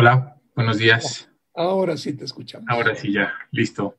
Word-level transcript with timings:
Hola, 0.00 0.34
buenos 0.56 0.78
días. 0.78 1.28
Ahora 1.54 1.94
sí 1.98 2.14
te 2.14 2.24
escuchamos. 2.24 2.66
Ahora 2.70 2.94
sí, 2.94 3.12
ya, 3.12 3.34
listo. 3.50 3.98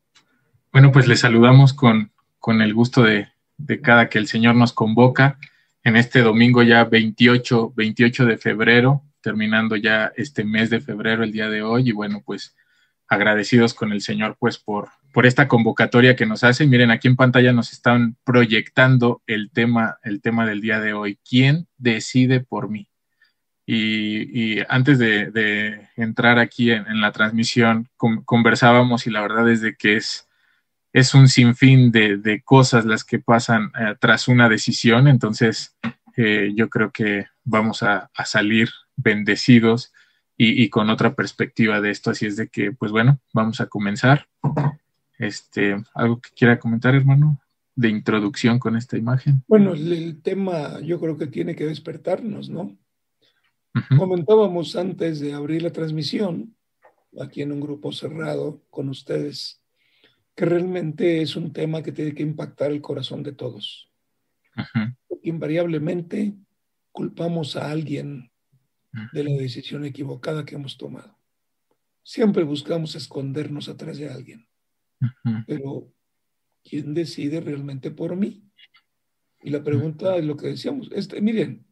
Bueno, 0.71 0.91
pues 0.91 1.07
les 1.07 1.19
saludamos 1.19 1.73
con, 1.73 2.11
con 2.39 2.63
el 2.63 2.73
gusto 2.73 3.03
de, 3.03 3.27
de, 3.57 3.81
cada 3.81 4.09
que 4.09 4.17
el 4.17 4.25
Señor 4.25 4.55
nos 4.55 4.73
convoca 4.73 5.37
en 5.83 5.95
este 5.95 6.21
domingo 6.21 6.63
ya 6.63 6.85
28, 6.85 7.73
28 7.75 8.25
de 8.25 8.37
febrero, 8.39 9.03
terminando 9.21 9.75
ya 9.75 10.11
este 10.15 10.43
mes 10.43 10.71
de 10.71 10.81
febrero, 10.81 11.23
el 11.23 11.31
día 11.31 11.49
de 11.49 11.61
hoy. 11.61 11.89
Y 11.89 11.91
bueno, 11.91 12.23
pues 12.25 12.55
agradecidos 13.07 13.75
con 13.75 13.91
el 13.91 14.01
Señor 14.01 14.37
pues 14.39 14.57
por, 14.57 14.89
por 15.13 15.27
esta 15.27 15.47
convocatoria 15.47 16.15
que 16.15 16.25
nos 16.25 16.43
hace. 16.43 16.65
Miren, 16.65 16.89
aquí 16.89 17.09
en 17.09 17.15
pantalla 17.15 17.53
nos 17.53 17.73
están 17.73 18.17
proyectando 18.23 19.21
el 19.27 19.51
tema, 19.51 19.99
el 20.01 20.19
tema 20.19 20.47
del 20.47 20.61
día 20.61 20.79
de 20.79 20.93
hoy. 20.93 21.19
¿Quién 21.23 21.67
decide 21.77 22.39
por 22.39 22.71
mí? 22.71 22.90
Y, 23.73 24.59
antes 24.67 24.99
de, 24.99 25.87
entrar 25.95 26.39
aquí 26.39 26.71
en, 26.71 26.99
la 26.99 27.13
transmisión, 27.13 27.87
con, 27.95 28.23
conversábamos 28.23 29.07
y 29.07 29.11
la 29.11 29.21
verdad 29.21 29.49
es 29.49 29.61
de 29.61 29.75
que 29.75 29.95
es, 29.95 30.27
es 30.91 31.13
un 31.13 31.29
sinfín 31.29 31.89
de, 31.89 32.17
de 32.17 32.41
cosas 32.41 32.83
las 32.83 33.05
que 33.05 33.19
pasan 33.19 33.71
eh, 33.79 33.95
tras 33.97 34.27
una 34.27 34.49
decisión. 34.49 35.07
Entonces, 35.07 35.77
eh, 36.17 36.51
yo 36.53 36.69
creo 36.69 36.91
que 36.91 37.27
vamos 37.45 37.81
a, 37.81 38.11
salir 38.25 38.69
bendecidos 38.97 39.93
y, 40.35 40.69
con 40.69 40.89
otra 40.89 41.15
perspectiva 41.15 41.79
de 41.79 41.91
esto. 41.91 42.11
Así 42.11 42.25
es 42.25 42.35
de 42.35 42.49
que, 42.49 42.73
pues 42.73 42.91
bueno, 42.91 43.21
vamos 43.31 43.61
a 43.61 43.67
comenzar. 43.67 44.27
Este, 45.17 45.81
¿Algo 45.93 46.19
que 46.19 46.31
quiera 46.35 46.59
comentar, 46.59 46.93
hermano? 46.93 47.39
de 47.73 47.87
introducción 47.87 48.59
con 48.59 48.75
esta 48.75 48.97
imagen. 48.97 49.43
Bueno, 49.47 49.73
el 49.73 50.21
tema 50.21 50.81
yo 50.81 50.99
creo 50.99 51.17
que 51.17 51.25
tiene 51.25 51.55
que 51.55 51.65
despertarnos, 51.65 52.49
¿no? 52.49 52.77
Uh 53.73 53.79
-huh. 53.79 53.97
Comentábamos 53.97 54.75
antes 54.75 55.19
de 55.19 55.33
abrir 55.33 55.61
la 55.61 55.71
transmisión, 55.71 56.55
aquí 57.19 57.41
en 57.41 57.51
un 57.51 57.61
grupo 57.61 57.91
cerrado 57.91 58.63
con 58.69 58.89
ustedes, 58.89 59.61
que 60.35 60.45
realmente 60.45 61.21
es 61.21 61.35
un 61.35 61.53
tema 61.53 61.81
que 61.81 61.91
tiene 61.91 62.13
que 62.13 62.23
impactar 62.23 62.71
el 62.71 62.81
corazón 62.81 63.23
de 63.23 63.33
todos. 63.33 63.91
Uh 64.55 64.61
-huh. 64.61 64.97
Invariablemente 65.23 66.35
culpamos 66.91 67.55
a 67.55 67.71
alguien 67.71 68.31
de 69.13 69.23
la 69.23 69.31
decisión 69.31 69.85
equivocada 69.85 70.43
que 70.43 70.55
hemos 70.55 70.77
tomado. 70.77 71.17
Siempre 72.03 72.43
buscamos 72.43 72.95
escondernos 72.95 73.69
atrás 73.69 73.97
de 73.97 74.09
alguien. 74.09 74.47
Pero, 75.47 75.93
¿quién 76.63 76.93
decide 76.93 77.39
realmente 77.39 77.89
por 77.91 78.15
mí? 78.15 78.43
Y 79.43 79.49
la 79.49 79.63
pregunta 79.63 80.17
es 80.17 80.25
lo 80.25 80.35
que 80.35 80.47
decíamos. 80.47 80.89
Este, 80.91 81.21
miren, 81.21 81.65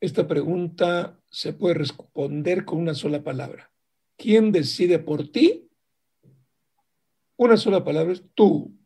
esta 0.00 0.26
pregunta 0.26 1.20
se 1.30 1.52
puede 1.52 1.74
responder 1.74 2.64
con 2.64 2.78
una 2.78 2.94
sola 2.94 3.22
palabra. 3.22 3.70
¿Quién 4.16 4.50
decide 4.50 4.98
por 4.98 5.30
ti? 5.30 5.70
Una 7.36 7.56
sola 7.56 7.84
palabra 7.84 8.12
es 8.12 8.24
tú. 8.34 8.76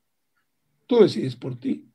Tú 0.86 1.00
decides 1.00 1.36
por 1.36 1.58
ti. 1.58 1.88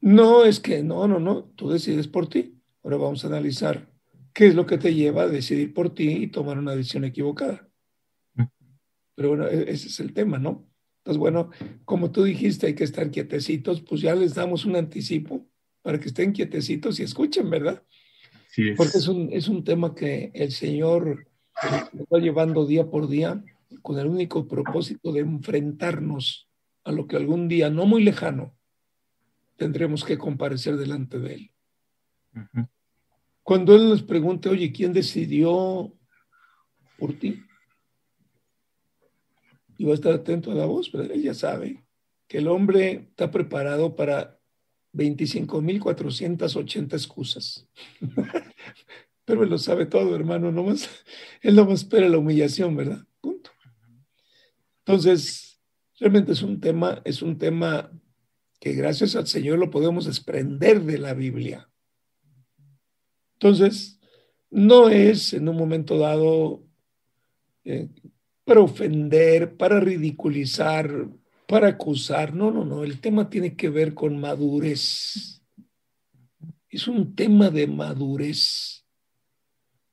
No 0.00 0.44
es 0.44 0.60
que, 0.60 0.82
no, 0.82 1.08
no, 1.08 1.18
no, 1.18 1.44
tú 1.56 1.70
decides 1.70 2.08
por 2.08 2.28
ti. 2.28 2.60
Ahora 2.82 2.96
vamos 2.96 3.24
a 3.24 3.28
analizar 3.28 3.90
qué 4.32 4.48
es 4.48 4.54
lo 4.54 4.66
que 4.66 4.78
te 4.78 4.94
lleva 4.94 5.22
a 5.22 5.28
decidir 5.28 5.72
por 5.72 5.94
ti 5.94 6.10
y 6.10 6.26
tomar 6.28 6.58
una 6.58 6.74
decisión 6.74 7.04
equivocada. 7.04 7.68
Pero 9.14 9.30
bueno, 9.30 9.48
e-, 9.48 9.70
ese 9.70 9.88
es 9.88 10.00
el 10.00 10.12
tema, 10.12 10.38
¿no? 10.38 10.68
Entonces, 10.98 11.18
bueno, 11.18 11.50
como 11.84 12.10
tú 12.10 12.24
dijiste, 12.24 12.66
hay 12.66 12.74
que 12.74 12.84
estar 12.84 13.10
quietecitos, 13.10 13.80
pues 13.80 14.00
ya 14.00 14.14
les 14.14 14.34
damos 14.34 14.64
un 14.64 14.76
anticipo 14.76 15.48
para 15.88 15.98
que 15.98 16.08
estén 16.08 16.34
quietecitos 16.34 17.00
y 17.00 17.02
escuchen, 17.02 17.48
¿verdad? 17.48 17.82
Sí 18.50 18.68
es. 18.68 18.76
Porque 18.76 18.98
es 18.98 19.08
un, 19.08 19.30
es 19.32 19.48
un 19.48 19.64
tema 19.64 19.94
que 19.94 20.30
el 20.34 20.52
Señor 20.52 21.26
va 21.64 22.18
llevando 22.18 22.66
día 22.66 22.90
por 22.90 23.08
día 23.08 23.42
con 23.80 23.98
el 23.98 24.06
único 24.06 24.46
propósito 24.46 25.12
de 25.12 25.20
enfrentarnos 25.20 26.46
a 26.84 26.92
lo 26.92 27.06
que 27.06 27.16
algún 27.16 27.48
día, 27.48 27.70
no 27.70 27.86
muy 27.86 28.04
lejano, 28.04 28.54
tendremos 29.56 30.04
que 30.04 30.18
comparecer 30.18 30.76
delante 30.76 31.18
de 31.20 31.34
Él. 31.36 31.50
Uh 32.34 32.40
-huh. 32.40 32.68
Cuando 33.42 33.74
Él 33.74 33.88
nos 33.88 34.02
pregunte, 34.02 34.50
oye, 34.50 34.70
¿quién 34.70 34.92
decidió 34.92 35.90
por 36.98 37.14
ti? 37.14 37.42
Y 39.78 39.86
va 39.86 39.92
a 39.92 39.94
estar 39.94 40.12
atento 40.12 40.52
a 40.52 40.54
la 40.54 40.66
voz, 40.66 40.90
pero 40.90 41.04
Él 41.04 41.22
ya 41.22 41.32
sabe 41.32 41.82
que 42.26 42.36
el 42.36 42.48
hombre 42.48 43.08
está 43.08 43.30
preparado 43.30 43.96
para 43.96 44.37
25.480 44.92 46.94
excusas. 46.94 47.66
Pero 49.24 49.42
él 49.42 49.50
lo 49.50 49.58
sabe 49.58 49.86
todo, 49.86 50.16
hermano. 50.16 50.50
Nomás, 50.50 50.88
él 51.42 51.54
no 51.54 51.66
más 51.66 51.80
espera 51.80 52.08
la 52.08 52.18
humillación, 52.18 52.76
¿verdad? 52.76 53.04
Punto. 53.20 53.50
Entonces, 54.78 55.60
realmente 56.00 56.32
es 56.32 56.42
un 56.42 56.60
tema, 56.60 57.02
es 57.04 57.20
un 57.20 57.36
tema 57.36 57.92
que 58.60 58.72
gracias 58.72 59.16
al 59.16 59.26
Señor 59.26 59.58
lo 59.58 59.70
podemos 59.70 60.06
desprender 60.06 60.82
de 60.82 60.98
la 60.98 61.14
Biblia. 61.14 61.68
Entonces, 63.34 64.00
no 64.50 64.88
es 64.88 65.32
en 65.32 65.48
un 65.48 65.56
momento 65.56 65.98
dado 65.98 66.64
eh, 67.64 67.88
para 68.44 68.60
ofender, 68.60 69.56
para 69.56 69.78
ridiculizar, 69.78 71.08
para 71.48 71.68
acusar. 71.68 72.34
No, 72.34 72.50
no, 72.50 72.64
no. 72.64 72.84
El 72.84 73.00
tema 73.00 73.30
tiene 73.30 73.56
que 73.56 73.70
ver 73.70 73.94
con 73.94 74.20
madurez. 74.20 75.42
Es 76.68 76.86
un 76.86 77.16
tema 77.16 77.48
de 77.48 77.66
madurez. 77.66 78.84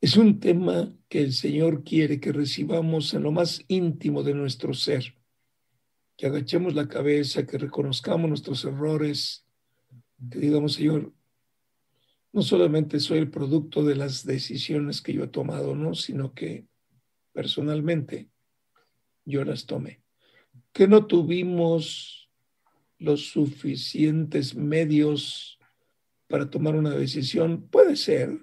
Es 0.01 0.17
un 0.17 0.41
tema 0.41 0.93
que 1.07 1.21
el 1.21 1.31
Señor 1.31 1.83
quiere 1.85 2.19
que 2.19 2.33
recibamos 2.33 3.13
en 3.13 3.23
lo 3.23 3.31
más 3.31 3.63
íntimo 3.69 4.21
de 4.21 4.33
nuestro 4.33 4.73
ser. 4.73 5.15
Que 6.17 6.27
agachemos 6.27 6.75
la 6.75 6.89
cabeza, 6.89 7.45
que 7.45 7.57
reconozcamos 7.57 8.27
nuestros 8.27 8.65
errores, 8.65 9.45
que 10.29 10.39
digamos, 10.39 10.73
Señor, 10.73 11.13
no 12.33 12.41
solamente 12.41 12.99
soy 12.99 13.19
el 13.19 13.31
producto 13.31 13.81
de 13.83 13.95
las 13.95 14.25
decisiones 14.25 15.01
que 15.01 15.13
yo 15.13 15.23
he 15.23 15.29
tomado, 15.29 15.73
no, 15.73 15.95
sino 15.95 16.33
que 16.33 16.67
personalmente 17.31 18.29
yo 19.23 19.45
las 19.45 19.65
tomé 19.65 20.04
que 20.75 20.89
no 20.89 21.07
tuvimos 21.07 22.29
los 22.99 23.29
suficientes 23.29 24.55
medios 24.55 25.57
para 26.27 26.49
tomar 26.49 26.75
una 26.75 26.89
decisión, 26.89 27.69
puede 27.69 27.95
ser. 27.95 28.37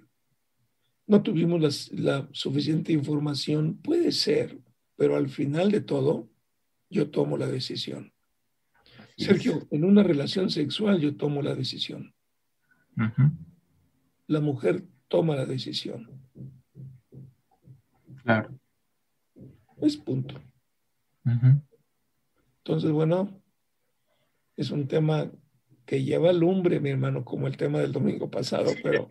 No 1.06 1.22
tuvimos 1.22 1.60
las, 1.60 1.93
la 1.93 2.26
suficiente 2.32 2.91
información, 2.91 3.76
puede 3.76 4.12
ser, 4.12 4.59
pero 4.97 5.16
al 5.16 5.28
final 5.28 5.70
de 5.70 5.82
todo, 5.82 6.31
yo 6.88 7.10
tomo 7.10 7.37
la 7.37 7.48
decisión. 7.48 8.15
Sergio, 9.19 9.69
en 9.70 9.84
una 9.84 10.03
relación 10.03 10.49
sexual 10.49 11.00
yo 11.00 11.14
tomo 11.16 11.43
la 11.43 11.54
decisión. 11.54 12.14
Uh 12.97 13.03
-huh. 13.03 13.31
La 14.28 14.41
mujer 14.41 14.87
toma 15.09 15.37
la 15.37 15.44
decisión. 15.44 16.09
Claro. 18.22 18.59
Es 19.82 19.99
punto. 19.99 20.41
Uh 21.26 21.31
-huh. 21.31 21.62
Entonces, 22.65 22.93
bueno, 22.93 23.43
es 24.56 24.71
un 24.71 24.87
tema 24.87 25.31
que 25.84 26.05
lleva 26.05 26.33
lumbre, 26.33 26.78
mi 26.78 26.91
hermano, 26.91 27.25
como 27.25 27.49
el 27.49 27.56
tema 27.56 27.81
del 27.81 27.91
domingo 27.91 28.31
pasado, 28.31 28.71
pero 28.84 29.11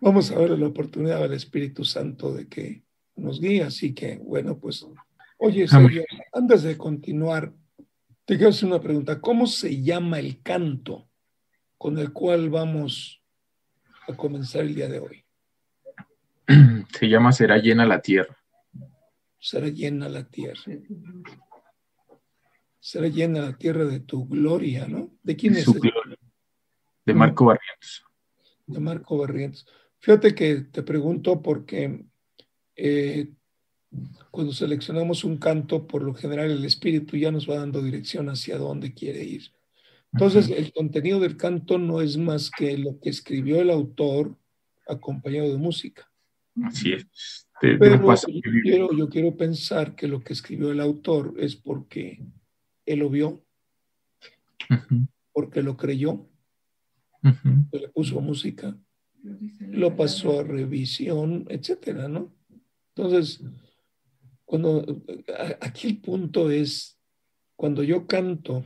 vamos 0.00 0.30
a 0.32 0.38
ver 0.38 0.50
la 0.50 0.66
oportunidad 0.66 1.20
del 1.20 1.34
Espíritu 1.34 1.84
Santo 1.84 2.34
de 2.34 2.48
que 2.48 2.82
nos 3.14 3.40
guíe. 3.40 3.62
Así 3.62 3.94
que, 3.94 4.16
bueno, 4.16 4.58
pues, 4.58 4.84
oye, 5.38 5.68
Sergio, 5.68 6.04
antes 6.32 6.64
de 6.64 6.76
continuar, 6.76 7.52
te 8.24 8.36
quiero 8.36 8.50
hacer 8.50 8.68
una 8.68 8.80
pregunta. 8.80 9.20
¿Cómo 9.20 9.46
se 9.46 9.80
llama 9.80 10.18
el 10.18 10.42
canto 10.42 11.08
con 11.78 11.96
el 11.96 12.12
cual 12.12 12.50
vamos 12.50 13.22
a 14.08 14.16
comenzar 14.16 14.62
el 14.62 14.74
día 14.74 14.88
de 14.88 14.98
hoy? 14.98 15.24
Se 16.98 17.08
llama 17.08 17.30
Será 17.30 17.58
llena 17.58 17.86
la 17.86 18.02
tierra. 18.02 18.36
Será 19.38 19.68
llena 19.68 20.08
la 20.08 20.24
tierra 20.24 20.60
será 22.82 23.06
llena 23.06 23.42
la 23.42 23.56
tierra 23.56 23.84
de 23.84 24.00
tu 24.00 24.26
gloria, 24.26 24.88
¿no? 24.88 25.14
¿De 25.22 25.36
quién 25.36 25.54
es? 25.54 25.64
Su 25.64 25.74
gloria. 25.74 26.18
De 27.06 27.14
Marco 27.14 27.44
Barrientos. 27.44 28.04
De 28.66 28.80
Marco 28.80 29.18
Barrientos. 29.18 29.66
Fíjate 30.00 30.34
que 30.34 30.62
te 30.62 30.82
pregunto 30.82 31.40
porque 31.40 32.04
eh, 32.74 33.30
cuando 34.32 34.52
seleccionamos 34.52 35.22
un 35.22 35.36
canto, 35.36 35.86
por 35.86 36.02
lo 36.02 36.12
general 36.12 36.50
el 36.50 36.64
espíritu 36.64 37.16
ya 37.16 37.30
nos 37.30 37.48
va 37.48 37.54
dando 37.54 37.80
dirección 37.80 38.28
hacia 38.28 38.58
dónde 38.58 38.92
quiere 38.92 39.22
ir. 39.22 39.52
Entonces, 40.12 40.50
el 40.50 40.72
contenido 40.72 41.20
del 41.20 41.36
canto 41.36 41.78
no 41.78 42.00
es 42.00 42.16
más 42.16 42.50
que 42.50 42.76
lo 42.76 42.98
que 42.98 43.10
escribió 43.10 43.60
el 43.60 43.70
autor 43.70 44.36
acompañado 44.88 45.52
de 45.52 45.56
música. 45.56 46.10
Así 46.64 46.94
es. 46.94 47.46
De, 47.62 47.78
Pero 47.78 47.96
de 47.96 48.16
yo, 48.16 48.40
quiero, 48.62 48.92
yo 48.92 49.08
quiero 49.08 49.36
pensar 49.36 49.94
que 49.94 50.08
lo 50.08 50.20
que 50.20 50.32
escribió 50.32 50.72
el 50.72 50.80
autor 50.80 51.34
es 51.38 51.54
porque 51.54 52.20
él 52.86 53.00
lo 53.00 53.10
vio, 53.10 53.44
uh 54.70 54.74
-huh. 54.74 55.08
porque 55.32 55.62
lo 55.62 55.76
creyó, 55.76 56.12
uh 56.12 57.28
-huh. 57.28 57.80
le 57.80 57.88
puso 57.88 58.20
música, 58.20 58.76
lo 59.60 59.96
pasó 59.96 60.40
a 60.40 60.44
revisión, 60.44 61.46
etcétera, 61.48 62.08
¿no? 62.08 62.34
Entonces, 62.94 63.42
cuando 64.44 64.84
aquí 65.60 65.88
el 65.88 66.00
punto 66.00 66.50
es, 66.50 66.98
cuando 67.56 67.82
yo 67.82 68.06
canto, 68.06 68.64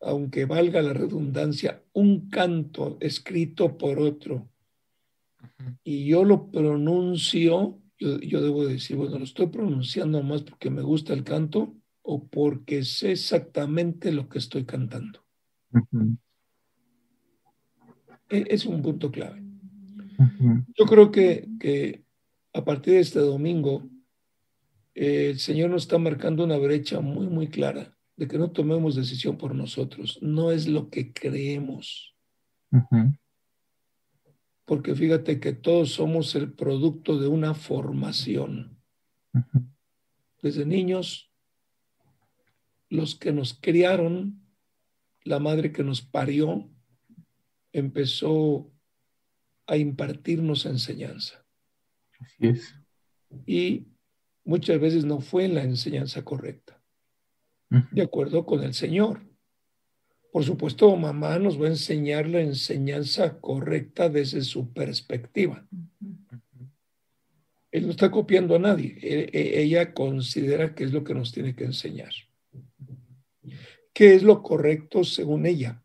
aunque 0.00 0.44
valga 0.44 0.80
la 0.82 0.92
redundancia, 0.92 1.82
un 1.92 2.28
canto 2.28 2.96
escrito 3.00 3.76
por 3.76 3.98
otro, 3.98 4.48
y 5.82 6.06
yo 6.06 6.24
lo 6.24 6.50
pronuncio, 6.50 7.80
yo, 7.98 8.40
debo 8.40 8.66
decir, 8.66 8.96
bueno, 8.96 9.18
lo 9.18 9.24
estoy 9.24 9.48
pronunciando 9.48 10.22
más 10.22 10.42
porque 10.42 10.70
me 10.70 10.82
gusta 10.82 11.12
el 11.12 11.24
canto 11.24 11.74
o 12.12 12.26
porque 12.26 12.82
sé 12.84 13.12
exactamente 13.12 14.10
lo 14.10 14.28
que 14.28 14.38
estoy 14.38 14.64
cantando. 14.64 15.24
E, 18.28 18.44
es 18.48 18.66
un 18.66 18.82
punto 18.82 19.10
clave. 19.10 19.42
Yo 20.76 20.86
creo 20.86 21.10
que, 21.10 21.48
que, 21.58 22.04
a 22.52 22.64
partir 22.64 22.94
de 22.94 23.00
este 23.00 23.20
domingo, 23.20 23.88
el 24.94 25.38
Señor 25.38 25.70
nos 25.70 25.82
está 25.82 25.98
marcando 25.98 26.44
una 26.44 26.58
brecha 26.58 27.00
muy, 27.00 27.28
muy 27.28 27.48
clara 27.48 27.96
de 28.16 28.26
que 28.26 28.38
no 28.38 28.50
tomemos 28.50 28.96
decisión 28.96 29.38
por 29.38 29.54
nosotros. 29.54 30.18
No 30.20 30.50
es 30.50 30.66
lo 30.66 30.90
que 30.90 31.12
creemos 31.12 32.14
porque 34.70 34.94
fíjate 34.94 35.40
que 35.40 35.52
todos 35.52 35.94
somos 35.94 36.36
el 36.36 36.52
producto 36.52 37.18
de 37.18 37.26
una 37.26 37.54
formación. 37.54 38.78
Desde 40.40 40.64
niños, 40.64 41.29
los 42.90 43.14
que 43.14 43.32
nos 43.32 43.54
criaron, 43.54 44.44
la 45.22 45.38
madre 45.38 45.72
que 45.72 45.84
nos 45.84 46.02
parió, 46.02 46.68
empezó 47.72 48.70
a 49.66 49.76
impartirnos 49.76 50.66
enseñanza. 50.66 51.46
Así 52.18 52.48
es. 52.48 52.74
Y 53.46 53.86
muchas 54.44 54.80
veces 54.80 55.04
no 55.04 55.20
fue 55.20 55.48
la 55.48 55.62
enseñanza 55.62 56.24
correcta, 56.24 56.82
de 57.92 58.02
acuerdo 58.02 58.44
con 58.44 58.64
el 58.64 58.74
Señor. 58.74 59.22
Por 60.32 60.44
supuesto, 60.44 60.94
mamá 60.96 61.38
nos 61.38 61.60
va 61.60 61.66
a 61.66 61.70
enseñar 61.70 62.28
la 62.28 62.40
enseñanza 62.40 63.40
correcta 63.40 64.08
desde 64.08 64.42
su 64.42 64.72
perspectiva. 64.72 65.66
Él 67.70 67.84
no 67.86 67.90
está 67.90 68.10
copiando 68.10 68.56
a 68.56 68.58
nadie. 68.58 68.98
E, 69.00 69.30
e, 69.32 69.62
ella 69.62 69.94
considera 69.94 70.74
que 70.74 70.82
es 70.82 70.92
lo 70.92 71.04
que 71.04 71.14
nos 71.14 71.30
tiene 71.30 71.54
que 71.54 71.64
enseñar. 71.64 72.12
¿Qué 73.92 74.14
es 74.14 74.22
lo 74.22 74.42
correcto 74.42 75.04
según 75.04 75.46
ella? 75.46 75.82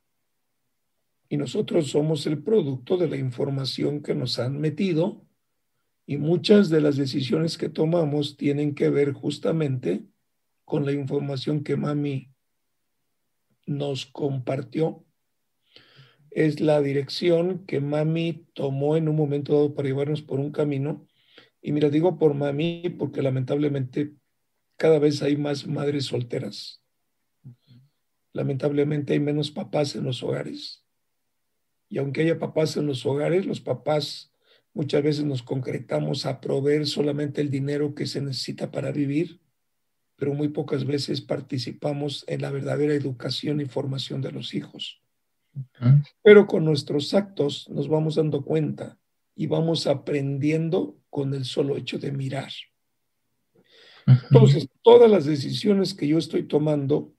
Y 1.28 1.38
nosotros 1.38 1.90
somos 1.90 2.25
el 2.28 2.44
producto 2.44 2.98
de 2.98 3.07
la 3.07 3.18
información 3.18 4.02
que 4.02 4.13
nos 4.13 4.40
han 4.40 4.60
metido 4.60 5.25
y 6.06 6.18
muchas 6.18 6.69
de 6.69 6.81
las 6.81 6.98
decisiones 6.98 7.57
que 7.57 7.69
tomamos 7.69 8.38
tienen 8.38 8.75
que 8.75 8.90
ver 8.90 9.13
justamente 9.13 10.06
con 10.63 10.86
la 10.86 10.92
información 10.92 11.63
que 11.63 11.78
mami 11.78 12.31
nos 13.66 14.06
compartió 14.06 15.04
es 16.30 16.60
la 16.60 16.81
dirección 16.81 17.66
que 17.66 17.80
mami 17.80 18.46
tomó 18.54 18.98
en 18.98 19.08
un 19.08 19.16
momento 19.16 19.54
dado 19.54 19.74
para 19.74 19.88
llevarnos 19.88 20.22
por 20.22 20.40
un 20.40 20.51
camino. 20.51 21.08
Y 21.62 21.72
mira, 21.72 21.90
digo 21.90 22.19
por 22.19 22.34
mami 22.34 22.90
porque 23.00 23.22
lamentablemente 23.22 24.13
cada 24.75 25.00
vez 25.00 25.22
hay 25.22 25.38
más 25.38 25.66
madres 25.66 26.06
solteras. 26.06 26.85
Lamentablemente 28.36 29.14
hay 29.14 29.20
menos 29.20 29.50
papás 29.50 29.96
en 29.96 30.04
los 30.04 30.22
hogares. 30.22 30.84
Y 31.90 31.98
aunque 31.98 32.22
haya 32.22 32.38
papás 32.38 32.78
en 32.78 32.86
los 32.86 33.06
hogares, 33.06 33.46
los 33.46 33.62
papás 33.62 34.32
muchas 34.74 35.02
veces 35.02 35.26
nos 35.26 35.42
concretamos 35.42 36.26
a 36.26 36.42
proveer 36.42 36.86
solamente 36.86 37.42
el 37.42 37.50
dinero 37.50 37.96
que 37.96 38.06
se 38.06 38.22
necesita 38.22 38.72
para 38.72 38.92
vivir 38.92 39.40
pero 40.16 40.34
muy 40.34 40.50
pocas 40.50 40.86
veces 40.86 41.22
participamos 41.22 42.24
en 42.28 42.42
la 42.42 42.52
verdadera 42.52 42.94
educación 42.94 43.60
y 43.62 43.66
formación 43.66 44.22
de 44.22 44.32
los 44.32 44.54
hijos. 44.54 45.02
Pero 46.22 46.48
con 46.48 46.66
nuestros 46.66 47.14
actos 47.14 47.70
nos 47.70 47.88
vamos 47.88 48.16
dando 48.16 48.44
cuenta 48.44 48.98
y 49.36 49.48
vamos 49.48 49.88
aprendiendo 49.88 50.98
con 51.10 51.34
el 51.34 51.46
solo 51.46 51.78
hecho 51.78 51.98
de 51.98 52.12
mirar. 52.12 52.52
Entonces, 54.06 54.70
todas 54.82 55.10
las 55.10 55.26
decisiones 55.26 55.94
que 55.94 56.08
yo 56.08 56.18
estoy 56.18 56.44
tomando 56.44 57.14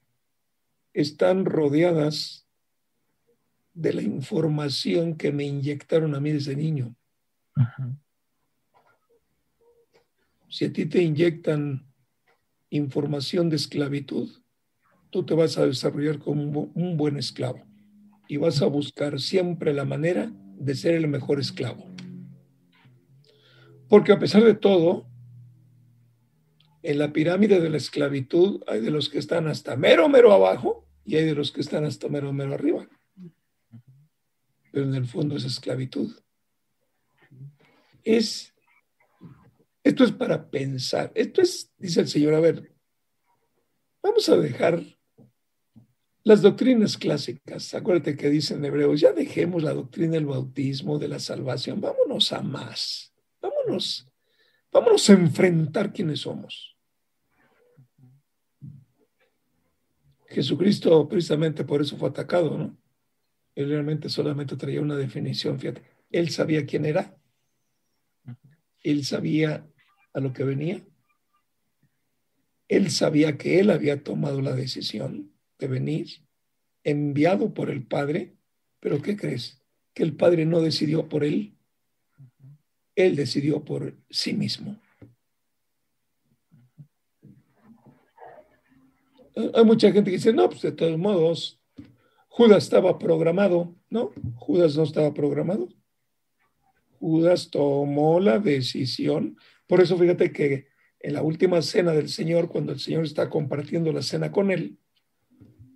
están 0.96 1.44
rodeadas 1.44 2.48
de 3.74 3.92
la 3.92 4.00
información 4.00 5.14
que 5.14 5.30
me 5.30 5.44
inyectaron 5.44 6.14
a 6.14 6.20
mí 6.20 6.32
desde 6.32 6.56
niño. 6.56 6.96
Si 10.48 10.64
a 10.64 10.72
ti 10.72 10.86
te 10.86 11.02
inyectan 11.02 11.86
información 12.70 13.50
de 13.50 13.56
esclavitud, 13.56 14.30
tú 15.10 15.26
te 15.26 15.34
vas 15.34 15.58
a 15.58 15.66
desarrollar 15.66 16.18
como 16.18 16.70
un 16.74 16.96
buen 16.96 17.18
esclavo 17.18 17.62
y 18.26 18.38
vas 18.38 18.62
a 18.62 18.66
buscar 18.66 19.20
siempre 19.20 19.74
la 19.74 19.84
manera 19.84 20.32
de 20.58 20.74
ser 20.74 20.94
el 20.94 21.08
mejor 21.08 21.40
esclavo. 21.40 21.84
Porque 23.90 24.12
a 24.12 24.18
pesar 24.18 24.42
de 24.44 24.54
todo, 24.54 25.06
en 26.82 26.98
la 26.98 27.12
pirámide 27.12 27.60
de 27.60 27.68
la 27.68 27.76
esclavitud 27.76 28.62
hay 28.66 28.80
de 28.80 28.90
los 28.90 29.10
que 29.10 29.18
están 29.18 29.46
hasta 29.46 29.76
mero, 29.76 30.08
mero 30.08 30.32
abajo 30.32 30.85
y 31.06 31.16
hay 31.16 31.24
de 31.24 31.34
los 31.34 31.52
que 31.52 31.60
están 31.60 31.84
hasta 31.84 32.08
mero, 32.08 32.32
mero 32.32 32.52
arriba. 32.52 32.88
Pero 34.72 34.84
en 34.84 34.94
el 34.94 35.06
fondo 35.06 35.36
es 35.36 35.44
esclavitud. 35.44 36.14
Es 38.04 38.52
esto 39.86 40.02
es 40.02 40.10
para 40.10 40.50
pensar. 40.50 41.12
Esto 41.14 41.40
es, 41.40 41.72
dice 41.78 42.00
el 42.00 42.08
Señor, 42.08 42.34
a 42.34 42.40
ver, 42.40 42.72
vamos 44.02 44.28
a 44.28 44.36
dejar 44.36 44.82
las 46.24 46.42
doctrinas 46.42 46.98
clásicas. 46.98 47.72
Acuérdate 47.72 48.16
que 48.16 48.28
dicen 48.28 48.64
hebreos, 48.64 49.00
ya 49.00 49.12
dejemos 49.12 49.62
la 49.62 49.72
doctrina 49.72 50.14
del 50.14 50.26
bautismo, 50.26 50.98
de 50.98 51.06
la 51.06 51.20
salvación, 51.20 51.80
vámonos 51.80 52.32
a 52.32 52.42
más. 52.42 53.14
Vámonos, 53.40 54.08
vámonos 54.72 55.08
a 55.08 55.12
enfrentar 55.12 55.92
quiénes 55.92 56.18
somos. 56.18 56.75
Jesucristo 60.28 61.08
precisamente 61.08 61.64
por 61.64 61.80
eso 61.80 61.96
fue 61.96 62.08
atacado, 62.08 62.56
¿no? 62.56 62.76
Él 63.54 63.68
realmente 63.70 64.08
solamente 64.08 64.56
traía 64.56 64.80
una 64.80 64.96
definición, 64.96 65.58
fíjate. 65.58 65.82
Él 66.10 66.30
sabía 66.30 66.66
quién 66.66 66.84
era. 66.84 67.16
Él 68.82 69.04
sabía 69.04 69.66
a 70.12 70.20
lo 70.20 70.32
que 70.32 70.44
venía. 70.44 70.84
Él 72.68 72.90
sabía 72.90 73.38
que 73.38 73.60
él 73.60 73.70
había 73.70 74.02
tomado 74.02 74.42
la 74.42 74.54
decisión 74.54 75.32
de 75.58 75.68
venir, 75.68 76.08
enviado 76.84 77.54
por 77.54 77.70
el 77.70 77.84
Padre, 77.84 78.36
pero 78.80 79.00
¿qué 79.00 79.16
crees? 79.16 79.62
Que 79.94 80.02
el 80.02 80.14
Padre 80.14 80.44
no 80.44 80.60
decidió 80.60 81.08
por 81.08 81.24
él, 81.24 81.56
él 82.94 83.14
decidió 83.14 83.64
por 83.64 83.96
sí 84.10 84.32
mismo. 84.32 84.80
Hay 89.54 89.64
mucha 89.64 89.92
gente 89.92 90.10
que 90.10 90.16
dice, 90.16 90.32
no, 90.32 90.48
pues 90.48 90.62
de 90.62 90.72
todos 90.72 90.98
modos, 90.98 91.60
Judas 92.28 92.64
estaba 92.64 92.98
programado, 92.98 93.76
¿no? 93.90 94.12
Judas 94.34 94.76
no 94.76 94.82
estaba 94.82 95.12
programado. 95.14 95.68
Judas 96.98 97.50
tomó 97.50 98.18
la 98.20 98.38
decisión 98.38 99.36
por 99.66 99.80
eso 99.80 99.98
fíjate 99.98 100.32
que 100.32 100.68
en 101.00 101.14
la 101.14 101.22
última 101.22 101.60
cena 101.62 101.92
del 101.92 102.08
Señor, 102.08 102.48
cuando 102.48 102.72
el 102.72 102.80
Señor 102.80 103.04
está 103.04 103.28
compartiendo 103.28 103.92
la 103.92 104.02
cena 104.02 104.30
con 104.30 104.50
él, 104.50 104.78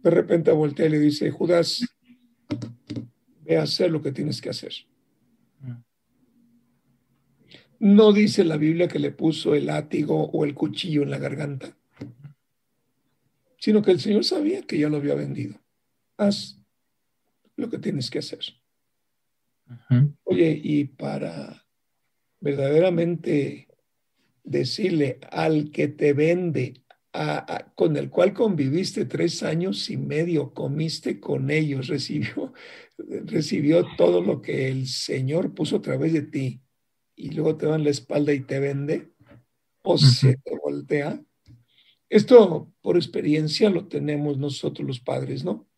de 0.03 0.11
repente 0.11 0.51
voltea 0.51 0.87
y 0.87 0.91
le 0.91 0.99
dice, 0.99 1.31
Judas, 1.31 1.85
ve 3.43 3.57
a 3.57 3.63
hacer 3.63 3.91
lo 3.91 4.01
que 4.01 4.13
tienes 4.13 4.41
que 4.41 4.51
hacer. 4.51 4.73
No 7.79 8.13
dice 8.13 8.45
la 8.45 8.57
Biblia 8.57 8.89
que 8.89 8.99
le 8.99 9.11
puso 9.11 9.55
el 9.55 9.67
látigo 9.67 10.31
o 10.31 10.45
el 10.45 10.55
cuchillo 10.55 11.03
en 11.03 11.11
la 11.11 11.19
garganta, 11.19 11.77
sino 13.61 13.83
que 13.83 13.93
el 13.93 14.01
Señor 14.01 14.25
sabía 14.25 14.63
que 14.63 14.79
ya 14.79 14.89
lo 14.89 14.97
había 14.97 15.15
vendido. 15.15 15.61
Haz 16.17 16.59
lo 17.57 17.69
que 17.71 17.79
tienes 17.79 18.11
que 18.11 18.19
hacer. 18.19 18.41
Oye, 20.25 20.61
y 20.63 20.85
para 20.87 21.65
verdaderamente 22.41 23.69
decirle 24.43 25.21
al 25.31 25.71
que 25.71 25.87
te 25.87 26.13
vende, 26.13 26.83
con 27.75 27.97
el 27.97 28.09
cual 28.09 28.33
conviviste 28.33 29.05
tres 29.05 29.43
años 29.43 29.91
y 29.91 29.97
medio, 29.97 30.53
comiste 30.55 31.21
con 31.21 31.51
ellos, 31.51 31.87
recibió, 31.89 32.53
recibió 32.97 33.87
todo 33.97 34.23
lo 34.23 34.41
que 34.41 34.69
el 34.69 34.87
Señor 34.89 35.55
puso 35.55 35.77
a 35.77 35.83
través 35.83 36.13
de 36.13 36.23
ti 36.23 36.63
y 37.15 37.31
luego 37.31 37.57
te 37.57 37.67
dan 37.67 37.85
la 37.85 37.91
espalda 37.91 38.33
y 38.33 38.41
te 38.41 38.59
vende 38.59 39.13
o 39.83 39.99
se 39.99 40.37
te 40.39 40.57
voltea. 40.57 41.23
Esto 42.11 42.71
por 42.83 42.97
experiencia 42.97 43.71
lo 43.71 43.87
tenemos 43.87 44.37
nosotros 44.37 44.87
los 44.87 45.01
padres, 45.01 45.45
¿no? 45.45 45.69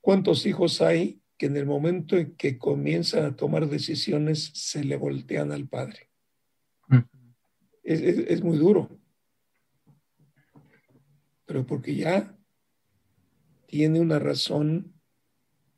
¿Cuántos 0.00 0.46
hijos 0.46 0.80
hay 0.80 1.20
que 1.36 1.46
en 1.46 1.56
el 1.56 1.66
momento 1.66 2.16
en 2.16 2.36
que 2.36 2.58
comienzan 2.58 3.24
a 3.24 3.36
tomar 3.36 3.68
decisiones 3.68 4.52
se 4.54 4.84
le 4.84 4.96
voltean 4.96 5.52
al 5.52 5.68
padre? 5.68 6.08
es, 7.82 8.42
muy 8.42 8.56
duro. 8.56 8.98
Pero 11.44 11.66
porque 11.66 11.94
ya 11.94 12.34
tiene 13.66 14.00
una 14.00 14.18
razón 14.18 14.94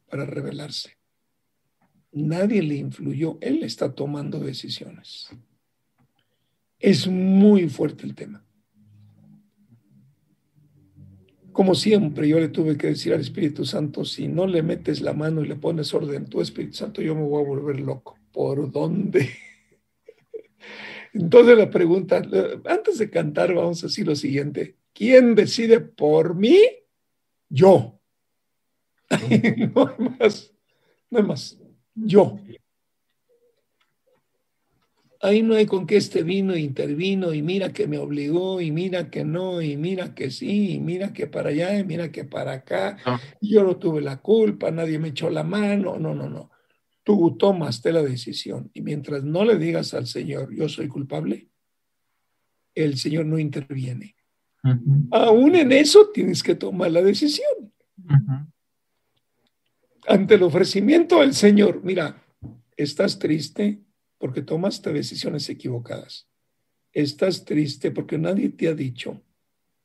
para 0.08 0.24
rebelarse. 0.24 0.98
Nadie 2.12 2.62
le 2.62 2.76
influyó, 2.76 3.38
él 3.40 3.62
está 3.62 3.94
tomando 3.94 4.38
decisiones. 4.38 5.30
Es 6.78 7.08
muy 7.08 7.68
fuerte 7.68 8.04
el 8.04 8.14
tema. 8.14 8.45
Como 11.56 11.74
siempre, 11.74 12.28
yo 12.28 12.38
le 12.38 12.48
tuve 12.48 12.76
que 12.76 12.88
decir 12.88 13.14
al 13.14 13.20
Espíritu 13.20 13.64
Santo, 13.64 14.04
si 14.04 14.28
no 14.28 14.46
le 14.46 14.62
metes 14.62 15.00
la 15.00 15.14
mano 15.14 15.42
y 15.42 15.48
le 15.48 15.56
pones 15.56 15.94
orden, 15.94 16.26
tu 16.26 16.42
Espíritu 16.42 16.74
Santo, 16.74 17.00
yo 17.00 17.14
me 17.14 17.22
voy 17.22 17.42
a 17.42 17.48
volver 17.48 17.80
loco. 17.80 18.18
¿Por 18.30 18.70
dónde? 18.70 19.30
Entonces 21.14 21.56
la 21.56 21.70
pregunta, 21.70 22.20
antes 22.66 22.98
de 22.98 23.08
cantar, 23.08 23.54
vamos 23.54 23.82
a 23.82 23.86
decir 23.86 24.06
lo 24.06 24.14
siguiente. 24.14 24.76
¿Quién 24.92 25.34
decide 25.34 25.80
por 25.80 26.34
mí? 26.34 26.58
Yo. 27.48 28.00
no 29.74 29.88
hay 29.88 30.08
más, 30.20 30.52
no 31.08 31.18
hay 31.20 31.24
más. 31.24 31.58
Yo. 31.94 32.38
Ahí 35.26 35.42
no 35.42 35.56
hay 35.56 35.66
con 35.66 35.88
que 35.88 35.96
este 35.96 36.22
vino 36.22 36.54
e 36.54 36.60
intervino 36.60 37.34
y 37.34 37.42
mira 37.42 37.72
que 37.72 37.88
me 37.88 37.98
obligó 37.98 38.60
y 38.60 38.70
mira 38.70 39.10
que 39.10 39.24
no 39.24 39.60
y 39.60 39.76
mira 39.76 40.14
que 40.14 40.30
sí 40.30 40.74
y 40.74 40.78
mira 40.78 41.12
que 41.12 41.26
para 41.26 41.48
allá 41.48 41.76
y 41.76 41.82
mira 41.82 42.12
que 42.12 42.22
para 42.22 42.52
acá. 42.52 42.96
Yo 43.40 43.64
no 43.64 43.76
tuve 43.76 44.00
la 44.02 44.18
culpa, 44.18 44.70
nadie 44.70 45.00
me 45.00 45.08
echó 45.08 45.28
la 45.28 45.42
mano. 45.42 45.98
No, 45.98 46.14
no, 46.14 46.30
no. 46.30 46.52
Tú 47.02 47.36
tomaste 47.36 47.90
la 47.90 48.04
decisión 48.04 48.70
y 48.72 48.82
mientras 48.82 49.24
no 49.24 49.44
le 49.44 49.58
digas 49.58 49.94
al 49.94 50.06
Señor, 50.06 50.54
yo 50.54 50.68
soy 50.68 50.86
culpable, 50.86 51.48
el 52.72 52.96
Señor 52.96 53.26
no 53.26 53.40
interviene. 53.40 54.14
Aún 55.10 55.56
en 55.56 55.72
eso 55.72 56.10
tienes 56.14 56.40
que 56.40 56.54
tomar 56.54 56.92
la 56.92 57.02
decisión. 57.02 57.72
Ante 60.06 60.36
el 60.36 60.44
ofrecimiento 60.44 61.18
del 61.18 61.34
Señor, 61.34 61.80
mira, 61.82 62.22
estás 62.76 63.18
triste, 63.18 63.80
porque 64.18 64.42
tomaste 64.42 64.92
decisiones 64.92 65.48
equivocadas. 65.48 66.28
Estás 66.92 67.44
triste 67.44 67.90
porque 67.90 68.18
nadie 68.18 68.48
te 68.50 68.68
ha 68.68 68.74
dicho 68.74 69.22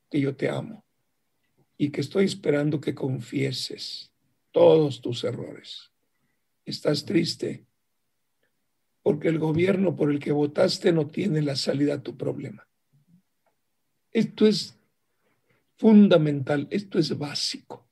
que 0.09 0.19
yo 0.19 0.35
te 0.35 0.49
amo 0.49 0.85
y 1.77 1.89
que 1.89 2.01
estoy 2.01 2.25
esperando 2.25 2.79
que 2.79 2.95
confieses 2.95 4.11
todos 4.51 5.01
tus 5.01 5.23
errores. 5.23 5.91
Estás 6.65 7.05
triste 7.05 7.65
porque 9.01 9.29
el 9.29 9.39
gobierno 9.39 9.95
por 9.95 10.11
el 10.11 10.19
que 10.19 10.31
votaste 10.31 10.91
no 10.91 11.07
tiene 11.07 11.41
la 11.41 11.55
salida 11.55 11.95
a 11.95 12.03
tu 12.03 12.15
problema. 12.15 12.67
Esto 14.11 14.45
es 14.45 14.77
fundamental, 15.77 16.67
esto 16.69 16.99
es 16.99 17.17
básico. 17.17 17.89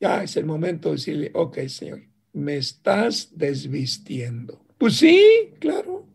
Ya 0.00 0.22
es 0.22 0.36
el 0.36 0.46
momento 0.46 0.88
de 0.88 0.96
decirle, 0.96 1.30
ok, 1.34 1.58
Señor, 1.68 2.02
me 2.32 2.56
estás 2.56 3.36
desvistiendo. 3.36 4.64
Pues 4.82 4.96
sí, 4.96 5.54
claro. 5.60 6.08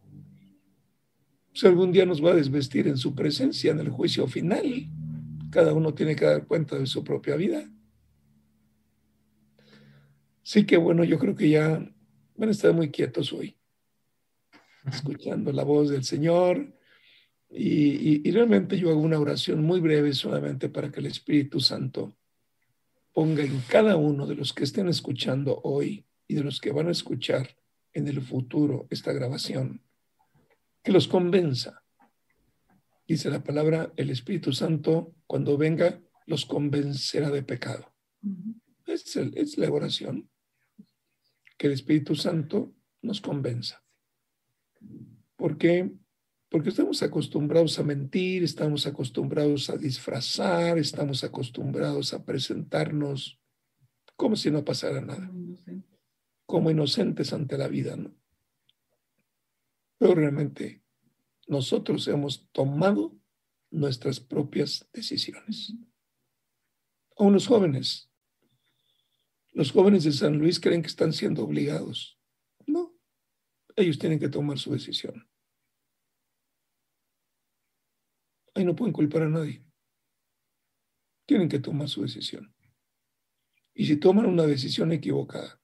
Si 1.53 1.65
algún 1.65 1.93
día 1.93 2.05
nos 2.05 2.21
va 2.21 2.31
a 2.31 2.35
desvestir 2.35 2.85
en 2.89 2.97
su 2.97 3.15
presencia 3.15 3.71
en 3.71 3.79
el 3.79 3.89
juicio 3.89 4.27
final. 4.27 4.89
Cada 5.49 5.73
uno 5.73 5.93
tiene 5.93 6.17
que 6.17 6.25
dar 6.25 6.45
cuenta 6.45 6.77
de 6.77 6.85
su 6.85 7.01
propia 7.01 7.37
vida. 7.37 7.71
Sí 10.43 10.65
que 10.65 10.75
bueno, 10.75 11.05
yo 11.05 11.17
creo 11.17 11.33
que 11.33 11.49
ya 11.49 11.79
van 12.35 12.49
a 12.49 12.51
estar 12.51 12.73
muy 12.73 12.91
quietos 12.91 13.31
hoy, 13.31 13.57
escuchando 14.91 15.53
la 15.53 15.63
voz 15.63 15.89
del 15.89 16.03
Señor. 16.03 16.77
Y, 17.49 18.27
y, 18.27 18.31
realmente 18.31 18.77
yo 18.77 18.89
hago 18.89 18.99
una 18.99 19.17
oración 19.17 19.63
muy 19.63 19.79
breve 19.79 20.11
solamente 20.11 20.67
para 20.67 20.91
que 20.91 20.99
el 20.99 21.05
Espíritu 21.05 21.61
Santo 21.61 22.17
ponga 23.13 23.43
en 23.43 23.61
cada 23.69 23.95
uno 23.95 24.27
de 24.27 24.35
los 24.35 24.51
que 24.51 24.65
estén 24.65 24.89
escuchando 24.89 25.61
hoy 25.63 26.05
y 26.27 26.35
de 26.35 26.43
los 26.43 26.59
que 26.59 26.73
van 26.73 26.89
a 26.89 26.91
escuchar 26.91 27.47
en 27.97 28.07
el 28.07 28.21
futuro 28.21 28.85
esta 28.91 29.11
grabación, 29.11 29.81
que 30.83 30.91
los 30.91 31.07
convenza. 31.07 31.83
Dice 33.07 33.31
la 33.31 33.43
palabra, 33.43 33.91
el 33.95 34.11
Espíritu 34.11 34.53
Santo, 34.53 35.15
cuando 35.25 35.57
venga, 35.57 35.99
los 36.27 36.45
convencerá 36.45 37.31
de 37.31 37.41
pecado. 37.41 37.91
es, 38.85 39.15
es 39.15 39.57
la 39.57 39.71
oración, 39.71 40.29
que 41.57 41.67
el 41.67 41.73
Espíritu 41.73 42.15
Santo 42.15 42.75
nos 43.01 43.19
convenza. 43.19 43.83
¿Por 45.35 45.57
qué? 45.57 45.91
Porque 46.49 46.69
estamos 46.69 47.01
acostumbrados 47.01 47.79
a 47.79 47.83
mentir, 47.83 48.43
estamos 48.43 48.85
acostumbrados 48.85 49.71
a 49.71 49.77
disfrazar, 49.77 50.77
estamos 50.77 51.23
acostumbrados 51.23 52.13
a 52.13 52.23
presentarnos 52.23 53.39
como 54.15 54.35
si 54.35 54.51
no 54.51 54.63
pasara 54.63 55.01
nada 55.01 55.31
como 56.47 56.71
inocentes 56.71 57.33
ante 57.33 57.57
la 57.57 57.67
vida, 57.67 57.95
¿no? 57.97 58.15
Pero 59.99 60.15
realmente 60.15 60.83
nosotros 61.45 62.07
hemos 62.07 62.49
tomado 62.51 63.19
nuestras 63.69 64.19
propias 64.19 64.89
decisiones. 64.93 65.73
A 67.17 67.23
unos 67.23 67.47
jóvenes, 67.47 68.09
los 69.51 69.71
jóvenes 69.71 70.03
de 70.05 70.13
San 70.13 70.37
Luis 70.37 70.59
creen 70.59 70.81
que 70.81 70.87
están 70.87 71.11
siendo 71.13 71.43
obligados. 71.43 72.17
No, 72.65 72.95
ellos 73.75 73.99
tienen 73.99 74.19
que 74.19 74.29
tomar 74.29 74.57
su 74.57 74.71
decisión. 74.71 75.29
Ahí 78.55 78.63
no 78.63 78.75
pueden 78.75 78.93
culpar 78.93 79.23
a 79.23 79.29
nadie. 79.29 79.65
Tienen 81.25 81.49
que 81.49 81.59
tomar 81.59 81.89
su 81.89 82.03
decisión. 82.03 82.55
Y 83.73 83.85
si 83.85 83.97
toman 83.97 84.25
una 84.25 84.43
decisión 84.43 84.91
equivocada, 84.91 85.61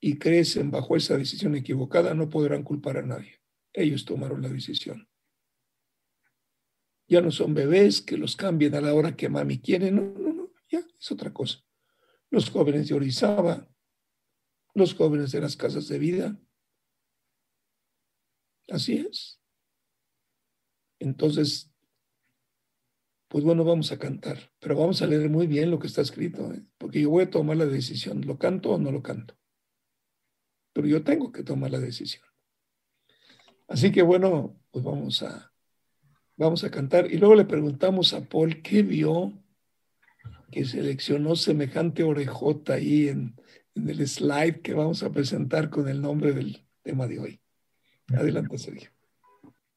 y 0.00 0.18
crecen 0.18 0.70
bajo 0.70 0.96
esa 0.96 1.16
decisión 1.16 1.54
equivocada, 1.56 2.14
no 2.14 2.28
podrán 2.28 2.62
culpar 2.62 2.98
a 2.98 3.02
nadie. 3.02 3.40
Ellos 3.72 4.04
tomaron 4.04 4.42
la 4.42 4.48
decisión. 4.48 5.08
Ya 7.08 7.20
no 7.20 7.30
son 7.30 7.54
bebés 7.54 8.02
que 8.02 8.16
los 8.16 8.36
cambien 8.36 8.74
a 8.74 8.80
la 8.80 8.94
hora 8.94 9.16
que 9.16 9.28
mami 9.28 9.60
quiere, 9.60 9.90
no, 9.90 10.02
no, 10.02 10.32
no, 10.32 10.52
ya 10.68 10.80
es 10.80 11.10
otra 11.10 11.32
cosa. 11.32 11.64
Los 12.30 12.50
jóvenes 12.50 12.88
de 12.88 12.94
Orizaba, 12.94 13.66
los 14.74 14.94
jóvenes 14.94 15.32
de 15.32 15.40
las 15.40 15.56
casas 15.56 15.88
de 15.88 15.98
vida. 15.98 16.38
Así 18.68 18.98
es. 18.98 19.40
Entonces, 21.00 21.72
pues 23.28 23.44
bueno, 23.44 23.64
vamos 23.64 23.92
a 23.92 23.98
cantar, 23.98 24.52
pero 24.58 24.76
vamos 24.76 25.00
a 25.00 25.06
leer 25.06 25.30
muy 25.30 25.46
bien 25.46 25.70
lo 25.70 25.78
que 25.78 25.86
está 25.86 26.02
escrito, 26.02 26.52
¿eh? 26.52 26.62
porque 26.76 27.00
yo 27.00 27.10
voy 27.10 27.24
a 27.24 27.30
tomar 27.30 27.56
la 27.56 27.66
decisión, 27.66 28.26
¿lo 28.26 28.38
canto 28.38 28.72
o 28.72 28.78
no 28.78 28.90
lo 28.90 29.02
canto? 29.02 29.37
Pero 30.78 30.86
yo 30.86 31.02
tengo 31.02 31.32
que 31.32 31.42
tomar 31.42 31.72
la 31.72 31.80
decisión. 31.80 32.24
Así 33.66 33.90
que 33.90 34.00
bueno, 34.00 34.56
pues 34.70 34.84
vamos 34.84 35.24
a, 35.24 35.52
vamos 36.36 36.62
a 36.62 36.70
cantar. 36.70 37.10
Y 37.10 37.16
luego 37.18 37.34
le 37.34 37.46
preguntamos 37.46 38.14
a 38.14 38.20
Paul 38.20 38.62
qué 38.62 38.84
vio 38.84 39.32
que 40.52 40.64
seleccionó 40.64 41.34
semejante 41.34 42.04
orejota 42.04 42.74
ahí 42.74 43.08
en, 43.08 43.34
en 43.74 43.88
el 43.88 44.06
slide 44.06 44.60
que 44.62 44.72
vamos 44.72 45.02
a 45.02 45.10
presentar 45.10 45.68
con 45.68 45.88
el 45.88 46.00
nombre 46.00 46.32
del 46.32 46.64
tema 46.84 47.08
de 47.08 47.18
hoy. 47.18 47.40
Adelante, 48.14 48.56
Sergio. 48.56 48.92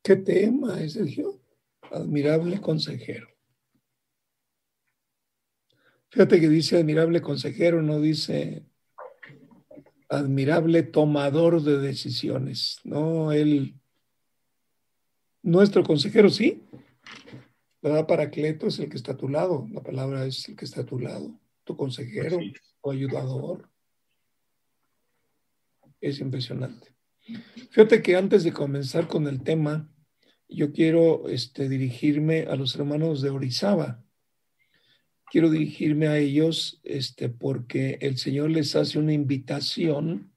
¿Qué 0.04 0.18
tema 0.18 0.80
es, 0.84 0.94
Sergio? 0.94 1.42
Admirable 1.82 2.62
consejero. 2.62 3.28
Fíjate 6.10 6.40
que 6.40 6.48
dice 6.48 6.78
admirable 6.78 7.22
consejero, 7.22 7.82
no 7.82 8.00
dice 8.00 8.68
admirable 10.12 10.84
tomador 10.84 11.64
de 11.64 11.78
decisiones, 11.80 12.80
¿no? 12.84 13.32
Él, 13.32 13.80
nuestro 15.42 15.84
consejero, 15.84 16.30
sí, 16.30 16.64
¿verdad? 17.82 18.06
Paracleto 18.06 18.68
es 18.68 18.78
el 18.80 18.90
que 18.90 18.98
está 18.98 19.14
a 19.14 19.18
tu 19.18 19.30
lado, 19.30 19.68
la 19.72 19.82
palabra 19.82 20.26
es 20.26 20.48
el 20.50 20.58
que 20.58 20.66
está 20.66 20.82
a 20.82 20.86
tu 20.86 21.00
lado, 21.00 21.40
tu 21.64 21.78
consejero, 21.78 22.38
tu 22.84 22.92
ayudador. 22.92 23.70
Es 26.02 26.20
impresionante. 26.20 26.94
Fíjate 27.70 28.02
que 28.02 28.18
antes 28.18 28.44
de 28.44 28.52
comenzar 28.52 29.08
con 29.08 29.28
el 29.28 29.42
tema, 29.44 29.90
yo 30.50 30.74
quiero 30.74 31.30
este, 31.30 31.70
dirigirme 31.70 32.42
a 32.42 32.56
los 32.58 32.76
hermanos 32.76 33.22
de 33.22 33.30
Orizaba 33.30 34.04
quiero 35.32 35.50
dirigirme 35.50 36.08
a 36.08 36.18
ellos 36.18 36.82
este, 36.84 37.30
porque 37.30 37.98
el 38.02 38.18
Señor 38.18 38.52
les 38.52 38.76
hace 38.76 39.00
una 39.00 39.14
invitación 39.14 40.34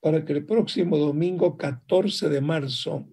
para 0.00 0.24
que 0.24 0.32
el 0.32 0.46
próximo 0.46 0.96
domingo 0.96 1.56
14 1.56 2.28
de 2.28 2.40
marzo 2.40 3.08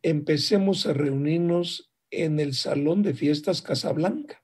empecemos 0.00 0.86
a 0.86 0.94
reunirnos 0.94 1.92
en 2.10 2.40
el 2.40 2.54
Salón 2.54 3.02
de 3.02 3.12
Fiestas 3.12 3.60
Casablanca. 3.60 4.42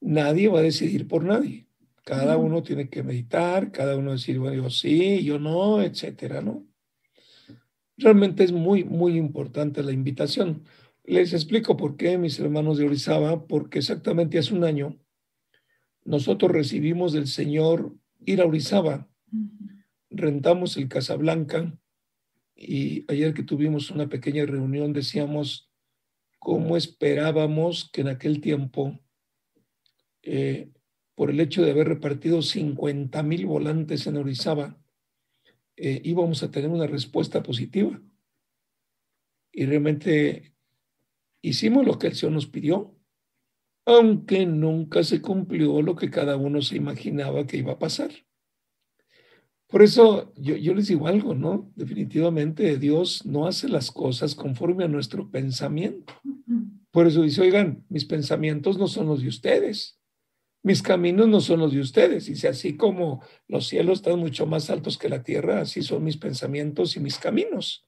Nadie 0.00 0.46
va 0.48 0.60
a 0.60 0.62
decidir 0.62 1.08
por 1.08 1.24
nadie. 1.24 1.66
Cada 2.04 2.36
uno 2.36 2.62
tiene 2.62 2.88
que 2.88 3.02
meditar, 3.02 3.72
cada 3.72 3.96
uno 3.96 4.12
decir, 4.12 4.38
bueno, 4.38 4.62
yo 4.62 4.70
sí, 4.70 5.24
yo 5.24 5.40
no, 5.40 5.82
etcétera, 5.82 6.40
¿no? 6.40 6.64
realmente 7.98 8.44
es 8.44 8.52
muy, 8.52 8.84
muy 8.84 9.16
importante 9.16 9.82
la 9.82 9.92
invitación. 9.92 10.62
Les 11.08 11.32
explico 11.32 11.74
por 11.74 11.96
qué, 11.96 12.18
mis 12.18 12.38
hermanos 12.38 12.76
de 12.76 12.84
Orizaba, 12.84 13.46
porque 13.46 13.78
exactamente 13.78 14.38
hace 14.38 14.52
un 14.52 14.62
año 14.62 15.00
nosotros 16.04 16.52
recibimos 16.52 17.14
del 17.14 17.28
Señor 17.28 17.94
ir 18.26 18.42
a 18.42 18.44
Orizaba, 18.44 19.08
rentamos 20.10 20.76
el 20.76 20.86
Casablanca 20.86 21.74
y 22.54 23.10
ayer 23.10 23.32
que 23.32 23.42
tuvimos 23.42 23.90
una 23.90 24.10
pequeña 24.10 24.44
reunión 24.44 24.92
decíamos 24.92 25.70
cómo 26.38 26.76
esperábamos 26.76 27.88
que 27.90 28.02
en 28.02 28.08
aquel 28.08 28.42
tiempo, 28.42 29.00
eh, 30.20 30.68
por 31.14 31.30
el 31.30 31.40
hecho 31.40 31.62
de 31.62 31.70
haber 31.70 31.88
repartido 31.88 32.42
50 32.42 33.22
mil 33.22 33.46
volantes 33.46 34.06
en 34.06 34.18
Orizaba, 34.18 34.78
eh, 35.74 36.02
íbamos 36.04 36.42
a 36.42 36.50
tener 36.50 36.68
una 36.68 36.86
respuesta 36.86 37.42
positiva. 37.42 37.98
Y 39.50 39.64
realmente 39.64 40.57
hicimos 41.48 41.86
lo 41.86 41.98
que 41.98 42.08
el 42.08 42.14
Señor 42.14 42.34
nos 42.34 42.46
pidió, 42.46 42.94
aunque 43.86 44.44
nunca 44.46 45.02
se 45.02 45.22
cumplió 45.22 45.80
lo 45.82 45.96
que 45.96 46.10
cada 46.10 46.36
uno 46.36 46.60
se 46.60 46.76
imaginaba 46.76 47.46
que 47.46 47.56
iba 47.56 47.72
a 47.72 47.78
pasar. 47.78 48.10
Por 49.68 49.82
eso 49.82 50.32
yo, 50.34 50.74
les 50.74 50.88
digo 50.88 51.06
algo, 51.06 51.34
¿no? 51.34 51.70
Definitivamente 51.76 52.78
Dios 52.78 53.26
no 53.26 53.46
hace 53.46 53.68
las 53.68 53.90
cosas 53.90 54.34
conforme 54.34 54.84
a 54.84 54.88
nuestro 54.88 55.30
pensamiento. 55.30 56.14
Por 56.90 57.06
eso 57.06 57.22
dice, 57.22 57.42
oigan, 57.42 57.84
mis 57.90 58.06
pensamientos 58.06 58.78
no 58.78 58.88
son 58.88 59.08
los 59.08 59.20
de 59.20 59.28
ustedes. 59.28 60.00
Mis 60.62 60.82
caminos 60.82 61.28
no 61.28 61.40
son 61.42 61.60
los 61.60 61.72
de 61.72 61.80
ustedes. 61.80 62.26
Dice, 62.26 62.48
así 62.48 62.76
como 62.76 63.22
los 63.46 63.68
cielos 63.68 63.98
están 63.98 64.18
mucho 64.18 64.46
más 64.46 64.70
altos 64.70 64.96
que 64.96 65.10
la 65.10 65.22
tierra, 65.22 65.60
así 65.60 65.82
son 65.82 66.02
mis 66.02 66.16
pensamientos 66.16 66.96
y 66.96 67.00
mis 67.00 67.18
caminos. 67.18 67.86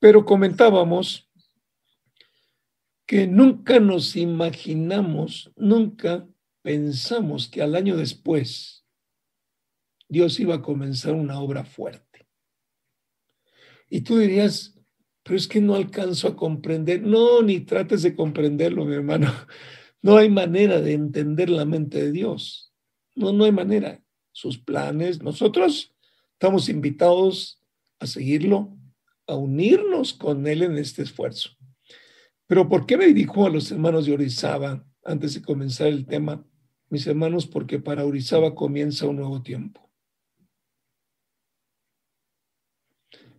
Pero 0.00 0.26
comentábamos 0.26 1.29
que 3.10 3.26
nunca 3.26 3.80
nos 3.80 4.14
imaginamos, 4.14 5.50
nunca 5.56 6.28
pensamos 6.62 7.48
que 7.48 7.60
al 7.60 7.74
año 7.74 7.96
después 7.96 8.86
Dios 10.08 10.38
iba 10.38 10.54
a 10.54 10.62
comenzar 10.62 11.14
una 11.14 11.40
obra 11.40 11.64
fuerte. 11.64 12.28
Y 13.88 14.02
tú 14.02 14.18
dirías, 14.18 14.78
pero 15.24 15.36
es 15.36 15.48
que 15.48 15.60
no 15.60 15.74
alcanzo 15.74 16.28
a 16.28 16.36
comprender. 16.36 17.02
No, 17.02 17.42
ni 17.42 17.58
trates 17.58 18.02
de 18.02 18.14
comprenderlo, 18.14 18.84
mi 18.84 18.94
hermano. 18.94 19.26
No 20.02 20.16
hay 20.16 20.30
manera 20.30 20.80
de 20.80 20.92
entender 20.92 21.50
la 21.50 21.64
mente 21.64 22.00
de 22.00 22.12
Dios. 22.12 22.72
No, 23.16 23.32
no 23.32 23.44
hay 23.44 23.50
manera. 23.50 24.00
Sus 24.30 24.56
planes, 24.56 25.20
nosotros 25.20 25.92
estamos 26.34 26.68
invitados 26.68 27.60
a 27.98 28.06
seguirlo, 28.06 28.78
a 29.26 29.34
unirnos 29.34 30.14
con 30.14 30.46
Él 30.46 30.62
en 30.62 30.78
este 30.78 31.02
esfuerzo. 31.02 31.59
Pero 32.50 32.68
¿por 32.68 32.84
qué 32.84 32.96
me 32.96 33.06
dijo 33.12 33.46
a 33.46 33.48
los 33.48 33.70
hermanos 33.70 34.06
de 34.06 34.12
Orizaba 34.12 34.84
antes 35.04 35.34
de 35.34 35.40
comenzar 35.40 35.86
el 35.86 36.04
tema? 36.04 36.44
Mis 36.88 37.06
hermanos, 37.06 37.46
porque 37.46 37.78
para 37.78 38.04
Orizaba 38.04 38.56
comienza 38.56 39.06
un 39.06 39.18
nuevo 39.18 39.40
tiempo. 39.40 39.88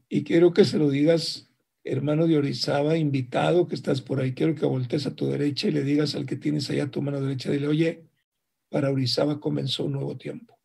Y 0.08 0.24
quiero 0.24 0.54
que 0.54 0.64
se 0.64 0.78
lo 0.78 0.90
digas 0.90 1.52
hermano 1.84 2.26
de 2.26 2.38
Orizaba, 2.38 2.96
invitado 2.96 3.68
que 3.68 3.76
estás 3.76 4.00
por 4.00 4.22
ahí, 4.22 4.34
quiero 4.34 4.56
que 4.56 4.66
voltees 4.66 5.06
a 5.06 5.14
tu 5.14 5.28
derecha 5.28 5.68
y 5.68 5.72
le 5.72 5.84
digas 5.84 6.16
al 6.16 6.26
que 6.26 6.38
tienes 6.38 6.70
allá 6.70 6.86
a 6.86 6.92
tu 6.92 7.02
mano 7.02 7.20
derecha, 7.20 7.52
dile, 7.52 7.68
oye, 7.68 8.08
para 8.70 8.92
Orizaba 8.92 9.42
comenzó 9.42 9.84
un 9.84 9.92
nuevo 9.92 10.16
tiempo. 10.16 10.58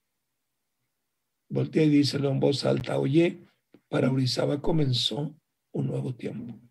Voltea 1.48 1.82
y 1.82 1.88
díselo 1.88 2.30
en 2.30 2.38
voz 2.38 2.64
alta, 2.64 2.96
oye, 2.96 3.44
para 3.88 4.12
Orizaba 4.12 4.62
comenzó 4.62 5.34
un 5.72 5.86
nuevo 5.88 6.14
tiempo. 6.14 6.65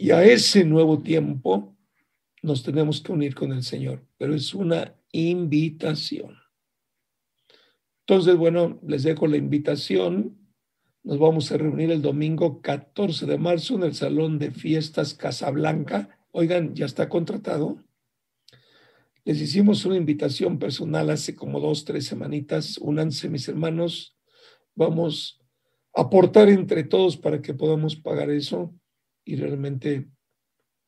Y 0.00 0.12
a 0.12 0.24
ese 0.24 0.64
nuevo 0.64 1.00
tiempo 1.00 1.76
nos 2.42 2.62
tenemos 2.62 3.02
que 3.02 3.12
unir 3.12 3.34
con 3.34 3.52
el 3.52 3.62
Señor, 3.62 4.06
pero 4.16 4.34
es 4.34 4.54
una 4.54 4.94
invitación. 5.12 6.38
Entonces, 8.06 8.34
bueno, 8.36 8.80
les 8.82 9.02
dejo 9.02 9.26
la 9.26 9.36
invitación 9.36 10.40
nos 11.02 11.18
vamos 11.18 11.50
a 11.50 11.56
reunir 11.56 11.90
el 11.90 12.02
domingo 12.02 12.60
14 12.60 13.24
de 13.24 13.38
marzo 13.38 13.74
en 13.74 13.84
el 13.84 13.94
Salón 13.94 14.38
de 14.38 14.50
Fiestas 14.50 15.14
Casablanca. 15.14 16.18
Oigan, 16.30 16.74
ya 16.74 16.84
está 16.84 17.08
contratado. 17.08 17.82
Les 19.24 19.40
hicimos 19.40 19.84
una 19.86 19.96
invitación 19.96 20.58
personal 20.58 21.08
hace 21.08 21.34
como 21.34 21.58
dos, 21.58 21.86
tres 21.86 22.06
semanitas. 22.06 22.76
Únanse, 22.78 23.30
mis 23.30 23.48
hermanos. 23.48 24.16
Vamos 24.74 25.40
a 25.94 26.02
aportar 26.02 26.50
entre 26.50 26.84
todos 26.84 27.16
para 27.16 27.40
que 27.40 27.54
podamos 27.54 27.96
pagar 27.96 28.30
eso. 28.30 28.74
Y 29.24 29.36
realmente 29.36 30.10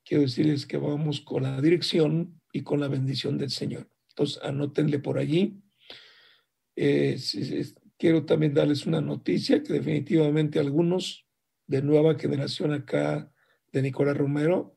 quiero 0.05 0.23
decirles 0.23 0.66
que 0.66 0.77
vamos 0.77 1.21
con 1.21 1.45
la 1.45 1.61
dirección 1.61 2.40
y 2.53 2.62
con 2.62 2.81
la 2.81 2.88
bendición 2.88 3.38
del 3.38 3.51
Señor. 3.51 3.88
Entonces, 4.11 4.42
anótenle 4.42 4.99
por 4.99 5.18
allí. 5.18 5.62
Eh, 6.77 7.18
quiero 7.99 8.25
también 8.25 8.55
darles 8.55 8.87
una 8.87 9.01
noticia 9.01 9.62
que 9.62 9.75
definitivamente 9.75 10.59
algunos 10.59 11.27
de 11.66 11.83
nueva 11.83 12.18
generación 12.18 12.73
acá 12.73 13.33
de 13.73 13.83
Nicolás 13.83 14.16
Romero 14.16 14.77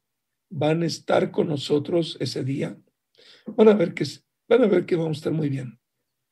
van 0.50 0.84
a 0.84 0.86
estar 0.86 1.32
con 1.32 1.48
nosotros 1.48 2.18
ese 2.20 2.44
día. 2.44 2.80
Van 3.48 3.68
a 3.68 3.74
ver 3.74 3.94
que 3.94 4.06
van 4.48 4.63
a 4.63 4.68
ver 4.68 4.86
que 4.86 4.96
vamos 4.96 5.18
a 5.18 5.20
estar 5.20 5.34
muy 5.34 5.50
bien, 5.50 5.80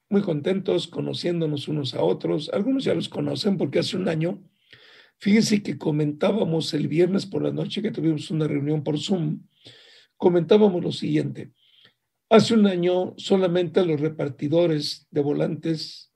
muy 0.10 0.22
contentos, 0.22 0.88
conociéndonos 0.88 1.68
unos 1.68 1.94
a 1.94 2.04
otros. 2.04 2.50
Algunos 2.54 2.84
ya 2.84 2.94
los 2.94 3.10
conocen 3.10 3.58
porque 3.58 3.80
hace 3.80 3.98
un 3.98 4.08
año, 4.08 4.42
fíjense 5.20 5.64
que 5.64 5.78
comentábamos 5.78 6.74
el 6.74 6.88
viernes 6.88 7.26
por 7.26 7.44
la 7.44 7.52
noche 7.52 7.82
que 7.82 7.92
tuvimos 7.92 8.32
una 8.32 8.48
reunión 8.48 8.84
por 8.84 9.00
Zoom, 9.00 9.48
comentábamos 10.18 10.84
lo 10.84 10.92
siguiente. 10.92 11.52
Hace 12.30 12.54
un 12.54 12.68
año 12.68 13.14
solamente 13.18 13.86
los 13.86 14.00
repartidores 14.00 15.08
de 15.12 15.22
volantes 15.22 16.12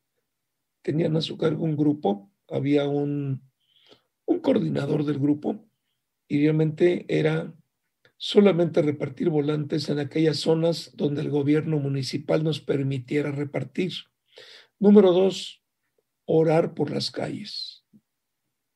tenían 0.82 1.16
a 1.16 1.22
su 1.22 1.38
cargo 1.38 1.64
un 1.64 1.76
grupo, 1.76 2.32
había 2.50 2.88
un, 2.88 3.44
un 4.26 4.40
coordinador 4.40 5.04
del 5.06 5.20
grupo 5.20 5.68
y 6.28 6.42
realmente 6.42 7.06
era 7.08 7.54
solamente 8.18 8.82
repartir 8.82 9.30
volantes 9.30 9.90
en 9.90 10.00
aquellas 10.00 10.38
zonas 10.38 10.92
donde 10.96 11.22
el 11.22 11.30
gobierno 11.30 11.80
municipal 11.80 12.44
nos 12.44 12.60
permitiera 12.60 13.32
repartir. 13.32 13.94
Número 14.80 15.12
dos, 15.12 15.64
orar 16.26 16.74
por 16.74 16.92
las 16.92 17.12
calles. 17.12 17.77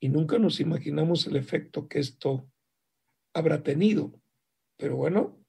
Y 0.02 0.10
nunca 0.10 0.38
nos 0.38 0.60
imaginamos 0.60 1.26
el 1.28 1.38
efecto 1.38 1.88
que 1.88 2.00
esto 2.00 2.52
habrá 3.34 3.64
tenido. 3.64 4.12
Pero 4.76 4.98
bueno, 4.98 5.42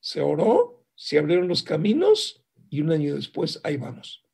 se 0.00 0.20
oró, 0.20 0.84
se 0.96 1.18
abrieron 1.18 1.46
los 1.46 1.62
caminos 1.62 2.44
y 2.68 2.80
un 2.80 2.90
año 2.90 3.14
después 3.14 3.60
ahí 3.62 3.76
vamos 3.76 4.24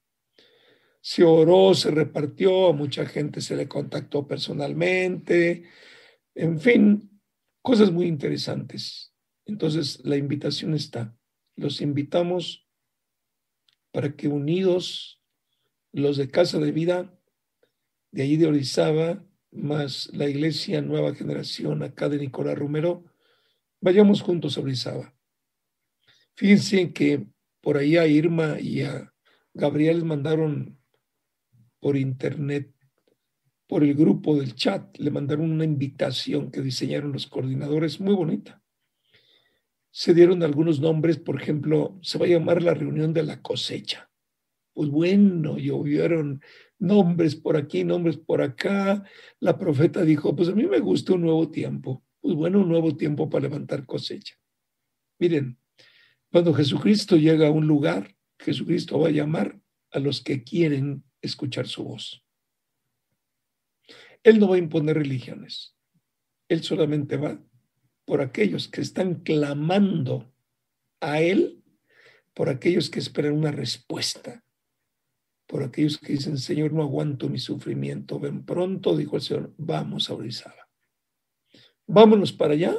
se 1.07 1.23
oró, 1.23 1.75
se 1.75 1.91
repartió, 1.91 2.69
a 2.69 2.73
mucha 2.73 3.05
gente 3.05 3.43
se 3.43 3.55
le 3.57 3.69
contactó 3.69 4.27
personalmente, 4.27 5.65
en 6.35 6.59
fin, 6.59 7.21
cosas 7.61 7.93
muy 7.93 8.07
interesantes. 8.07 9.15
Entonces, 9.45 10.01
la 10.03 10.17
invitación 10.17 10.73
está. 10.73 11.15
Los 11.57 11.83
invitamos 11.83 12.67
para 13.93 14.17
que 14.17 14.29
unidos, 14.29 15.21
los 15.93 16.17
de 16.17 16.31
Casa 16.31 16.59
de 16.59 16.73
Vida, 16.73 17.15
de 18.11 18.23
allí 18.23 18.39
de 18.39 18.47
Orizaba, 18.47 19.23
más 19.55 20.11
la 20.13 20.29
Iglesia 20.29 20.83
Nueva 20.83 21.15
Generación 21.15 21.83
acá 21.83 22.09
de 22.09 22.19
Nicolás 22.19 22.59
Romero, 22.59 23.05
vayamos 23.81 24.21
juntos 24.21 24.59
a 24.59 24.61
Orizaba. 24.61 25.15
Fíjense 26.35 26.93
que 26.93 27.27
por 27.61 27.79
ahí 27.79 27.97
a 27.97 28.07
Irma 28.07 28.59
y 28.61 28.83
a 28.83 29.13
Gabriel 29.55 30.05
mandaron 30.05 30.79
por 31.81 31.97
internet, 31.97 32.73
por 33.67 33.85
el 33.85 33.95
grupo 33.95 34.37
del 34.37 34.55
chat, 34.55 34.99
le 34.99 35.11
mandaron 35.11 35.51
una 35.51 35.65
invitación 35.65 36.51
que 36.51 36.61
diseñaron 36.61 37.13
los 37.13 37.27
coordinadores, 37.27 38.01
muy 38.01 38.15
bonita. 38.15 38.63
Se 39.91 40.13
dieron 40.13 40.43
algunos 40.43 40.81
nombres, 40.81 41.19
por 41.19 41.41
ejemplo, 41.41 41.99
se 42.03 42.19
va 42.19 42.27
a 42.27 42.29
llamar 42.29 42.63
la 42.63 42.75
reunión 42.75 43.13
de 43.13 43.23
la 43.23 43.41
cosecha. 43.41 44.11
Pues 44.75 44.91
bueno, 44.91 45.57
llovieron 45.57 46.43
nombres 46.81 47.37
por 47.37 47.57
aquí, 47.57 47.85
nombres 47.85 48.19
por 48.19 48.43
acá. 48.43 49.05
La 49.39 49.57
profeta 49.57 50.03
dijo, 50.03 50.35
pues 50.35 50.49
a 50.49 50.55
mí 50.55 50.67
me 50.67 50.81
gusta 50.81 51.15
un 51.15 51.23
nuevo 51.23 51.49
tiempo. 51.51 52.05
Pues 52.21 52.35
bueno, 52.35 52.61
un 52.61 52.69
nuevo 52.69 52.97
tiempo 52.97 53.31
para 53.31 53.45
levantar 53.45 53.87
cosecha. 53.87 54.35
Miren, 55.21 55.59
cuando 56.31 56.53
Jesucristo 56.53 57.17
llega 57.17 57.47
a 57.47 57.53
un 57.53 57.69
lugar, 57.69 58.17
Jesucristo 58.41 58.99
va 58.99 59.09
a 59.09 59.13
llamar 59.13 59.61
a 59.93 60.01
los 60.01 60.21
que 60.21 60.43
quieren 60.43 61.05
escuchar 61.23 61.69
su 61.69 61.85
voz. 61.85 62.25
Él 64.25 64.41
no 64.41 64.49
va 64.49 64.57
a 64.57 64.59
imponer 64.59 64.97
religiones. 64.97 65.77
Él 66.49 66.65
solamente 66.65 67.17
va 67.17 67.41
por 68.05 68.21
aquellos 68.21 68.67
que 68.67 68.81
están 68.81 69.23
clamando 69.23 70.35
a 71.01 71.21
Él, 71.21 71.63
por 72.35 72.49
aquellos 72.49 72.91
que 72.91 72.99
esperan 72.99 73.35
una 73.35 73.53
respuesta 73.53 74.44
por 75.47 75.63
aquellos 75.63 75.99
que 75.99 76.15
dicen, 76.15 76.39
Señor, 76.39 76.73
no 76.73 76.83
aguanto 76.83 77.29
mi 77.29 77.39
sufrimiento. 77.39 78.19
Ven 78.19 78.45
pronto, 78.45 78.97
dijo 78.97 79.17
el 79.17 79.23
Señor, 79.23 79.55
vamos 79.57 80.09
a 80.09 80.15
Orizaba. 80.15 80.69
Vámonos 81.87 82.33
para 82.33 82.55
allá. 82.55 82.75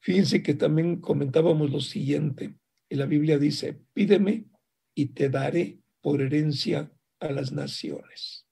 Fíjense 0.00 0.42
que 0.42 0.54
también 0.54 1.00
comentábamos 1.00 1.70
lo 1.70 1.80
siguiente. 1.80 2.58
Y 2.88 2.96
la 2.96 3.06
Biblia 3.06 3.38
dice, 3.38 3.80
pídeme 3.92 4.46
y 4.94 5.06
te 5.06 5.28
daré 5.28 5.80
por 6.00 6.20
herencia 6.20 6.92
a 7.20 7.32
las 7.32 7.52
naciones. 7.52 8.46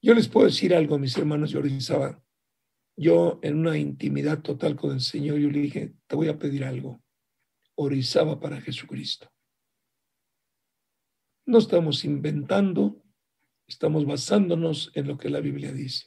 Yo 0.00 0.14
les 0.14 0.28
puedo 0.28 0.46
decir 0.46 0.74
algo, 0.74 0.98
mis 0.98 1.16
hermanos 1.16 1.52
de 1.52 1.58
Orizaba. 1.58 2.22
Yo 2.96 3.38
en 3.42 3.58
una 3.58 3.78
intimidad 3.78 4.42
total 4.42 4.76
con 4.76 4.92
el 4.92 5.00
Señor, 5.00 5.38
yo 5.38 5.50
le 5.50 5.60
dije, 5.60 5.94
te 6.06 6.16
voy 6.16 6.28
a 6.28 6.38
pedir 6.38 6.64
algo. 6.64 7.02
Orizaba 7.74 8.38
para 8.38 8.60
Jesucristo. 8.60 9.32
No 11.44 11.58
estamos 11.58 12.04
inventando, 12.04 13.02
estamos 13.66 14.06
basándonos 14.06 14.92
en 14.94 15.08
lo 15.08 15.18
que 15.18 15.28
la 15.28 15.40
Biblia 15.40 15.72
dice. 15.72 16.06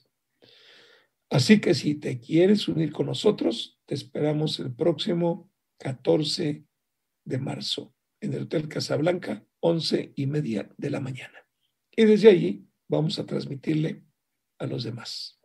Así 1.29 1.59
que 1.59 1.73
si 1.73 1.95
te 1.95 2.19
quieres 2.19 2.67
unir 2.67 2.93
con 2.93 3.07
nosotros, 3.07 3.77
te 3.85 3.95
esperamos 3.95 4.59
el 4.59 4.73
próximo 4.73 5.51
14 5.79 6.65
de 7.25 7.37
marzo 7.37 7.93
en 8.21 8.33
el 8.33 8.43
Hotel 8.43 8.69
Casablanca, 8.69 9.45
11 9.59 10.13
y 10.15 10.27
media 10.27 10.69
de 10.77 10.89
la 10.89 11.01
mañana. 11.01 11.45
Y 11.95 12.05
desde 12.05 12.29
allí 12.29 12.67
vamos 12.87 13.19
a 13.19 13.25
transmitirle 13.25 14.05
a 14.57 14.67
los 14.67 14.83
demás. 14.83 15.41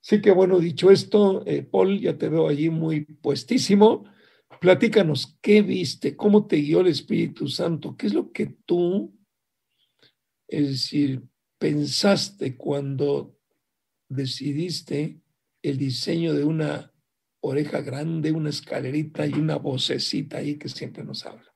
Así 0.00 0.22
que 0.22 0.30
bueno, 0.30 0.60
dicho 0.60 0.90
esto, 0.90 1.44
eh, 1.46 1.62
Paul, 1.62 2.00
ya 2.00 2.16
te 2.16 2.28
veo 2.28 2.48
allí 2.48 2.70
muy 2.70 3.00
puestísimo. 3.04 4.04
Platícanos, 4.60 5.38
¿qué 5.42 5.62
viste? 5.62 6.16
¿Cómo 6.16 6.46
te 6.46 6.56
guió 6.56 6.80
el 6.80 6.86
Espíritu 6.86 7.48
Santo? 7.48 7.96
¿Qué 7.96 8.06
es 8.06 8.14
lo 8.14 8.32
que 8.32 8.46
tú, 8.46 9.14
es 10.48 10.68
decir, 10.68 11.22
pensaste 11.58 12.56
cuando 12.56 13.38
decidiste 14.08 15.20
el 15.62 15.78
diseño 15.78 16.32
de 16.32 16.44
una 16.44 16.92
oreja 17.40 17.80
grande, 17.80 18.32
una 18.32 18.50
escalerita 18.50 19.26
y 19.26 19.34
una 19.34 19.56
vocecita 19.56 20.38
ahí 20.38 20.58
que 20.58 20.68
siempre 20.68 21.04
nos 21.04 21.26
habla? 21.26 21.54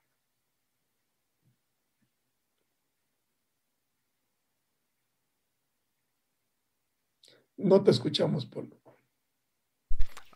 No 7.56 7.82
te 7.82 7.90
escuchamos, 7.90 8.46
Paul. 8.46 8.74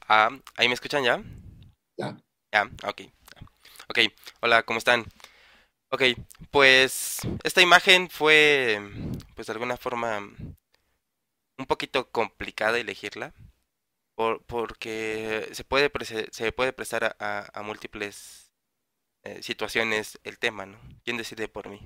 Ah, 0.07 0.29
¿ahí 0.57 0.69
me 0.69 0.75
escuchan 0.75 1.03
ya? 1.03 1.23
Ya. 1.97 2.17
Ya, 2.55 2.71
ok. 2.85 3.01
Ok, 3.88 3.99
hola, 4.40 4.62
¿cómo 4.62 4.79
están? 4.79 5.05
Ok, 5.88 6.03
pues 6.53 7.19
esta 7.43 7.62
imagen 7.62 8.09
fue, 8.09 8.81
pues 9.35 9.49
de 9.49 9.55
alguna 9.55 9.77
forma, 9.77 10.19
un 11.59 11.67
poquito 11.67 12.12
complicada 12.12 12.79
elegirla, 12.79 13.35
por, 14.14 14.45
porque 14.45 15.49
se 15.51 15.64
puede, 15.64 15.90
se 16.31 16.53
puede 16.53 16.73
prestar 16.73 17.17
a, 17.19 17.62
múltiples 17.64 18.53
eh, 19.25 19.43
situaciones 19.43 20.21
el 20.23 20.38
tema, 20.38 20.64
¿no? 20.64 20.79
¿Quién 21.05 21.17
decide 21.17 21.49
por 21.49 21.69
mí? 21.69 21.81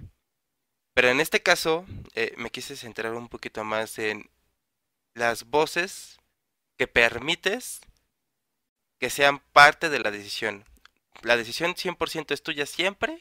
Pero 0.93 1.09
en 1.09 1.21
este 1.21 1.43
caso, 1.43 1.87
eh, 2.15 2.35
me 2.37 2.51
quise 2.51 2.77
centrar 2.77 3.15
un 3.15 3.31
poquito 3.31 3.65
más 3.65 3.99
en 3.99 4.31
las 5.15 5.45
voces 5.45 6.19
que 6.77 6.87
permites 6.87 7.81
que 8.99 9.11
sean 9.11 9.41
parte 9.53 9.89
de 9.89 10.01
la 10.01 10.11
decisión. 10.11 10.65
La 11.23 11.37
decisión 11.37 11.75
100% 11.75 12.33
es 12.33 12.43
tuya 12.43 12.67
siempre, 12.67 13.21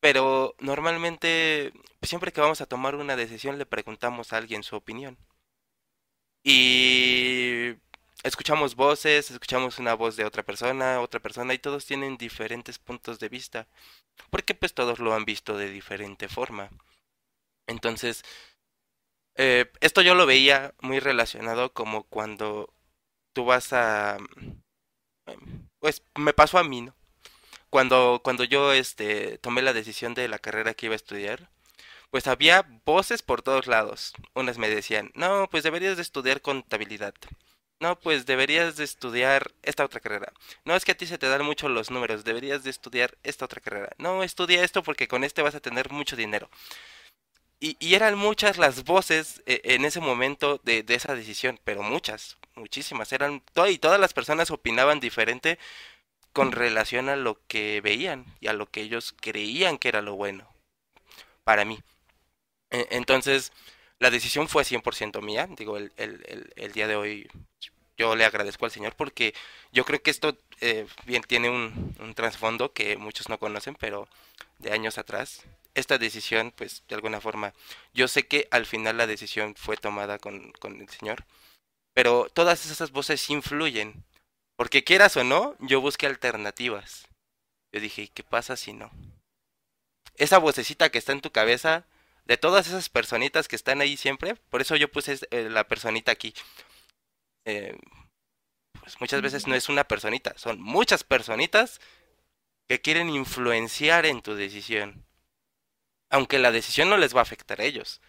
pero 0.00 0.54
normalmente 0.58 1.72
pues, 2.00 2.10
siempre 2.10 2.32
que 2.32 2.40
vamos 2.40 2.60
a 2.60 2.66
tomar 2.66 2.96
una 2.96 3.16
decisión 3.16 3.58
le 3.58 3.66
preguntamos 3.66 4.32
a 4.32 4.38
alguien 4.38 4.62
su 4.62 4.76
opinión. 4.76 5.16
Y 6.44 7.76
escuchamos 8.24 8.74
voces, 8.74 9.30
escuchamos 9.30 9.78
una 9.78 9.94
voz 9.94 10.16
de 10.16 10.24
otra 10.24 10.42
persona, 10.42 11.00
otra 11.00 11.20
persona, 11.20 11.54
y 11.54 11.58
todos 11.58 11.86
tienen 11.86 12.16
diferentes 12.16 12.78
puntos 12.78 13.18
de 13.20 13.28
vista, 13.28 13.68
porque 14.30 14.54
pues 14.54 14.74
todos 14.74 14.98
lo 14.98 15.14
han 15.14 15.24
visto 15.24 15.56
de 15.56 15.70
diferente 15.70 16.28
forma. 16.28 16.70
Entonces, 17.66 18.24
eh, 19.36 19.70
esto 19.80 20.02
yo 20.02 20.14
lo 20.14 20.26
veía 20.26 20.74
muy 20.80 21.00
relacionado 21.00 21.72
como 21.72 22.04
cuando 22.04 22.72
tú 23.32 23.44
vas 23.44 23.72
a 23.72 24.18
pues 25.80 26.02
me 26.16 26.32
pasó 26.32 26.58
a 26.58 26.64
mí, 26.64 26.82
¿no? 26.82 26.94
Cuando, 27.70 28.20
cuando 28.22 28.44
yo 28.44 28.72
este, 28.72 29.38
tomé 29.38 29.62
la 29.62 29.72
decisión 29.72 30.14
de 30.14 30.28
la 30.28 30.38
carrera 30.38 30.74
que 30.74 30.86
iba 30.86 30.94
a 30.94 30.96
estudiar, 30.96 31.50
pues 32.10 32.26
había 32.26 32.66
voces 32.84 33.22
por 33.22 33.42
todos 33.42 33.66
lados. 33.66 34.14
Unas 34.34 34.58
me 34.58 34.68
decían, 34.68 35.10
no, 35.14 35.48
pues 35.50 35.64
deberías 35.64 35.96
de 35.96 36.02
estudiar 36.02 36.42
contabilidad. 36.42 37.14
No, 37.80 37.98
pues 37.98 38.26
deberías 38.26 38.76
de 38.76 38.84
estudiar 38.84 39.50
esta 39.62 39.84
otra 39.84 40.00
carrera. 40.00 40.32
No, 40.64 40.76
es 40.76 40.84
que 40.84 40.92
a 40.92 40.96
ti 40.96 41.06
se 41.06 41.18
te 41.18 41.28
dan 41.28 41.44
mucho 41.44 41.68
los 41.68 41.90
números, 41.90 42.24
deberías 42.24 42.62
de 42.62 42.70
estudiar 42.70 43.18
esta 43.24 43.46
otra 43.46 43.60
carrera. 43.60 43.90
No, 43.98 44.22
estudia 44.22 44.62
esto 44.62 44.82
porque 44.84 45.08
con 45.08 45.24
este 45.24 45.42
vas 45.42 45.56
a 45.56 45.60
tener 45.60 45.90
mucho 45.90 46.14
dinero. 46.14 46.48
Y, 47.62 47.76
y 47.78 47.94
eran 47.94 48.18
muchas 48.18 48.58
las 48.58 48.82
voces 48.82 49.40
eh, 49.46 49.60
en 49.62 49.84
ese 49.84 50.00
momento 50.00 50.60
de, 50.64 50.82
de 50.82 50.94
esa 50.96 51.14
decisión, 51.14 51.60
pero 51.62 51.84
muchas, 51.84 52.36
muchísimas, 52.56 53.12
eran 53.12 53.40
y 53.68 53.78
todas 53.78 54.00
las 54.00 54.12
personas 54.12 54.50
opinaban 54.50 54.98
diferente 54.98 55.60
con 56.32 56.50
relación 56.50 57.08
a 57.08 57.14
lo 57.14 57.40
que 57.46 57.80
veían 57.80 58.26
y 58.40 58.48
a 58.48 58.52
lo 58.52 58.66
que 58.66 58.80
ellos 58.82 59.14
creían 59.20 59.78
que 59.78 59.88
era 59.90 60.02
lo 60.02 60.16
bueno 60.16 60.52
para 61.44 61.64
mí. 61.64 61.78
E, 62.70 62.88
entonces, 62.90 63.52
la 64.00 64.10
decisión 64.10 64.48
fue 64.48 64.64
100% 64.64 65.22
mía, 65.22 65.46
digo, 65.56 65.76
el, 65.76 65.92
el, 65.98 66.52
el, 66.56 66.72
día 66.72 66.88
de 66.88 66.96
hoy 66.96 67.30
yo 67.96 68.16
le 68.16 68.24
agradezco 68.24 68.64
al 68.64 68.72
Señor 68.72 68.96
porque 68.96 69.34
yo 69.70 69.84
creo 69.84 70.02
que 70.02 70.10
esto 70.10 70.36
eh, 70.60 70.88
bien 71.06 71.22
tiene 71.22 71.48
un, 71.48 71.94
un 72.00 72.14
trasfondo 72.14 72.72
que 72.72 72.96
muchos 72.96 73.28
no 73.28 73.38
conocen, 73.38 73.76
pero 73.76 74.08
de 74.58 74.72
años 74.72 74.98
atrás, 74.98 75.44
esta 75.74 75.98
decisión, 75.98 76.52
pues 76.54 76.84
de 76.88 76.94
alguna 76.94 77.20
forma, 77.20 77.54
yo 77.94 78.08
sé 78.08 78.26
que 78.26 78.48
al 78.50 78.66
final 78.66 78.96
la 78.96 79.06
decisión 79.06 79.54
fue 79.56 79.76
tomada 79.76 80.18
con, 80.18 80.52
con 80.52 80.80
el 80.80 80.88
Señor, 80.88 81.24
pero 81.94 82.28
todas 82.32 82.66
esas 82.66 82.90
voces 82.90 83.28
influyen. 83.30 84.04
Porque 84.56 84.84
quieras 84.84 85.16
o 85.16 85.24
no, 85.24 85.56
yo 85.60 85.80
busqué 85.80 86.06
alternativas. 86.06 87.08
Yo 87.72 87.80
dije, 87.80 88.08
¿qué 88.08 88.22
pasa 88.22 88.56
si 88.56 88.72
no? 88.72 88.90
Esa 90.16 90.38
vocecita 90.38 90.90
que 90.90 90.98
está 90.98 91.12
en 91.12 91.22
tu 91.22 91.32
cabeza, 91.32 91.86
de 92.24 92.36
todas 92.36 92.66
esas 92.66 92.88
personitas 92.88 93.48
que 93.48 93.56
están 93.56 93.80
ahí 93.80 93.96
siempre, 93.96 94.36
por 94.50 94.60
eso 94.60 94.76
yo 94.76 94.90
puse 94.90 95.18
eh, 95.30 95.48
la 95.50 95.66
personita 95.66 96.12
aquí. 96.12 96.34
Eh, 97.44 97.76
pues 98.80 99.00
muchas 99.00 99.22
veces 99.22 99.46
no 99.46 99.54
es 99.54 99.68
una 99.68 99.84
personita, 99.84 100.36
son 100.36 100.60
muchas 100.60 101.04
personitas 101.04 101.80
que 102.68 102.80
quieren 102.80 103.10
influenciar 103.10 104.06
en 104.06 104.22
tu 104.22 104.34
decisión. 104.34 105.04
Aunque 106.12 106.38
la 106.38 106.52
decisión 106.52 106.88
no 106.88 106.96
les 106.96 107.16
va 107.16 107.18
a 107.20 107.22
afectar 107.22 107.60
a 107.60 107.64
ellos. 107.64 108.00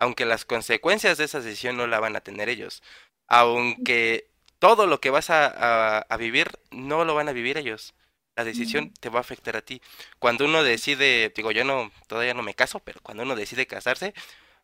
Aunque 0.00 0.24
las 0.24 0.44
consecuencias 0.44 1.18
de 1.18 1.24
esa 1.24 1.40
decisión 1.40 1.76
no 1.76 1.86
la 1.86 2.00
van 2.00 2.16
a 2.16 2.22
tener 2.22 2.48
ellos 2.48 2.82
aunque 3.30 4.28
todo 4.58 4.86
lo 4.86 5.00
que 5.00 5.08
vas 5.08 5.30
a, 5.30 6.04
vivir 6.18 6.50
no 6.70 7.04
lo 7.06 7.14
van 7.14 7.28
a 7.28 7.32
vivir 7.32 7.56
ellos. 7.56 7.94
La 8.36 8.44
decisión 8.44 8.92
te 8.94 9.08
va 9.08 9.18
a 9.18 9.20
afectar 9.20 9.56
a 9.56 9.62
ti. 9.62 9.80
Cuando 10.18 10.44
uno 10.44 10.62
decide, 10.62 11.32
digo, 11.34 11.52
yo 11.52 11.64
no, 11.64 11.90
todavía 12.08 12.34
no 12.34 12.42
me 12.42 12.54
caso, 12.54 12.80
pero 12.80 13.00
cuando 13.02 13.22
uno 13.22 13.36
decide 13.36 13.66
casarse, 13.66 14.14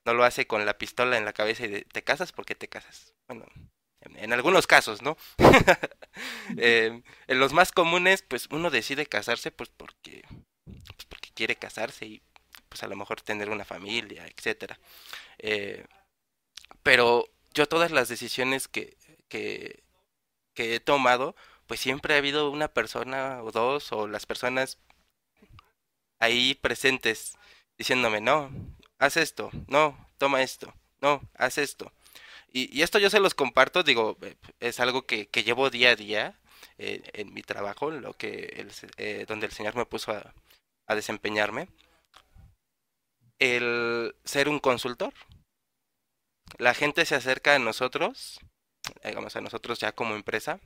no 0.04 0.14
lo 0.14 0.24
hace 0.24 0.46
con 0.46 0.66
la 0.66 0.78
pistola 0.78 1.16
en 1.16 1.24
la 1.24 1.32
cabeza 1.32 1.64
y 1.66 1.82
te 1.82 2.02
casas 2.02 2.32
porque 2.32 2.54
te 2.54 2.68
casas. 2.68 3.14
Bueno, 3.28 3.46
en, 4.00 4.32
algunos 4.32 4.66
casos, 4.66 5.00
¿no? 5.02 5.16
Eh, 6.56 7.02
en 7.26 7.38
los 7.38 7.52
más 7.52 7.72
comunes, 7.72 8.22
pues 8.22 8.48
uno 8.50 8.70
decide 8.70 9.04
casarse 9.04 9.50
pues 9.50 9.68
porque, 9.68 10.24
pues 10.64 11.04
porque 11.10 11.30
quiere 11.34 11.56
casarse 11.56 12.06
y 12.06 12.22
pues 12.76 12.84
a 12.84 12.88
lo 12.88 12.96
mejor 12.96 13.22
tener 13.22 13.48
una 13.48 13.64
familia, 13.64 14.26
etcétera. 14.26 14.78
Eh, 15.38 15.86
pero 16.82 17.26
yo 17.54 17.66
todas 17.66 17.90
las 17.90 18.08
decisiones 18.08 18.68
que, 18.68 18.98
que, 19.28 19.82
he 20.56 20.80
tomado, 20.80 21.34
pues 21.66 21.80
siempre 21.80 22.14
ha 22.14 22.18
habido 22.18 22.50
una 22.50 22.68
persona 22.68 23.42
o 23.42 23.50
dos 23.50 23.92
o 23.92 24.08
las 24.08 24.26
personas 24.26 24.78
ahí 26.18 26.54
presentes 26.54 27.36
diciéndome, 27.78 28.20
no, 28.20 28.50
haz 28.98 29.16
esto, 29.16 29.50
no, 29.68 29.96
toma 30.18 30.42
esto, 30.42 30.74
no, 31.00 31.22
haz 31.34 31.58
esto. 31.58 31.92
Y, 32.52 32.82
esto 32.82 32.98
yo 32.98 33.10
se 33.10 33.20
los 33.20 33.34
comparto, 33.34 33.82
digo, 33.84 34.18
eh, 34.22 34.36
es 34.60 34.80
algo 34.80 35.06
que, 35.06 35.28
que 35.28 35.44
llevo 35.44 35.70
día 35.70 35.90
a 35.90 35.96
día 35.96 36.38
eh, 36.78 37.02
en 37.14 37.32
mi 37.34 37.42
trabajo, 37.42 37.90
lo 37.90 38.14
que 38.14 38.54
el, 38.58 38.70
eh, 38.98 39.24
donde 39.28 39.46
el 39.46 39.52
Señor 39.52 39.76
me 39.76 39.86
puso 39.86 40.12
a, 40.12 40.34
a 40.86 40.94
desempeñarme. 40.94 41.68
El 43.38 44.14
ser 44.24 44.48
un 44.48 44.58
consultor, 44.58 45.12
la 46.58 46.74
gente 46.74 47.04
se 47.04 47.14
acerca 47.14 47.54
a 47.54 47.58
nosotros, 47.58 48.40
digamos 49.04 49.36
a 49.36 49.40
nosotros 49.40 49.78
ya 49.78 49.92
como 49.92 50.14
empresa, 50.14 50.60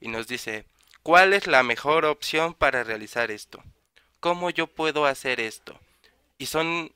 y 0.00 0.08
nos 0.08 0.26
dice, 0.26 0.66
¿cuál 1.02 1.32
es 1.32 1.46
la 1.46 1.62
mejor 1.62 2.04
opción 2.04 2.54
para 2.54 2.84
realizar 2.84 3.30
esto? 3.30 3.62
¿Cómo 4.20 4.50
yo 4.50 4.66
puedo 4.66 5.06
hacer 5.06 5.40
esto? 5.40 5.80
y 6.38 6.46
son 6.46 6.92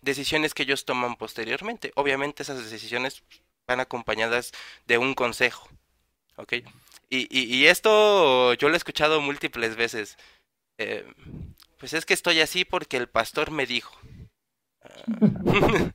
decisiones 0.00 0.54
que 0.54 0.64
ellos 0.64 0.84
toman 0.84 1.16
posteriormente. 1.16 1.92
Obviamente 1.94 2.42
esas 2.42 2.62
decisiones 2.62 3.22
van 3.66 3.80
acompañadas 3.80 4.52
de 4.86 4.98
un 4.98 5.14
consejo, 5.14 5.68
¿ok? 6.36 6.54
Y, 7.08 7.28
y, 7.30 7.66
esto 7.66 8.54
yo 8.54 8.68
lo 8.68 8.74
he 8.74 8.78
escuchado 8.78 9.20
múltiples 9.20 9.76
veces. 9.76 10.16
Eh, 10.78 11.04
pues 11.78 11.92
es 11.92 12.06
que 12.06 12.14
estoy 12.14 12.40
así 12.40 12.64
porque 12.64 12.96
el 12.96 13.06
pastor 13.06 13.50
me 13.50 13.66
dijo. 13.66 13.94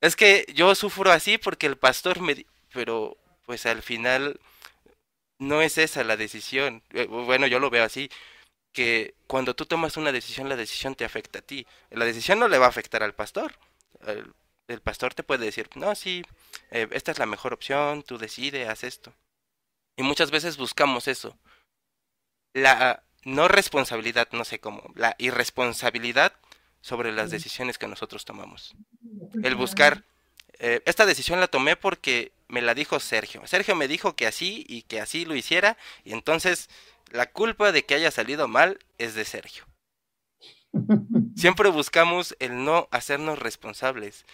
es 0.00 0.16
que 0.16 0.46
yo 0.54 0.74
sufro 0.74 1.10
así 1.10 1.38
porque 1.38 1.66
el 1.66 1.76
pastor 1.76 2.20
me. 2.20 2.46
Pero 2.72 3.16
pues 3.46 3.66
al 3.66 3.82
final 3.82 4.38
no 5.38 5.62
es 5.62 5.78
esa 5.78 6.04
la 6.04 6.16
decisión. 6.16 6.82
Eh, 6.90 7.06
bueno, 7.06 7.46
yo 7.46 7.58
lo 7.58 7.70
veo 7.70 7.84
así 7.84 8.10
que 8.72 9.14
cuando 9.26 9.54
tú 9.54 9.66
tomas 9.66 9.96
una 9.96 10.12
decisión, 10.12 10.48
la 10.48 10.56
decisión 10.56 10.94
te 10.94 11.04
afecta 11.04 11.40
a 11.40 11.42
ti. 11.42 11.66
La 11.90 12.04
decisión 12.04 12.38
no 12.38 12.48
le 12.48 12.58
va 12.58 12.66
a 12.66 12.68
afectar 12.68 13.02
al 13.02 13.14
pastor. 13.14 13.54
El, 14.68 14.80
pastor 14.82 15.14
te 15.14 15.24
puede 15.24 15.44
decir, 15.44 15.68
no, 15.74 15.94
sí, 15.96 16.24
eh, 16.70 16.88
esta 16.92 17.10
es 17.10 17.18
la 17.18 17.26
mejor 17.26 17.52
opción, 17.52 18.04
tú 18.04 18.18
decides, 18.18 18.68
haz 18.68 18.84
esto. 18.84 19.12
Y 19.96 20.02
muchas 20.02 20.30
veces 20.30 20.56
buscamos 20.56 21.08
eso. 21.08 21.36
La 22.54 23.02
no 23.24 23.48
responsabilidad, 23.48 24.28
no 24.32 24.44
sé 24.44 24.60
cómo, 24.60 24.92
la 24.94 25.16
irresponsabilidad 25.18 26.32
sobre 26.80 27.12
las 27.12 27.30
decisiones 27.30 27.78
que 27.78 27.88
nosotros 27.88 28.24
tomamos. 28.24 28.74
El 29.42 29.54
buscar, 29.54 30.04
eh, 30.58 30.82
esta 30.86 31.06
decisión 31.06 31.40
la 31.40 31.48
tomé 31.48 31.76
porque 31.76 32.32
me 32.48 32.62
la 32.62 32.74
dijo 32.74 33.00
Sergio. 33.00 33.46
Sergio 33.46 33.76
me 33.76 33.88
dijo 33.88 34.16
que 34.16 34.26
así 34.26 34.64
y 34.68 34.82
que 34.82 35.00
así 35.00 35.24
lo 35.24 35.34
hiciera 35.34 35.76
y 36.04 36.12
entonces 36.12 36.68
la 37.10 37.30
culpa 37.30 37.72
de 37.72 37.84
que 37.84 37.94
haya 37.94 38.10
salido 38.10 38.48
mal 38.48 38.78
es 38.98 39.14
de 39.14 39.24
Sergio. 39.24 39.64
Siempre 41.36 41.68
buscamos 41.70 42.36
el 42.38 42.64
no 42.64 42.88
hacernos 42.90 43.38
responsables. 43.38 44.24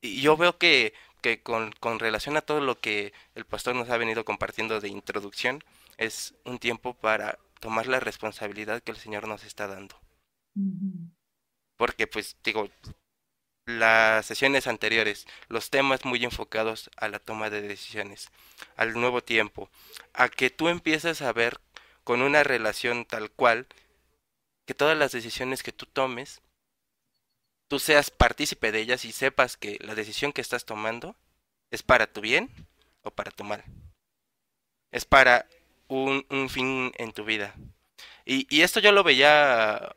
Y 0.00 0.20
yo 0.20 0.36
veo 0.36 0.58
que, 0.58 0.92
que 1.20 1.40
con, 1.40 1.72
con, 1.72 1.98
relación 1.98 2.36
a 2.36 2.42
todo 2.42 2.60
lo 2.60 2.78
que 2.78 3.12
el 3.34 3.44
pastor 3.44 3.74
nos 3.74 3.88
ha 3.90 3.96
venido 3.96 4.24
compartiendo 4.24 4.80
de 4.80 4.88
introducción, 4.88 5.62
es 5.96 6.34
un 6.44 6.58
tiempo 6.58 6.94
para 6.94 7.38
tomar 7.60 7.86
la 7.86 8.00
responsabilidad 8.00 8.82
que 8.82 8.90
el 8.90 8.98
Señor 8.98 9.28
nos 9.28 9.44
está 9.44 9.66
dando. 9.66 9.96
Porque 11.76 12.06
pues 12.06 12.36
digo, 12.44 12.68
las 13.66 14.26
sesiones 14.26 14.66
anteriores, 14.66 15.26
los 15.48 15.70
temas 15.70 16.04
muy 16.04 16.22
enfocados 16.24 16.90
a 16.96 17.08
la 17.08 17.18
toma 17.18 17.50
de 17.50 17.62
decisiones, 17.62 18.30
al 18.76 18.92
nuevo 18.94 19.22
tiempo, 19.22 19.70
a 20.12 20.28
que 20.28 20.50
tú 20.50 20.68
empieces 20.68 21.22
a 21.22 21.32
ver 21.32 21.60
con 22.04 22.20
una 22.20 22.44
relación 22.44 23.04
tal 23.04 23.30
cual 23.30 23.66
que 24.66 24.74
todas 24.74 24.96
las 24.96 25.12
decisiones 25.12 25.62
que 25.62 25.72
tú 25.72 25.86
tomes, 25.86 26.40
tú 27.68 27.78
seas 27.78 28.10
partícipe 28.10 28.72
de 28.72 28.80
ellas 28.80 29.04
y 29.04 29.12
sepas 29.12 29.56
que 29.56 29.78
la 29.80 29.94
decisión 29.94 30.32
que 30.32 30.40
estás 30.40 30.64
tomando 30.64 31.16
es 31.70 31.82
para 31.82 32.06
tu 32.06 32.20
bien 32.20 32.50
o 33.02 33.10
para 33.10 33.30
tu 33.30 33.44
mal. 33.44 33.64
Es 34.90 35.04
para 35.04 35.46
un, 35.88 36.24
un 36.30 36.48
fin 36.48 36.92
en 36.96 37.12
tu 37.12 37.24
vida. 37.24 37.54
Y, 38.24 38.46
y, 38.54 38.62
esto 38.62 38.80
yo 38.80 38.92
lo 38.92 39.02
veía 39.02 39.94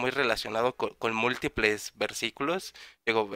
muy 0.00 0.10
relacionado 0.10 0.74
con, 0.76 0.94
con 0.94 1.14
múltiples 1.14 1.92
versículos. 1.94 2.74
Digo, 3.06 3.30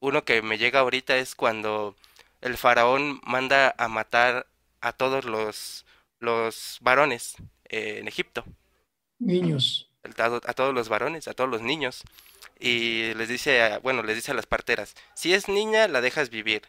uno 0.00 0.24
que 0.24 0.42
me 0.42 0.58
llega 0.58 0.80
ahorita 0.80 1.16
es 1.16 1.34
cuando 1.34 1.96
el 2.40 2.56
faraón 2.56 3.20
manda 3.24 3.74
a 3.76 3.88
matar 3.88 4.46
a 4.80 4.92
todos 4.92 5.24
los 5.24 5.84
los 6.22 6.78
varones 6.80 7.34
eh, 7.68 7.98
en 7.98 8.08
Egipto. 8.08 8.44
Niños. 9.18 9.90
A, 10.04 10.54
todos 10.54 10.74
los 10.74 10.88
varones, 10.88 11.28
a 11.28 11.34
todos 11.34 11.50
los 11.50 11.60
niños. 11.60 12.02
Y 12.58 13.12
les 13.14 13.28
dice, 13.28 13.78
bueno, 13.82 14.02
les 14.02 14.16
dice 14.16 14.30
a 14.30 14.34
las 14.34 14.46
parteras, 14.46 14.94
si 15.14 15.34
es 15.34 15.48
niña, 15.48 15.88
la 15.88 16.00
dejas 16.00 16.30
vivir. 16.30 16.62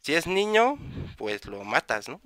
Si 0.00 0.14
es 0.14 0.26
niño, 0.26 0.78
pues 1.18 1.44
lo 1.44 1.62
matas, 1.64 2.08
¿no? 2.08 2.20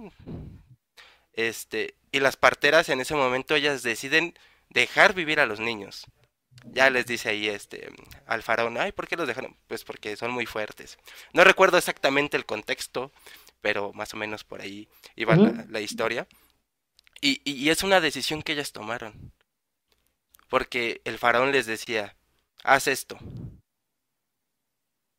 Este, 1.32 1.96
y 2.12 2.20
las 2.20 2.36
parteras 2.36 2.88
en 2.88 3.00
ese 3.00 3.14
momento 3.14 3.56
ellas 3.56 3.82
deciden 3.82 4.34
dejar 4.68 5.14
vivir 5.14 5.40
a 5.40 5.46
los 5.46 5.58
niños. 5.58 6.06
Ya 6.72 6.88
les 6.90 7.06
dice 7.06 7.28
ahí 7.28 7.48
este 7.48 7.90
al 8.26 8.42
faraón, 8.42 8.78
ay, 8.78 8.92
¿por 8.92 9.06
qué 9.06 9.16
los 9.16 9.28
dejaron? 9.28 9.56
Pues 9.66 9.84
porque 9.84 10.16
son 10.16 10.30
muy 10.30 10.46
fuertes. 10.46 10.98
No 11.32 11.44
recuerdo 11.44 11.76
exactamente 11.76 12.36
el 12.36 12.46
contexto, 12.46 13.12
pero 13.60 13.92
más 13.92 14.14
o 14.14 14.16
menos 14.16 14.44
por 14.44 14.60
ahí 14.60 14.88
iba 15.14 15.36
la, 15.36 15.80
historia. 15.80 16.26
Y, 17.20 17.70
es 17.70 17.82
una 17.82 18.00
decisión 18.00 18.42
que 18.42 18.52
ellas 18.52 18.72
tomaron. 18.72 19.32
Porque 20.48 21.00
el 21.04 21.18
faraón 21.18 21.52
les 21.52 21.66
decía, 21.66 22.16
haz 22.62 22.88
esto. 22.88 23.18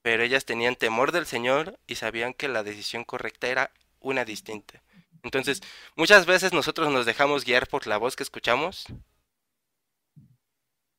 Pero 0.01 0.23
ellas 0.23 0.45
tenían 0.45 0.75
temor 0.75 1.11
del 1.11 1.25
Señor 1.25 1.79
y 1.87 1.95
sabían 1.95 2.33
que 2.33 2.47
la 2.47 2.63
decisión 2.63 3.03
correcta 3.03 3.47
era 3.47 3.71
una 3.99 4.25
distinta. 4.25 4.83
Entonces, 5.23 5.61
muchas 5.95 6.27
veces 6.27 6.53
nosotros 6.53 6.91
nos 6.91 7.07
dejamos 7.07 7.43
guiar 7.43 7.67
por 7.67 7.87
la 7.87 7.97
voz 7.97 8.15
que 8.15 8.23
escuchamos 8.23 8.85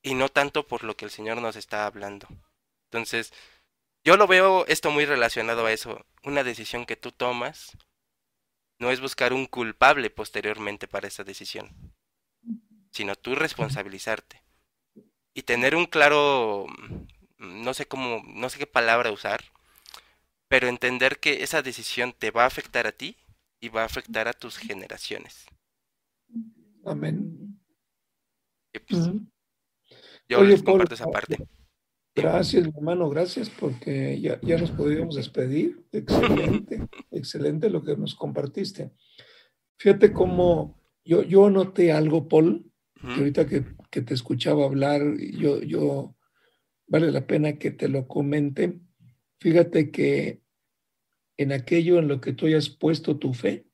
y 0.06 0.14
no 0.14 0.28
tanto 0.28 0.68
por 0.68 0.84
lo 0.84 0.96
que 0.96 1.04
el 1.04 1.10
Señor 1.10 1.42
nos 1.42 1.56
está 1.56 1.84
hablando. 1.84 2.28
Entonces, 2.84 3.32
yo 4.04 4.16
lo 4.16 4.28
veo 4.28 4.64
esto 4.68 4.92
muy 4.92 5.04
relacionado 5.04 5.66
a 5.66 5.72
eso. 5.72 6.06
Una 6.22 6.44
decisión 6.44 6.86
que 6.86 6.94
tú 6.94 7.10
tomas 7.10 7.76
no 8.78 8.92
es 8.92 9.00
buscar 9.00 9.32
un 9.32 9.46
culpable 9.46 10.08
posteriormente 10.10 10.86
para 10.86 11.08
esa 11.08 11.24
decisión, 11.24 11.92
sino 12.92 13.16
tú 13.16 13.34
responsabilizarte 13.34 14.40
y 15.34 15.42
tener 15.42 15.74
un 15.74 15.86
claro, 15.86 16.66
mm, 17.38 17.62
no 17.64 17.74
sé 17.74 17.86
cómo, 17.86 18.22
no 18.28 18.48
sé 18.48 18.60
qué 18.60 18.66
palabra 18.68 19.10
usar, 19.10 19.42
pero 20.46 20.68
entender 20.68 21.18
que 21.18 21.42
esa 21.42 21.62
decisión 21.62 22.12
te 22.12 22.30
va 22.30 22.44
a 22.44 22.46
afectar 22.46 22.86
a 22.86 22.92
ti 22.92 23.16
y 23.58 23.70
va 23.70 23.82
a 23.82 23.86
afectar 23.86 24.28
a 24.28 24.34
tus 24.34 24.56
generaciones. 24.56 25.46
Amén. 26.84 27.58
Pues, 28.70 29.10
yo 30.28 30.42
les 30.42 30.62
comparto 30.62 30.94
esa 30.94 31.06
parte. 31.06 31.36
Gracias, 32.14 32.66
hermano, 32.66 33.10
gracias, 33.10 33.50
porque 33.50 34.18
ya, 34.20 34.40
ya 34.40 34.56
nos 34.56 34.70
podríamos 34.70 35.16
despedir. 35.16 35.84
Excelente, 35.92 36.88
excelente 37.10 37.68
lo 37.68 37.84
que 37.84 37.94
nos 37.96 38.14
compartiste. 38.14 38.90
Fíjate 39.78 40.12
cómo 40.14 40.80
yo, 41.04 41.22
yo 41.22 41.50
noté 41.50 41.92
algo, 41.92 42.26
Paul, 42.26 42.72
que 42.94 43.20
ahorita 43.20 43.46
que, 43.46 43.64
que, 43.90 44.00
te 44.00 44.14
escuchaba 44.14 44.64
hablar, 44.64 45.02
yo, 45.18 45.60
yo, 45.60 46.16
vale 46.86 47.12
la 47.12 47.26
pena 47.26 47.58
que 47.58 47.70
te 47.70 47.88
lo 47.88 48.08
comente. 48.08 48.80
Fíjate 49.38 49.90
que 49.90 50.40
en 51.36 51.52
aquello 51.52 51.98
en 51.98 52.08
lo 52.08 52.22
que 52.22 52.32
tú 52.32 52.46
hayas 52.46 52.70
puesto 52.70 53.18
tu 53.18 53.34
fe, 53.34 53.66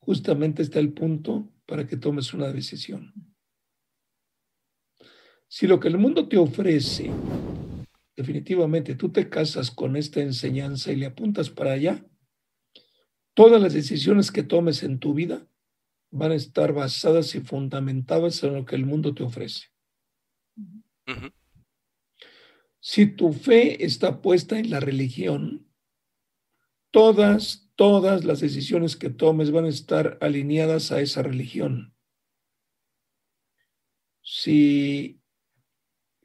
justamente 0.00 0.62
está 0.62 0.80
el 0.80 0.92
punto 0.92 1.48
para 1.66 1.86
que 1.86 1.96
tomes 1.96 2.32
una 2.32 2.52
decisión. 2.52 3.12
Si 5.48 5.66
lo 5.66 5.78
que 5.78 5.88
el 5.88 5.98
mundo 5.98 6.28
te 6.28 6.36
ofrece, 6.36 7.10
definitivamente 8.16 8.94
tú 8.94 9.10
te 9.10 9.28
casas 9.28 9.70
con 9.70 9.96
esta 9.96 10.20
enseñanza 10.20 10.92
y 10.92 10.96
le 10.96 11.06
apuntas 11.06 11.50
para 11.50 11.72
allá, 11.72 12.04
todas 13.34 13.60
las 13.60 13.74
decisiones 13.74 14.32
que 14.32 14.42
tomes 14.42 14.82
en 14.82 14.98
tu 14.98 15.14
vida 15.14 15.46
van 16.10 16.32
a 16.32 16.36
estar 16.36 16.72
basadas 16.72 17.34
y 17.34 17.40
fundamentadas 17.40 18.42
en 18.42 18.54
lo 18.54 18.64
que 18.64 18.76
el 18.76 18.86
mundo 18.86 19.14
te 19.14 19.22
ofrece. 19.22 19.66
Si 22.80 23.06
tu 23.06 23.32
fe 23.32 23.84
está 23.84 24.22
puesta 24.22 24.58
en 24.58 24.70
la 24.70 24.80
religión, 24.80 25.68
todas, 26.90 27.65
todas 27.76 28.24
las 28.24 28.40
decisiones 28.40 28.96
que 28.96 29.10
tomes 29.10 29.52
van 29.52 29.66
a 29.66 29.68
estar 29.68 30.18
alineadas 30.20 30.90
a 30.92 31.00
esa 31.00 31.22
religión. 31.22 31.94
Si 34.22 35.20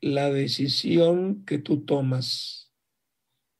la 0.02 0.32
decisión 0.32 1.46
que 1.46 1.60
tú 1.60 1.86
tomas 1.86 2.74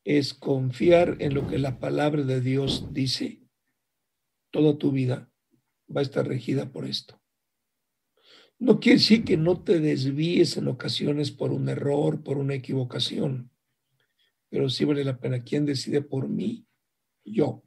es 0.04 0.34
confiar 0.34 1.18
en 1.20 1.36
lo 1.36 1.48
que 1.48 1.60
la 1.60 1.80
palabra 1.80 2.24
de 2.24 2.42
Dios 2.42 2.92
dice, 2.94 3.44
toda 4.50 4.78
tu 4.78 4.92
vida 4.92 5.32
va 5.96 6.00
a 6.00 6.04
estar 6.04 6.28
regida 6.28 6.72
por 6.72 6.86
esto. 6.86 7.22
No 8.58 8.80
quiere 8.80 9.00
decir 9.00 9.24
que 9.24 9.38
no 9.38 9.64
te 9.64 9.80
desvíes 9.80 10.58
en 10.58 10.68
ocasiones 10.68 11.32
por 11.32 11.52
un 11.52 11.68
error, 11.68 12.24
por 12.24 12.38
una 12.38 12.54
equivocación, 12.56 13.52
pero 14.50 14.70
sí 14.70 14.86
vale 14.86 15.04
la 15.04 15.20
pena. 15.20 15.44
¿Quién 15.44 15.66
decide 15.66 16.02
por 16.02 16.30
mí? 16.30 16.68
Yo. 17.24 17.64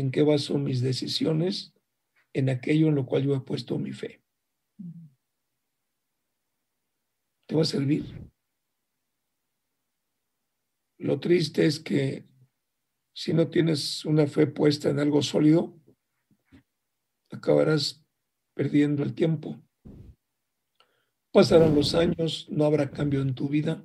¿En 0.00 0.10
qué 0.10 0.22
baso 0.22 0.58
mis 0.58 0.80
decisiones? 0.80 1.74
En 2.32 2.48
aquello 2.48 2.88
en 2.88 2.94
lo 2.94 3.06
cual 3.06 3.24
yo 3.24 3.34
he 3.34 3.40
puesto 3.40 3.78
mi 3.78 3.92
fe 3.92 4.20
te 7.50 7.56
va 7.56 7.62
a 7.62 7.64
servir. 7.64 8.04
Lo 10.98 11.18
triste 11.18 11.66
es 11.66 11.80
que 11.80 12.24
si 13.12 13.32
no 13.34 13.50
tienes 13.50 14.04
una 14.04 14.28
fe 14.28 14.46
puesta 14.46 14.88
en 14.88 15.00
algo 15.00 15.20
sólido, 15.20 15.76
acabarás 17.32 18.06
perdiendo 18.54 19.02
el 19.02 19.14
tiempo. 19.14 19.60
Pasarán 21.32 21.74
los 21.74 21.96
años, 21.96 22.46
no 22.50 22.64
habrá 22.64 22.88
cambio 22.88 23.20
en 23.20 23.34
tu 23.34 23.48
vida, 23.48 23.84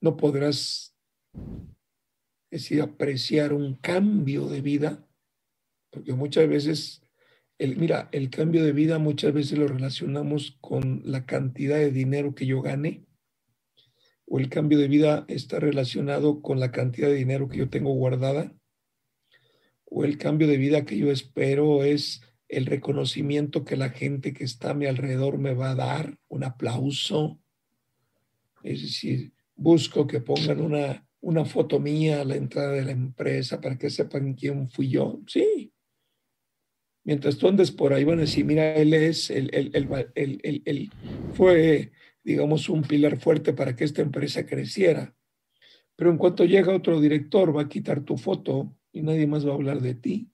no 0.00 0.16
podrás 0.16 0.96
decir, 2.50 2.80
apreciar 2.80 3.52
un 3.52 3.74
cambio 3.76 4.48
de 4.48 4.60
vida, 4.60 5.06
porque 5.90 6.12
muchas 6.12 6.48
veces, 6.48 7.02
el, 7.58 7.76
mira, 7.76 8.08
el 8.12 8.30
cambio 8.30 8.64
de 8.64 8.72
vida 8.72 8.98
muchas 8.98 9.32
veces 9.32 9.58
lo 9.58 9.66
relacionamos 9.66 10.56
con 10.60 11.02
la 11.04 11.26
cantidad 11.26 11.76
de 11.76 11.90
dinero 11.90 12.34
que 12.34 12.46
yo 12.46 12.62
gane, 12.62 13.06
o 14.26 14.38
el 14.38 14.48
cambio 14.48 14.78
de 14.78 14.88
vida 14.88 15.24
está 15.28 15.60
relacionado 15.60 16.42
con 16.42 16.58
la 16.60 16.72
cantidad 16.72 17.08
de 17.08 17.14
dinero 17.14 17.48
que 17.48 17.58
yo 17.58 17.68
tengo 17.70 17.92
guardada, 17.94 18.52
o 19.84 20.04
el 20.04 20.18
cambio 20.18 20.48
de 20.48 20.56
vida 20.56 20.84
que 20.84 20.98
yo 20.98 21.10
espero 21.10 21.84
es 21.84 22.22
el 22.48 22.66
reconocimiento 22.66 23.64
que 23.64 23.76
la 23.76 23.90
gente 23.90 24.32
que 24.32 24.44
está 24.44 24.70
a 24.70 24.74
mi 24.74 24.86
alrededor 24.86 25.38
me 25.38 25.54
va 25.54 25.70
a 25.70 25.74
dar, 25.74 26.18
un 26.28 26.44
aplauso. 26.44 27.40
Es 28.62 28.82
decir, 28.82 29.32
busco 29.54 30.06
que 30.06 30.20
pongan 30.20 30.60
una, 30.60 31.05
una 31.26 31.44
foto 31.44 31.80
mía 31.80 32.20
a 32.20 32.24
la 32.24 32.36
entrada 32.36 32.70
de 32.70 32.84
la 32.84 32.92
empresa 32.92 33.60
para 33.60 33.76
que 33.76 33.90
sepan 33.90 34.34
quién 34.34 34.68
fui 34.68 34.90
yo. 34.90 35.20
Sí. 35.26 35.72
Mientras 37.02 37.36
tú 37.36 37.48
andes 37.48 37.72
por 37.72 37.92
ahí, 37.92 38.04
van 38.04 38.18
a 38.18 38.20
decir, 38.20 38.44
mira, 38.44 38.74
él 38.76 38.94
es, 38.94 39.30
el, 39.30 40.90
fue, 41.34 41.90
digamos, 42.22 42.68
un 42.68 42.82
pilar 42.82 43.18
fuerte 43.18 43.52
para 43.52 43.74
que 43.74 43.82
esta 43.82 44.02
empresa 44.02 44.46
creciera. 44.46 45.16
Pero 45.96 46.12
en 46.12 46.16
cuanto 46.16 46.44
llega 46.44 46.76
otro 46.76 47.00
director, 47.00 47.56
va 47.56 47.62
a 47.62 47.68
quitar 47.68 48.04
tu 48.04 48.16
foto 48.16 48.76
y 48.92 49.02
nadie 49.02 49.26
más 49.26 49.44
va 49.44 49.50
a 49.50 49.54
hablar 49.54 49.80
de 49.80 49.94
ti. 49.94 50.30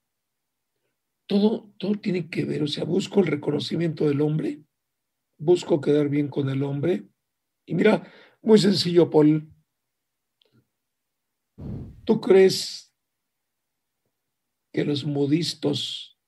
Todo, 1.27 1.73
todo 1.79 1.95
tiene 1.95 2.29
que 2.29 2.45
ver, 2.45 2.63
o 2.63 2.67
sea, 2.67 2.85
busco 2.85 3.21
el 3.21 3.29
reconocimiento 3.29 4.07
del 4.07 4.21
hombre, 4.21 4.61
busco 5.39 5.81
quedar 5.81 6.11
bien 6.11 6.29
con 6.29 6.51
el 6.51 6.63
hombre. 6.63 7.05
Y 7.65 7.75
mira, 7.75 8.07
muy 8.43 8.59
sencillo, 8.59 9.09
Paul. 9.09 9.52
¿Tú 12.05 12.21
crees 12.21 12.93
que 14.73 14.85
los 14.85 15.05
modistos, 15.05 16.19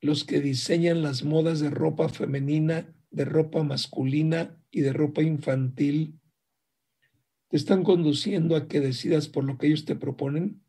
los 0.00 0.24
que 0.24 0.40
diseñan 0.40 1.02
las 1.02 1.22
modas 1.22 1.60
de 1.60 1.70
ropa 1.70 2.08
femenina, 2.08 2.94
de 3.10 3.24
ropa 3.24 3.62
masculina 3.62 4.60
y 4.70 4.80
de 4.80 4.92
ropa 4.92 5.22
infantil, 5.22 6.20
te 7.48 7.56
están 7.56 7.84
conduciendo 7.84 8.56
a 8.56 8.66
que 8.66 8.80
decidas 8.80 9.28
por 9.28 9.44
lo 9.44 9.58
que 9.58 9.68
ellos 9.68 9.84
te 9.84 9.94
proponen? 9.94 10.64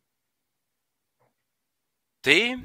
Sí, 2.23 2.55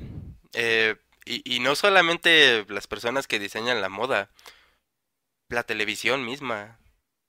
eh, 0.55 0.97
y, 1.25 1.57
y, 1.57 1.61
no 1.61 1.75
solamente 1.75 2.67
las 2.69 2.87
personas 2.87 3.27
que 3.27 3.39
diseñan 3.39 3.81
la 3.81 3.89
moda, 3.89 4.31
la 5.49 5.63
televisión 5.63 6.25
misma. 6.25 6.79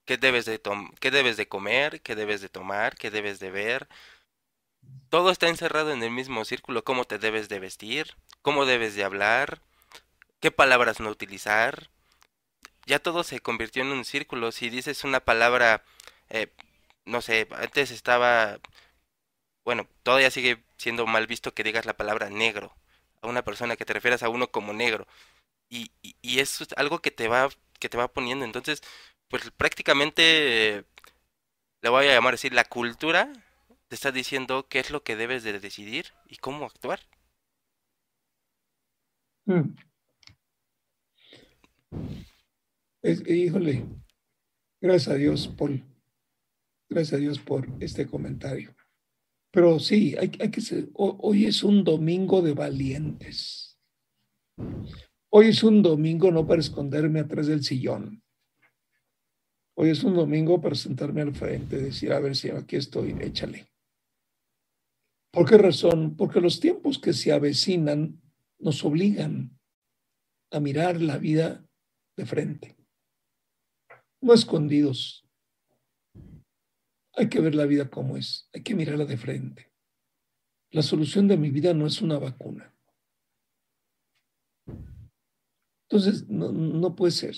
¿Qué 0.05 0.17
debes 0.17 0.45
de, 0.45 0.61
qué 0.99 1.11
debes 1.11 1.37
de 1.37 1.47
comer? 1.47 2.01
¿Qué 2.01 2.15
debes 2.15 2.41
de 2.41 2.49
tomar? 2.49 2.95
¿Qué 2.95 3.11
debes 3.11 3.39
de 3.39 3.51
ver? 3.51 3.87
Todo 5.09 5.29
está 5.29 5.47
encerrado 5.47 5.91
en 5.91 6.01
el 6.03 6.11
mismo 6.11 6.43
círculo. 6.45 6.83
¿Cómo 6.83 7.05
te 7.05 7.19
debes 7.19 7.49
de 7.49 7.59
vestir? 7.59 8.15
¿Cómo 8.41 8.65
debes 8.65 8.95
de 8.95 9.03
hablar? 9.03 9.61
¿Qué 10.39 10.51
palabras 10.51 10.99
no 10.99 11.09
utilizar? 11.09 11.89
Ya 12.85 12.99
todo 12.99 13.23
se 13.23 13.39
convirtió 13.39 13.83
en 13.83 13.91
un 13.91 14.05
círculo. 14.05 14.51
Si 14.51 14.69
dices 14.69 15.03
una 15.03 15.19
palabra, 15.19 15.83
eh, 16.29 16.51
no 17.05 17.21
sé, 17.21 17.47
antes 17.51 17.91
estaba, 17.91 18.59
bueno, 19.63 19.87
todavía 20.03 20.31
sigue 20.31 20.63
siendo 20.77 21.05
mal 21.05 21.27
visto 21.27 21.53
que 21.53 21.63
digas 21.63 21.85
la 21.85 21.95
palabra 21.95 22.29
negro 22.29 22.75
a 23.21 23.27
una 23.27 23.43
persona, 23.43 23.75
que 23.77 23.85
te 23.85 23.93
refieras 23.93 24.23
a 24.23 24.29
uno 24.29 24.51
como 24.51 24.73
negro. 24.73 25.07
Y, 25.69 25.91
y, 26.01 26.39
eso 26.39 26.63
es 26.63 26.73
algo 26.77 26.99
que 27.01 27.11
te 27.11 27.27
va, 27.27 27.49
que 27.79 27.89
te 27.89 27.97
va 27.97 28.07
poniendo. 28.09 28.45
Entonces, 28.45 28.81
pues 29.29 29.51
prácticamente 29.51 30.85
le 31.81 31.89
voy 31.89 32.07
a 32.07 32.13
llamar 32.13 32.35
así, 32.35 32.49
la 32.49 32.65
cultura 32.65 33.31
te 33.93 33.95
está 33.95 34.11
diciendo 34.11 34.65
qué 34.67 34.79
es 34.79 34.89
lo 34.89 35.03
que 35.03 35.15
debes 35.15 35.43
de 35.43 35.59
decidir 35.59 36.05
y 36.27 36.37
cómo 36.37 36.65
actuar. 36.65 36.99
Mm. 39.45 39.75
híjole, 43.03 43.85
gracias 44.81 45.13
a 45.13 45.17
Dios, 45.17 45.47
Paul. 45.47 45.83
Gracias 46.89 47.13
a 47.13 47.17
Dios 47.17 47.37
por 47.37 47.67
este 47.81 48.07
comentario. 48.07 48.75
Pero 49.51 49.79
sí, 49.79 50.15
hay, 50.17 50.29
que 50.29 50.61
ser, 50.61 50.89
hoy 50.95 51.45
es 51.45 51.63
un 51.63 51.83
domingo 51.83 52.41
de 52.41 52.55
valientes. 52.55 53.77
Hoy 55.29 55.49
es 55.49 55.61
un 55.61 55.83
domingo 55.83 56.31
no 56.31 56.47
para 56.47 56.61
esconderme 56.61 57.19
atrás 57.19 57.45
del 57.45 57.63
sillón. 57.63 58.23
Hoy 59.75 59.91
es 59.91 60.03
un 60.03 60.15
domingo 60.15 60.59
para 60.59 60.73
sentarme 60.73 61.21
al 61.21 61.35
frente, 61.35 61.77
decir, 61.77 62.11
a 62.11 62.19
ver 62.19 62.35
si 62.35 62.49
aquí 62.49 62.77
estoy, 62.77 63.15
échale. 63.21 63.67
¿Por 65.33 65.49
qué 65.49 65.57
razón? 65.57 66.15
Porque 66.15 66.39
los 66.39 66.59
tiempos 66.59 66.99
que 66.99 67.11
se 67.11 67.31
avecinan 67.31 68.21
nos 68.59 68.85
obligan 68.85 69.59
a 70.51 70.59
mirar 70.59 71.01
la 71.01 71.17
vida 71.17 71.67
de 72.15 72.27
frente, 72.27 72.77
no 74.21 74.33
escondidos, 74.35 75.27
hay 77.15 77.29
que 77.29 77.41
ver 77.41 77.55
la 77.55 77.65
vida 77.65 77.89
como 77.89 78.15
es, 78.15 78.47
hay 78.53 78.61
que 78.61 78.75
mirarla 78.75 79.05
de 79.05 79.17
frente. 79.17 79.71
La 80.69 80.83
solución 80.83 81.27
de 81.27 81.37
mi 81.37 81.49
vida 81.49 81.73
no 81.73 81.87
es 81.87 81.99
una 82.03 82.19
vacuna. 82.19 82.71
Entonces, 85.89 86.27
no, 86.29 86.95
puede 86.95 87.11
ser. 87.11 87.35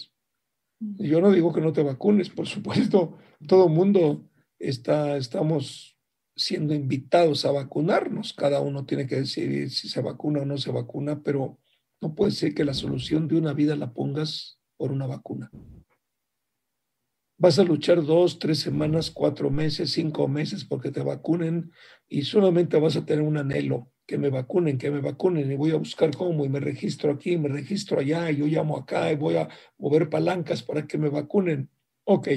Yo 0.79 1.21
no 1.21 1.31
digo 1.31 1.53
que 1.53 1.61
no 1.61 1.71
te 1.71 1.81
vacunes, 1.81 2.29
por 2.29 2.47
supuesto, 2.47 3.17
todo 3.47 3.69
mundo 3.69 4.29
está, 4.59 5.15
estamos 5.15 5.94
siendo 6.35 6.73
invitados 6.73 7.45
a 7.45 7.51
vacunarnos. 7.51 8.33
Cada 8.33 8.61
uno 8.61 8.85
tiene 8.85 9.07
que 9.07 9.17
decidir 9.17 9.69
si 9.71 9.89
se 9.89 10.01
vacuna 10.01 10.41
o 10.41 10.45
no 10.45 10.57
se 10.57 10.71
vacuna, 10.71 11.21
pero 11.23 11.59
no 12.01 12.13
puede 12.13 12.31
ser 12.31 12.53
que 12.53 12.65
la 12.65 12.73
solución 12.73 13.27
de 13.27 13.37
una 13.37 13.53
vida 13.53 13.75
la 13.75 13.93
pongas 13.93 14.59
por 14.77 14.91
una 14.91 15.07
vacuna. 15.07 15.49
Vas 17.37 17.59
a 17.59 17.63
luchar 17.63 18.03
dos, 18.03 18.39
tres 18.39 18.59
semanas, 18.59 19.11
cuatro 19.11 19.49
meses, 19.49 19.91
cinco 19.91 20.27
meses 20.27 20.63
porque 20.63 20.91
te 20.91 21.01
vacunen 21.01 21.71
y 22.07 22.21
solamente 22.21 22.79
vas 22.79 22.95
a 22.95 23.05
tener 23.05 23.25
un 23.25 23.37
anhelo, 23.37 23.91
que 24.05 24.17
me 24.17 24.29
vacunen, 24.29 24.77
que 24.77 24.89
me 24.89 25.01
vacunen 25.01 25.51
y 25.51 25.55
voy 25.55 25.71
a 25.71 25.77
buscar 25.77 26.15
cómo 26.15 26.45
y 26.45 26.49
me 26.49 26.61
registro 26.61 27.11
aquí, 27.11 27.37
me 27.37 27.49
registro 27.49 27.99
allá 27.99 28.31
y 28.31 28.37
yo 28.37 28.45
llamo 28.45 28.77
acá 28.77 29.11
y 29.11 29.17
voy 29.17 29.35
a 29.35 29.49
mover 29.77 30.09
palancas 30.09 30.63
para 30.63 30.87
que 30.87 30.97
me 30.97 31.09
vacunen. 31.09 31.69
Ok, 32.05 32.29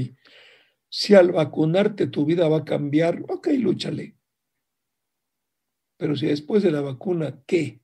si 0.88 1.14
al 1.14 1.32
vacunarte 1.32 2.06
tu 2.06 2.24
vida 2.24 2.48
va 2.48 2.58
a 2.58 2.64
cambiar, 2.64 3.24
ok, 3.28 3.48
lúchale. 3.58 4.16
Pero 5.96 6.16
si 6.16 6.26
después 6.26 6.62
de 6.62 6.70
la 6.70 6.80
vacuna, 6.80 7.42
¿qué? 7.46 7.80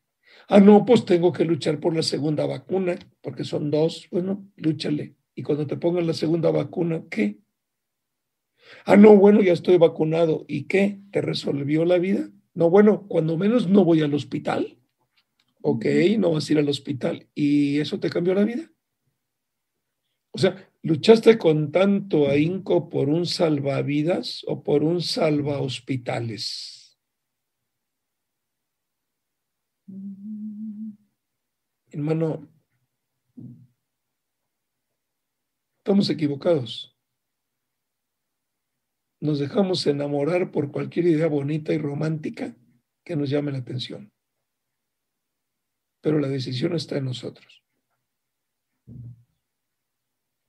Ah, 0.48 0.60
no, 0.60 0.84
pues 0.84 1.04
tengo 1.04 1.32
que 1.32 1.44
luchar 1.44 1.80
por 1.80 1.94
la 1.94 2.02
segunda 2.02 2.46
vacuna, 2.46 2.98
porque 3.20 3.44
son 3.44 3.70
dos, 3.70 4.08
bueno, 4.10 4.46
lúchale. 4.56 5.16
Y 5.34 5.42
cuando 5.42 5.66
te 5.66 5.76
pongan 5.76 6.06
la 6.06 6.14
segunda 6.14 6.50
vacuna, 6.50 7.02
¿qué? 7.10 7.38
Ah, 8.84 8.96
no, 8.96 9.16
bueno, 9.16 9.42
ya 9.42 9.52
estoy 9.52 9.78
vacunado. 9.78 10.44
¿Y 10.48 10.64
qué? 10.64 11.00
¿Te 11.10 11.20
resolvió 11.20 11.84
la 11.84 11.98
vida? 11.98 12.30
No, 12.54 12.70
bueno, 12.70 13.06
cuando 13.08 13.36
menos 13.36 13.68
no 13.68 13.84
voy 13.84 14.02
al 14.02 14.14
hospital. 14.14 14.78
Ok, 15.60 15.86
no 16.18 16.32
vas 16.32 16.48
a 16.48 16.52
ir 16.52 16.58
al 16.58 16.68
hospital. 16.68 17.28
¿Y 17.34 17.80
eso 17.80 17.98
te 17.98 18.10
cambió 18.10 18.34
la 18.34 18.44
vida? 18.44 18.70
O 20.30 20.38
sea, 20.38 20.70
¿luchaste 20.84 21.36
con 21.36 21.72
tanto 21.72 22.28
ahínco 22.28 22.88
por 22.88 23.08
un 23.08 23.26
salvavidas 23.26 24.44
o 24.46 24.62
por 24.62 24.84
un 24.84 25.02
salva 25.02 25.60
hospitales? 25.60 26.96
Hermano, 31.90 32.54
Estamos 35.84 36.08
equivocados. 36.08 36.96
Nos 39.20 39.38
dejamos 39.38 39.86
enamorar 39.86 40.50
por 40.50 40.72
cualquier 40.72 41.08
idea 41.08 41.26
bonita 41.26 41.74
y 41.74 41.78
romántica 41.78 42.56
que 43.04 43.16
nos 43.16 43.28
llame 43.28 43.52
la 43.52 43.58
atención. 43.58 44.10
Pero 46.00 46.18
la 46.20 46.28
decisión 46.28 46.74
está 46.74 46.96
en 46.96 47.04
nosotros. 47.04 47.62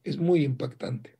Es 0.05 0.19
muy 0.19 0.43
impactante. 0.43 1.17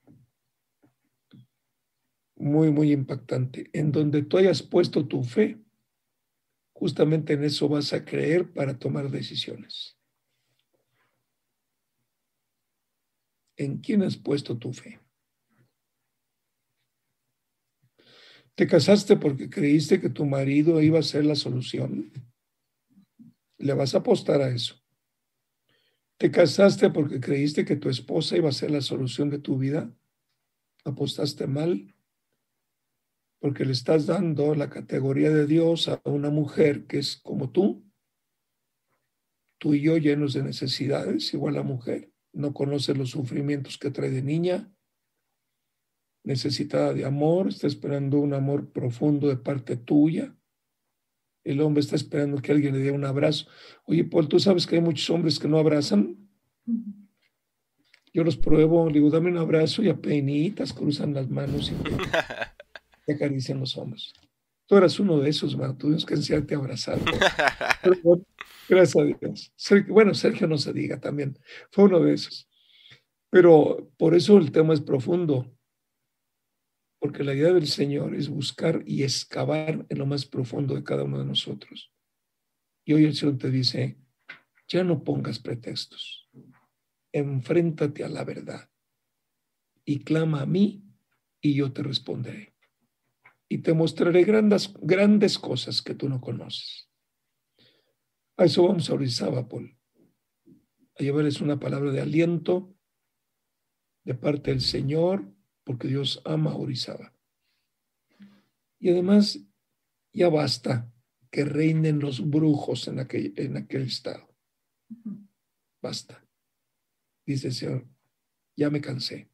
Muy, 2.36 2.70
muy 2.70 2.92
impactante. 2.92 3.72
En 3.74 3.92
donde 3.92 4.22
tú 4.22 4.38
hayas 4.38 4.62
puesto 4.62 5.08
tu 5.08 5.24
fe, 5.24 5.60
justamente 6.72 7.34
en 7.34 7.44
eso 7.44 7.68
vas 7.68 7.94
a 7.94 8.06
creer 8.06 8.54
para 8.54 8.78
tomar 8.78 9.10
decisiones. 9.10 9.98
¿En 13.58 13.80
quién 13.80 14.04
has 14.04 14.18
puesto 14.18 14.56
tu 14.56 14.72
fe? 14.72 15.00
¿Te 18.54 18.68
casaste 18.68 19.18
porque 19.18 19.50
creíste 19.50 20.00
que 20.00 20.10
tu 20.10 20.26
marido 20.26 20.80
iba 20.80 21.00
a 21.00 21.04
ser 21.04 21.26
la 21.26 21.36
solución? 21.36 22.12
Le 23.58 23.74
vas 23.74 23.96
a 23.96 24.00
apostar 24.00 24.42
a 24.42 24.50
eso. 24.50 24.85
¿Te 26.18 26.32
casaste 26.32 26.90
porque 26.90 27.20
creíste 27.20 27.66
que 27.66 27.76
tu 27.76 27.90
esposa 27.90 28.38
iba 28.38 28.48
a 28.48 28.54
ser 28.54 28.72
la 28.72 28.82
solución 28.82 29.30
de 29.30 29.40
tu 29.40 29.58
vida? 29.58 29.94
¿Apostaste 30.86 31.46
mal? 31.46 31.94
Porque 33.40 33.66
le 33.66 33.74
estás 33.74 34.06
dando 34.06 34.56
la 34.56 34.70
categoría 34.70 35.30
de 35.30 35.46
Dios 35.46 35.90
a 35.90 36.02
una 36.06 36.30
mujer 36.30 36.88
que 36.88 37.00
es 37.00 37.18
como 37.18 37.52
tú, 37.52 37.84
tú 39.60 39.74
y 39.74 39.82
yo 39.82 39.98
llenos 39.98 40.34
de 40.34 40.44
necesidades, 40.44 41.34
igual 41.34 41.56
la 41.56 41.64
mujer, 41.64 42.14
no 42.32 42.54
conoce 42.54 42.94
los 42.96 43.10
sufrimientos 43.10 43.78
que 43.78 43.92
trae 43.92 44.10
de 44.10 44.22
niña, 44.22 44.72
necesitada 46.24 46.94
de 46.94 47.06
amor, 47.06 47.50
está 47.50 47.68
esperando 47.68 48.20
un 48.20 48.34
amor 48.34 48.72
profundo 48.72 49.28
de 49.28 49.38
parte 49.38 49.76
tuya. 49.76 50.36
El 51.46 51.62
hombre 51.62 51.82
está 51.82 51.96
esperando 51.96 52.42
que 52.42 52.52
alguien 52.52 52.74
le 52.74 52.80
dé 52.80 52.92
un 52.92 53.06
abrazo. 53.06 53.46
Oye, 53.86 54.04
Paul, 54.04 54.28
¿tú 54.28 54.40
sabes 54.40 54.66
que 54.66 54.76
hay 54.76 54.82
muchos 54.82 55.08
hombres 55.12 55.38
que 55.38 55.48
no 55.48 55.60
abrazan? 55.60 56.18
Yo 58.12 58.24
los 58.24 58.36
pruebo, 58.36 58.88
le 58.88 58.96
digo, 58.96 59.12
dame 59.12 59.30
un 59.30 59.38
abrazo 59.38 59.84
y 59.84 59.90
a 59.90 59.96
penitas 59.96 60.74
cruzan 60.74 61.14
las 61.14 61.30
manos 61.30 61.72
y, 61.72 61.76
acarician 63.12 63.60
los 63.60 63.78
hombros. 63.78 64.12
Tú 64.66 64.76
eras 64.76 65.00
uno 65.00 65.20
de 65.20 65.30
esos, 65.30 65.56
man. 65.56 65.78
Tuvimos 65.78 66.04
que 66.04 66.16
enseñarte 66.16 66.56
a 66.56 66.58
abrazar. 66.58 67.00
gracias 68.68 68.96
a 68.96 69.04
Dios. 69.04 69.54
bueno, 69.88 70.16
Sergio 70.16 70.48
no 70.48 70.58
se 70.58 70.74
diga 70.74 71.00
también. 71.00 71.38
Fue 71.70 71.84
uno 71.84 72.00
de 72.00 72.16
esos. 72.16 72.50
Pero 73.30 73.92
por 73.98 74.16
eso 74.16 74.40
el 74.40 74.52
tema 74.52 74.74
es 74.74 74.82
profundo 74.82 75.55
porque 77.06 77.24
la 77.24 77.36
idea 77.36 77.54
del 77.54 77.68
Señor 77.68 78.16
es 78.16 78.30
buscar 78.30 78.82
y 78.84 79.04
excavar 79.04 79.86
en 79.88 79.98
lo 80.00 80.08
más 80.08 80.26
profundo 80.26 80.74
de 80.74 80.84
cada 80.84 81.04
uno 81.04 81.20
de 81.20 81.26
nosotros. 81.26 81.94
Y 82.84 82.94
hoy 82.94 83.06
el 83.06 83.14
Señor 83.14 83.38
te 83.38 83.52
dice, 83.52 84.00
ya 84.68 84.84
no 84.84 85.04
pongas 85.04 85.38
pretextos, 85.38 86.28
enfréntate 87.12 88.04
a 88.04 88.10
la 88.10 88.24
verdad 88.24 88.72
y 89.86 90.00
clama 90.00 90.42
a 90.42 90.46
mí 90.48 90.84
y 91.42 91.54
yo 91.54 91.72
te 91.72 91.84
responderé. 91.84 92.56
Y 93.48 93.60
te 93.60 93.76
mostraré 93.76 94.24
grandes, 94.24 94.74
grandes 94.82 95.38
cosas 95.38 95.84
que 95.84 95.94
tú 95.94 96.10
no 96.10 96.20
conoces. 96.20 96.90
A 98.36 98.46
eso 98.46 98.68
vamos 98.68 98.90
a 98.90 98.96
orizaba, 98.96 99.48
Paul. 99.48 99.78
A 100.98 101.04
llevarles 101.04 101.40
una 101.40 101.60
palabra 101.60 101.92
de 101.92 102.02
aliento 102.02 102.76
de 104.04 104.16
parte 104.16 104.50
del 104.50 104.62
Señor 104.62 105.35
porque 105.66 105.90
Dios 105.90 106.22
ama 106.24 106.52
a 106.52 106.56
Orizaba. 106.56 107.14
Y 108.80 108.90
además, 108.90 109.40
ya 110.14 110.30
basta 110.30 110.90
que 111.30 111.44
reinen 111.44 112.00
los 112.00 112.30
brujos 112.30 112.88
en 112.88 113.00
aquel, 113.00 113.34
en 113.36 113.58
aquel 113.58 113.82
estado. 113.82 114.34
Basta. 115.82 116.26
Dice 117.26 117.48
el 117.48 117.54
Señor, 117.54 117.88
ya 118.56 118.70
me 118.70 118.80
cansé, 118.80 119.30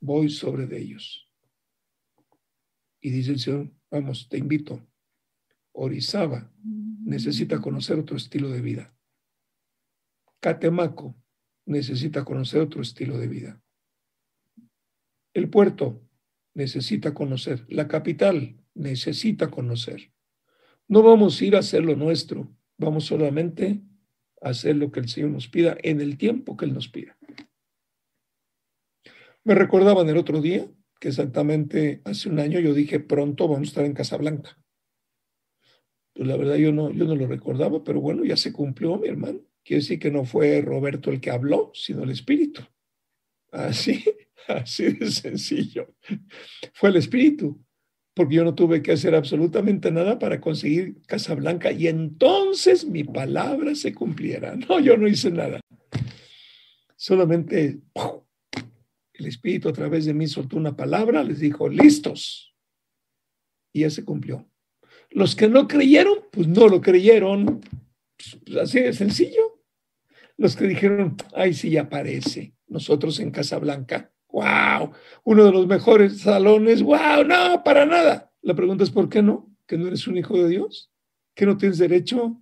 voy 0.00 0.30
sobre 0.30 0.66
de 0.66 0.78
ellos. 0.78 1.28
Y 3.00 3.10
dice 3.10 3.32
el 3.32 3.40
Señor, 3.40 3.70
vamos, 3.90 4.28
te 4.28 4.38
invito. 4.38 4.80
Orizaba 5.72 6.50
necesita 7.04 7.60
conocer 7.60 7.98
otro 7.98 8.16
estilo 8.16 8.48
de 8.48 8.60
vida. 8.60 8.94
Catemaco 10.40 11.16
necesita 11.66 12.24
conocer 12.24 12.60
otro 12.60 12.80
estilo 12.80 13.18
de 13.18 13.28
vida. 13.28 13.63
El 15.34 15.50
puerto 15.50 16.00
necesita 16.54 17.12
conocer, 17.12 17.66
la 17.68 17.88
capital 17.88 18.56
necesita 18.74 19.50
conocer. 19.50 20.12
No 20.88 21.02
vamos 21.02 21.40
a 21.40 21.44
ir 21.44 21.56
a 21.56 21.58
hacer 21.58 21.84
lo 21.84 21.96
nuestro, 21.96 22.56
vamos 22.78 23.04
solamente 23.04 23.82
a 24.40 24.50
hacer 24.50 24.76
lo 24.76 24.90
que 24.92 25.00
el 25.00 25.08
Señor 25.08 25.30
nos 25.30 25.48
pida 25.48 25.76
en 25.82 26.00
el 26.00 26.16
tiempo 26.16 26.56
que 26.56 26.66
Él 26.66 26.74
nos 26.74 26.88
pida. 26.88 27.18
Me 29.42 29.54
recordaban 29.54 30.08
el 30.08 30.16
otro 30.16 30.40
día 30.40 30.66
que 31.00 31.08
exactamente 31.08 32.00
hace 32.04 32.28
un 32.28 32.38
año 32.38 32.60
yo 32.60 32.72
dije 32.72 33.00
pronto 33.00 33.48
vamos 33.48 33.68
a 33.68 33.70
estar 33.70 33.84
en 33.84 33.92
Casablanca. 33.92 34.58
Pues 36.14 36.28
la 36.28 36.36
verdad 36.36 36.54
yo 36.54 36.72
no, 36.72 36.92
yo 36.92 37.04
no 37.06 37.16
lo 37.16 37.26
recordaba, 37.26 37.82
pero 37.82 38.00
bueno, 38.00 38.24
ya 38.24 38.36
se 38.36 38.52
cumplió, 38.52 38.96
mi 38.98 39.08
hermano. 39.08 39.40
Quiere 39.64 39.80
decir 39.80 39.98
que 39.98 40.10
no 40.10 40.24
fue 40.24 40.60
Roberto 40.60 41.10
el 41.10 41.20
que 41.20 41.30
habló, 41.30 41.72
sino 41.74 42.04
el 42.04 42.10
Espíritu. 42.10 42.62
Así, 43.50 44.04
así 44.48 44.92
de 44.92 45.10
sencillo. 45.10 45.94
Fue 46.72 46.90
el 46.90 46.96
Espíritu, 46.96 47.64
porque 48.14 48.36
yo 48.36 48.44
no 48.44 48.54
tuve 48.54 48.82
que 48.82 48.92
hacer 48.92 49.14
absolutamente 49.14 49.90
nada 49.90 50.18
para 50.18 50.40
conseguir 50.40 51.02
Casablanca 51.06 51.72
y 51.72 51.88
entonces 51.88 52.86
mi 52.86 53.04
palabra 53.04 53.74
se 53.74 53.92
cumpliera. 53.94 54.56
No, 54.68 54.80
yo 54.80 54.96
no 54.96 55.08
hice 55.08 55.30
nada. 55.30 55.60
Solamente 56.96 57.80
el 59.14 59.26
Espíritu 59.26 59.68
a 59.68 59.72
través 59.72 60.04
de 60.04 60.14
mí 60.14 60.26
soltó 60.26 60.56
una 60.56 60.76
palabra, 60.76 61.22
les 61.22 61.40
dijo, 61.40 61.68
listos. 61.68 62.54
Y 63.72 63.80
ya 63.80 63.90
se 63.90 64.04
cumplió. 64.04 64.48
Los 65.10 65.36
que 65.36 65.48
no 65.48 65.68
creyeron, 65.68 66.20
pues 66.30 66.48
no 66.48 66.68
lo 66.68 66.80
creyeron. 66.80 67.60
Pues 68.16 68.56
así 68.56 68.80
de 68.80 68.92
sencillo. 68.92 69.60
Los 70.36 70.56
que 70.56 70.66
dijeron, 70.66 71.16
ay, 71.34 71.54
sí, 71.54 71.70
ya 71.70 71.82
aparece 71.82 72.54
nosotros 72.66 73.20
en 73.20 73.30
Casablanca. 73.30 74.12
¡Wow! 74.34 74.90
Uno 75.22 75.44
de 75.44 75.52
los 75.52 75.68
mejores 75.68 76.22
salones. 76.22 76.82
¡Wow! 76.82 77.24
No, 77.24 77.62
para 77.62 77.86
nada. 77.86 78.32
La 78.42 78.54
pregunta 78.54 78.82
es, 78.82 78.90
¿por 78.90 79.08
qué 79.08 79.22
no? 79.22 79.48
¿Que 79.64 79.78
no 79.78 79.86
eres 79.86 80.08
un 80.08 80.16
hijo 80.16 80.36
de 80.36 80.48
Dios? 80.48 80.90
¿Que 81.36 81.46
no 81.46 81.56
tienes 81.56 81.78
derecho 81.78 82.40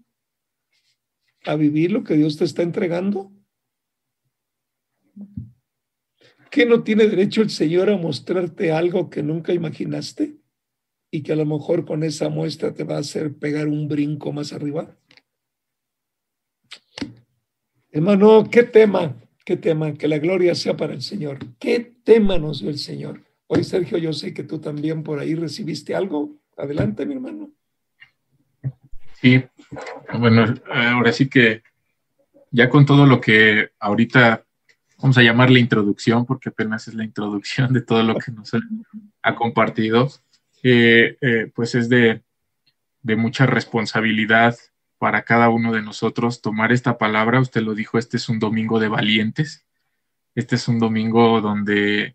a 1.44 1.54
vivir 1.54 1.92
lo 1.92 2.02
que 2.02 2.14
Dios 2.14 2.38
te 2.38 2.44
está 2.44 2.62
entregando? 2.62 3.30
¿Que 6.50 6.64
no 6.64 6.82
tiene 6.82 7.06
derecho 7.06 7.42
el 7.42 7.50
Señor 7.50 7.90
a 7.90 7.98
mostrarte 7.98 8.72
algo 8.72 9.10
que 9.10 9.22
nunca 9.22 9.52
imaginaste? 9.52 10.38
Y 11.10 11.22
que 11.22 11.32
a 11.34 11.36
lo 11.36 11.44
mejor 11.44 11.84
con 11.84 12.04
esa 12.04 12.30
muestra 12.30 12.72
te 12.72 12.84
va 12.84 12.96
a 12.96 13.00
hacer 13.00 13.34
pegar 13.36 13.68
un 13.68 13.86
brinco 13.86 14.32
más 14.32 14.54
arriba. 14.54 14.96
Hermano, 17.90 18.48
qué 18.50 18.62
tema. 18.62 19.21
Qué 19.44 19.56
tema, 19.56 19.94
que 19.94 20.06
la 20.06 20.18
gloria 20.18 20.54
sea 20.54 20.76
para 20.76 20.94
el 20.94 21.02
Señor. 21.02 21.38
Qué 21.58 21.94
tema 22.04 22.38
nos 22.38 22.60
dio 22.60 22.70
el 22.70 22.78
Señor. 22.78 23.22
Hoy, 23.48 23.64
Sergio, 23.64 23.98
yo 23.98 24.12
sé 24.12 24.32
que 24.32 24.44
tú 24.44 24.60
también 24.60 25.02
por 25.02 25.18
ahí 25.18 25.34
recibiste 25.34 25.94
algo. 25.94 26.36
Adelante, 26.56 27.04
mi 27.06 27.14
hermano. 27.14 27.50
Sí, 29.20 29.42
bueno, 30.18 30.54
ahora 30.70 31.12
sí 31.12 31.28
que 31.28 31.62
ya 32.50 32.68
con 32.68 32.86
todo 32.86 33.06
lo 33.06 33.20
que 33.20 33.70
ahorita 33.80 34.44
vamos 34.98 35.18
a 35.18 35.22
llamar 35.22 35.50
la 35.50 35.58
introducción, 35.58 36.24
porque 36.24 36.50
apenas 36.50 36.86
es 36.86 36.94
la 36.94 37.04
introducción 37.04 37.72
de 37.72 37.82
todo 37.82 38.02
lo 38.02 38.14
que 38.14 38.30
nos 38.30 38.50
ha 39.22 39.34
compartido, 39.34 40.08
eh, 40.62 41.16
eh, 41.20 41.50
pues 41.52 41.74
es 41.74 41.88
de, 41.88 42.22
de 43.02 43.16
mucha 43.16 43.46
responsabilidad 43.46 44.56
para 45.02 45.24
cada 45.24 45.48
uno 45.48 45.72
de 45.72 45.82
nosotros 45.82 46.42
tomar 46.42 46.70
esta 46.70 46.96
palabra. 46.96 47.40
Usted 47.40 47.60
lo 47.62 47.74
dijo, 47.74 47.98
este 47.98 48.18
es 48.18 48.28
un 48.28 48.38
domingo 48.38 48.78
de 48.78 48.86
valientes. 48.86 49.66
Este 50.36 50.54
es 50.54 50.68
un 50.68 50.78
domingo 50.78 51.40
donde 51.40 52.14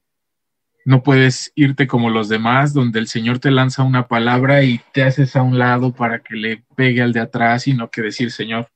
no 0.86 1.04
puedes 1.04 1.52
irte 1.54 1.86
como 1.86 2.10
los 2.10 2.30
demás, 2.30 2.74
donde 2.74 3.00
el 3.00 3.10
Señor 3.10 3.40
te 3.40 3.52
lanza 3.52 3.84
una 3.84 4.08
palabra 4.08 4.64
y 4.64 4.80
te 4.94 5.04
haces 5.04 5.36
a 5.36 5.42
un 5.42 5.60
lado 5.60 5.92
para 5.92 6.20
que 6.20 6.38
le 6.38 6.64
pegue 6.78 7.02
al 7.02 7.12
de 7.12 7.20
atrás, 7.20 7.64
sino 7.64 7.90
que 7.90 8.02
decir, 8.02 8.32
Señor, 8.32 8.70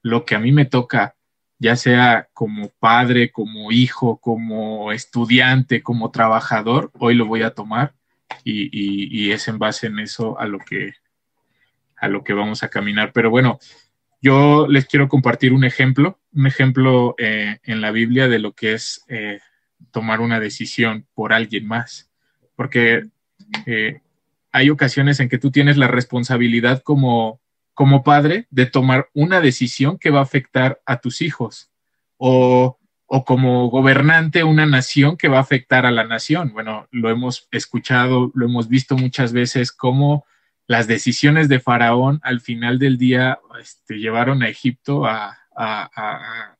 lo 0.00 0.24
que 0.24 0.34
a 0.34 0.38
mí 0.38 0.50
me 0.50 0.64
toca, 0.64 1.16
ya 1.58 1.76
sea 1.76 2.30
como 2.32 2.70
padre, 2.80 3.30
como 3.30 3.70
hijo, 3.70 4.16
como 4.16 4.92
estudiante, 4.92 5.82
como 5.82 6.10
trabajador, 6.10 6.90
hoy 6.98 7.14
lo 7.14 7.26
voy 7.26 7.42
a 7.42 7.50
tomar 7.50 7.92
y, 8.44 8.70
y 8.72 9.32
es 9.32 9.46
en 9.46 9.58
base 9.58 9.88
en 9.88 9.98
eso 9.98 10.40
a 10.40 10.46
lo 10.46 10.58
que 10.58 10.94
a 12.00 12.08
lo 12.08 12.24
que 12.24 12.32
vamos 12.32 12.62
a 12.62 12.68
caminar. 12.68 13.12
Pero 13.12 13.30
bueno, 13.30 13.58
yo 14.20 14.66
les 14.68 14.86
quiero 14.86 15.08
compartir 15.08 15.52
un 15.52 15.64
ejemplo, 15.64 16.18
un 16.32 16.46
ejemplo 16.46 17.14
eh, 17.18 17.58
en 17.62 17.80
la 17.80 17.92
Biblia 17.92 18.28
de 18.28 18.38
lo 18.38 18.52
que 18.52 18.74
es 18.74 19.04
eh, 19.08 19.40
tomar 19.92 20.20
una 20.20 20.40
decisión 20.40 21.06
por 21.14 21.32
alguien 21.32 21.66
más, 21.66 22.10
porque 22.56 23.04
eh, 23.66 24.00
hay 24.50 24.70
ocasiones 24.70 25.20
en 25.20 25.28
que 25.28 25.38
tú 25.38 25.50
tienes 25.50 25.76
la 25.76 25.86
responsabilidad 25.86 26.82
como, 26.82 27.40
como 27.74 28.02
padre 28.02 28.46
de 28.50 28.66
tomar 28.66 29.08
una 29.14 29.40
decisión 29.40 29.98
que 29.98 30.10
va 30.10 30.18
a 30.20 30.24
afectar 30.24 30.80
a 30.84 31.00
tus 31.00 31.22
hijos 31.22 31.70
o, 32.16 32.78
o 33.06 33.24
como 33.24 33.70
gobernante 33.70 34.42
una 34.42 34.66
nación 34.66 35.16
que 35.16 35.28
va 35.28 35.38
a 35.38 35.42
afectar 35.42 35.86
a 35.86 35.92
la 35.92 36.04
nación. 36.04 36.52
Bueno, 36.52 36.88
lo 36.90 37.08
hemos 37.08 37.46
escuchado, 37.52 38.32
lo 38.34 38.46
hemos 38.46 38.68
visto 38.68 38.96
muchas 38.96 39.32
veces 39.32 39.70
como 39.70 40.26
las 40.68 40.86
decisiones 40.86 41.48
de 41.48 41.60
Faraón 41.60 42.20
al 42.22 42.40
final 42.40 42.78
del 42.78 42.98
día 42.98 43.40
este, 43.60 43.98
llevaron 43.98 44.42
a 44.42 44.50
Egipto 44.50 45.06
a, 45.06 45.36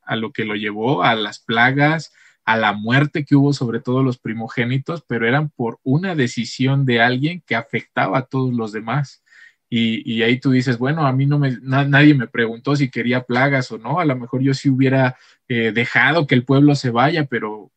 lo 0.09 0.33
que 0.33 0.43
lo 0.43 0.55
llevó, 0.55 1.03
a 1.03 1.15
las 1.15 1.39
plagas, 1.39 2.11
a 2.43 2.57
la 2.57 2.73
muerte 2.73 3.23
que 3.23 3.35
hubo 3.35 3.53
sobre 3.53 3.79
todo 3.79 4.01
los 4.01 4.17
primogénitos, 4.17 5.03
pero 5.07 5.27
eran 5.27 5.49
por 5.51 5.79
una 5.83 6.15
decisión 6.15 6.85
de 6.85 7.01
alguien 7.01 7.43
que 7.45 7.55
afectaba 7.55 8.17
a 8.17 8.25
todos 8.25 8.51
los 8.51 8.71
demás. 8.71 9.23
Y, 9.69 10.23
ahí 10.23 10.39
tú 10.39 10.49
dices, 10.49 10.79
bueno, 10.79 11.05
a 11.05 11.13
mí 11.13 11.27
no 11.27 11.37
me, 11.37 11.59
nadie 11.61 12.15
me 12.15 12.27
preguntó 12.27 12.75
si 12.75 12.89
quería 12.89 13.21
plagas 13.21 13.71
o 13.71 13.77
no, 13.77 13.99
a 13.99 14.05
lo 14.05 14.15
mejor 14.15 14.41
yo 14.41 14.55
sí 14.55 14.67
hubiera 14.67 15.15
eh, 15.47 15.71
dejado 15.71 16.25
que 16.25 16.33
el 16.33 16.43
pueblo 16.43 16.73
se 16.73 16.89
vaya, 16.89 17.25
pero 17.25 17.71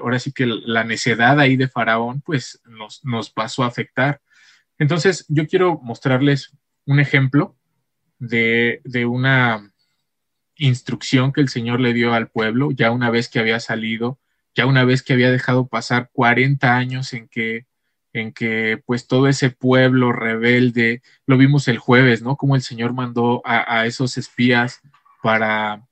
ahora 0.00 0.18
sí 0.18 0.32
que 0.32 0.46
la 0.46 0.82
necedad 0.82 1.38
ahí 1.38 1.54
de 1.56 1.68
Faraón, 1.68 2.20
pues 2.22 2.60
nos, 2.64 3.04
nos 3.04 3.30
pasó 3.30 3.62
a 3.62 3.68
afectar. 3.68 4.20
Entonces, 4.80 5.26
yo 5.28 5.46
quiero 5.46 5.78
mostrarles 5.82 6.56
un 6.86 7.00
ejemplo 7.00 7.54
de, 8.18 8.80
de 8.84 9.04
una 9.04 9.70
instrucción 10.56 11.32
que 11.32 11.42
el 11.42 11.50
Señor 11.50 11.80
le 11.80 11.92
dio 11.92 12.14
al 12.14 12.28
pueblo, 12.28 12.70
ya 12.70 12.90
una 12.90 13.10
vez 13.10 13.28
que 13.28 13.38
había 13.38 13.60
salido, 13.60 14.18
ya 14.54 14.64
una 14.64 14.84
vez 14.84 15.02
que 15.02 15.12
había 15.12 15.30
dejado 15.30 15.68
pasar 15.68 16.08
40 16.14 16.76
años 16.76 17.12
en 17.12 17.28
que, 17.28 17.66
en 18.14 18.32
que 18.32 18.82
pues 18.86 19.06
todo 19.06 19.28
ese 19.28 19.50
pueblo 19.50 20.12
rebelde, 20.12 21.02
lo 21.26 21.36
vimos 21.36 21.68
el 21.68 21.76
jueves, 21.76 22.22
¿no? 22.22 22.36
Como 22.36 22.56
el 22.56 22.62
Señor 22.62 22.94
mandó 22.94 23.42
a, 23.44 23.84
esos 23.84 24.16
espías 24.16 24.80
para, 25.22 25.86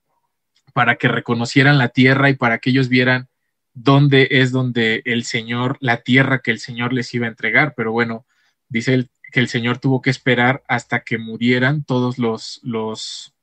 para 0.72 0.96
que 0.96 1.08
reconocieran 1.08 1.76
la 1.76 1.88
tierra 1.90 2.30
y 2.30 2.36
para 2.36 2.56
que 2.56 2.70
ellos 2.70 2.88
vieran 2.88 3.28
dónde 3.74 4.28
es 4.30 4.50
donde 4.50 5.02
el 5.04 5.24
Señor, 5.24 5.76
la 5.80 6.00
tierra 6.00 6.40
que 6.40 6.52
el 6.52 6.58
Señor 6.58 6.94
les 6.94 7.12
iba 7.12 7.26
a 7.26 7.30
entregar. 7.30 7.74
Pero 7.76 7.92
bueno, 7.92 8.24
dice 8.68 8.94
el, 8.94 9.10
que 9.32 9.40
el 9.40 9.48
Señor 9.48 9.78
tuvo 9.78 10.00
que 10.00 10.10
esperar 10.10 10.62
hasta 10.68 11.00
que 11.00 11.18
murieran 11.18 11.84
todos 11.84 12.18
los, 12.18 12.60
los, 12.62 13.34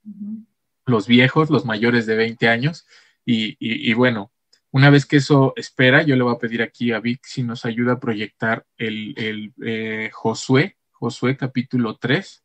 los 0.85 1.07
viejos, 1.07 1.49
los 1.49 1.65
mayores 1.65 2.05
de 2.05 2.15
20 2.15 2.47
años. 2.47 2.85
Y, 3.25 3.93
bueno, 3.93 4.31
una 4.71 4.89
vez 4.89 5.05
que 5.05 5.17
eso 5.17 5.53
espera, 5.55 6.03
yo 6.03 6.15
le 6.15 6.23
voy 6.23 6.35
a 6.35 6.39
pedir 6.39 6.61
aquí 6.61 6.91
a 6.91 6.99
Vic 6.99 7.21
si 7.23 7.43
nos 7.43 7.65
ayuda 7.65 7.93
a 7.93 7.99
proyectar 7.99 8.65
el, 8.77 9.13
el 9.17 9.53
eh, 9.65 10.09
Josué, 10.13 10.77
Josué 10.91 11.37
capítulo 11.37 11.97
3, 11.97 12.43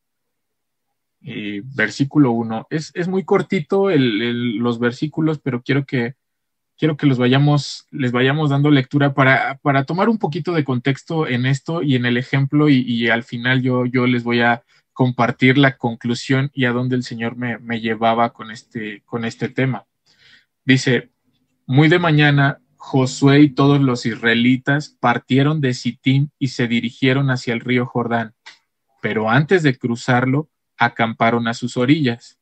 eh, 1.23 1.61
versículo 1.65 2.33
1. 2.33 2.67
Es, 2.71 2.93
es, 2.95 3.09
muy 3.09 3.25
cortito 3.25 3.91
los 3.91 4.79
versículos, 4.79 5.39
pero 5.39 5.63
quiero 5.63 5.85
que, 5.85 6.15
quiero 6.81 6.97
que 6.97 7.07
los 7.07 7.19
vayamos, 7.19 7.87
les 7.91 8.11
vayamos 8.11 8.49
dando 8.49 8.71
lectura 8.71 9.13
para, 9.13 9.59
para 9.59 9.85
tomar 9.85 10.09
un 10.09 10.17
poquito 10.17 10.55
de 10.55 10.65
contexto 10.65 11.29
en 11.29 11.45
esto 11.45 11.83
y 11.83 11.95
en 11.95 12.07
el 12.07 12.17
ejemplo 12.17 12.71
y, 12.71 13.07
al 13.11 13.23
final 13.23 13.61
yo, 13.61 13.85
yo 13.85 14.07
les 14.07 14.25
voy 14.25 14.41
a 14.41 14.63
compartir 14.95 15.59
la 15.59 15.77
conclusión 15.77 16.51
y 16.55 16.65
a 16.65 16.73
dónde 16.73 16.97
el 16.97 17.03
Señor 17.03 17.37
me, 17.37 17.59
me 17.59 17.83
llevaba 17.83 18.33
con 18.33 18.51
este, 18.51 19.03
con 19.05 19.27
este 19.27 19.51
tema. 19.51 19.85
Dice, 20.65 21.11
muy 21.67 21.91
de 21.91 21.99
mañana, 21.99 22.63
Josué 22.77 23.41
y 23.41 23.51
todos 23.51 23.79
los 23.79 24.07
israelitas 24.07 24.89
partieron 24.89 25.61
de 25.61 25.75
Sittim 25.75 26.31
y 26.39 26.49
se 26.49 26.67
dirigieron 26.67 27.31
hacia 27.31 27.53
el 27.53 27.61
río 27.61 27.85
Jordán, 27.85 28.33
pero 29.03 29.29
antes 29.29 29.63
de 29.63 29.77
cruzarlo, 29.77 30.49
acamparon 30.79 31.47
a 31.47 31.53
sus 31.53 31.77
orillas. 31.77 32.39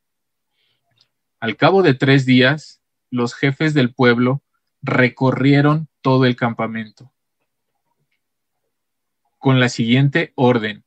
Al 1.41 1.57
cabo 1.57 1.83
de 1.83 1.93
tres 1.93 2.25
días, 2.25 2.78
los 3.09 3.33
jefes 3.33 3.73
del 3.73 3.93
pueblo 3.93 4.41
recorrieron 4.81 5.87
todo 6.01 6.25
el 6.25 6.35
campamento 6.35 7.11
con 9.39 9.59
la 9.59 9.69
siguiente 9.69 10.33
orden 10.35 10.83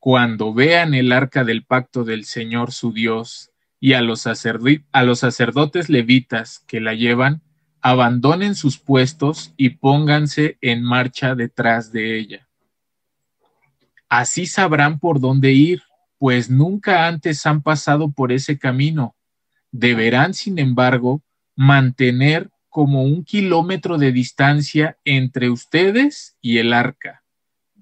cuando 0.00 0.52
vean 0.52 0.94
el 0.94 1.12
arca 1.12 1.44
del 1.44 1.64
pacto 1.64 2.02
del 2.02 2.24
Señor 2.24 2.72
su 2.72 2.92
Dios 2.92 3.50
y 3.78 3.92
a 3.92 4.00
los, 4.00 4.22
sacerdotes 4.22 5.88
levitas 5.88 6.60
que 6.66 6.80
la 6.80 6.94
llevan, 6.94 7.42
abandonen 7.80 8.54
sus 8.54 8.78
puestos 8.78 9.52
y 9.56 9.70
pónganse 9.70 10.58
en 10.60 10.82
marcha 10.82 11.34
detrás 11.34 11.92
de 11.92 12.18
ella. 12.18 12.48
Así 14.08 14.46
sabrán 14.46 14.98
por 14.98 15.20
dónde 15.20 15.52
ir, 15.52 15.82
pues 16.18 16.48
nunca 16.48 17.06
antes 17.06 17.44
han 17.46 17.62
pasado 17.62 18.10
por 18.10 18.32
ese 18.32 18.58
camino. 18.58 19.14
Deberán, 19.70 20.34
sin 20.34 20.58
embargo, 20.58 21.22
mantener 21.56 22.50
como 22.68 23.02
un 23.02 23.24
kilómetro 23.24 23.98
de 23.98 24.12
distancia 24.12 24.98
entre 25.04 25.50
ustedes 25.50 26.36
y 26.40 26.58
el 26.58 26.72
arca 26.72 27.22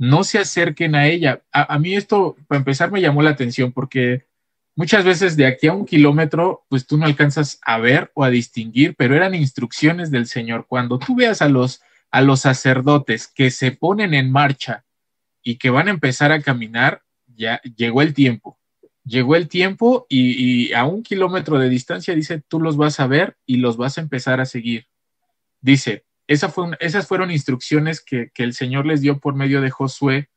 no 0.00 0.24
se 0.24 0.38
acerquen 0.38 0.94
a 0.94 1.08
ella. 1.08 1.42
A, 1.52 1.78
mí 1.78 1.94
esto, 1.94 2.34
para 2.48 2.58
empezar, 2.58 2.90
me 2.90 3.02
llamó 3.02 3.20
la 3.20 3.30
atención 3.30 3.70
porque 3.70 4.26
muchas 4.74 5.04
veces 5.04 5.36
de 5.36 5.44
aquí 5.44 5.66
a 5.66 5.74
un 5.74 5.84
kilómetro, 5.84 6.64
pues 6.70 6.86
tú 6.86 6.96
no 6.96 7.04
alcanzas 7.04 7.58
a 7.60 7.76
ver 7.76 8.10
o 8.14 8.24
a 8.24 8.30
distinguir, 8.30 8.94
pero 8.96 9.14
eran 9.14 9.34
instrucciones 9.34 10.10
del 10.10 10.26
Señor. 10.26 10.64
Cuando 10.66 10.98
tú 10.98 11.14
veas 11.14 11.42
a 11.42 11.50
los, 11.50 11.82
a 12.10 12.22
los 12.22 12.40
sacerdotes 12.40 13.28
que 13.28 13.50
se 13.50 13.72
ponen 13.72 14.14
en 14.14 14.32
marcha 14.32 14.86
y 15.42 15.58
que 15.58 15.68
van 15.68 15.88
a 15.88 15.90
empezar 15.90 16.32
a 16.32 16.40
caminar, 16.40 17.02
ya 17.26 17.60
llegó 17.76 18.00
el 18.00 18.14
tiempo. 18.14 18.58
Llegó 19.04 19.36
el 19.36 19.48
tiempo 19.48 20.06
y, 20.08 20.72
a 20.72 20.84
un 20.84 21.02
kilómetro 21.02 21.58
de 21.58 21.68
distancia 21.68 22.14
dice, 22.14 22.42
tú 22.46 22.60
los 22.60 22.76
vas 22.76 23.00
a 23.00 23.06
ver 23.06 23.36
y 23.46 23.56
los 23.56 23.76
vas 23.76 23.98
a 23.98 24.00
empezar 24.00 24.40
a 24.40 24.46
seguir. 24.46 24.86
Dice, 25.60 26.04
esas 26.26 27.06
fueron 27.06 27.30
instrucciones 27.30 28.00
que, 28.00 28.30
el 28.36 28.54
Señor 28.54 28.86
les 28.86 29.00
dio 29.00 29.18
por 29.18 29.34
medio 29.34 29.60
de 29.60 29.70
Josué. 29.70 30.28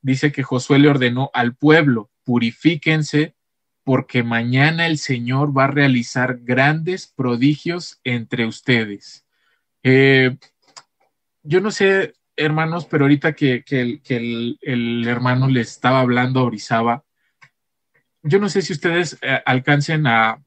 Dice 0.00 0.32
que 0.32 0.42
Josué 0.42 0.78
le 0.78 0.88
ordenó 0.88 1.30
al 1.34 1.54
pueblo, 1.54 2.10
purifíquense, 2.24 3.34
porque 3.84 4.22
mañana 4.22 4.86
el 4.86 4.98
Señor 4.98 5.56
va 5.56 5.64
a 5.64 5.70
realizar 5.72 6.38
grandes 6.42 7.06
prodigios 7.06 8.00
entre 8.04 8.46
ustedes. 8.46 9.26
Eh, 9.82 10.36
yo 11.42 11.60
no 11.60 11.70
sé, 11.70 12.14
hermanos, 12.36 12.86
pero 12.86 13.04
ahorita 13.04 13.34
que, 13.34 13.64
el, 13.68 15.06
hermano 15.06 15.48
le 15.48 15.60
estaba 15.60 16.00
hablando 16.00 16.40
a 16.40 16.44
Orizaba, 16.44 17.04
yo 18.22 18.38
no 18.38 18.48
sé 18.48 18.62
si 18.62 18.72
ustedes 18.72 19.18
eh, 19.22 19.40
alcancen 19.44 20.06
a, 20.06 20.42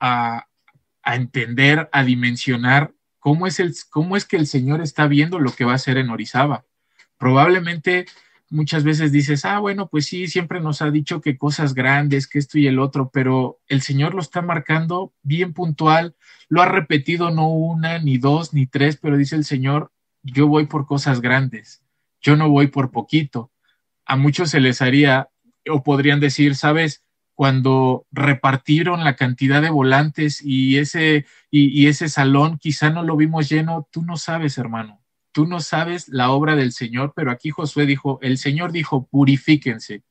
a, 0.00 0.46
entender, 1.04 1.88
a 1.92 2.02
dimensionar 2.04 2.92
¿Cómo 3.26 3.48
es, 3.48 3.58
el, 3.58 3.74
¿Cómo 3.90 4.16
es 4.16 4.24
que 4.24 4.36
el 4.36 4.46
Señor 4.46 4.80
está 4.80 5.08
viendo 5.08 5.40
lo 5.40 5.50
que 5.50 5.64
va 5.64 5.72
a 5.72 5.74
hacer 5.74 5.96
en 5.98 6.10
Orizaba? 6.10 6.64
Probablemente 7.18 8.06
muchas 8.50 8.84
veces 8.84 9.10
dices, 9.10 9.44
ah, 9.44 9.58
bueno, 9.58 9.88
pues 9.88 10.06
sí, 10.06 10.28
siempre 10.28 10.60
nos 10.60 10.80
ha 10.80 10.92
dicho 10.92 11.20
que 11.20 11.36
cosas 11.36 11.74
grandes, 11.74 12.28
que 12.28 12.38
esto 12.38 12.56
y 12.56 12.68
el 12.68 12.78
otro, 12.78 13.10
pero 13.12 13.58
el 13.66 13.82
Señor 13.82 14.14
lo 14.14 14.20
está 14.20 14.42
marcando 14.42 15.12
bien 15.24 15.54
puntual, 15.54 16.14
lo 16.48 16.62
ha 16.62 16.66
repetido 16.66 17.32
no 17.32 17.48
una, 17.48 17.98
ni 17.98 18.16
dos, 18.16 18.54
ni 18.54 18.68
tres, 18.68 18.96
pero 18.96 19.16
dice 19.16 19.34
el 19.34 19.44
Señor, 19.44 19.90
yo 20.22 20.46
voy 20.46 20.66
por 20.66 20.86
cosas 20.86 21.20
grandes, 21.20 21.82
yo 22.20 22.36
no 22.36 22.48
voy 22.48 22.68
por 22.68 22.92
poquito. 22.92 23.50
A 24.04 24.14
muchos 24.14 24.50
se 24.50 24.60
les 24.60 24.80
haría, 24.80 25.30
o 25.70 25.82
podrían 25.82 26.20
decir, 26.20 26.54
sabes, 26.54 27.02
cuando 27.36 28.06
repartieron 28.12 29.04
la 29.04 29.14
cantidad 29.14 29.60
de 29.60 29.68
volantes 29.68 30.40
y 30.42 30.78
ese, 30.78 31.26
y, 31.50 31.86
ese 31.86 32.08
salón 32.08 32.58
quizá 32.58 32.88
no 32.88 33.02
lo 33.02 33.14
vimos 33.16 33.50
lleno, 33.50 33.86
tú 33.92 34.02
no 34.02 34.16
sabes, 34.16 34.56
hermano, 34.56 35.04
tú 35.32 35.46
no 35.46 35.60
sabes 35.60 36.08
la 36.08 36.30
obra 36.30 36.56
del 36.56 36.72
Señor, 36.72 37.12
pero 37.14 37.30
aquí 37.30 37.50
Josué 37.50 37.84
dijo, 37.84 38.18
el 38.22 38.38
Señor 38.38 38.72
dijo, 38.72 39.06
purifíquense, 39.06 40.02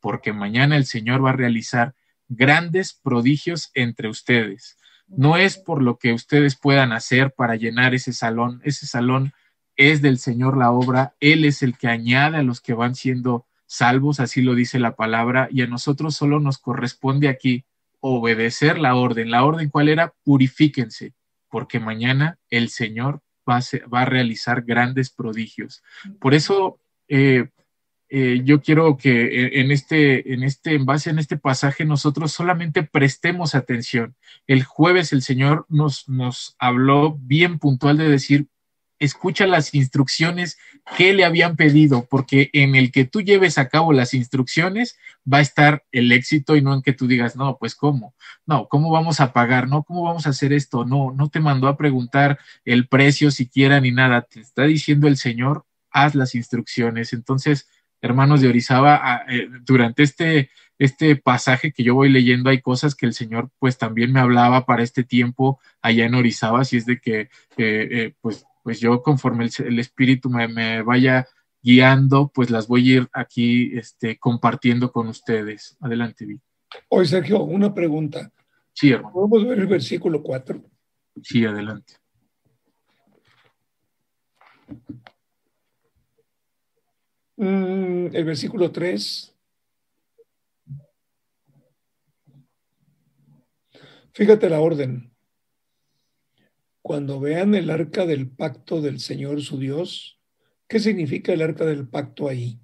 porque 0.00 0.32
mañana 0.32 0.76
el 0.78 0.86
Señor 0.86 1.22
va 1.22 1.30
a 1.30 1.34
realizar 1.36 1.94
grandes 2.28 2.94
prodigios 2.94 3.70
entre 3.74 4.08
ustedes. 4.08 4.78
No 5.06 5.36
es 5.36 5.58
por 5.58 5.82
lo 5.82 5.98
que 5.98 6.14
ustedes 6.14 6.56
puedan 6.56 6.92
hacer 6.92 7.34
para 7.34 7.56
llenar 7.56 7.94
ese 7.94 8.14
salón, 8.14 8.62
ese 8.64 8.86
salón 8.86 9.34
es 9.76 10.00
del 10.00 10.18
Señor 10.18 10.56
la 10.56 10.70
obra, 10.70 11.14
Él 11.20 11.44
es 11.44 11.62
el 11.62 11.76
que 11.76 11.88
añade 11.88 12.38
a 12.38 12.42
los 12.42 12.62
que 12.62 12.72
van 12.72 12.94
siendo 12.94 13.46
salvos, 13.70 14.18
así 14.18 14.42
lo 14.42 14.56
dice 14.56 14.80
la 14.80 14.96
palabra, 14.96 15.48
y 15.52 15.62
a 15.62 15.68
nosotros 15.68 16.16
solo 16.16 16.40
nos 16.40 16.58
corresponde 16.58 17.28
aquí 17.28 17.64
obedecer 18.00 18.78
la 18.78 18.96
orden. 18.96 19.30
La 19.30 19.44
orden 19.44 19.70
cuál 19.70 19.88
era? 19.88 20.12
Purifíquense, 20.24 21.14
porque 21.48 21.78
mañana 21.78 22.36
el 22.50 22.68
Señor 22.68 23.22
va 23.48 23.60
a, 24.00 24.04
realizar 24.04 24.62
grandes 24.62 25.10
prodigios. 25.10 25.84
Por 26.20 26.34
eso 26.34 26.80
eh, 27.06 27.48
eh, 28.08 28.42
yo 28.44 28.60
quiero 28.60 28.96
que 28.96 29.60
en 29.60 29.70
este, 29.70 30.34
en 30.34 30.42
este, 30.42 30.74
en 30.74 30.84
base 30.84 31.10
en 31.10 31.20
este 31.20 31.36
pasaje, 31.36 31.84
nosotros 31.84 32.32
solamente 32.32 32.82
prestemos 32.82 33.54
atención. 33.54 34.16
El 34.48 34.64
jueves 34.64 35.12
el 35.12 35.22
Señor 35.22 35.64
nos, 35.68 36.08
nos 36.08 36.56
habló 36.58 37.16
bien 37.20 37.60
puntual 37.60 37.98
de 37.98 38.08
decir, 38.08 38.48
escucha 39.00 39.46
las 39.46 39.74
instrucciones 39.74 40.58
que 40.96 41.12
le 41.12 41.24
habían 41.24 41.56
pedido, 41.56 42.06
porque 42.08 42.50
en 42.52 42.76
el 42.76 42.92
que 42.92 43.04
tú 43.04 43.22
lleves 43.22 43.58
a 43.58 43.68
cabo 43.68 43.92
las 43.92 44.14
instrucciones 44.14 44.96
va 45.30 45.38
a 45.38 45.42
estar 45.42 45.84
el 45.90 46.12
éxito 46.12 46.54
y 46.54 46.62
no 46.62 46.74
en 46.74 46.82
que 46.82 46.92
tú 46.92 47.08
digas, 47.08 47.34
no, 47.34 47.56
pues 47.58 47.74
cómo, 47.74 48.14
no, 48.46 48.68
cómo 48.68 48.90
vamos 48.90 49.20
a 49.20 49.32
pagar, 49.32 49.68
no, 49.68 49.82
cómo 49.82 50.02
vamos 50.04 50.26
a 50.26 50.30
hacer 50.30 50.52
esto, 50.52 50.84
no, 50.84 51.12
no 51.12 51.28
te 51.30 51.40
mandó 51.40 51.66
a 51.66 51.76
preguntar 51.76 52.38
el 52.64 52.86
precio 52.86 53.30
siquiera 53.30 53.80
ni 53.80 53.90
nada, 53.90 54.22
te 54.22 54.40
está 54.40 54.64
diciendo 54.64 55.08
el 55.08 55.16
Señor, 55.16 55.64
haz 55.90 56.14
las 56.14 56.34
instrucciones. 56.34 57.12
Entonces, 57.12 57.68
hermanos 58.02 58.40
de 58.40 58.48
Orizaba, 58.48 59.00
ah, 59.02 59.24
eh, 59.28 59.48
durante 59.62 60.02
este, 60.02 60.50
este 60.78 61.16
pasaje 61.16 61.72
que 61.72 61.82
yo 61.82 61.94
voy 61.94 62.08
leyendo 62.08 62.50
hay 62.50 62.60
cosas 62.60 62.94
que 62.94 63.06
el 63.06 63.14
Señor 63.14 63.50
pues 63.58 63.78
también 63.78 64.12
me 64.12 64.20
hablaba 64.20 64.66
para 64.66 64.82
este 64.82 65.04
tiempo 65.04 65.60
allá 65.82 66.06
en 66.06 66.14
Orizaba, 66.14 66.64
si 66.64 66.76
es 66.76 66.86
de 66.86 67.00
que 67.00 67.20
eh, 67.20 67.28
eh, 67.56 68.14
pues 68.20 68.46
pues 68.62 68.80
yo 68.80 69.02
conforme 69.02 69.48
el, 69.58 69.78
espíritu 69.78 70.30
me, 70.30 70.82
vaya 70.82 71.26
guiando, 71.62 72.30
pues 72.34 72.50
las 72.50 72.66
voy 72.66 72.90
a 72.90 72.96
ir 72.96 73.08
aquí 73.12 73.76
este, 73.76 74.18
compartiendo 74.18 74.92
con 74.92 75.08
ustedes. 75.08 75.76
Adelante, 75.80 76.26
Vi. 76.26 76.40
Hoy, 76.88 77.06
Sergio, 77.06 77.42
una 77.42 77.74
pregunta. 77.74 78.32
Sí, 78.72 78.92
hermano. 78.92 79.12
¿Podemos 79.12 79.46
ver 79.46 79.58
el 79.58 79.66
versículo 79.66 80.22
4? 80.22 80.62
Sí, 81.22 81.44
adelante. 81.44 81.94
Mm, 87.36 88.14
el 88.14 88.24
versículo 88.24 88.70
3. 88.70 89.34
Fíjate 94.12 94.50
la 94.50 94.60
orden. 94.60 95.09
Cuando 96.82 97.20
vean 97.20 97.54
el 97.54 97.70
arca 97.70 98.06
del 98.06 98.30
pacto 98.30 98.80
del 98.80 99.00
Señor 99.00 99.42
su 99.42 99.58
Dios, 99.58 100.20
¿qué 100.66 100.80
significa 100.80 101.32
el 101.32 101.42
arca 101.42 101.64
del 101.64 101.88
pacto 101.88 102.28
ahí? 102.28 102.58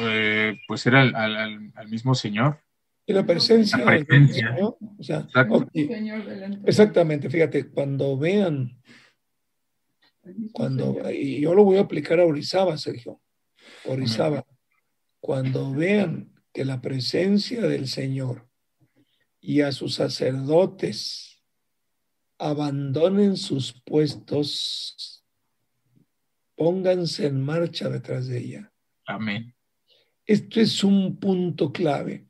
Eh, 0.00 0.58
pues 0.66 0.86
era 0.86 1.02
al, 1.02 1.88
mismo 1.88 2.14
Señor. 2.14 2.60
Y 3.06 3.12
la 3.12 3.24
presencia. 3.26 3.78
La 3.78 3.84
presencia. 3.86 4.56
o 4.60 5.02
sea, 5.02 5.26
exactamente, 6.64 7.28
fíjate, 7.28 7.68
cuando 7.70 8.16
vean, 8.16 8.80
cuando, 10.52 11.10
y 11.10 11.40
yo 11.40 11.54
lo 11.54 11.64
voy 11.64 11.78
a 11.78 11.82
aplicar 11.82 12.20
a 12.20 12.26
Orizaba, 12.26 12.76
Sergio, 12.78 13.20
Orizaba, 13.86 14.46
cuando 15.18 15.72
vean 15.72 16.32
que 16.52 16.64
la 16.64 16.80
presencia 16.80 17.62
del 17.62 17.88
Señor 17.88 18.48
y 19.40 19.62
a 19.62 19.72
sus 19.72 19.94
sacerdotes 19.94 21.29
abandonen 22.40 23.36
sus 23.36 23.72
puestos, 23.72 25.22
pónganse 26.56 27.26
en 27.26 27.40
marcha 27.40 27.88
detrás 27.90 28.28
de 28.28 28.38
ella. 28.38 28.72
Amén. 29.06 29.54
Esto 30.24 30.60
es 30.60 30.82
un 30.82 31.18
punto 31.18 31.70
clave. 31.70 32.26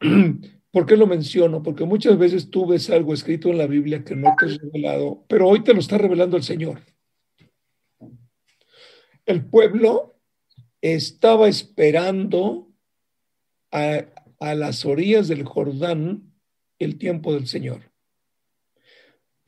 ¿Por 0.70 0.84
qué 0.84 0.96
lo 0.96 1.06
menciono? 1.06 1.62
Porque 1.62 1.84
muchas 1.84 2.18
veces 2.18 2.50
tú 2.50 2.66
ves 2.66 2.90
algo 2.90 3.14
escrito 3.14 3.48
en 3.48 3.58
la 3.58 3.66
Biblia 3.66 4.04
que 4.04 4.16
no 4.16 4.34
te 4.38 4.46
es 4.46 4.58
revelado, 4.58 5.24
pero 5.28 5.48
hoy 5.48 5.62
te 5.62 5.72
lo 5.72 5.80
está 5.80 5.96
revelando 5.96 6.36
el 6.36 6.42
Señor. 6.42 6.82
El 9.26 9.46
pueblo 9.46 10.18
estaba 10.80 11.48
esperando 11.48 12.72
a, 13.70 14.06
a 14.40 14.54
las 14.54 14.84
orillas 14.84 15.28
del 15.28 15.44
Jordán 15.44 16.32
el 16.78 16.98
tiempo 16.98 17.34
del 17.34 17.46
Señor. 17.46 17.87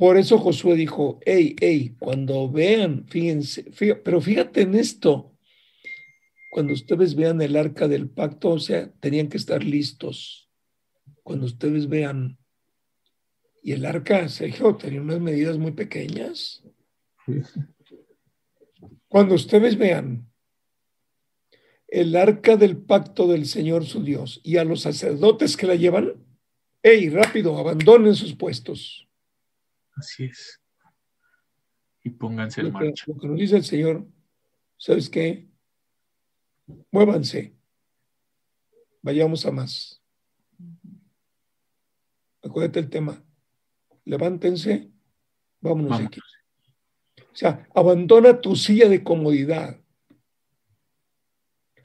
Por 0.01 0.17
eso 0.17 0.39
Josué 0.39 0.77
dijo, 0.77 1.21
hey, 1.27 1.55
hey, 1.61 1.95
cuando 1.99 2.51
vean, 2.51 3.05
fíjense, 3.07 3.71
pero 4.03 4.23
fíjate 4.23 4.63
en 4.63 4.75
esto, 4.75 5.37
cuando 6.51 6.73
ustedes 6.73 7.15
vean 7.15 7.43
el 7.43 7.55
arca 7.55 7.87
del 7.87 8.09
pacto, 8.09 8.53
o 8.53 8.59
sea, 8.59 8.91
tenían 8.93 9.29
que 9.29 9.37
estar 9.37 9.63
listos. 9.63 10.49
Cuando 11.23 11.45
ustedes 11.45 11.87
vean, 11.87 12.39
y 13.63 13.73
el 13.73 13.85
arca, 13.85 14.27
Sergio, 14.31 14.75
tenía 14.75 15.03
unas 15.03 15.21
medidas 15.21 15.59
muy 15.59 15.73
pequeñas. 15.73 16.65
Cuando 19.07 19.35
ustedes 19.35 19.77
vean 19.77 20.33
el 21.89 22.17
arca 22.17 22.57
del 22.57 22.79
pacto 22.79 23.29
del 23.29 23.45
Señor 23.45 23.85
su 23.85 24.03
Dios 24.03 24.41
y 24.43 24.57
a 24.57 24.65
los 24.65 24.81
sacerdotes 24.81 25.59
que 25.59 25.67
la 25.67 25.75
llevan, 25.75 26.25
¡ey, 26.83 27.11
rápido, 27.11 27.59
abandonen 27.59 28.15
sus 28.15 28.35
puestos! 28.35 29.10
Así 30.01 30.25
es. 30.25 30.59
Y 32.03 32.09
pónganse 32.09 32.63
en 32.63 32.73
marcha. 32.73 33.05
Lo 33.07 33.19
que 33.19 33.29
nos 33.29 33.39
dice 33.39 33.59
el 33.59 33.65
Señor, 33.65 34.07
¿sabes 34.79 35.11
qué? 35.11 35.47
Muévanse. 36.91 37.55
Vayamos 39.03 39.45
a 39.45 39.51
más. 39.51 40.03
Acuérdate 42.43 42.81
el 42.81 42.89
tema. 42.89 43.23
Levántense. 44.07 44.91
Vámonos 45.61 46.01
aquí. 46.01 46.21
O 47.19 47.37
sea, 47.37 47.69
abandona 47.75 48.41
tu 48.41 48.57
silla 48.57 48.89
de 48.89 49.05
comodidad. 49.05 49.79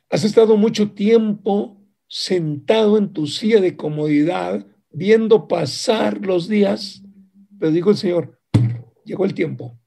Has 0.10 0.24
estado 0.24 0.56
mucho 0.56 0.92
tiempo 0.94 1.84
sentado 2.08 2.98
en 2.98 3.12
tu 3.12 3.28
silla 3.28 3.60
de 3.60 3.76
comodidad, 3.76 4.66
viendo 4.90 5.50
pasar 5.50 6.26
los 6.26 6.48
días, 6.48 7.05
pero 7.60 7.72
dijo 7.72 7.92
el 7.92 7.98
Señor, 7.98 8.40
llegó 9.04 9.26
el 9.26 9.34
tiempo. 9.34 9.80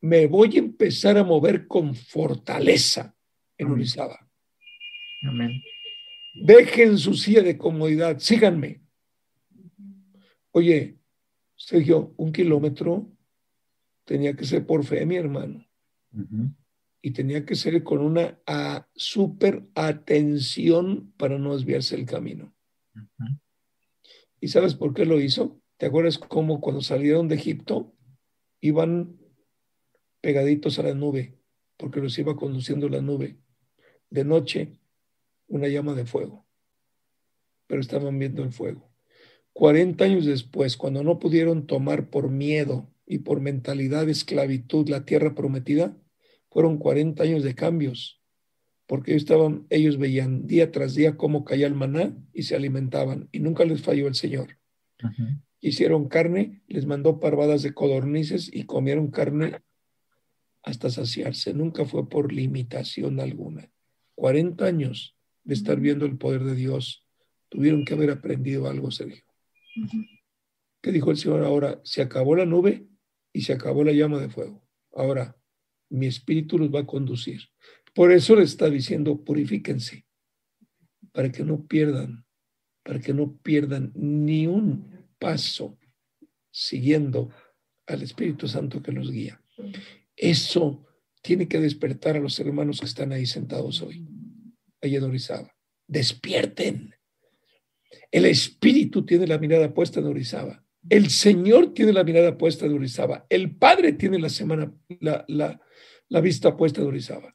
Me 0.00 0.26
voy 0.26 0.56
a 0.56 0.58
empezar 0.58 1.16
a 1.16 1.24
mover 1.24 1.66
con 1.66 1.94
fortaleza 1.94 3.14
en 3.56 3.70
Orizaba. 3.70 4.28
Amén. 5.22 5.62
Dejen 6.34 6.98
su 6.98 7.14
silla 7.14 7.42
de 7.42 7.56
comodidad, 7.56 8.18
síganme. 8.18 8.82
Oye, 10.50 10.98
Sergio, 11.56 12.12
un 12.16 12.32
kilómetro 12.32 13.10
tenía 14.04 14.34
que 14.34 14.44
ser 14.44 14.66
por 14.66 14.84
fe, 14.84 15.06
mi 15.06 15.16
hermano. 15.16 15.66
Y 17.00 17.10
tenía 17.12 17.44
que 17.44 17.54
ser 17.54 17.82
con 17.82 18.00
una 18.00 18.38
a, 18.46 18.88
super 18.94 19.66
atención 19.74 21.12
para 21.16 21.38
no 21.38 21.54
desviarse 21.54 21.96
el 21.96 22.06
camino. 22.06 22.54
¿Y 24.40 24.48
sabes 24.48 24.74
por 24.74 24.92
qué 24.92 25.06
lo 25.06 25.20
hizo? 25.20 25.60
¿Te 25.76 25.86
acuerdas 25.86 26.18
cómo 26.18 26.60
cuando 26.60 26.82
salieron 26.82 27.28
de 27.28 27.34
Egipto 27.34 27.92
iban 28.60 29.18
pegaditos 30.20 30.78
a 30.78 30.84
la 30.84 30.94
nube? 30.94 31.38
Porque 31.76 32.00
los 32.00 32.18
iba 32.18 32.36
conduciendo 32.36 32.88
la 32.88 33.00
nube. 33.00 33.38
De 34.10 34.24
noche 34.24 34.78
una 35.48 35.68
llama 35.68 35.94
de 35.94 36.06
fuego, 36.06 36.46
pero 37.66 37.80
estaban 37.80 38.18
viendo 38.18 38.42
el 38.42 38.52
fuego. 38.52 38.90
40 39.52 40.04
años 40.04 40.24
después, 40.24 40.76
cuando 40.76 41.04
no 41.04 41.18
pudieron 41.18 41.66
tomar 41.66 42.10
por 42.10 42.30
miedo 42.30 42.90
y 43.06 43.18
por 43.18 43.40
mentalidad 43.40 44.06
de 44.06 44.12
esclavitud 44.12 44.88
la 44.88 45.04
tierra 45.04 45.34
prometida, 45.34 45.96
fueron 46.50 46.78
40 46.78 47.22
años 47.22 47.42
de 47.42 47.54
cambios, 47.54 48.20
porque 48.86 49.12
ellos, 49.12 49.22
estaban, 49.22 49.66
ellos 49.70 49.98
veían 49.98 50.46
día 50.46 50.72
tras 50.72 50.94
día 50.94 51.16
cómo 51.16 51.44
caía 51.44 51.66
el 51.66 51.74
maná 51.74 52.16
y 52.32 52.44
se 52.44 52.56
alimentaban, 52.56 53.28
y 53.32 53.40
nunca 53.40 53.64
les 53.64 53.82
falló 53.82 54.08
el 54.08 54.14
Señor. 54.14 54.58
Hicieron 55.64 56.08
carne, 56.08 56.60
les 56.68 56.84
mandó 56.84 57.20
parvadas 57.20 57.62
de 57.62 57.72
codornices 57.72 58.50
y 58.52 58.64
comieron 58.64 59.10
carne 59.10 59.62
hasta 60.62 60.90
saciarse. 60.90 61.54
Nunca 61.54 61.86
fue 61.86 62.06
por 62.06 62.34
limitación 62.34 63.18
alguna. 63.18 63.72
40 64.14 64.62
años 64.62 65.16
de 65.42 65.54
estar 65.54 65.80
viendo 65.80 66.04
el 66.04 66.18
poder 66.18 66.44
de 66.44 66.54
Dios, 66.54 67.06
tuvieron 67.48 67.86
que 67.86 67.94
haber 67.94 68.10
aprendido 68.10 68.68
algo, 68.68 68.90
Sergio. 68.90 69.24
¿Qué 70.82 70.92
dijo 70.92 71.10
el 71.10 71.16
Señor 71.16 71.42
ahora? 71.42 71.80
Se 71.82 72.02
acabó 72.02 72.36
la 72.36 72.44
nube 72.44 72.86
y 73.32 73.40
se 73.40 73.54
acabó 73.54 73.84
la 73.84 73.92
llama 73.92 74.20
de 74.20 74.28
fuego. 74.28 74.68
Ahora, 74.92 75.34
mi 75.88 76.04
espíritu 76.04 76.58
los 76.58 76.68
va 76.68 76.80
a 76.80 76.86
conducir. 76.86 77.40
Por 77.94 78.12
eso 78.12 78.36
le 78.36 78.42
está 78.42 78.68
diciendo, 78.68 79.24
purifíquense, 79.24 80.04
para 81.10 81.32
que 81.32 81.42
no 81.42 81.66
pierdan, 81.66 82.26
para 82.82 83.00
que 83.00 83.14
no 83.14 83.38
pierdan 83.38 83.92
ni 83.94 84.46
un 84.46 84.93
paso 85.24 85.78
siguiendo 86.50 87.30
al 87.86 88.02
Espíritu 88.02 88.46
Santo 88.46 88.82
que 88.82 88.92
los 88.92 89.10
guía. 89.10 89.42
Eso 90.14 90.86
tiene 91.22 91.48
que 91.48 91.60
despertar 91.60 92.16
a 92.16 92.20
los 92.20 92.38
hermanos 92.38 92.78
que 92.78 92.86
están 92.86 93.10
ahí 93.12 93.24
sentados 93.24 93.80
hoy 93.80 94.06
ahí 94.82 94.96
en 94.96 95.04
Orizaba. 95.04 95.56
Despierten. 95.86 96.94
El 98.10 98.26
Espíritu 98.26 99.06
tiene 99.06 99.26
la 99.26 99.38
mirada 99.38 99.72
puesta 99.72 100.00
en 100.00 100.06
Orizaba. 100.06 100.62
El 100.90 101.08
Señor 101.08 101.72
tiene 101.72 101.94
la 101.94 102.04
mirada 102.04 102.36
puesta 102.36 102.66
en 102.66 102.74
Orizaba. 102.74 103.24
El 103.30 103.56
Padre 103.56 103.94
tiene 103.94 104.18
la 104.18 104.28
semana, 104.28 104.74
la, 105.00 105.24
la 106.08 106.20
vista 106.20 106.54
puesta 106.54 106.82
en 106.82 106.88
Orizaba. 106.88 107.34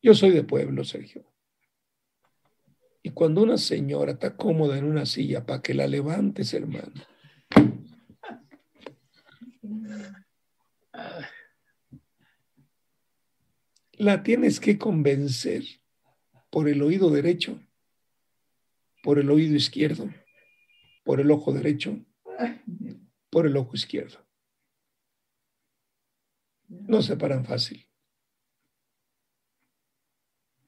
Yo 0.00 0.14
soy 0.14 0.30
de 0.30 0.44
pueblo, 0.44 0.84
Sergio. 0.84 1.31
Y 3.02 3.10
cuando 3.10 3.42
una 3.42 3.58
señora 3.58 4.12
está 4.12 4.36
cómoda 4.36 4.78
en 4.78 4.84
una 4.84 5.06
silla 5.06 5.44
para 5.44 5.60
que 5.60 5.74
la 5.74 5.86
levantes, 5.86 6.54
hermano. 6.54 6.92
la 14.02 14.24
tienes 14.24 14.58
que 14.58 14.78
convencer 14.78 15.62
por 16.50 16.68
el 16.68 16.82
oído 16.82 17.08
derecho, 17.08 17.60
por 19.04 19.20
el 19.20 19.30
oído 19.30 19.54
izquierdo, 19.54 20.12
por 21.04 21.20
el 21.20 21.30
ojo 21.30 21.52
derecho, 21.52 22.04
por 23.30 23.46
el 23.46 23.56
ojo 23.56 23.76
izquierdo. 23.76 24.18
No 26.68 27.00
se 27.00 27.16
paran 27.16 27.44
fácil. 27.44 27.86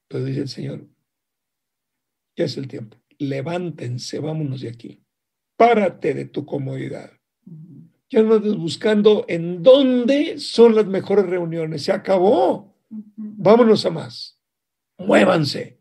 Pero 0.07 0.25
dice 0.25 0.43
el 0.43 0.49
Señor, 0.49 0.89
ya 2.37 2.45
es 2.45 2.57
el 2.57 2.69
tiempo. 2.69 2.97
Levántense, 3.19 4.19
vámonos 4.19 4.61
de 4.61 4.69
aquí. 4.69 5.03
Párate 5.57 6.15
de 6.15 6.25
tu 6.27 6.45
comodidad. 6.45 7.11
Ya 8.11 8.23
no 8.23 8.35
andes 8.35 8.57
buscando 8.57 9.25
en 9.29 9.63
dónde 9.63 10.39
son 10.39 10.75
las 10.75 10.87
mejores 10.87 11.27
reuniones. 11.27 11.83
Se 11.83 11.93
acabó. 11.93 12.77
Vámonos 12.89 13.85
a 13.87 13.91
más. 13.91 14.41
Muévanse. 14.99 15.81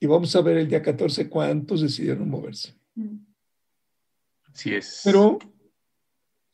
Y 0.00 0.06
vamos 0.06 0.34
a 0.34 0.40
ver 0.40 0.56
el 0.58 0.68
día 0.68 0.82
14 0.82 1.28
cuántos 1.28 1.82
decidieron 1.82 2.28
moverse. 2.28 2.74
Así 4.44 4.74
es. 4.74 5.02
Pero 5.04 5.38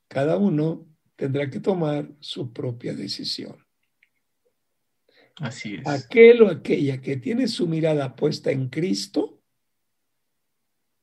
cada 0.08 0.36
uno 0.36 0.86
tendrá 1.14 1.48
que 1.48 1.60
tomar 1.60 2.10
su 2.20 2.52
propia 2.52 2.94
decisión. 2.94 3.65
Así 5.36 5.74
es. 5.74 5.86
Aquel 5.86 6.42
o 6.42 6.50
aquella 6.50 7.00
que 7.00 7.16
tiene 7.16 7.48
su 7.48 7.66
mirada 7.66 8.16
puesta 8.16 8.50
en 8.50 8.68
Cristo, 8.68 9.42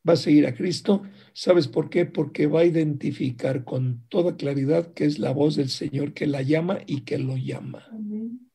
va 0.07 0.13
a 0.13 0.17
seguir 0.17 0.45
a 0.47 0.53
Cristo. 0.53 1.03
¿Sabes 1.33 1.67
por 1.67 1.89
qué? 1.89 2.05
Porque 2.05 2.47
va 2.47 2.61
a 2.61 2.65
identificar 2.65 3.63
con 3.63 4.07
toda 4.09 4.35
claridad 4.35 4.93
que 4.93 5.05
es 5.05 5.19
la 5.19 5.31
voz 5.31 5.55
del 5.55 5.69
Señor 5.69 6.13
que 6.13 6.27
la 6.27 6.41
llama 6.41 6.79
y 6.85 7.01
que 7.01 7.17
lo 7.17 7.37
llama. 7.37 7.87
Amén. 7.91 8.49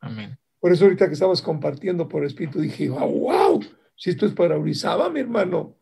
Amén. 0.00 0.38
Por 0.60 0.72
eso 0.72 0.84
ahorita 0.84 1.06
que 1.06 1.14
estabas 1.14 1.42
compartiendo 1.42 2.08
por 2.08 2.24
Espíritu 2.24 2.60
dije, 2.60 2.88
wow, 2.88 3.60
si 3.96 4.10
esto 4.10 4.26
es 4.26 4.32
para 4.32 4.58
Urizaba, 4.58 5.08
mi 5.10 5.20
hermano, 5.20 5.76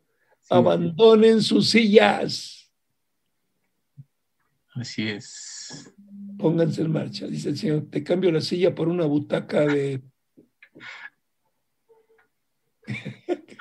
abandonen 0.50 1.42
sus 1.42 1.70
sillas. 1.70 2.70
Así 4.74 5.08
es. 5.08 5.94
Pónganse 6.38 6.82
en 6.82 6.92
marcha, 6.92 7.26
dice 7.26 7.48
el 7.50 7.56
Señor, 7.56 7.86
te 7.90 8.04
cambio 8.04 8.30
la 8.30 8.40
silla 8.40 8.74
por 8.74 8.88
una 8.88 9.04
butaca 9.06 9.66
de... 9.66 10.02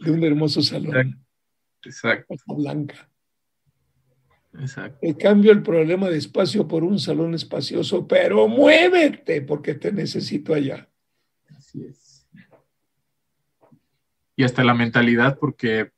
de 0.00 0.10
un 0.10 0.24
hermoso 0.24 0.62
salón. 0.62 1.24
Exacto. 1.84 2.34
Blanca. 2.46 3.08
Exacto. 4.58 4.98
Te 5.00 5.16
cambio 5.16 5.52
el 5.52 5.62
problema 5.62 6.10
de 6.10 6.18
espacio 6.18 6.68
por 6.68 6.84
un 6.84 6.98
salón 6.98 7.34
espacioso, 7.34 8.06
pero 8.06 8.48
muévete 8.48 9.40
porque 9.42 9.74
te 9.74 9.92
necesito 9.92 10.52
allá. 10.54 10.88
Así 11.56 11.84
es. 11.84 12.28
Y 14.36 14.44
hasta 14.44 14.64
la 14.64 14.74
mentalidad, 14.74 15.38
porque 15.38 15.90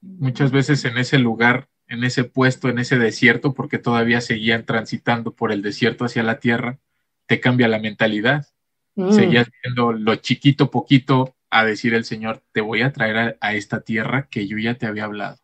muchas 0.00 0.50
veces 0.52 0.84
en 0.84 0.98
ese 0.98 1.18
lugar, 1.18 1.68
en 1.88 2.04
ese 2.04 2.24
puesto, 2.24 2.68
en 2.68 2.78
ese 2.78 2.98
desierto, 2.98 3.54
porque 3.54 3.78
todavía 3.78 4.20
seguían 4.20 4.64
transitando 4.64 5.34
por 5.34 5.52
el 5.52 5.62
desierto 5.62 6.04
hacia 6.04 6.22
la 6.22 6.38
tierra, 6.38 6.78
te 7.26 7.40
cambia 7.40 7.68
la 7.68 7.78
mentalidad. 7.78 8.46
Mm. 8.94 9.12
Seguías 9.12 9.48
viendo 9.62 9.92
lo 9.92 10.16
chiquito, 10.16 10.70
poquito, 10.70 11.34
a 11.50 11.64
decir 11.64 11.94
el 11.94 12.04
Señor, 12.04 12.42
te 12.52 12.60
voy 12.60 12.82
a 12.82 12.92
traer 12.92 13.16
a, 13.16 13.36
a 13.40 13.54
esta 13.54 13.80
tierra 13.80 14.28
que 14.30 14.46
yo 14.46 14.58
ya 14.58 14.74
te 14.74 14.86
había 14.86 15.04
hablado. 15.04 15.38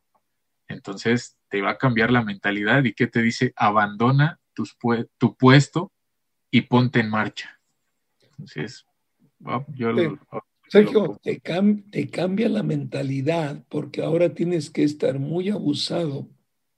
Entonces 0.68 1.36
te 1.49 1.62
va 1.62 1.70
a 1.72 1.78
cambiar 1.78 2.11
la 2.11 2.22
mentalidad 2.22 2.84
y 2.84 2.92
que 2.92 3.07
te 3.07 3.22
dice, 3.22 3.53
abandona 3.57 4.38
tus 4.55 4.74
pu 4.74 5.07
tu 5.18 5.36
puesto 5.36 5.92
y 6.51 6.62
ponte 6.62 7.01
en 7.01 7.11
marcha. 7.11 7.59
Entonces, 8.22 8.84
wow, 9.38 9.64
yo 9.74 9.90
Sí. 9.95 10.03
lo- 10.05 10.18
Sergio, 10.68 11.20
te, 11.22 11.40
cam- 11.40 11.88
te 11.90 12.09
cambia 12.09 12.49
la 12.49 12.62
mentalidad 12.62 13.62
porque 13.68 14.03
ahora 14.03 14.30
tienes 14.34 14.70
que 14.70 14.82
estar 14.82 15.18
muy 15.18 15.51
abusado 15.51 16.28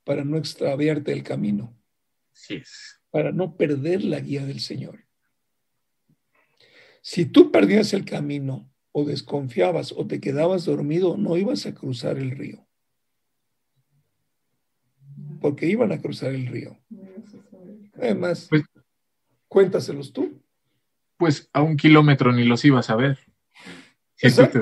para 0.07 0.25
no 0.25 0.37
extraviarte 0.39 1.13
el 1.13 1.25
camino, 1.25 1.77
sí 2.33 2.55
es. 2.55 3.01
para 3.11 3.33
no 3.33 3.57
perder 3.57 4.05
la 4.05 4.21
guía 4.21 4.47
del 4.47 4.61
Señor. 4.61 5.05
Si 7.03 7.27
tú 7.27 7.51
perdías 7.51 7.93
el 7.93 8.05
camino 8.05 8.71
o 8.93 9.05
desconfiabas 9.05 9.91
o 9.91 10.07
te 10.07 10.21
quedabas 10.21 10.65
dormido, 10.65 11.17
no 11.17 11.37
ibas 11.37 11.67
a 11.67 11.75
cruzar 11.75 12.19
el 12.19 12.31
río, 12.31 12.65
porque 15.41 15.67
iban 15.67 15.91
a 15.91 16.01
cruzar 16.01 16.33
el 16.35 16.47
río. 16.47 16.79
Además, 17.95 18.47
Pues- 18.49 18.63
cuéntaselos 19.49 20.13
tú. 20.13 20.41
Pues 21.17 21.49
a 21.53 21.63
un 21.63 21.77
kilómetro 21.77 22.33
ni 22.33 22.45
los 22.45 22.65
ibas 22.65 22.91
a 22.91 22.97
ver. 22.97 23.19
Si 24.15 24.29
tú 24.35 24.47
te. 24.47 24.61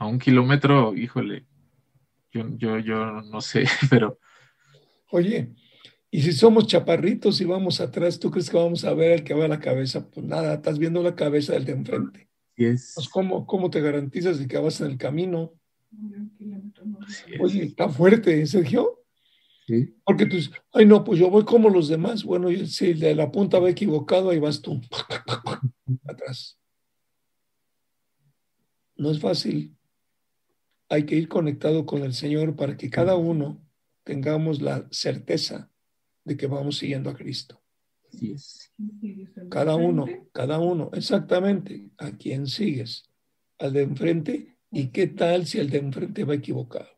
A 0.00 0.06
un 0.06 0.18
kilómetro, 0.18 0.94
híjole, 0.96 1.44
yo, 2.32 2.44
yo, 2.56 2.78
yo 2.78 3.22
no 3.22 3.40
sé, 3.40 3.64
pero 3.90 4.18
Oye, 5.10 5.54
y 6.10 6.22
si 6.22 6.32
somos 6.32 6.66
chaparritos 6.66 7.40
y 7.40 7.44
vamos 7.44 7.80
atrás, 7.80 8.18
¿tú 8.18 8.30
crees 8.30 8.50
que 8.50 8.56
vamos 8.56 8.84
a 8.84 8.94
ver 8.94 9.12
al 9.12 9.24
que 9.24 9.34
va 9.34 9.46
a 9.46 9.48
la 9.48 9.60
cabeza? 9.60 10.08
Pues 10.10 10.24
nada, 10.26 10.54
estás 10.54 10.78
viendo 10.78 11.02
la 11.02 11.14
cabeza 11.14 11.54
del 11.54 11.64
de 11.64 11.72
enfrente. 11.72 12.28
sí 12.56 12.64
es. 12.66 12.92
Pues 12.94 13.08
¿cómo, 13.08 13.46
cómo 13.46 13.70
te 13.70 13.80
garantizas 13.80 14.38
de 14.38 14.46
que 14.46 14.58
vas 14.58 14.80
en 14.80 14.88
el 14.88 14.98
camino? 14.98 15.54
Oye, 17.40 17.64
está 17.64 17.88
fuerte, 17.88 18.42
¿eh, 18.42 18.46
Sergio? 18.46 19.02
Sí. 19.66 19.94
Porque 20.04 20.26
tú 20.26 20.36
dices, 20.36 20.52
ay 20.72 20.86
no, 20.86 21.04
pues 21.04 21.18
yo 21.18 21.30
voy 21.30 21.44
como 21.44 21.70
los 21.70 21.88
demás. 21.88 22.24
Bueno, 22.24 22.48
si 22.66 22.90
el 22.90 23.00
de 23.00 23.14
la 23.14 23.30
punta 23.30 23.58
va 23.58 23.70
equivocado, 23.70 24.30
ahí 24.30 24.38
vas 24.38 24.60
tú. 24.60 24.80
Atrás. 26.06 26.58
No 28.96 29.10
es 29.10 29.20
fácil. 29.20 29.77
Hay 30.88 31.04
que 31.04 31.16
ir 31.16 31.28
conectado 31.28 31.84
con 31.84 32.02
el 32.02 32.14
Señor 32.14 32.56
para 32.56 32.76
que 32.76 32.90
cada 32.90 33.16
uno 33.16 33.60
tengamos 34.04 34.62
la 34.62 34.86
certeza 34.90 35.70
de 36.24 36.36
que 36.36 36.46
vamos 36.46 36.78
siguiendo 36.78 37.10
a 37.10 37.14
Cristo. 37.14 37.62
Así 38.12 38.32
es. 38.32 38.72
Cada 39.50 39.76
uno, 39.76 40.06
cada 40.32 40.58
uno, 40.58 40.90
exactamente. 40.94 41.90
¿A 41.98 42.12
quién 42.12 42.46
sigues? 42.46 43.10
¿Al 43.58 43.72
de 43.74 43.82
enfrente? 43.82 44.56
¿Y 44.70 44.88
qué 44.88 45.06
tal 45.06 45.46
si 45.46 45.58
el 45.58 45.70
de 45.70 45.78
enfrente 45.78 46.24
va 46.24 46.34
equivocado? 46.34 46.88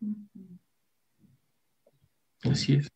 Así 2.43 2.75
es. 2.75 2.89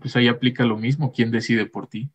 Pues 0.00 0.16
ahí 0.16 0.28
aplica 0.28 0.64
lo 0.64 0.76
mismo. 0.76 1.12
¿Quién 1.12 1.30
decide 1.30 1.66
por 1.66 1.88
ti? 1.88 2.10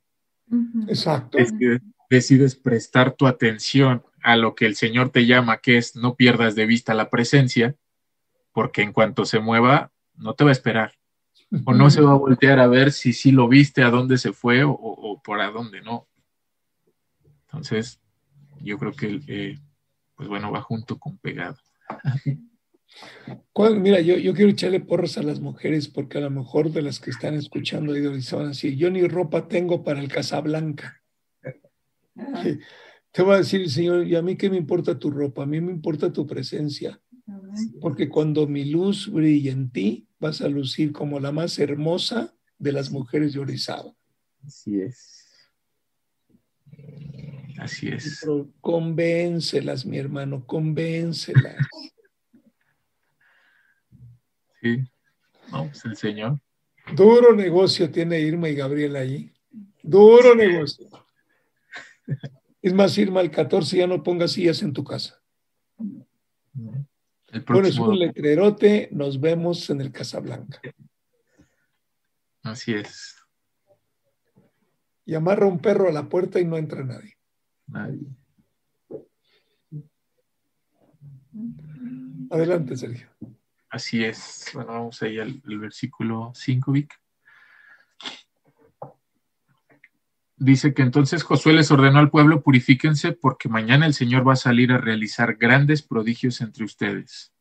Exacto. 0.88 1.38
Decides, 1.38 1.82
decides 2.10 2.56
prestar 2.56 3.16
tu 3.16 3.28
atención 3.28 4.04
a 4.24 4.36
lo 4.36 4.56
que 4.56 4.66
el 4.66 4.76
Señor 4.76 5.10
te 5.12 5.26
llama, 5.26 5.58
que 5.58 5.78
es 5.78 5.96
no 5.96 6.16
pierdas 6.16 6.56
de 6.56 6.66
vista 6.66 6.94
la 6.94 7.10
presencia, 7.10 7.76
porque 8.52 8.82
en 8.82 8.94
cuanto 8.94 9.26
se 9.26 9.40
mueva, 9.40 9.92
no 10.16 10.34
te 10.34 10.44
va 10.44 10.50
a 10.50 10.54
esperar. 10.54 10.94
O 11.66 11.74
no 11.74 11.90
se 11.90 12.02
va 12.02 12.12
a 12.12 12.16
voltear 12.16 12.60
a 12.60 12.68
ver 12.68 12.92
si 12.92 13.12
sí 13.12 13.32
lo 13.32 13.48
viste, 13.48 13.82
a 13.82 13.90
dónde 13.90 14.20
se 14.20 14.34
fue 14.34 14.64
o, 14.64 14.72
o 14.72 15.22
por 15.22 15.42
a 15.42 15.50
dónde 15.50 15.82
no. 15.82 16.08
Entonces, 17.48 18.00
yo 18.62 18.78
creo 18.78 18.94
que, 18.94 19.20
eh, 19.28 19.60
pues 20.16 20.30
bueno, 20.30 20.52
va 20.52 20.62
junto 20.62 21.00
con 21.00 21.18
pegado. 21.18 21.58
Mira, 23.82 24.02
yo, 24.02 24.18
yo 24.18 24.34
quiero 24.34 24.52
echarle 24.52 24.80
porras 24.80 25.18
a 25.18 25.24
las 25.24 25.40
mujeres 25.40 25.88
porque 25.88 26.18
a 26.18 26.22
lo 26.22 26.30
mejor 26.30 26.72
de 26.72 26.82
las 26.82 27.00
que 27.00 27.12
están 27.12 27.36
escuchando 27.36 27.94
ahí 27.94 28.22
se 28.22 28.36
van 28.36 28.46
a 28.46 28.50
decir, 28.50 28.76
yo 28.76 28.90
ni 28.90 29.08
ropa 29.08 29.48
tengo 29.48 29.84
para 29.84 30.00
el 30.00 30.10
Casablanca. 30.10 31.02
Te 33.12 33.24
va 33.24 33.36
a 33.36 33.38
decir 33.40 33.62
el 33.62 33.70
Señor, 33.70 34.08
y 34.08 34.16
a 34.16 34.22
mí 34.22 34.36
qué 34.36 34.50
me 34.50 34.58
importa 34.58 34.98
tu 34.98 35.10
ropa, 35.10 35.44
a 35.44 35.46
mí 35.46 35.60
me 35.62 35.72
importa 35.72 36.14
tu 36.14 36.28
presencia, 36.28 37.02
porque 37.82 38.08
cuando 38.08 38.48
mi 38.48 38.66
luz 38.66 39.12
brilla 39.12 39.52
en 39.52 39.72
ti, 39.72 40.08
vas 40.20 40.42
a 40.42 40.48
lucir 40.48 40.92
como 40.92 41.20
la 41.20 41.32
más 41.32 41.58
hermosa 41.58 42.36
de 42.60 42.72
las 42.72 42.92
mujeres 42.92 43.34
de 43.34 43.40
Orizaba. 43.40 43.96
Así 44.46 44.80
es. 44.80 45.50
Así 47.58 47.90
es. 47.90 48.20
Pero 48.22 48.50
convéncelas, 48.62 49.86
mi 49.86 49.98
hermano, 49.98 50.46
convéncelas. 50.46 51.58
Sí. 54.62 54.84
No, 55.52 55.68
pues 55.68 55.86
el 55.86 55.96
Señor. 55.96 56.40
Duro 56.96 57.36
negocio 57.36 57.90
tiene 57.92 58.20
Irma 58.20 58.50
y 58.50 58.56
Gabriel 58.56 58.96
allí. 58.96 59.32
Duro 59.84 60.36
negocio. 60.36 60.88
Es 62.62 62.74
más, 62.74 62.98
Irma, 62.98 63.22
el 63.22 63.32
14 63.32 63.78
ya 63.78 63.88
no 63.88 64.04
pongas 64.04 64.34
sillas 64.34 64.62
en 64.62 64.74
tu 64.74 64.84
casa. 64.84 65.22
El 67.32 67.44
Pones 67.44 67.76
próximo. 67.76 67.90
un 67.90 68.00
letrerote, 68.00 68.90
nos 68.92 69.20
vemos 69.20 69.70
en 69.70 69.82
el 69.82 69.92
Casablanca. 69.92 70.60
Así 72.44 72.74
es. 72.74 73.16
Y 75.06 75.14
amarra 75.16 75.46
un 75.46 75.60
perro 75.60 75.88
a 75.88 75.92
la 75.92 76.10
puerta 76.10 76.40
y 76.40 76.46
no 76.46 76.58
entra 76.58 76.84
nadie. 76.84 77.18
Nadie. 77.68 78.02
Adelante, 82.30 82.76
Sergio. 82.76 83.10
Así 83.70 84.04
es. 84.04 84.50
Bueno, 84.54 84.72
vamos 84.74 85.02
ahí 85.02 85.20
al, 85.20 85.42
al 85.46 85.60
versículo 85.60 86.32
5, 86.36 86.72
Vic. 86.72 86.94
Dice 90.40 90.74
que 90.74 90.84
entonces 90.84 91.24
Josué 91.24 91.52
les 91.52 91.70
ordenó 91.70 92.00
al 92.00 92.10
pueblo, 92.10 92.42
purifíquense 92.42 93.12
porque 93.12 93.50
mañana 93.50 93.86
el 93.86 93.94
Señor 93.94 94.26
va 94.26 94.34
a 94.34 94.38
salir 94.38 94.72
a 94.72 94.78
realizar 94.78 95.36
grandes 95.36 95.82
prodigios 95.82 96.40
entre 96.40 96.64
ustedes. 96.64 97.34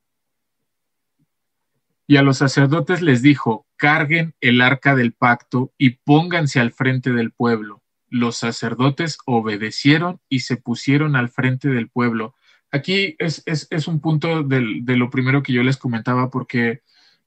Y 2.09 2.16
a 2.16 2.22
los 2.22 2.38
sacerdotes 2.38 3.01
les 3.01 3.22
dijo, 3.22 3.68
carguen 3.76 4.34
el 4.40 4.61
arca 4.61 4.96
del 4.96 5.12
pacto 5.12 5.72
y 5.78 5.90
pónganse 5.90 6.59
al 6.59 6.72
frente 6.72 7.12
del 7.12 7.30
pueblo. 7.30 7.84
Los 8.09 8.36
sacerdotes 8.36 9.18
obedecieron 9.26 10.20
y 10.28 10.40
se 10.40 10.57
pusieron 10.57 11.14
al 11.14 11.28
frente 11.28 11.68
del 11.68 11.88
pueblo. 11.90 12.34
Aquí 12.72 13.14
es, 13.20 13.44
es, 13.46 13.68
es 13.70 13.86
un 13.86 14.01
punto 14.01 14.42
de 14.42 14.96
lo 14.96 15.09
primero 15.09 15.44
que 15.44 15.53
yo 15.53 15.62
les 15.62 15.76
comentaba 15.76 16.30
porque 16.30 16.82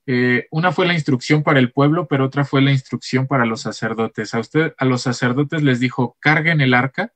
Eh, 0.07 0.47
una 0.51 0.71
fue 0.71 0.87
la 0.87 0.93
instrucción 0.93 1.43
para 1.43 1.59
el 1.59 1.71
pueblo, 1.71 2.07
pero 2.07 2.25
otra 2.25 2.43
fue 2.43 2.61
la 2.61 2.71
instrucción 2.71 3.27
para 3.27 3.45
los 3.45 3.61
sacerdotes. 3.61 4.33
A 4.33 4.39
usted, 4.39 4.73
a 4.77 4.85
los 4.85 5.03
sacerdotes 5.03 5.63
les 5.63 5.79
dijo, 5.79 6.17
carguen 6.19 6.61
el 6.61 6.73
arca 6.73 7.13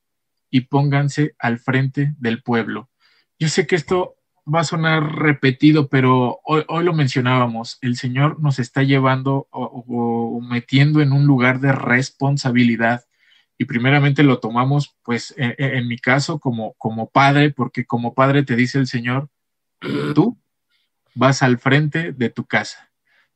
y 0.50 0.62
pónganse 0.62 1.36
al 1.40 1.60
frente 1.60 2.14
del 2.20 2.44
pueblo. 2.44 2.90
Yo 3.40 3.50
sé 3.50 3.68
que 3.68 3.76
esto 3.76 4.16
va 4.48 4.62
a 4.62 4.66
sonar 4.66 5.16
repetido, 5.16 5.90
pero 5.90 6.40
hoy, 6.44 6.84
lo 6.84 6.94
mencionábamos, 6.94 7.80
el 7.82 7.98
Señor 7.98 8.40
nos 8.40 8.60
está 8.60 8.84
llevando 8.84 9.48
o, 9.50 10.40
metiendo 10.42 11.02
en 11.02 11.12
un 11.12 11.26
lugar 11.26 11.60
de 11.60 11.72
responsabilidad. 11.72 13.06
Y 13.58 13.66
primeramente 13.66 14.22
lo 14.22 14.40
tomamos, 14.40 14.96
pues, 15.04 15.34
en, 15.38 15.56
en, 15.58 15.88
mi 15.88 15.98
caso, 15.98 16.40
como, 16.40 16.74
como 16.74 17.10
padre, 17.10 17.52
porque 17.52 17.86
como 17.86 18.14
padre 18.14 18.44
te 18.44 18.56
dice 18.56 18.78
el 18.78 18.88
Señor, 18.88 19.30
tú 20.14 20.38
vas 21.16 21.41
al 21.41 21.57
frente 21.57 22.11
de 22.11 22.30
tu 22.30 22.45
casa. 22.45 22.91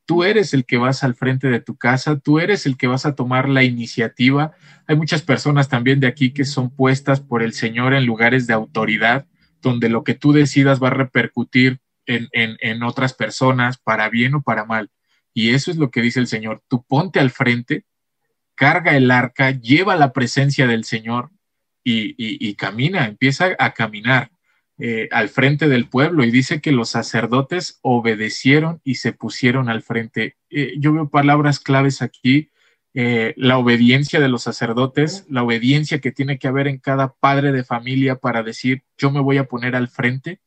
Tú 0.05 0.23
eres 0.23 0.53
el 0.53 0.65
que 0.65 0.77
vas 0.77 1.03
al 1.03 1.15
frente 1.15 1.47
de 1.47 1.59
tu 1.59 1.77
casa, 1.77 2.19
tú 2.19 2.39
eres 2.39 2.65
el 2.65 2.77
que 2.77 2.87
vas 2.87 3.05
a 3.05 3.15
tomar 3.15 3.47
la 3.47 3.63
iniciativa. 3.63 4.53
Hay 4.87 4.95
muchas 4.95 5.21
personas 5.21 5.69
también 5.69 5.99
de 5.99 6.07
aquí 6.07 6.31
que 6.31 6.45
son 6.45 6.69
puestas 6.69 7.21
por 7.21 7.43
el 7.43 7.53
Señor 7.53 7.93
en 7.93 8.05
lugares 8.05 8.47
de 8.47 8.53
autoridad 8.53 9.25
donde 9.61 9.89
lo 9.89 10.03
que 10.03 10.15
tú 10.15 10.31
decidas 10.31 10.81
va 10.81 10.87
a 10.87 10.91
repercutir 10.91 11.79
en, 12.05 12.27
en, 12.31 12.81
otras 12.81 13.13
personas, 13.13 13.77
para 13.77 14.09
bien 14.09 14.33
o 14.33 14.41
para 14.41 14.65
mal. 14.65 14.89
Y 15.31 15.51
eso 15.51 15.69
es 15.69 15.77
lo 15.77 15.91
que 15.91 16.01
dice 16.01 16.19
el 16.19 16.25
Señor. 16.25 16.63
Tú 16.67 16.83
ponte 16.87 17.19
al 17.19 17.29
frente, 17.29 17.85
carga 18.55 18.97
el 18.97 19.11
arca, 19.11 19.51
lleva 19.51 19.95
la 19.95 20.11
presencia 20.11 20.65
del 20.65 20.85
Señor 20.85 21.29
y, 21.83 22.15
y, 22.17 22.55
camina, 22.55 23.05
empieza 23.05 23.49
a 23.59 23.73
caminar 23.73 24.31
eh, 24.79 25.09
al 25.11 25.29
frente 25.29 25.67
del 25.67 25.87
pueblo. 25.89 26.23
Y 26.23 26.31
dice 26.31 26.61
que 26.61 26.71
los 26.71 26.89
sacerdotes 26.89 27.79
obedecieron 27.81 28.81
y 28.83 28.95
se 28.95 29.11
pusieron 29.11 29.69
al 29.69 29.81
frente. 29.81 30.37
Eh, 30.49 30.75
yo 30.77 30.93
veo 30.93 31.09
palabras 31.09 31.59
claves 31.59 32.01
aquí 32.01 32.49
eh, 32.93 33.33
la 33.37 33.57
obediencia 33.57 34.19
de 34.19 34.29
los 34.29 34.43
sacerdotes, 34.43 35.25
la 35.29 35.43
obediencia 35.43 35.99
que 35.99 36.11
tiene 36.11 36.39
que 36.39 36.47
haber 36.47 36.67
en 36.67 36.79
cada 36.79 37.13
padre 37.13 37.51
de 37.51 37.63
familia 37.63 38.15
para 38.15 38.41
decir, 38.41 38.83
yo 38.97 39.11
me 39.11 39.19
voy 39.19 39.37
a 39.37 39.45
poner 39.45 39.75
al 39.75 39.89
frente 39.89 40.41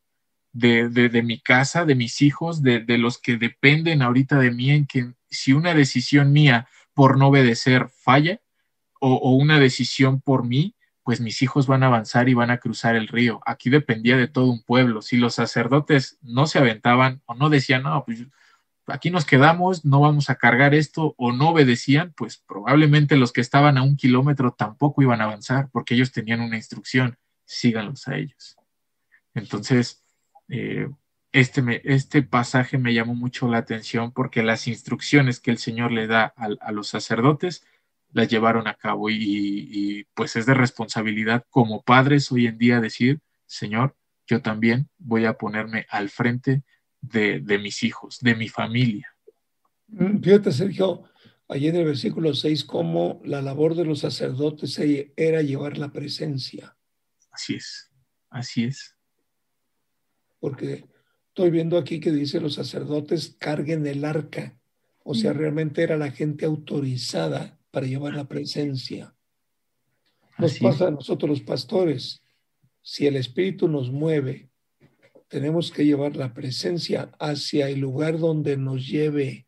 de, 0.52 0.88
de, 0.88 1.22
mi 1.22 1.38
casa, 1.38 1.84
de 1.84 1.94
mis 1.94 2.20
hijos, 2.20 2.62
de, 2.62 2.80
de, 2.80 2.98
los 2.98 3.18
que 3.18 3.36
dependen 3.36 4.02
ahorita 4.02 4.38
de 4.38 4.50
mí, 4.50 4.70
en 4.70 4.86
que 4.86 5.12
si 5.30 5.52
una 5.52 5.72
decisión 5.72 6.32
mía 6.32 6.68
por 6.94 7.16
no 7.16 7.28
obedecer 7.28 7.88
falla 7.90 8.40
o, 9.00 9.14
o 9.14 9.30
una 9.36 9.60
decisión 9.60 10.20
por 10.20 10.44
mí, 10.44 10.74
pues 11.02 11.20
mis 11.20 11.42
hijos 11.42 11.66
van 11.66 11.82
a 11.82 11.86
avanzar 11.86 12.28
y 12.28 12.34
van 12.34 12.50
a 12.50 12.58
cruzar 12.58 12.94
el 12.96 13.08
río. 13.08 13.40
Aquí 13.44 13.70
dependía 13.70 14.16
de 14.16 14.28
todo 14.28 14.46
un 14.46 14.62
pueblo. 14.62 15.02
Si 15.02 15.16
los 15.16 15.34
sacerdotes 15.34 16.18
no 16.22 16.46
se 16.46 16.58
aventaban 16.58 17.22
o 17.26 17.34
no 17.34 17.50
decían, 17.50 17.82
no, 17.82 18.04
pues 18.04 18.24
aquí 18.86 19.10
nos 19.10 19.24
quedamos, 19.24 19.84
no 19.84 20.00
vamos 20.00 20.30
a 20.30 20.36
cargar 20.36 20.74
esto 20.74 21.14
o 21.18 21.32
no 21.32 21.50
obedecían, 21.50 22.12
pues 22.16 22.38
probablemente 22.38 23.16
los 23.16 23.32
que 23.32 23.40
estaban 23.40 23.78
a 23.78 23.82
un 23.82 23.96
kilómetro 23.96 24.52
tampoco 24.52 25.02
iban 25.02 25.20
a 25.20 25.24
avanzar 25.24 25.68
porque 25.70 25.94
ellos 25.94 26.12
tenían 26.12 26.40
una 26.40 26.56
instrucción, 26.56 27.18
síganlos 27.44 28.08
a 28.08 28.16
ellos. 28.16 28.56
Entonces, 29.34 30.04
eh, 30.48 30.88
este, 31.32 31.80
este 31.84 32.22
pasaje 32.22 32.76
me 32.76 32.92
llamó 32.92 33.14
mucho 33.14 33.48
la 33.48 33.58
atención 33.58 34.12
porque 34.12 34.42
las 34.42 34.68
instrucciones 34.68 35.40
que 35.40 35.50
el 35.50 35.58
Señor 35.58 35.90
le 35.90 36.06
da 36.06 36.34
a, 36.36 36.72
los 36.72 36.88
sacerdotes 36.88 37.64
las 38.12 38.28
llevaron 38.28 38.68
a 38.68 38.74
cabo 38.74 39.10
y, 39.10 39.16
y 39.18 40.04
pues 40.14 40.36
es 40.36 40.46
de 40.46 40.54
responsabilidad 40.54 41.44
como 41.50 41.82
padres 41.82 42.30
hoy 42.30 42.46
en 42.46 42.58
día 42.58 42.80
decir, 42.80 43.20
Señor, 43.46 43.96
yo 44.26 44.40
también 44.40 44.88
voy 44.98 45.26
a 45.26 45.34
ponerme 45.34 45.86
al 45.90 46.08
frente 46.08 46.62
de, 47.02 47.58
mis 47.58 47.82
hijos, 47.82 48.18
de 48.20 48.34
mi 48.34 48.48
familia. 48.48 49.14
Mm, 49.88 50.20
fíjate, 50.20 50.52
Sergio, 50.52 51.04
allí 51.48 51.68
en 51.68 51.76
el 51.76 51.84
versículo 51.84 52.32
6, 52.34 52.64
cómo 52.64 53.20
la 53.24 53.42
labor 53.42 53.74
de 53.74 53.84
los 53.84 54.00
sacerdotes 54.00 54.80
era 55.16 55.42
llevar 55.42 55.78
la 55.78 55.92
presencia. 55.92 56.76
Así 57.30 57.56
es, 57.56 57.90
así 58.30 58.64
es. 58.64 58.96
Porque 60.38 60.86
estoy 61.28 61.50
viendo 61.50 61.78
aquí 61.78 62.00
que 62.00 62.12
dice 62.12 62.40
los 62.40 62.54
sacerdotes 62.54 63.36
carguen 63.38 63.86
el 63.86 64.04
arca. 64.04 64.58
O 65.04 65.14
sea, 65.14 65.32
realmente 65.32 65.82
era 65.82 65.96
la 65.96 66.12
gente 66.12 66.44
autorizada 66.44 67.58
para 67.72 67.88
llevar 67.88 68.14
la 68.14 68.28
presencia. 68.28 69.12
Nos 70.38 70.60
pasa 70.60 70.86
a 70.86 70.90
nosotros 70.92 71.28
los 71.28 71.40
pastores. 71.40 72.22
Si 72.80 73.08
el 73.08 73.16
Espíritu 73.16 73.66
nos 73.66 73.90
mueve 73.90 74.52
tenemos 75.32 75.70
que 75.70 75.86
llevar 75.86 76.14
la 76.14 76.34
presencia 76.34 77.10
hacia 77.18 77.70
el 77.70 77.80
lugar 77.80 78.18
donde 78.18 78.58
nos 78.58 78.86
lleve. 78.86 79.46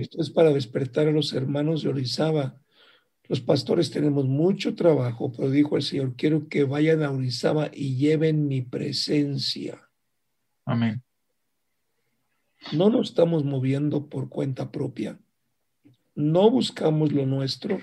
Esto 0.00 0.20
es 0.20 0.28
para 0.28 0.52
despertar 0.52 1.06
a 1.06 1.12
los 1.12 1.32
hermanos 1.34 1.84
de 1.84 1.90
Orizaba. 1.90 2.60
Los 3.28 3.40
pastores 3.40 3.92
tenemos 3.92 4.26
mucho 4.26 4.74
trabajo, 4.74 5.30
pero 5.30 5.50
dijo 5.50 5.76
el 5.76 5.84
Señor, 5.84 6.16
quiero 6.16 6.48
que 6.48 6.64
vayan 6.64 7.04
a 7.04 7.12
Orizaba 7.12 7.70
y 7.72 7.94
lleven 7.94 8.48
mi 8.48 8.62
presencia. 8.62 9.88
Amén. 10.64 11.00
No 12.72 12.90
nos 12.90 13.10
estamos 13.10 13.44
moviendo 13.44 14.08
por 14.08 14.28
cuenta 14.28 14.72
propia. 14.72 15.16
No 16.14 16.50
buscamos 16.50 17.12
lo 17.12 17.26
nuestro. 17.26 17.78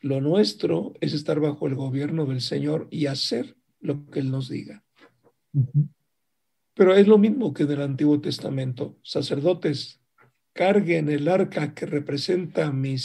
Lo 0.00 0.20
nuestro 0.20 0.94
es 1.00 1.12
estar 1.12 1.40
bajo 1.40 1.66
el 1.66 1.74
gobierno 1.74 2.26
del 2.26 2.40
Señor 2.40 2.86
y 2.90 3.06
hacer 3.06 3.56
lo 3.80 4.06
que 4.06 4.20
Él 4.20 4.30
nos 4.30 4.48
diga. 4.48 4.84
Pero 6.74 6.94
es 6.94 7.08
lo 7.08 7.18
mismo 7.18 7.52
que 7.54 7.64
en 7.64 7.72
el 7.72 7.82
Antiguo 7.82 8.20
Testamento. 8.20 8.98
Sacerdotes, 9.02 10.00
carguen 10.52 11.08
el 11.08 11.28
arca 11.28 11.74
que 11.74 11.86
representa 11.86 12.72
mi, 12.72 12.96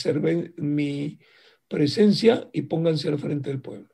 mi 0.58 1.20
presencia 1.68 2.50
y 2.54 2.64
pónganse 2.64 3.10
al 3.10 3.20
frente 3.20 3.50
del 3.50 3.62
pueblo. 3.62 3.90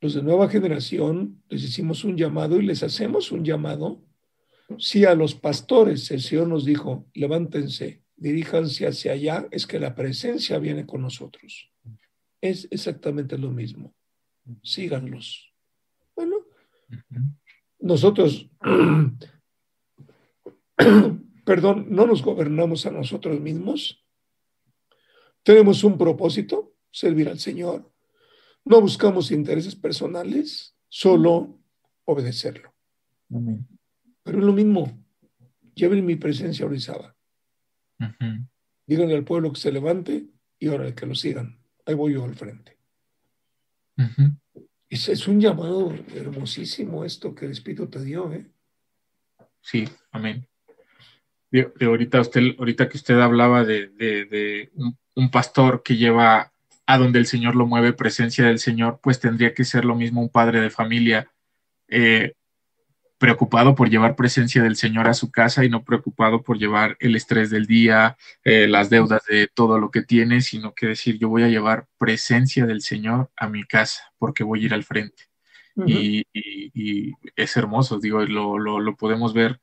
Los 0.00 0.14
de 0.14 0.22
nueva 0.22 0.48
generación 0.48 1.42
les 1.48 1.64
hicimos 1.64 2.04
un 2.04 2.16
llamado 2.16 2.60
y 2.60 2.62
les 2.62 2.84
hacemos 2.84 3.32
un 3.32 3.44
llamado. 3.44 4.04
Si 4.78 5.04
a 5.04 5.14
los 5.14 5.34
pastores 5.34 6.10
el 6.12 6.20
Señor 6.20 6.46
nos 6.46 6.64
dijo, 6.64 7.06
levántense, 7.14 8.04
diríjanse 8.18 8.86
hacia 8.86 9.12
allá, 9.12 9.48
es 9.50 9.66
que 9.66 9.78
la 9.78 9.94
presencia 9.94 10.58
viene 10.58 10.86
con 10.86 11.02
nosotros. 11.02 11.70
Es 12.40 12.68
exactamente 12.70 13.38
lo 13.38 13.50
mismo. 13.50 13.94
Síganlos. 14.62 15.52
Nosotros, 17.80 18.50
perdón, 21.44 21.86
no 21.90 22.06
nos 22.06 22.22
gobernamos 22.22 22.86
a 22.86 22.90
nosotros 22.90 23.40
mismos. 23.40 24.04
Tenemos 25.42 25.84
un 25.84 25.96
propósito, 25.96 26.74
servir 26.90 27.28
al 27.28 27.38
Señor. 27.38 27.90
No 28.64 28.80
buscamos 28.80 29.30
intereses 29.30 29.76
personales, 29.76 30.74
solo 30.88 31.60
obedecerlo. 32.04 32.74
Pero 34.22 34.38
es 34.38 34.44
lo 34.44 34.52
mismo. 34.52 35.04
Lleven 35.74 36.04
mi 36.04 36.16
presencia 36.16 36.64
a 36.64 36.68
Orizaba. 36.68 37.17
Díganle 38.86 39.14
al 39.16 39.24
pueblo 39.24 39.52
que 39.52 39.60
se 39.60 39.72
levante 39.72 40.26
y 40.58 40.68
ahora 40.68 40.94
que 40.94 41.06
lo 41.06 41.14
sigan. 41.14 41.58
Ahí 41.84 41.94
voy 41.94 42.14
yo 42.14 42.24
al 42.24 42.34
frente. 42.34 42.76
Es, 44.88 45.28
un 45.28 45.40
llamado 45.40 45.92
hermosísimo 46.14 47.04
esto 47.04 47.34
que 47.34 47.46
el 47.46 47.52
Espíritu 47.52 47.88
te 47.88 48.02
dio, 48.02 48.32
¿eh? 48.32 48.46
Sí, 49.60 49.86
amén. 50.10 50.46
De, 51.50 51.70
ahorita, 51.80 52.20
usted, 52.20 52.54
ahorita 52.58 52.88
que 52.88 52.96
usted 52.96 53.18
hablaba 53.18 53.64
de, 53.64 54.70
un, 55.14 55.30
pastor 55.30 55.82
que 55.82 55.96
lleva 55.96 56.52
a 56.86 56.98
donde 56.98 57.18
el 57.18 57.26
Señor 57.26 57.54
lo 57.56 57.66
mueve, 57.66 57.92
presencia 57.92 58.46
del 58.46 58.58
Señor, 58.58 59.00
pues 59.02 59.20
tendría 59.20 59.52
que 59.52 59.64
ser 59.64 59.84
lo 59.84 59.94
mismo 59.94 60.22
un 60.22 60.30
padre 60.30 60.60
de 60.60 60.70
familia. 60.70 61.30
Eh, 61.88 62.32
preocupado 63.18 63.74
por 63.74 63.90
llevar 63.90 64.16
presencia 64.16 64.62
del 64.62 64.76
Señor 64.76 65.08
a 65.08 65.14
su 65.14 65.30
casa 65.30 65.64
y 65.64 65.68
no 65.68 65.84
preocupado 65.84 66.42
por 66.42 66.56
llevar 66.56 66.96
el 67.00 67.16
estrés 67.16 67.50
del 67.50 67.66
día, 67.66 68.16
eh, 68.44 68.68
las 68.68 68.90
deudas 68.90 69.22
de 69.28 69.48
todo 69.48 69.78
lo 69.78 69.90
que 69.90 70.02
tiene, 70.02 70.40
sino 70.40 70.72
que 70.72 70.86
decir, 70.86 71.18
yo 71.18 71.28
voy 71.28 71.42
a 71.42 71.48
llevar 71.48 71.86
presencia 71.98 72.64
del 72.64 72.80
Señor 72.80 73.30
a 73.36 73.48
mi 73.48 73.64
casa 73.64 74.12
porque 74.18 74.44
voy 74.44 74.62
a 74.62 74.66
ir 74.66 74.74
al 74.74 74.84
frente. 74.84 75.24
y, 75.86 76.24
es 77.36 77.56
hermoso, 77.56 77.98
digo, 78.00 78.24
lo, 78.24 78.58
lo, 78.58 78.96
podemos 78.96 79.32
ver 79.32 79.60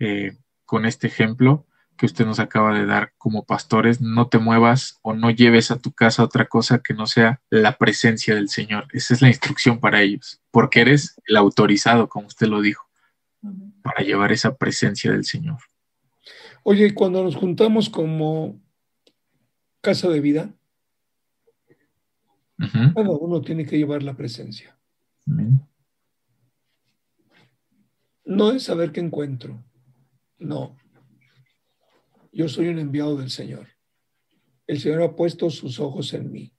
eh, 0.00 0.36
con 0.64 0.86
este 0.86 1.06
ejemplo 1.06 1.66
que 1.96 2.06
usted 2.06 2.26
nos 2.26 2.40
acaba 2.40 2.76
de 2.76 2.86
dar 2.86 3.12
como 3.16 3.44
pastores, 3.44 4.00
no 4.00 4.28
te 4.28 4.38
muevas 4.38 4.98
o 5.02 5.14
no 5.14 5.30
lleves 5.30 5.70
a 5.70 5.78
tu 5.78 5.92
casa 5.92 6.24
otra 6.24 6.46
cosa 6.46 6.80
que 6.80 6.94
no 6.94 7.06
sea 7.06 7.40
la 7.50 7.78
presencia 7.78 8.34
del 8.34 8.48
Señor. 8.48 8.88
Esa 8.92 9.14
es 9.14 9.22
la 9.22 9.28
instrucción 9.28 9.78
para 9.78 10.02
ellos, 10.02 10.40
porque 10.50 10.80
eres 10.80 11.20
el 11.26 11.36
autorizado, 11.36 12.08
como 12.08 12.26
usted 12.26 12.48
lo 12.48 12.60
dijo 12.60 12.81
para 13.82 14.04
llevar 14.04 14.32
esa 14.32 14.56
presencia 14.56 15.12
del 15.12 15.24
Señor. 15.24 15.58
Oye, 16.64 16.94
cuando 16.94 17.22
nos 17.22 17.36
juntamos 17.36 17.90
como 17.90 18.60
casa 19.80 20.08
de 20.08 20.20
vida, 20.20 20.54
cada 22.94 23.10
uno 23.10 23.42
tiene 23.42 23.66
que 23.66 23.76
llevar 23.76 24.02
la 24.02 24.16
presencia. 24.16 24.78
No 28.24 28.52
es 28.52 28.62
saber 28.62 28.92
qué 28.92 29.00
encuentro. 29.00 29.64
No. 30.38 30.76
Yo 32.32 32.48
soy 32.48 32.68
un 32.68 32.78
enviado 32.78 33.16
del 33.16 33.30
Señor. 33.30 33.68
El 34.66 34.80
Señor 34.80 35.02
ha 35.02 35.16
puesto 35.16 35.50
sus 35.50 35.80
ojos 35.80 36.14
en 36.14 36.30
mí. 36.30 36.54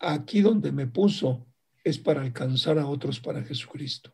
Aquí 0.00 0.40
donde 0.40 0.72
me 0.72 0.86
puso 0.86 1.46
es 1.84 1.98
para 1.98 2.22
alcanzar 2.22 2.78
a 2.78 2.86
otros 2.86 3.20
para 3.20 3.44
Jesucristo. 3.44 4.12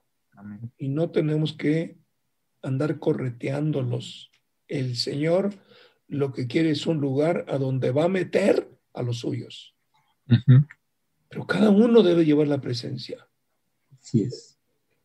Y 0.76 0.88
no 0.88 1.10
tenemos 1.10 1.54
que 1.54 1.98
andar 2.62 2.98
correteándolos. 2.98 4.30
El 4.68 4.96
Señor 4.96 5.54
lo 6.08 6.32
que 6.32 6.46
quiere 6.46 6.70
es 6.70 6.86
un 6.86 6.98
lugar 6.98 7.44
a 7.48 7.58
donde 7.58 7.92
va 7.92 8.04
a 8.04 8.08
meter 8.08 8.68
a 8.92 9.02
los 9.02 9.18
suyos. 9.20 9.74
Pero 11.28 11.46
cada 11.46 11.70
uno 11.70 12.02
debe 12.02 12.24
llevar 12.24 12.48
la 12.48 12.60
presencia. 12.60 13.28
Así 13.98 14.22
es. 14.22 14.58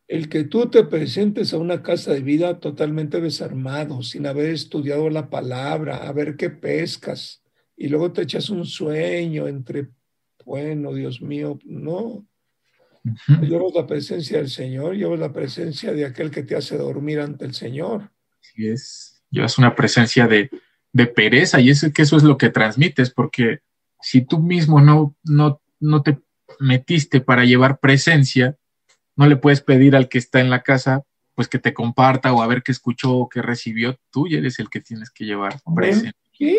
El 0.08 0.30
que 0.30 0.44
tú 0.44 0.70
te 0.70 0.84
presentes 0.84 1.54
a 1.54 1.58
una 1.58 1.82
casa 1.82 2.14
de 2.14 2.22
vida 2.22 2.60
totalmente 2.60 3.22
desarmado, 3.22 4.04
sin 4.04 4.28
haber 4.28 4.52
estudiado 4.52 5.10
la 5.10 5.30
palabra, 5.30 6.08
a 6.08 6.12
ver 6.12 6.36
qué 6.36 6.50
pescas, 6.52 7.44
y 7.76 7.88
luego 7.88 8.12
te 8.12 8.22
echas 8.22 8.50
un 8.50 8.66
sueño 8.66 9.48
entre, 9.48 9.90
bueno, 10.46 10.94
Dios 10.94 11.22
mío, 11.22 11.60
no. 11.66 12.26
Llevas 13.42 13.74
la 13.76 13.86
presencia 13.86 14.38
del 14.38 14.50
Señor, 14.50 14.96
llevas 14.96 15.20
la 15.20 15.32
presencia 15.32 15.94
de 15.94 16.06
aquel 16.06 16.32
que 16.32 16.44
te 16.44 16.56
hace 16.56 16.78
dormir 16.78 17.20
ante 17.20 17.46
el 17.46 17.54
Señor. 17.54 18.12
Así 18.42 18.68
es. 18.68 19.24
Llevas 19.30 19.58
una 19.58 19.76
presencia 19.76 20.28
de, 20.28 20.50
de 20.92 21.08
pereza 21.08 21.60
y 21.60 21.70
es 21.70 21.92
que 21.94 22.02
eso 22.02 22.18
es 22.18 22.24
lo 22.24 22.38
que 22.38 22.50
transmites, 22.50 23.12
porque 23.12 23.60
si 24.02 24.22
tú 24.22 24.40
mismo 24.40 24.82
no, 24.82 25.16
no, 25.24 25.62
no 25.80 26.02
te 26.02 26.20
metiste 26.60 27.22
para 27.22 27.46
llevar 27.46 27.80
presencia, 27.80 28.58
no 29.16 29.28
le 29.28 29.36
puedes 29.38 29.62
pedir 29.62 29.96
al 29.96 30.10
que 30.10 30.18
está 30.18 30.40
en 30.40 30.50
la 30.50 30.64
casa 30.64 31.04
pues 31.36 31.50
que 31.50 31.60
te 31.60 31.74
comparta 31.74 32.34
o 32.34 32.42
a 32.42 32.48
ver 32.48 32.64
qué 32.64 32.72
escuchó 32.72 33.14
o 33.14 33.30
qué 33.30 33.42
recibió, 33.42 33.98
tú 34.10 34.28
ya 34.28 34.38
eres 34.38 34.58
el 34.60 34.70
que 34.70 34.80
tienes 34.80 35.12
que 35.12 35.26
llevar 35.26 35.60
presencia. 35.76 36.14
¿Sí? 36.32 36.58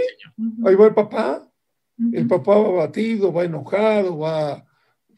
Ahí 0.66 0.74
va 0.74 0.86
el 0.86 0.94
papá, 0.94 1.50
el 2.12 2.26
papá 2.26 2.58
va 2.58 2.70
batido, 2.70 3.32
va 3.32 3.44
enojado, 3.44 4.18
va, 4.18 4.66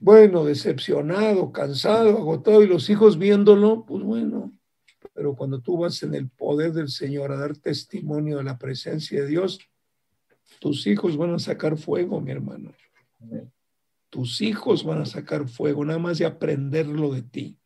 bueno, 0.00 0.44
decepcionado, 0.44 1.52
cansado, 1.52 2.10
agotado, 2.16 2.62
y 2.62 2.66
los 2.66 2.88
hijos 2.90 3.18
viéndolo, 3.18 3.84
pues 3.84 4.02
bueno, 4.02 4.52
pero 5.14 5.34
cuando 5.34 5.60
tú 5.60 5.78
vas 5.78 6.02
en 6.02 6.14
el 6.14 6.28
poder 6.28 6.72
del 6.72 6.88
Señor 6.88 7.32
a 7.32 7.36
dar 7.36 7.56
testimonio 7.56 8.38
de 8.38 8.44
la 8.44 8.58
presencia 8.58 9.20
de 9.20 9.28
Dios, 9.28 9.58
tus 10.60 10.86
hijos 10.86 11.16
van 11.16 11.34
a 11.34 11.38
sacar 11.38 11.76
fuego, 11.76 12.20
mi 12.20 12.30
hermano. 12.30 12.72
Tus 14.10 14.40
hijos 14.40 14.84
van 14.84 15.02
a 15.02 15.06
sacar 15.06 15.48
fuego, 15.48 15.84
nada 15.84 15.98
más 15.98 16.18
de 16.18 16.26
aprenderlo 16.26 17.12
de 17.12 17.22
ti. 17.22 17.58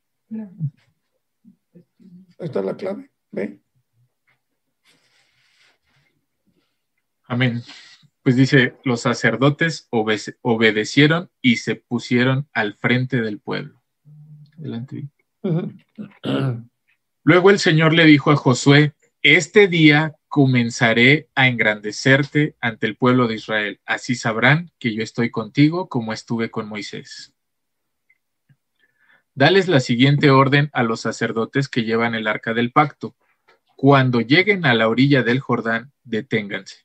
Ahí 2.39 2.47
está 2.47 2.63
la 2.63 2.77
clave, 2.77 3.11
¿ve? 3.31 3.61
Amén. 7.25 7.63
Pues 8.23 8.37
dice, 8.37 8.77
los 8.85 9.01
sacerdotes 9.01 9.89
obedecieron 9.91 11.31
y 11.41 11.57
se 11.57 11.75
pusieron 11.75 12.49
al 12.53 12.75
frente 12.75 13.21
del 13.21 13.41
pueblo. 13.41 13.83
Adelante. 14.59 15.09
Luego 17.25 17.51
el 17.51 17.59
Señor 17.59 17.95
le 17.95 18.05
dijo 18.05 18.31
a 18.31 18.37
Josué, 18.37 18.95
este 19.23 19.67
día 19.67 20.17
comenzaré 20.29 21.29
a 21.35 21.49
engrandecerte 21.49 22.57
ante 22.61 22.87
el 22.87 22.97
pueblo 22.97 23.27
de 23.27 23.35
Israel. 23.35 23.81
Así 23.87 24.15
sabrán 24.15 24.71
que 24.79 24.95
yo 24.95 25.03
estoy 25.03 25.31
contigo 25.31 25.89
como 25.89 26.13
estuve 26.13 26.51
con 26.51 26.69
Moisés. 26.69 27.33
Dales 29.35 29.67
la 29.67 29.81
siguiente 29.81 30.31
orden 30.31 30.71
a 30.73 30.83
los 30.83 31.01
sacerdotes 31.01 31.69
que 31.69 31.85
llevan 31.85 32.15
el 32.15 32.27
arca 32.27 32.55
del 32.55 32.71
pacto. 32.71 33.17
Cuando 33.77 34.21
lleguen 34.21 34.65
a 34.65 34.75
la 34.75 34.89
orilla 34.89 35.23
del 35.23 35.41
Jordán, 35.41 35.93
deténganse. 36.05 36.85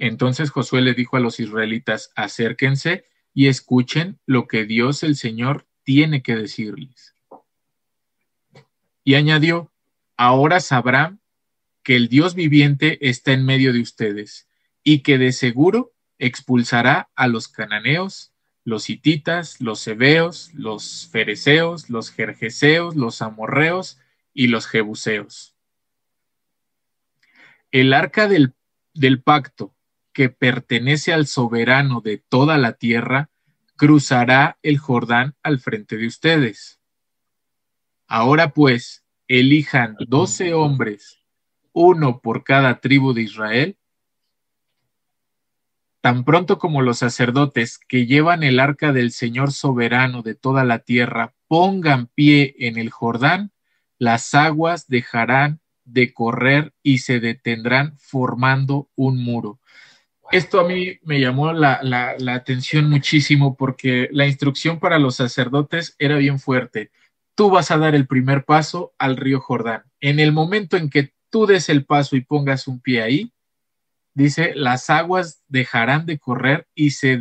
Entonces 0.00 0.48
Josué 0.48 0.80
le 0.80 0.94
dijo 0.94 1.18
a 1.18 1.20
los 1.20 1.40
israelitas, 1.40 2.10
acérquense 2.16 3.04
y 3.34 3.48
escuchen 3.48 4.18
lo 4.24 4.48
que 4.48 4.64
Dios 4.64 5.02
el 5.02 5.14
Señor 5.14 5.66
tiene 5.82 6.22
que 6.22 6.36
decirles. 6.36 7.14
Y 9.04 9.14
añadió, 9.16 9.70
ahora 10.16 10.60
sabrán 10.60 11.20
que 11.82 11.96
el 11.96 12.08
Dios 12.08 12.34
viviente 12.34 13.10
está 13.10 13.32
en 13.32 13.44
medio 13.44 13.74
de 13.74 13.82
ustedes 13.82 14.48
y 14.82 15.00
que 15.00 15.18
de 15.18 15.32
seguro 15.32 15.92
expulsará 16.18 17.10
a 17.14 17.28
los 17.28 17.48
cananeos, 17.48 18.32
los 18.64 18.88
hititas, 18.88 19.60
los 19.60 19.86
heveos, 19.86 20.50
los 20.54 21.10
fereceos, 21.12 21.90
los 21.90 22.10
jerjeseos, 22.10 22.96
los 22.96 23.20
amorreos 23.20 23.98
y 24.32 24.46
los 24.46 24.66
jebuseos. 24.66 25.54
El 27.70 27.92
arca 27.92 28.28
del 28.28 29.22
pacto 29.22 29.74
que 30.12 30.28
pertenece 30.28 31.12
al 31.12 31.26
soberano 31.26 32.00
de 32.00 32.18
toda 32.18 32.58
la 32.58 32.72
tierra 32.72 33.30
cruzará 33.76 34.58
el 34.62 34.78
Jordán 34.78 35.36
al 35.42 35.58
frente 35.58 35.96
de 35.96 36.06
ustedes. 36.06 36.80
Ahora 38.06 38.52
pues, 38.52 39.04
elijan 39.28 39.96
doce 40.06 40.52
hombres, 40.52 41.22
uno 41.72 42.20
por 42.20 42.44
cada 42.44 42.80
tribu 42.80 43.12
de 43.14 43.22
Israel, 43.22 43.78
tan 46.00 46.24
pronto 46.24 46.58
como 46.58 46.82
los 46.82 46.98
sacerdotes 46.98 47.78
que 47.78 48.06
llevan 48.06 48.42
el 48.42 48.58
arca 48.58 48.92
del 48.92 49.12
Señor 49.12 49.52
soberano 49.52 50.22
de 50.22 50.34
toda 50.34 50.64
la 50.64 50.80
tierra 50.80 51.34
pongan 51.46 52.06
pie 52.06 52.54
en 52.58 52.78
el 52.78 52.90
Jordán, 52.90 53.52
las 53.98 54.34
aguas 54.34 54.88
dejarán 54.88 55.60
de 55.84 56.14
correr 56.14 56.72
y 56.82 56.98
se 56.98 57.20
detendrán 57.20 57.98
formando 57.98 58.88
un 58.94 59.22
muro. 59.22 59.60
Esto 60.32 60.60
a 60.60 60.64
mí 60.64 60.98
me 61.02 61.20
llamó 61.20 61.52
la, 61.52 61.80
la, 61.82 62.34
atención 62.34 62.88
muchísimo 62.88 63.56
porque 63.56 64.08
la 64.12 64.26
instrucción 64.26 64.78
para 64.78 64.98
los 64.98 65.16
sacerdotes 65.16 65.96
era 65.98 66.16
bien 66.16 66.38
fuerte 66.38 66.90
tú 67.40 67.48
vas 67.48 67.70
a 67.70 67.78
dar 67.78 67.94
el 67.94 68.06
primer 68.06 68.44
paso 68.44 68.92
al 68.98 69.16
río 69.16 69.40
Jordán. 69.40 69.84
En 70.02 70.20
el 70.20 70.30
momento 70.30 70.76
en 70.76 70.90
que 70.90 71.14
tú 71.30 71.46
des 71.46 71.70
el 71.70 71.86
paso 71.86 72.14
y 72.14 72.20
pongas 72.20 72.68
un 72.68 72.80
pie 72.80 73.00
ahí, 73.00 73.32
dice, 74.12 74.52
las 74.54 74.90
aguas 74.90 75.42
dejarán 75.48 76.04
de 76.04 76.18
correr 76.18 76.66
y 76.74 76.90
se, 76.90 77.18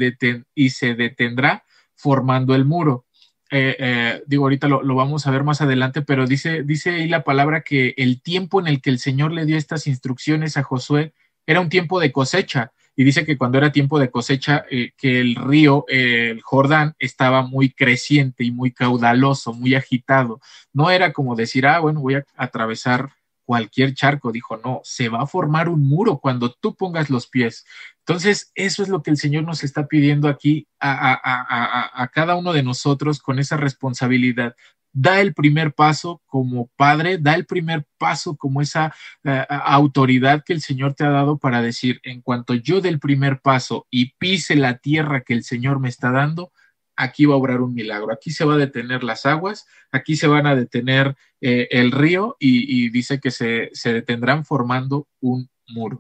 y 0.54 0.72
se 0.72 0.96
detendrá 0.96 1.64
formando 1.96 2.54
el 2.54 2.66
muro. 2.66 3.06
Eh, 3.50 3.78
eh, 3.80 4.24
digo, 4.28 4.44
ahorita 4.44 4.68
lo, 4.68 4.84
lo, 4.84 4.96
vamos 4.96 5.26
a 5.26 5.32
ver 5.32 5.46
más 5.46 5.62
adelante, 5.62 6.02
pero 6.02 6.28
dice, 6.28 6.64
dice 6.64 6.90
ahí 6.90 7.08
la 7.08 7.24
palabra 7.24 7.62
que 7.62 7.94
el 7.96 8.22
tiempo 8.22 8.60
en 8.60 8.68
el 8.68 8.82
que 8.82 8.90
el 8.90 9.00
Señor 9.00 9.32
le 9.32 9.46
dio 9.46 9.56
estas 9.56 9.88
instrucciones 9.88 10.58
a 10.58 10.64
Josué 10.64 11.14
era 11.48 11.62
un 11.62 11.70
tiempo 11.70 12.02
de 12.02 12.12
cosecha 12.12 12.74
y 13.00 13.06
dice 13.06 13.26
que 13.26 13.38
cuando 13.38 13.58
era 13.58 13.72
tiempo 13.72 13.98
de 13.98 14.12
cosecha, 14.12 14.66
eh, 14.70 14.92
que 14.98 15.22
el 15.22 15.36
río, 15.36 15.86
el 15.88 16.42
Jordán, 16.42 16.96
estaba 17.00 17.44
muy 17.44 17.70
creciente 17.70 18.44
y 18.44 18.52
muy 18.52 18.74
caudaloso, 18.74 19.54
muy 19.54 19.74
agitado. 19.74 20.42
No 20.74 20.92
era 20.92 21.14
como 21.14 21.38
decir, 21.38 21.66
ah, 21.66 21.80
bueno, 21.80 22.02
voy 22.02 22.16
a 22.16 22.26
atravesar 22.36 23.14
cualquier 23.46 23.94
charco. 23.94 24.34
Dijo, 24.34 24.58
no, 24.58 24.82
se 24.84 25.08
va 25.08 25.22
a 25.22 25.28
formar 25.28 25.70
un 25.70 25.88
muro 25.88 26.20
cuando 26.20 26.52
tú 26.52 26.76
pongas 26.76 27.10
los 27.10 27.28
pies. 27.28 27.66
Entonces, 28.00 28.52
eso 28.54 28.84
es 28.84 28.90
lo 28.90 29.02
que 29.02 29.12
el 29.12 29.18
Señor 29.18 29.46
nos 29.46 29.64
está 29.64 29.88
pidiendo 29.88 30.28
aquí 30.28 30.68
a, 30.78 30.92
a, 30.92 31.22
a, 31.24 32.04
a 32.04 32.08
cada 32.10 32.36
uno 32.36 32.52
de 32.52 32.64
nosotros 32.64 33.22
con 33.22 33.40
esa 33.40 33.56
responsabilidad 33.56 34.58
da 34.94 35.22
el 35.22 35.34
primer 35.34 35.74
paso 35.74 36.22
como 36.26 36.70
padre, 36.76 37.18
da 37.18 37.36
el 37.36 37.46
primer 37.46 37.86
paso 37.98 38.36
como 38.36 38.62
esa 38.62 38.94
eh, 39.24 39.46
autoridad 39.50 40.44
que 40.44 40.54
el 40.54 40.62
Señor 40.62 40.94
te 40.96 41.04
ha 41.04 41.10
dado 41.10 41.38
para 41.38 41.62
decir, 41.62 42.00
en 42.04 42.22
cuanto 42.22 42.54
yo 42.54 42.82
dé 42.82 42.90
el 42.90 43.00
primer 43.00 43.42
paso 43.42 43.88
y 43.90 44.14
pise 44.16 44.56
la 44.56 44.78
tierra 44.78 45.22
que 45.22 45.34
el 45.34 45.44
Señor 45.44 45.80
me 45.80 45.90
está 45.90 46.12
dando, 46.12 46.52
aquí 46.96 47.26
va 47.26 47.36
a 47.36 47.38
obrar 47.38 47.62
un 47.62 47.74
milagro, 47.74 48.12
aquí 48.12 48.32
se 48.32 48.44
va 48.46 48.56
a 48.56 48.58
detener 48.58 49.04
las 49.04 49.26
aguas, 49.26 49.66
aquí 49.92 50.16
se 50.18 50.28
van 50.28 50.48
a 50.48 50.56
detener 50.56 51.16
eh, 51.40 51.68
el 51.72 51.92
río 51.92 52.36
y, 52.40 52.90
dice 52.90 53.20
que 53.20 53.32
se, 53.32 53.70
se, 53.74 53.94
detendrán 53.94 54.44
formando 54.44 55.08
un 55.22 55.50
muro. 55.68 56.00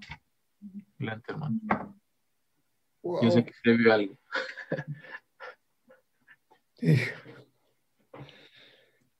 Adelante, 0.97 1.31
hermano. 1.31 1.95
Yo 3.01 3.31
sé 3.31 3.45
que 3.45 3.53
se 3.63 3.71
vio 3.71 3.93
algo. 3.93 4.17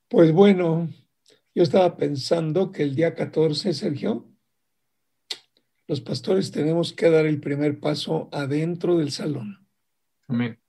Pues 0.10 0.32
bueno, 0.32 0.90
yo 1.54 1.62
estaba 1.62 1.96
pensando 1.96 2.72
que 2.72 2.82
el 2.82 2.96
día 2.96 3.14
14, 3.14 3.74
Sergio, 3.74 4.28
los 5.88 6.02
pastores 6.02 6.52
tenemos 6.52 6.94
que 6.94 7.12
dar 7.12 7.28
el 7.28 7.40
primer 7.40 7.80
paso 7.80 8.28
adentro 8.32 8.98
del 8.98 9.12
salón. 9.12 9.68
Amén. 10.28 10.60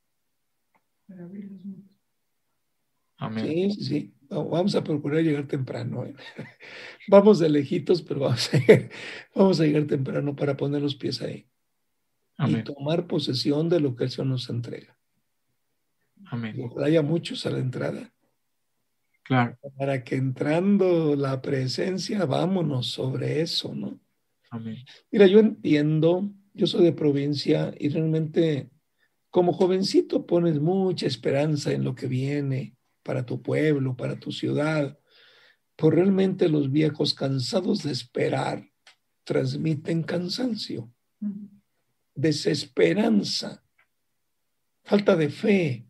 Amén. 3.17 3.47
Sí, 3.47 3.71
sí, 3.71 3.85
sí. 3.85 4.15
Vamos 4.29 4.75
a 4.75 4.85
procurar 4.85 5.23
llegar 5.23 5.47
temprano. 5.47 6.05
¿eh? 6.05 6.15
Vamos 7.09 7.39
de 7.39 7.49
lejitos, 7.49 8.03
pero 8.03 8.21
vamos 8.21 8.53
a, 8.53 8.59
llegar, 8.59 8.91
vamos 9.35 9.59
a 9.61 9.65
llegar 9.65 9.87
temprano 9.87 10.37
para 10.37 10.57
poner 10.57 10.83
los 10.83 10.95
pies 10.95 11.21
ahí. 11.23 11.49
Amén. 12.37 12.61
Y 12.61 12.65
tomar 12.65 13.07
posesión 13.07 13.69
de 13.71 13.81
lo 13.81 13.97
que 13.97 14.05
el 14.05 14.11
Señor 14.11 14.29
nos 14.29 14.49
entrega. 14.51 14.97
Amén. 16.27 16.57
haya 16.85 17.03
muchos 17.03 17.45
a 17.47 17.51
la 17.51 17.59
entrada 17.59 18.13
Claro. 19.31 19.57
Para 19.79 20.03
que 20.03 20.17
entrando 20.17 21.15
la 21.15 21.41
presencia, 21.41 22.27
vámonos 22.27 22.89
sobre 22.89 23.41
eso, 23.41 23.73
¿no? 23.73 24.01
Amén. 24.51 24.79
Mira, 25.13 25.29
yo 25.29 25.39
entiendo, 25.39 26.29
yo 26.53 26.67
soy 26.67 26.83
de 26.83 26.93
provincia 26.93 27.73
y 27.79 27.91
realmente 27.91 28.73
como 29.31 29.53
jovencito 29.53 30.27
pones 30.27 30.59
mucha 30.59 31.07
esperanza 31.07 31.71
en 31.71 31.85
lo 31.85 31.95
que 31.95 32.09
viene 32.09 32.75
para 33.05 33.25
tu 33.25 33.41
pueblo, 33.41 33.95
para 33.97 34.19
tu 34.19 34.33
ciudad, 34.33 34.99
pero 35.77 35.91
realmente 35.91 36.49
los 36.49 36.73
viejos 36.73 37.15
cansados 37.15 37.85
de 37.85 37.93
esperar 37.93 38.69
transmiten 39.23 40.03
cansancio, 40.03 40.93
desesperanza, 42.17 43.63
falta 44.83 45.15
de 45.15 45.31
fe. 45.31 45.87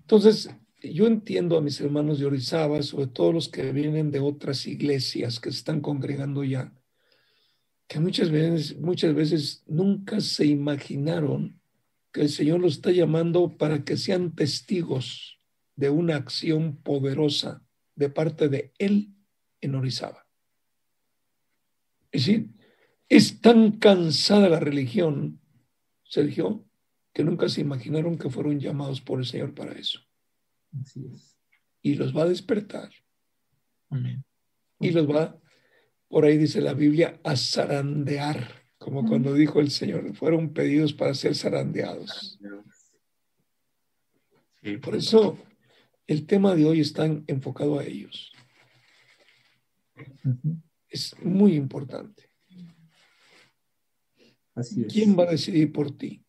Entonces, 0.00 0.50
yo 0.82 1.06
entiendo 1.06 1.56
a 1.56 1.60
mis 1.60 1.80
hermanos 1.80 2.18
de 2.18 2.26
Orizaba, 2.26 2.82
sobre 2.82 3.06
todo 3.06 3.32
los 3.32 3.48
que 3.48 3.72
vienen 3.72 4.10
de 4.10 4.20
otras 4.20 4.66
iglesias 4.66 5.40
que 5.40 5.50
se 5.50 5.58
están 5.58 5.80
congregando 5.80 6.44
ya, 6.44 6.72
que 7.86 8.00
muchas 8.00 8.30
veces, 8.30 8.78
muchas 8.78 9.14
veces 9.14 9.64
nunca 9.66 10.20
se 10.20 10.46
imaginaron 10.46 11.60
que 12.12 12.22
el 12.22 12.28
Señor 12.28 12.60
los 12.60 12.74
está 12.74 12.90
llamando 12.90 13.56
para 13.56 13.84
que 13.84 13.96
sean 13.96 14.34
testigos 14.34 15.40
de 15.76 15.90
una 15.90 16.16
acción 16.16 16.76
poderosa 16.76 17.62
de 17.94 18.08
parte 18.08 18.48
de 18.48 18.72
Él 18.78 19.14
en 19.60 19.74
Orizaba. 19.74 20.26
Es 22.12 22.26
decir, 22.26 22.50
es 23.08 23.40
tan 23.40 23.72
cansada 23.72 24.48
la 24.48 24.60
religión, 24.60 25.40
Sergio, 26.04 26.64
que 27.12 27.24
nunca 27.24 27.48
se 27.48 27.60
imaginaron 27.60 28.18
que 28.18 28.30
fueron 28.30 28.60
llamados 28.60 29.00
por 29.00 29.18
el 29.18 29.26
Señor 29.26 29.54
para 29.54 29.72
eso. 29.72 30.00
Así 30.78 31.06
es. 31.06 31.36
Y 31.82 31.94
los 31.94 32.16
va 32.16 32.22
a 32.22 32.28
despertar. 32.28 32.90
Amén. 33.88 34.24
Y 34.78 34.90
los 34.90 35.08
va, 35.08 35.38
por 36.08 36.24
ahí 36.24 36.36
dice 36.38 36.60
la 36.60 36.74
Biblia, 36.74 37.20
a 37.22 37.36
zarandear, 37.36 38.64
como 38.78 39.06
cuando 39.06 39.34
dijo 39.34 39.60
el 39.60 39.70
Señor, 39.70 40.14
fueron 40.14 40.52
pedidos 40.52 40.92
para 40.92 41.14
ser 41.14 41.34
zarandeados. 41.34 42.38
Sí, 44.62 44.76
Por 44.78 44.96
eso 44.96 45.38
el 46.06 46.26
tema 46.26 46.54
de 46.54 46.64
hoy 46.64 46.80
está 46.80 47.04
enfocado 47.26 47.78
a 47.78 47.84
ellos. 47.84 48.32
Es 50.88 51.14
muy 51.22 51.54
importante. 51.54 52.30
Así 54.54 54.82
es. 54.82 54.92
¿Quién 54.92 55.16
va 55.18 55.24
a 55.24 55.30
decidir 55.30 55.72
por 55.72 55.96
ti? 55.96 56.24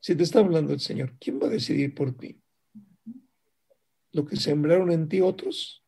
Si 0.00 0.16
te 0.16 0.24
está 0.24 0.40
hablando 0.40 0.72
el 0.72 0.80
Señor, 0.80 1.16
¿quién 1.20 1.40
va 1.40 1.46
a 1.46 1.50
decidir 1.50 1.94
por 1.94 2.16
ti? 2.16 2.41
¿Lo 4.12 4.24
que 4.26 4.36
sembraron 4.36 4.90
en 4.92 5.08
ti 5.08 5.20
otros 5.20 5.82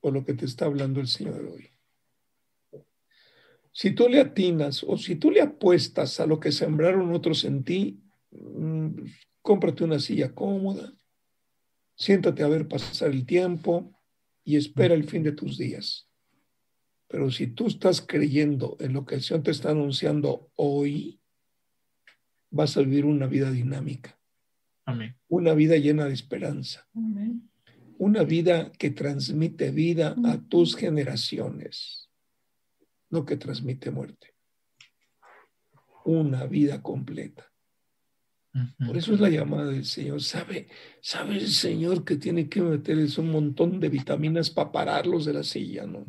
o 0.00 0.10
lo 0.10 0.24
que 0.24 0.34
te 0.34 0.44
está 0.44 0.66
hablando 0.66 1.00
el 1.00 1.08
Señor 1.08 1.44
hoy? 1.44 1.70
Si 3.72 3.92
tú 3.92 4.08
le 4.08 4.20
atinas 4.20 4.82
o 4.82 4.96
si 4.96 5.16
tú 5.16 5.30
le 5.30 5.40
apuestas 5.40 6.18
a 6.20 6.26
lo 6.26 6.40
que 6.40 6.50
sembraron 6.50 7.12
otros 7.12 7.44
en 7.44 7.62
ti, 7.62 8.00
mm, 8.30 8.88
cómprate 9.40 9.84
una 9.84 10.00
silla 10.00 10.34
cómoda, 10.34 10.92
siéntate 11.94 12.42
a 12.42 12.48
ver 12.48 12.66
pasar 12.66 13.10
el 13.10 13.24
tiempo 13.24 13.92
y 14.44 14.56
espera 14.56 14.94
el 14.94 15.04
fin 15.04 15.22
de 15.22 15.32
tus 15.32 15.58
días. 15.58 16.08
Pero 17.06 17.30
si 17.30 17.46
tú 17.46 17.66
estás 17.66 18.00
creyendo 18.00 18.76
en 18.80 18.92
lo 18.92 19.06
que 19.06 19.14
el 19.14 19.22
Señor 19.22 19.42
te 19.42 19.50
está 19.50 19.70
anunciando 19.70 20.50
hoy, 20.56 21.20
vas 22.50 22.76
a 22.76 22.80
vivir 22.80 23.04
una 23.04 23.26
vida 23.26 23.50
dinámica, 23.50 24.17
Amén. 24.88 25.14
una 25.28 25.52
vida 25.52 25.76
llena 25.76 26.06
de 26.06 26.14
esperanza, 26.14 26.88
una 27.98 28.22
vida 28.24 28.72
que 28.72 28.90
transmite 28.90 29.70
vida 29.70 30.14
a 30.24 30.38
tus 30.38 30.76
generaciones, 30.76 32.08
no 33.10 33.26
que 33.26 33.36
transmite 33.36 33.90
muerte. 33.90 34.34
Una 36.04 36.46
vida 36.46 36.82
completa. 36.82 37.52
Por 38.86 38.96
eso 38.96 39.12
es 39.12 39.20
la 39.20 39.28
llamada 39.28 39.66
del 39.66 39.84
Señor. 39.84 40.22
¿Sabe, 40.22 40.68
sabe 41.02 41.36
el 41.36 41.48
Señor 41.48 42.02
que 42.04 42.16
tiene 42.16 42.48
que 42.48 42.62
meterles 42.62 43.18
un 43.18 43.30
montón 43.30 43.78
de 43.80 43.90
vitaminas 43.90 44.48
para 44.48 44.72
pararlos 44.72 45.26
de 45.26 45.34
la 45.34 45.42
silla, 45.42 45.86
¿no? 45.86 46.06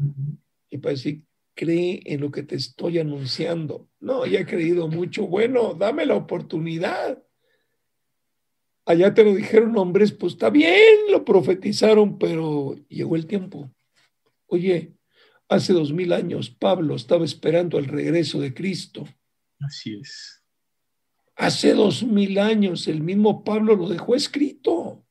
Y 0.70 0.78
para 0.78 0.94
decir, 0.94 1.24
cree 1.54 2.02
en 2.06 2.22
lo 2.22 2.32
que 2.32 2.44
te 2.44 2.56
estoy 2.56 2.98
anunciando. 3.00 3.90
No, 4.00 4.26
ya 4.26 4.40
he 4.40 4.46
creído 4.46 4.88
mucho. 4.88 5.28
Bueno, 5.28 5.74
dame 5.74 6.06
la 6.06 6.16
oportunidad. 6.16 7.22
Allá 8.90 9.14
te 9.14 9.24
lo 9.24 9.36
dijeron 9.36 9.78
hombres, 9.78 10.12
pues 10.12 10.34
está 10.34 10.50
bien, 10.50 11.12
lo 11.12 11.24
profetizaron, 11.24 12.18
pero 12.18 12.76
llegó 12.88 13.16
el 13.16 13.28
tiempo. 13.28 13.72
Oye, 14.48 14.96
hace 15.48 15.74
dos 15.74 15.94
mil 15.94 16.12
años 16.12 16.50
Pablo 16.50 16.96
estaba 16.96 17.24
esperando 17.24 17.78
el 17.78 17.86
regreso 17.86 18.40
de 18.40 18.52
Cristo. 18.52 19.08
Así 19.60 20.00
es. 20.02 20.44
Hace 21.36 21.76
dos 21.76 22.02
mil 22.02 22.40
años 22.40 22.88
el 22.88 23.04
mismo 23.04 23.44
Pablo 23.44 23.76
lo 23.76 23.88
dejó 23.88 24.16
escrito. 24.16 25.06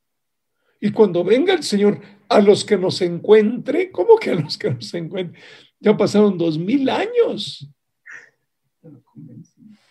Y 0.81 0.91
cuando 0.91 1.23
venga 1.23 1.55
el 1.55 1.63
Señor 1.63 2.01
a 2.29 2.41
los 2.41 2.65
que 2.65 2.77
nos 2.77 3.01
encuentre, 3.01 3.93
¿cómo 3.93 4.19
que 4.19 4.31
a 4.31 4.35
los 4.35 4.59
que 4.59 4.73
nos 4.73 4.93
encuentre? 4.93 5.41
Ya 5.79 5.97
pasaron 5.97 6.37
dos 6.37 6.59
mil 6.59 6.91
años. 6.91 7.71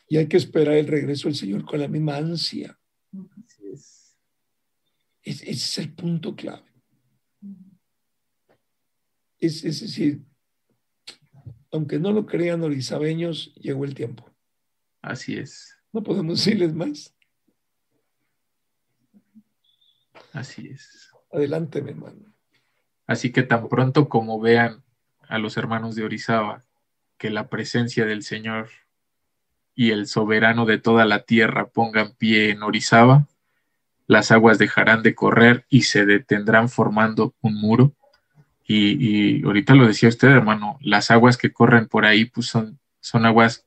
Y 0.10 0.18
hay 0.18 0.28
que 0.28 0.36
esperar 0.36 0.76
el 0.76 0.88
regreso 0.88 1.30
del 1.30 1.38
Señor 1.38 1.64
con 1.64 1.80
la 1.80 1.88
misma 1.88 2.18
ansia. 2.18 2.77
Es. 5.28 5.42
Es- 5.42 5.42
ese 5.44 5.52
es 5.52 5.78
el 5.80 5.94
punto 5.94 6.36
clave. 6.36 6.64
Es, 9.40 9.64
es 9.64 9.82
decir, 9.82 10.24
aunque 11.72 12.00
no 12.00 12.12
lo 12.12 12.26
crean 12.26 12.64
orizabeños, 12.64 13.54
llegó 13.56 13.86
el 13.86 13.94
tiempo. 13.94 14.30
Así 15.02 15.38
es. 15.38 15.78
No 15.94 16.02
podemos 16.02 16.38
decirles 16.40 16.74
más. 16.74 17.14
Así 20.34 20.68
es. 20.68 21.12
Adelante, 21.32 21.82
mi 21.82 21.92
hermano. 21.92 22.34
Así 23.06 23.32
que 23.32 23.44
tan 23.44 23.70
pronto 23.70 24.10
como 24.10 24.40
vean 24.40 24.84
a 25.28 25.38
los 25.40 25.58
hermanos 25.58 25.96
de 25.96 26.04
Orizaba 26.04 26.66
que 27.18 27.30
la 27.30 27.50
presencia 27.50 28.06
del 28.06 28.24
Señor 28.24 28.70
y 29.76 29.92
el 29.92 30.08
soberano 30.08 30.66
de 30.66 30.78
toda 30.80 31.06
la 31.06 31.24
tierra 31.24 31.70
pongan 31.70 32.16
pie 32.16 32.50
en 32.52 32.64
Orizaba, 32.64 33.28
las 34.08 34.32
aguas 34.32 34.58
dejarán 34.58 35.04
de 35.04 35.16
correr 35.16 35.66
y 35.70 35.84
se 35.84 36.06
detendrán 36.06 36.70
formando 36.70 37.36
un 37.42 37.56
muro. 37.56 37.94
Y, 38.66 39.40
y 39.40 39.44
ahorita 39.44 39.76
lo 39.76 39.88
decía 39.88 40.10
usted, 40.10 40.30
hermano, 40.30 40.78
las 40.82 41.12
aguas 41.12 41.38
que 41.38 41.52
corren 41.54 41.88
por 41.88 42.06
ahí 42.06 42.26
pues 42.26 42.48
son, 42.48 42.80
son 43.00 43.26
aguas 43.26 43.66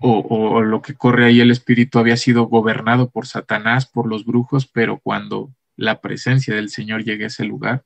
o, 0.00 0.18
o- 0.20 0.62
lo 0.62 0.80
que 0.82 0.94
corre 0.94 1.26
ahí 1.26 1.40
el 1.40 1.50
espíritu 1.50 1.98
había 1.98 2.16
sido 2.16 2.44
gobernado 2.44 3.10
por 3.10 3.26
Satanás, 3.26 3.86
por 3.86 4.06
los 4.08 4.24
brujos, 4.24 4.66
pero 4.66 4.98
cuando 4.98 5.50
la 5.76 6.00
presencia 6.00 6.54
del 6.54 6.70
Señor 6.70 7.04
llegue 7.04 7.24
a 7.24 7.26
ese 7.28 7.44
lugar, 7.44 7.84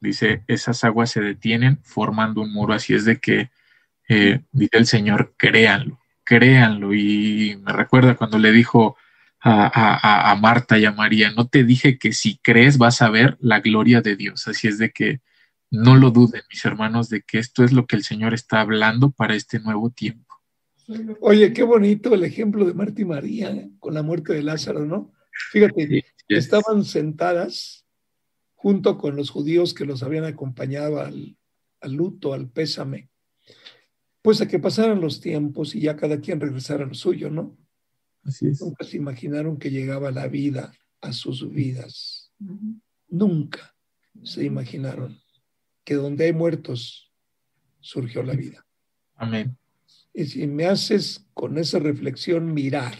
dice, 0.00 0.42
esas 0.46 0.84
aguas 0.84 1.10
se 1.10 1.20
detienen 1.20 1.78
formando 1.82 2.40
un 2.42 2.52
muro, 2.52 2.74
así 2.74 2.94
es 2.94 3.04
de 3.04 3.18
que, 3.18 3.50
eh, 4.08 4.40
dice 4.52 4.76
el 4.78 4.86
Señor, 4.86 5.34
créanlo, 5.36 5.98
créanlo. 6.24 6.94
Y 6.94 7.58
me 7.64 7.72
recuerda 7.72 8.14
cuando 8.16 8.38
le 8.38 8.52
dijo 8.52 8.96
a, 9.48 9.66
a- 9.66 9.94
a- 10.02 10.30
a 10.32 10.36
Marta 10.36 10.78
y 10.78 10.84
a 10.84 10.92
María, 10.92 11.30
no 11.30 11.46
te 11.48 11.64
dije 11.64 11.98
que 11.98 12.12
si 12.12 12.38
crees 12.38 12.78
vas 12.78 13.00
a 13.02 13.10
ver 13.10 13.36
la 13.40 13.60
gloria 13.60 14.00
de 14.00 14.16
Dios, 14.16 14.48
así 14.48 14.66
es 14.68 14.78
de 14.78 14.90
que 14.90 15.20
no 15.70 15.96
lo 15.96 16.10
duden, 16.10 16.42
mis 16.50 16.64
hermanos, 16.64 17.08
de 17.08 17.22
que 17.22 17.38
esto 17.38 17.64
es 17.64 17.72
lo 17.72 17.86
que 17.86 17.96
el 17.96 18.02
Señor 18.04 18.34
está 18.34 18.60
hablando 18.60 19.10
para 19.10 19.34
este 19.34 19.58
nuevo 19.60 19.90
tiempo. 19.90 20.34
Oye, 21.20 21.52
qué 21.52 21.62
bonito 21.64 22.14
el 22.14 22.22
ejemplo 22.24 22.64
de 22.64 22.72
Marta 22.74 23.00
y 23.02 23.04
María 23.04 23.50
¿eh? 23.50 23.70
con 23.80 23.94
la 23.94 24.02
muerte 24.02 24.32
de 24.32 24.42
Lázaro, 24.42 24.84
¿no? 24.84 25.12
Fíjate, 25.52 25.86
Sí, 25.88 26.02
estaban 26.28 26.84
sentadas 26.84 27.84
junto 28.54 28.96
con 28.98 29.16
los 29.16 29.30
judíos 29.30 29.74
que 29.74 29.84
los 29.84 30.02
habían 30.02 30.24
acompañado 30.24 31.00
al, 31.00 31.36
al 31.80 31.92
luto, 31.92 32.32
al 32.32 32.48
pésame, 32.48 33.10
pues 34.22 34.40
a 34.40 34.48
que 34.48 34.58
pasaran 34.58 35.00
los 35.00 35.20
tiempos 35.20 35.74
y 35.74 35.80
ya 35.80 35.94
cada 35.96 36.20
quien 36.20 36.40
regresara 36.40 36.84
a 36.84 36.88
lo 36.88 36.94
suyo, 36.94 37.30
¿no? 37.30 37.56
Así 38.26 38.48
es. 38.48 38.60
Nunca 38.60 38.84
se 38.84 38.96
imaginaron 38.96 39.58
que 39.58 39.70
llegaba 39.70 40.10
la 40.10 40.26
vida 40.26 40.72
a 41.00 41.12
sus 41.12 41.50
vidas. 41.50 42.32
Nunca 43.08 43.74
se 44.22 44.44
imaginaron 44.44 45.20
que 45.84 45.94
donde 45.94 46.24
hay 46.24 46.32
muertos 46.32 47.12
surgió 47.80 48.22
la 48.22 48.34
vida. 48.34 48.66
Amén. 49.14 49.56
Y 50.12 50.24
si 50.24 50.46
me 50.46 50.66
haces 50.66 51.26
con 51.34 51.58
esa 51.58 51.78
reflexión 51.78 52.52
mirar 52.52 52.94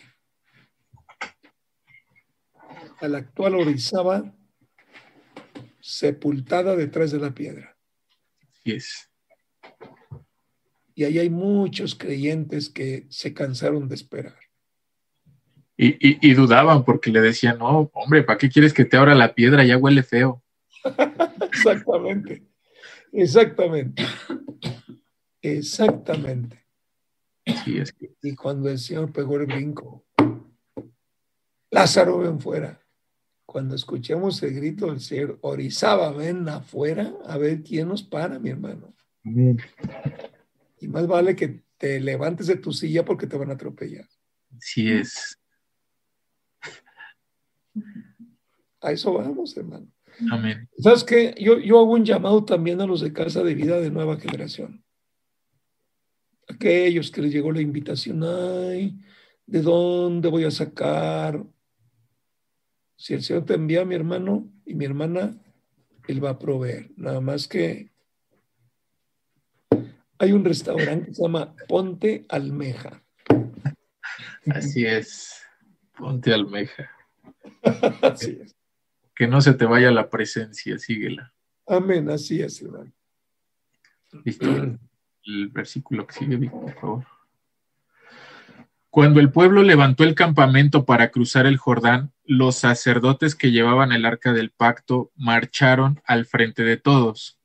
a 3.00 3.08
la 3.08 3.18
actual 3.18 3.56
Orizaba 3.56 4.34
sepultada 5.80 6.76
detrás 6.76 7.10
de 7.10 7.18
la 7.18 7.34
piedra. 7.34 7.76
Así 8.52 8.72
es. 8.72 9.10
Y 10.94 11.04
ahí 11.04 11.18
hay 11.18 11.30
muchos 11.30 11.94
creyentes 11.94 12.70
que 12.70 13.06
se 13.10 13.34
cansaron 13.34 13.88
de 13.88 13.94
esperar. 13.94 14.45
Y, 15.78 16.32
dudaban 16.34 16.84
porque 16.84 17.10
le 17.10 17.20
decían, 17.20 17.58
no, 17.58 17.90
hombre, 17.92 18.22
¿para 18.22 18.38
qué 18.38 18.48
quieres 18.48 18.72
que 18.72 18.86
te 18.86 18.96
abra 18.96 19.14
la 19.14 19.34
piedra? 19.34 19.64
Ya 19.64 19.76
huele 19.76 20.02
feo. 20.02 20.42
exactamente, 21.52 22.42
exactamente, 23.12 24.06
exactamente. 25.42 26.64
Y 28.22 28.34
cuando 28.34 28.70
el 28.70 28.78
Señor 28.78 29.12
pegó 29.12 29.36
el 29.36 29.46
brinco, 29.46 30.04
Lázaro 31.70 32.18
ven 32.18 32.40
fuera. 32.40 32.80
Cuando 33.44 33.74
escuchemos 33.74 34.42
el 34.42 34.54
grito 34.54 34.86
del 34.86 35.00
Señor, 35.00 35.38
Orizaba 35.42 36.10
ven 36.10 36.48
afuera 36.48 37.14
a 37.26 37.36
ver 37.38 37.62
quién 37.62 37.88
nos 37.88 38.02
para, 38.02 38.38
mi 38.38 38.50
hermano. 38.50 38.94
Y 40.80 40.88
más 40.88 41.06
vale 41.06 41.36
que 41.36 41.62
te 41.76 42.00
levantes 42.00 42.46
de 42.46 42.56
tu 42.56 42.72
silla 42.72 43.04
porque 43.04 43.26
te 43.26 43.36
van 43.36 43.50
a 43.50 43.54
atropellar. 43.54 44.08
Así 44.56 44.90
es. 44.90 45.38
A 48.86 48.92
eso 48.92 49.12
vamos, 49.12 49.56
hermano. 49.56 49.88
Amén. 50.30 50.68
¿Sabes 50.78 51.02
qué? 51.02 51.34
Yo, 51.40 51.58
yo 51.58 51.80
hago 51.80 51.90
un 51.90 52.04
llamado 52.04 52.44
también 52.44 52.80
a 52.80 52.86
los 52.86 53.00
de 53.00 53.12
Casa 53.12 53.42
de 53.42 53.52
Vida 53.52 53.80
de 53.80 53.90
Nueva 53.90 54.16
Generación. 54.16 54.84
Aquellos 56.46 57.10
que 57.10 57.20
les 57.20 57.32
llegó 57.32 57.50
la 57.50 57.60
invitación, 57.60 58.22
ay, 58.22 58.96
¿de 59.44 59.60
dónde 59.60 60.28
voy 60.28 60.44
a 60.44 60.52
sacar? 60.52 61.44
Si 62.94 63.14
el 63.14 63.24
Señor 63.24 63.44
te 63.44 63.54
envía 63.54 63.80
a 63.80 63.84
mi 63.84 63.96
hermano 63.96 64.48
y 64.64 64.74
mi 64.76 64.84
hermana, 64.84 65.36
Él 66.06 66.24
va 66.24 66.30
a 66.30 66.38
proveer. 66.38 66.92
Nada 66.96 67.20
más 67.20 67.48
que 67.48 67.90
hay 70.16 70.30
un 70.30 70.44
restaurante 70.44 71.06
que 71.08 71.14
se 71.14 71.22
llama 71.24 71.56
Ponte 71.66 72.24
Almeja. 72.28 73.02
Así 74.48 74.86
es, 74.86 75.42
Ponte 75.98 76.32
Almeja. 76.32 76.88
Así 78.02 78.38
es. 78.40 78.55
Que 79.16 79.26
no 79.26 79.40
se 79.40 79.54
te 79.54 79.64
vaya 79.64 79.90
la 79.90 80.08
presencia, 80.10 80.78
síguela. 80.78 81.34
Amén, 81.66 82.08
así 82.10 82.40
es, 82.40 82.62
hermano. 82.62 82.92
Listo. 84.24 84.46
El 85.24 85.48
versículo 85.48 86.06
que 86.06 86.14
sigue, 86.14 86.38
por 86.48 86.74
favor. 86.74 87.06
Cuando 88.90 89.20
el 89.20 89.30
pueblo 89.30 89.62
levantó 89.62 90.04
el 90.04 90.14
campamento 90.14 90.84
para 90.84 91.10
cruzar 91.10 91.46
el 91.46 91.58
Jordán, 91.58 92.12
los 92.24 92.56
sacerdotes 92.56 93.34
que 93.34 93.50
llevaban 93.50 93.92
el 93.92 94.06
arca 94.06 94.32
del 94.32 94.50
pacto 94.50 95.12
marcharon 95.16 96.00
al 96.06 96.24
frente 96.24 96.62
de 96.62 96.76
todos. 96.76 97.38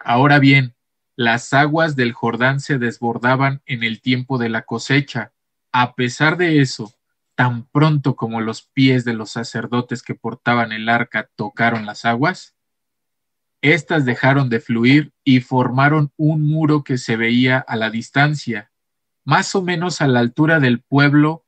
Ahora 0.00 0.38
bien, 0.38 0.74
las 1.14 1.52
aguas 1.52 1.94
del 1.94 2.12
Jordán 2.12 2.58
se 2.58 2.78
desbordaban 2.78 3.62
en 3.66 3.84
el 3.84 4.00
tiempo 4.00 4.38
de 4.38 4.48
la 4.48 4.62
cosecha. 4.62 5.32
A 5.70 5.94
pesar 5.94 6.36
de 6.36 6.60
eso, 6.60 6.92
tan 7.34 7.66
pronto 7.66 8.16
como 8.16 8.40
los 8.40 8.62
pies 8.62 9.04
de 9.04 9.14
los 9.14 9.30
sacerdotes 9.30 10.02
que 10.02 10.14
portaban 10.14 10.72
el 10.72 10.88
arca 10.88 11.30
tocaron 11.34 11.86
las 11.86 12.04
aguas, 12.04 12.54
éstas 13.60 14.04
dejaron 14.04 14.50
de 14.50 14.60
fluir 14.60 15.12
y 15.24 15.40
formaron 15.40 16.12
un 16.16 16.46
muro 16.46 16.84
que 16.84 16.98
se 16.98 17.16
veía 17.16 17.58
a 17.58 17.76
la 17.76 17.90
distancia, 17.90 18.70
más 19.24 19.54
o 19.54 19.62
menos 19.62 20.00
a 20.00 20.06
la 20.06 20.20
altura 20.20 20.60
del 20.60 20.80
pueblo 20.80 21.44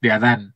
de 0.00 0.12
Adán, 0.12 0.54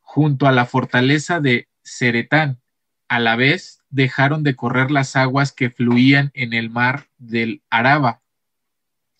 junto 0.00 0.46
a 0.46 0.52
la 0.52 0.64
fortaleza 0.64 1.40
de 1.40 1.68
Ceretán. 1.84 2.60
A 3.08 3.20
la 3.20 3.36
vez 3.36 3.82
dejaron 3.90 4.42
de 4.42 4.56
correr 4.56 4.90
las 4.90 5.14
aguas 5.14 5.52
que 5.52 5.70
fluían 5.70 6.30
en 6.34 6.52
el 6.52 6.70
mar 6.70 7.08
del 7.18 7.62
Araba, 7.70 8.22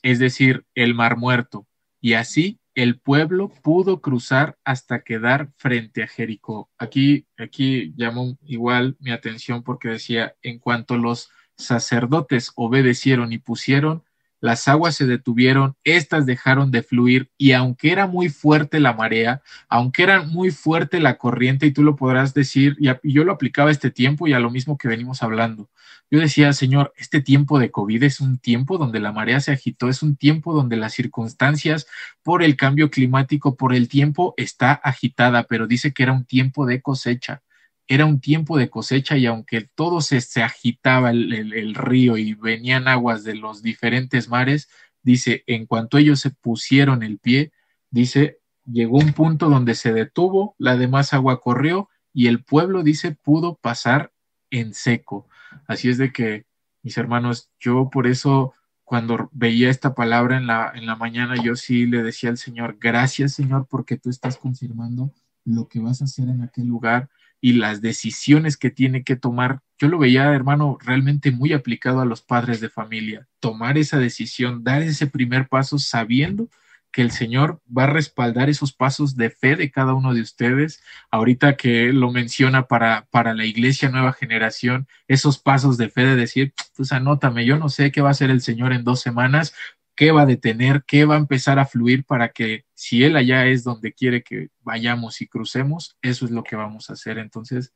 es 0.02 0.18
decir, 0.18 0.66
el 0.74 0.94
mar 0.94 1.16
muerto, 1.16 1.66
y 2.00 2.14
así 2.14 2.58
el 2.76 3.00
pueblo 3.00 3.48
pudo 3.48 4.02
cruzar 4.02 4.58
hasta 4.62 5.02
quedar 5.02 5.50
frente 5.56 6.02
a 6.02 6.06
Jericó. 6.06 6.70
Aquí, 6.78 7.26
aquí 7.38 7.94
llamó 7.96 8.36
igual 8.44 8.96
mi 9.00 9.10
atención 9.10 9.62
porque 9.62 9.88
decía, 9.88 10.36
en 10.42 10.58
cuanto 10.58 10.98
los 10.98 11.30
sacerdotes 11.56 12.52
obedecieron 12.54 13.32
y 13.32 13.38
pusieron 13.38 14.04
las 14.40 14.68
aguas 14.68 14.94
se 14.94 15.06
detuvieron, 15.06 15.76
éstas 15.84 16.26
dejaron 16.26 16.70
de 16.70 16.82
fluir 16.82 17.30
y 17.38 17.52
aunque 17.52 17.92
era 17.92 18.06
muy 18.06 18.28
fuerte 18.28 18.80
la 18.80 18.92
marea, 18.92 19.42
aunque 19.68 20.02
era 20.02 20.22
muy 20.22 20.50
fuerte 20.50 21.00
la 21.00 21.18
corriente, 21.18 21.66
y 21.66 21.72
tú 21.72 21.82
lo 21.82 21.96
podrás 21.96 22.34
decir, 22.34 22.76
y, 22.78 22.90
yo 23.02 23.24
lo 23.24 23.32
aplicaba 23.32 23.70
este 23.70 23.90
tiempo 23.90 24.26
y 24.26 24.32
a 24.32 24.40
lo 24.40 24.50
mismo 24.50 24.76
que 24.76 24.88
venimos 24.88 25.22
hablando, 25.22 25.70
yo 26.10 26.20
decía, 26.20 26.52
Señor, 26.52 26.92
este 26.96 27.20
tiempo 27.20 27.58
de 27.58 27.70
COVID 27.70 28.02
es 28.04 28.20
un 28.20 28.38
tiempo 28.38 28.78
donde 28.78 29.00
la 29.00 29.12
marea 29.12 29.40
se 29.40 29.52
agitó, 29.52 29.88
es 29.88 30.02
un 30.02 30.16
tiempo 30.16 30.54
donde 30.54 30.76
las 30.76 30.94
circunstancias 30.94 31.86
por 32.22 32.42
el 32.42 32.56
cambio 32.56 32.90
climático, 32.90 33.56
por 33.56 33.74
el 33.74 33.88
tiempo 33.88 34.34
está 34.36 34.72
agitada, 34.72 35.44
pero 35.44 35.66
dice 35.66 35.92
que 35.92 36.04
era 36.04 36.12
un 36.12 36.24
tiempo 36.24 36.66
de 36.66 36.80
cosecha 36.80 37.42
era 37.88 38.04
un 38.04 38.20
tiempo 38.20 38.58
de 38.58 38.68
cosecha 38.68 39.16
y 39.16 39.26
aunque 39.26 39.68
todo 39.74 40.00
se, 40.00 40.18
agitaba 40.42 41.10
el, 41.10 41.74
río 41.74 42.16
y 42.16 42.34
venían 42.34 42.88
aguas 42.88 43.22
de 43.22 43.34
los 43.34 43.62
diferentes 43.62 44.28
mares, 44.28 44.68
dice, 45.02 45.44
en 45.46 45.66
cuanto 45.66 45.98
ellos 45.98 46.20
se 46.20 46.30
pusieron 46.30 47.02
el 47.02 47.18
pie, 47.18 47.52
dice, 47.90 48.38
llegó 48.64 48.98
un 48.98 49.12
punto 49.12 49.48
donde 49.48 49.74
se 49.74 49.92
detuvo, 49.92 50.56
la 50.58 50.76
demás 50.76 51.12
agua 51.12 51.40
corrió 51.40 51.88
y 52.12 52.26
el 52.26 52.42
pueblo, 52.42 52.82
dice, 52.82 53.12
pudo 53.12 53.56
pasar 53.56 54.12
en 54.50 54.74
seco. 54.74 55.28
Así 55.68 55.88
es 55.88 55.98
de 55.98 56.12
que, 56.12 56.46
mis 56.82 56.98
hermanos, 56.98 57.50
yo 57.60 57.88
por 57.90 58.06
eso 58.06 58.54
cuando 58.82 59.28
veía 59.32 59.68
esta 59.68 59.94
palabra 59.94 60.36
en 60.36 60.46
la, 60.46 60.72
en 60.74 60.86
la 60.86 60.96
mañana, 60.96 61.34
yo 61.42 61.56
sí 61.56 61.86
le 61.86 62.02
decía 62.02 62.30
al 62.30 62.38
Señor, 62.38 62.78
gracias 62.80 63.34
Señor, 63.34 63.66
porque 63.68 63.96
tú 63.96 64.10
estás 64.10 64.38
confirmando 64.38 65.12
lo 65.44 65.68
que 65.68 65.80
vas 65.80 66.00
a 66.00 66.04
hacer 66.04 66.28
en 66.28 66.42
aquel 66.42 66.66
lugar 66.66 67.08
y 67.46 67.52
las 67.52 67.80
decisiones 67.80 68.56
que 68.56 68.72
tiene 68.72 69.04
que 69.04 69.14
tomar. 69.14 69.60
Yo 69.78 69.86
lo 69.86 69.98
veía, 69.98 70.34
hermano, 70.34 70.78
realmente 70.84 71.30
muy 71.30 71.52
aplicado 71.52 72.00
a 72.00 72.04
los 72.04 72.20
padres 72.20 72.60
de 72.60 72.68
familia. 72.68 73.28
Tomar 73.38 73.78
esa 73.78 74.00
decisión, 74.00 74.64
dar 74.64 74.82
ese 74.82 75.06
primer 75.06 75.46
paso 75.46 75.78
sabiendo 75.78 76.48
que 76.90 77.02
el 77.02 77.12
Señor 77.12 77.60
va 77.66 77.84
a 77.84 77.86
respaldar 77.86 78.50
esos 78.50 78.72
pasos 78.72 79.16
de 79.16 79.30
fe 79.30 79.54
de 79.54 79.70
cada 79.70 79.94
uno 79.94 80.12
de 80.12 80.22
ustedes. 80.22 80.82
Ahorita 81.08 81.56
que 81.56 81.92
lo 81.92 82.10
menciona 82.10 82.66
para, 82.66 83.06
para 83.12 83.32
la 83.32 83.44
iglesia 83.44 83.90
nueva 83.90 84.12
generación, 84.12 84.88
esos 85.06 85.38
pasos 85.38 85.76
de 85.76 85.88
fe 85.88 86.04
de 86.04 86.16
decir, 86.16 86.52
pues 86.74 86.90
anótame, 86.90 87.46
yo 87.46 87.58
no 87.58 87.68
sé 87.68 87.92
qué 87.92 88.00
va 88.00 88.08
a 88.08 88.10
hacer 88.10 88.30
el 88.30 88.40
Señor 88.40 88.72
en 88.72 88.82
dos 88.82 89.00
semanas, 89.00 89.54
qué 89.96 90.12
va 90.12 90.22
a 90.22 90.26
detener, 90.26 90.84
qué 90.86 91.04
va 91.04 91.16
a 91.16 91.18
empezar 91.18 91.58
a 91.58 91.66
fluir 91.66 92.04
para 92.04 92.28
que 92.28 92.64
si 92.74 93.02
Él 93.02 93.16
allá 93.16 93.46
es 93.46 93.64
donde 93.64 93.92
quiere 93.92 94.22
que 94.22 94.50
vayamos 94.60 95.20
y 95.22 95.26
crucemos, 95.26 95.96
eso 96.02 96.26
es 96.26 96.30
lo 96.30 96.44
que 96.44 96.54
vamos 96.54 96.90
a 96.90 96.92
hacer. 96.92 97.18
Entonces. 97.18 97.72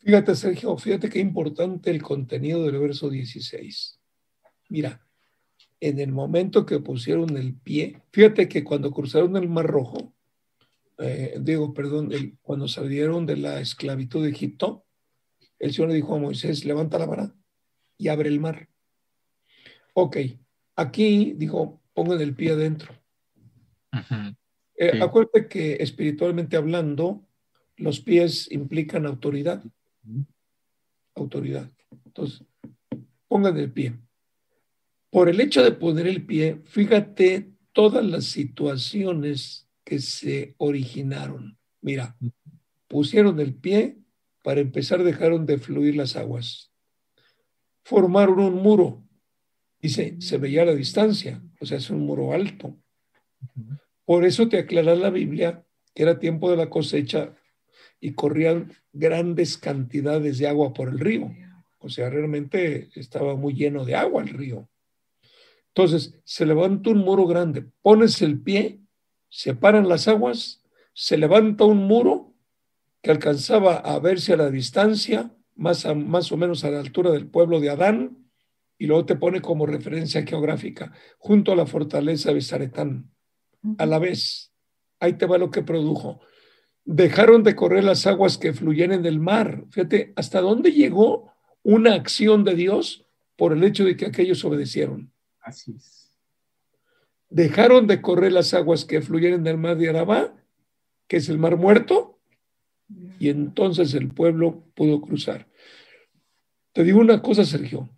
Fíjate, 0.00 0.36
Sergio, 0.36 0.76
fíjate 0.76 1.08
qué 1.08 1.18
importante 1.18 1.90
el 1.90 2.02
contenido 2.02 2.64
del 2.64 2.78
verso 2.78 3.08
16. 3.08 3.98
Mira, 4.68 5.00
en 5.80 5.98
el 5.98 6.12
momento 6.12 6.66
que 6.66 6.80
pusieron 6.80 7.36
el 7.36 7.54
pie, 7.54 8.02
fíjate 8.12 8.48
que 8.48 8.62
cuando 8.62 8.90
cruzaron 8.90 9.36
el 9.36 9.48
Mar 9.48 9.66
Rojo, 9.66 10.14
eh, 10.98 11.36
digo, 11.40 11.72
perdón, 11.72 12.10
cuando 12.42 12.68
salieron 12.68 13.24
de 13.24 13.36
la 13.36 13.60
esclavitud 13.60 14.24
de 14.24 14.30
Egipto, 14.30 14.84
el 15.58 15.72
Señor 15.72 15.88
le 15.90 15.96
dijo 15.96 16.14
a 16.14 16.18
Moisés, 16.18 16.64
levanta 16.64 16.98
la 16.98 17.06
vara 17.06 17.34
y 17.96 18.08
abre 18.08 18.28
el 18.28 18.40
mar. 18.40 18.68
Ok, 19.94 20.16
Aquí 20.78 21.32
dijo, 21.36 21.82
pongan 21.92 22.20
el 22.20 22.36
pie 22.36 22.52
adentro. 22.52 22.94
Eh, 24.76 25.00
acuérdate 25.02 25.48
que 25.48 25.74
espiritualmente 25.80 26.56
hablando, 26.56 27.26
los 27.76 27.98
pies 27.98 28.48
implican 28.52 29.04
autoridad. 29.04 29.60
Autoridad. 31.16 31.68
Entonces, 32.04 32.44
pongan 33.26 33.56
el 33.56 33.72
pie. 33.72 33.98
Por 35.10 35.28
el 35.28 35.40
hecho 35.40 35.64
de 35.64 35.72
poner 35.72 36.06
el 36.06 36.24
pie, 36.24 36.62
fíjate 36.64 37.50
todas 37.72 38.06
las 38.06 38.26
situaciones 38.26 39.68
que 39.82 39.98
se 39.98 40.54
originaron. 40.58 41.58
Mira, 41.80 42.16
pusieron 42.86 43.40
el 43.40 43.52
pie, 43.52 43.98
para 44.44 44.60
empezar 44.60 45.02
dejaron 45.02 45.44
de 45.44 45.58
fluir 45.58 45.96
las 45.96 46.14
aguas. 46.14 46.70
Formaron 47.82 48.38
un 48.38 48.62
muro, 48.62 49.07
Dice, 49.80 50.16
se 50.18 50.38
veía 50.38 50.62
a 50.62 50.66
la 50.66 50.74
distancia, 50.74 51.40
o 51.60 51.66
sea, 51.66 51.78
es 51.78 51.90
un 51.90 52.00
muro 52.00 52.32
alto. 52.32 52.76
Por 54.04 54.24
eso 54.24 54.48
te 54.48 54.58
aclara 54.58 54.94
la 54.94 55.10
Biblia 55.10 55.64
que 55.94 56.02
era 56.02 56.18
tiempo 56.18 56.50
de 56.50 56.56
la 56.56 56.70
cosecha 56.70 57.34
y 58.00 58.12
corrían 58.12 58.72
grandes 58.92 59.58
cantidades 59.58 60.38
de 60.38 60.48
agua 60.48 60.72
por 60.72 60.88
el 60.88 60.98
río. 60.98 61.30
O 61.80 61.88
sea, 61.88 62.10
realmente 62.10 62.88
estaba 62.94 63.36
muy 63.36 63.54
lleno 63.54 63.84
de 63.84 63.94
agua 63.94 64.22
el 64.22 64.30
río. 64.30 64.68
Entonces, 65.68 66.14
se 66.24 66.44
levanta 66.46 66.90
un 66.90 66.98
muro 66.98 67.26
grande, 67.26 67.66
pones 67.82 68.20
el 68.22 68.40
pie, 68.40 68.80
se 69.28 69.54
paran 69.54 69.88
las 69.88 70.08
aguas, 70.08 70.62
se 70.92 71.16
levanta 71.16 71.64
un 71.64 71.86
muro 71.86 72.34
que 73.02 73.10
alcanzaba 73.10 73.76
a 73.76 73.98
verse 74.00 74.32
a 74.32 74.36
la 74.36 74.50
distancia, 74.50 75.30
más, 75.54 75.86
más 75.94 76.32
o 76.32 76.36
menos 76.36 76.64
a 76.64 76.70
la 76.70 76.80
altura 76.80 77.10
del 77.12 77.28
pueblo 77.28 77.60
de 77.60 77.70
Adán, 77.70 78.27
y 78.78 78.86
luego 78.86 79.04
te 79.04 79.16
pone 79.16 79.40
como 79.40 79.66
referencia 79.66 80.24
geográfica, 80.24 80.92
junto 81.18 81.52
a 81.52 81.56
la 81.56 81.66
fortaleza 81.66 82.32
de 82.32 82.40
Saretán. 82.40 83.10
A 83.76 83.86
la 83.86 83.98
vez, 83.98 84.48
Ahí 85.00 85.14
te 85.14 85.26
va 85.26 85.38
lo 85.38 85.50
que 85.50 85.62
produjo. 85.62 86.20
Dejaron 86.84 87.42
de 87.42 87.54
correr 87.54 87.84
las 87.84 88.06
aguas 88.06 88.38
que 88.38 88.52
fluyen 88.52 88.92
en 88.92 89.06
el 89.06 89.20
mar. 89.20 89.64
Fíjate, 89.70 90.12
¿hasta 90.16 90.40
dónde 90.40 90.72
llegó 90.72 91.32
una 91.62 91.94
acción 91.94 92.44
de 92.44 92.54
Dios 92.54 93.06
por 93.36 93.52
el 93.52 93.62
hecho 93.62 93.84
de 93.84 93.96
que 93.96 94.06
aquellos 94.06 94.44
obedecieron? 94.44 95.12
Así 95.40 95.74
es. 95.76 96.10
Dejaron 97.30 97.86
de 97.86 98.00
correr 98.00 98.32
las 98.32 98.54
aguas 98.54 98.84
que 98.84 99.02
fluyen 99.02 99.34
en 99.34 99.46
el 99.46 99.58
mar 99.58 99.76
de 99.76 99.90
Arabá, 99.90 100.34
que 101.06 101.18
es 101.18 101.28
el 101.28 101.38
mar 101.38 101.56
muerto, 101.56 102.18
y 103.18 103.28
entonces 103.28 103.92
el 103.92 104.08
pueblo 104.08 104.64
pudo 104.74 105.00
cruzar. 105.02 105.46
Te 106.72 106.84
digo 106.84 107.00
una 107.00 107.20
cosa, 107.20 107.44
Sergio. 107.44 107.90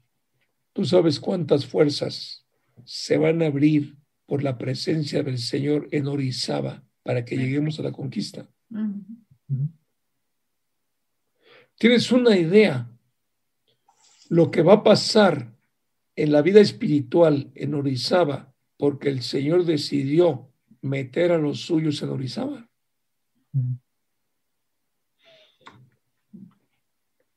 Tú 0.73 0.85
sabes 0.85 1.19
cuántas 1.19 1.67
fuerzas 1.67 2.47
se 2.85 3.17
van 3.17 3.43
a 3.43 3.47
abrir 3.47 3.97
por 4.27 4.43
la 4.43 4.57
presencia 4.57 5.23
del 5.23 5.39
Señor 5.39 5.89
en 5.91 6.07
Orizaba 6.07 6.85
para 7.03 7.25
que 7.25 7.37
lleguemos 7.37 7.79
a 7.79 7.83
la 7.83 7.93
conquista. 7.93 8.49
Tienes 11.77 12.13
una 12.13 12.37
idea 12.37 12.91
lo 14.29 14.51
que 14.51 14.63
va 14.63 14.75
a 14.75 14.83
pasar 14.83 15.53
en 16.15 16.33
la 16.33 16.43
vida 16.43 16.61
espiritual 16.61 17.51
en 17.55 17.75
Orizaba 17.75 18.55
porque 18.77 19.09
el 19.09 19.23
Señor 19.23 19.65
decidió 19.65 20.51
meter 20.83 21.33
a 21.33 21.39
los 21.39 21.61
suyos 21.61 22.03
en 22.03 22.11
Orizaba. 22.11 22.69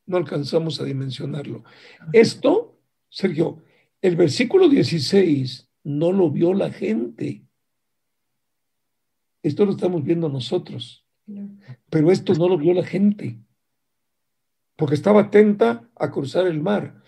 No 0.05 0.17
alcanzamos 0.17 0.79
a 0.79 0.83
dimensionarlo. 0.83 1.63
Esto, 2.11 2.72
Sergio, 3.13 3.59
el 4.01 4.15
versículo 4.15 4.67
16 4.67 5.69
no 5.83 6.11
lo 6.11 6.31
vio 6.31 6.55
la 6.55 6.71
gente. 6.71 7.45
Esto 9.43 9.65
lo 9.65 9.73
estamos 9.73 10.03
viendo 10.03 10.29
nosotros. 10.29 11.05
Pero 11.91 12.11
esto 12.11 12.33
no 12.33 12.49
lo 12.49 12.57
vio 12.57 12.73
la 12.73 12.83
gente. 12.83 13.37
Porque 14.75 14.95
estaba 14.95 15.21
atenta 15.21 15.87
a 15.95 16.09
cruzar 16.09 16.47
el 16.47 16.59
mar. 16.59 17.03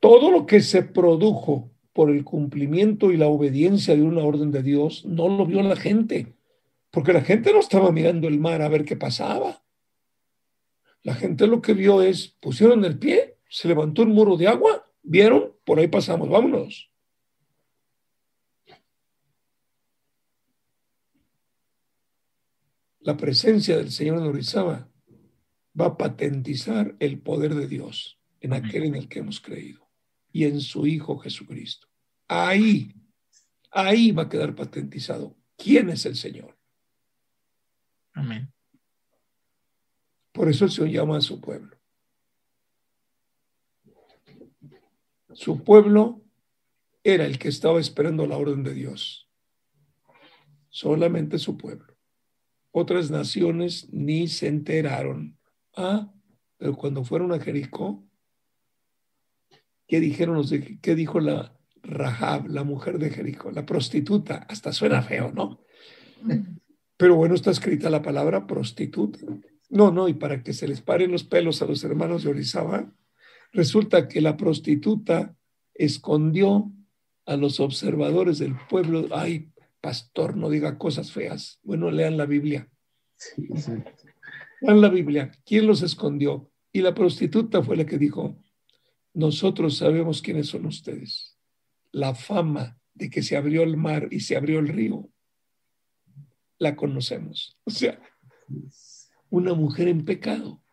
Todo 0.00 0.32
lo 0.32 0.44
que 0.44 0.60
se 0.60 0.82
produjo 0.82 1.70
por 1.92 2.10
el 2.10 2.24
cumplimiento 2.24 3.12
y 3.12 3.16
la 3.16 3.28
obediencia 3.28 3.94
de 3.94 4.02
una 4.02 4.24
orden 4.24 4.50
de 4.50 4.64
Dios 4.64 5.04
no 5.04 5.28
lo 5.28 5.46
vio 5.46 5.62
la 5.62 5.76
gente. 5.76 6.34
Porque 6.90 7.12
la 7.12 7.22
gente 7.22 7.52
no 7.52 7.60
estaba 7.60 7.92
mirando 7.92 8.26
el 8.26 8.40
mar 8.40 8.60
a 8.60 8.68
ver 8.68 8.84
qué 8.84 8.96
pasaba. 8.96 9.62
La 11.04 11.14
gente 11.14 11.46
lo 11.46 11.62
que 11.62 11.74
vio 11.74 12.02
es, 12.02 12.36
pusieron 12.40 12.84
el 12.84 12.98
pie, 12.98 13.38
se 13.48 13.68
levantó 13.68 14.02
un 14.02 14.14
muro 14.14 14.36
de 14.36 14.48
agua, 14.48 14.83
vieron, 15.04 15.52
por 15.64 15.78
ahí 15.78 15.86
pasamos, 15.86 16.28
vámonos. 16.28 16.90
la 23.04 23.16
presencia 23.18 23.76
del 23.76 23.92
Señor 23.92 24.18
en 24.18 24.24
Orizaba 24.24 24.88
va 25.78 25.86
a 25.86 25.96
patentizar 25.96 26.96
el 27.00 27.20
poder 27.20 27.54
de 27.54 27.68
Dios 27.68 28.18
en 28.40 28.54
aquel 28.54 28.84
en 28.84 28.94
el 28.94 29.08
que 29.08 29.18
hemos 29.18 29.40
creído 29.40 29.86
y 30.32 30.44
en 30.44 30.60
su 30.60 30.86
Hijo 30.86 31.18
Jesucristo. 31.18 31.86
Ahí, 32.28 32.94
ahí 33.70 34.10
va 34.10 34.22
a 34.22 34.28
quedar 34.28 34.54
patentizado 34.54 35.36
quién 35.56 35.90
es 35.90 36.06
el 36.06 36.16
Señor. 36.16 36.56
Amén. 38.14 38.50
Por 40.32 40.48
eso 40.48 40.64
el 40.64 40.70
Señor 40.70 40.90
llama 40.90 41.18
a 41.18 41.20
su 41.20 41.40
pueblo. 41.42 41.73
Su 45.34 45.62
pueblo 45.62 46.22
era 47.02 47.26
el 47.26 47.38
que 47.38 47.48
estaba 47.48 47.80
esperando 47.80 48.26
la 48.26 48.36
orden 48.36 48.62
de 48.62 48.74
Dios. 48.74 49.28
Solamente 50.70 51.38
su 51.38 51.56
pueblo 51.56 51.94
otras 52.76 53.08
naciones 53.08 53.88
ni 53.92 54.26
se 54.26 54.48
enteraron. 54.48 55.38
Ah, 55.76 56.12
pero 56.56 56.74
cuando 56.74 57.04
fueron 57.04 57.30
a 57.32 57.38
Jericó, 57.38 58.04
¿qué 59.86 60.00
dijeron 60.00 60.34
los 60.34 60.50
de, 60.50 60.80
qué 60.80 60.96
dijo 60.96 61.20
la 61.20 61.56
Rahab, 61.84 62.48
la 62.48 62.64
mujer 62.64 62.98
de 62.98 63.10
Jericó, 63.10 63.52
la 63.52 63.64
prostituta? 63.64 64.44
Hasta 64.48 64.72
suena 64.72 65.02
feo, 65.02 65.30
¿no? 65.32 65.60
Pero 66.96 67.14
bueno, 67.14 67.36
está 67.36 67.52
escrita 67.52 67.90
la 67.90 68.02
palabra 68.02 68.48
prostituta. 68.48 69.20
No, 69.70 69.92
no, 69.92 70.08
y 70.08 70.14
para 70.14 70.42
que 70.42 70.52
se 70.52 70.66
les 70.66 70.80
paren 70.80 71.12
los 71.12 71.22
pelos 71.22 71.62
a 71.62 71.66
los 71.66 71.84
hermanos 71.84 72.24
de 72.24 72.30
Orizaba, 72.30 72.92
resulta 73.54 74.08
que 74.08 74.20
la 74.20 74.36
prostituta 74.36 75.34
escondió 75.72 76.70
a 77.24 77.36
los 77.36 77.60
observadores 77.60 78.38
del 78.38 78.54
pueblo. 78.68 79.06
Ay, 79.12 79.50
pastor, 79.80 80.36
no 80.36 80.50
diga 80.50 80.76
cosas 80.76 81.12
feas. 81.12 81.58
Bueno, 81.62 81.90
lean 81.90 82.16
la 82.16 82.26
Biblia. 82.26 82.68
Lean 84.60 84.80
la 84.80 84.88
Biblia. 84.88 85.32
¿Quién 85.46 85.66
los 85.66 85.82
escondió? 85.82 86.50
Y 86.72 86.82
la 86.82 86.94
prostituta 86.94 87.62
fue 87.62 87.76
la 87.76 87.86
que 87.86 87.96
dijo, 87.96 88.36
nosotros 89.14 89.76
sabemos 89.76 90.20
quiénes 90.20 90.48
son 90.48 90.66
ustedes. 90.66 91.38
La 91.92 92.14
fama 92.14 92.78
de 92.92 93.08
que 93.08 93.22
se 93.22 93.36
abrió 93.36 93.62
el 93.62 93.76
mar 93.76 94.08
y 94.10 94.20
se 94.20 94.36
abrió 94.36 94.58
el 94.58 94.68
río, 94.68 95.08
la 96.58 96.74
conocemos. 96.74 97.56
O 97.64 97.70
sea, 97.70 98.00
una 99.30 99.54
mujer 99.54 99.86
en 99.88 100.04
pecado, 100.04 100.63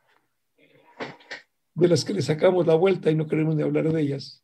de 1.74 1.88
las 1.88 2.04
que 2.06 2.14
le 2.14 2.22
sacamos 2.22 2.68
la 2.68 2.76
vuelta 2.76 3.10
y 3.10 3.16
no 3.16 3.28
queremos 3.28 3.56
ni 3.56 3.64
hablar 3.64 3.92
de 3.92 4.02
ellas. 4.02 4.44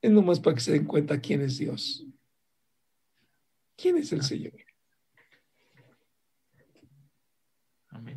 Es 0.00 0.10
nomás 0.10 0.40
para 0.40 0.54
que 0.54 0.60
se 0.60 0.72
den 0.72 0.86
cuenta 0.86 1.20
quién 1.20 1.42
es 1.42 1.58
Dios. 1.58 2.06
¿Quién 3.76 3.96
es 3.98 4.12
el 4.12 4.22
Señor? 4.22 4.52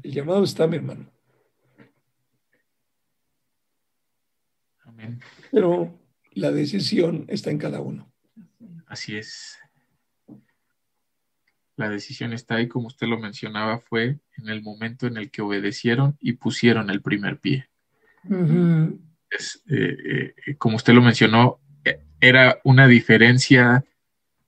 El 0.02 0.12
llamado 0.12 0.44
está, 0.44 0.68
mi 0.68 0.78
hermano. 0.78 1.12
Amén. 4.82 5.22
Pero 5.52 6.00
la 6.32 6.52
decisión 6.52 7.26
está 7.28 7.50
en 7.52 7.58
cada 7.58 7.82
uno. 7.82 8.14
Así 8.88 9.18
es. 9.18 9.58
La 11.76 11.90
decisión 11.90 12.34
está 12.34 12.56
ahí, 12.56 12.68
como 12.68 12.88
usted 12.88 13.08
lo 13.08 13.20
mencionaba, 13.20 13.80
fue 13.80 14.20
en 14.38 14.50
el 14.50 14.62
momento 14.62 15.08
en 15.08 15.18
el 15.18 15.32
que 15.32 15.41
obedecieron 15.41 16.18
y 16.20 16.34
pusieron 16.34 16.90
el 16.90 17.02
primer 17.02 17.40
pie. 17.40 17.68
es, 19.34 19.64
eh, 19.70 20.34
eh, 20.45 20.56
como 20.58 20.76
usted 20.76 20.94
lo 20.94 21.02
mencionó, 21.02 21.60
eh, 21.84 22.00
era 22.20 22.60
una 22.64 22.88
diferencia 22.88 23.84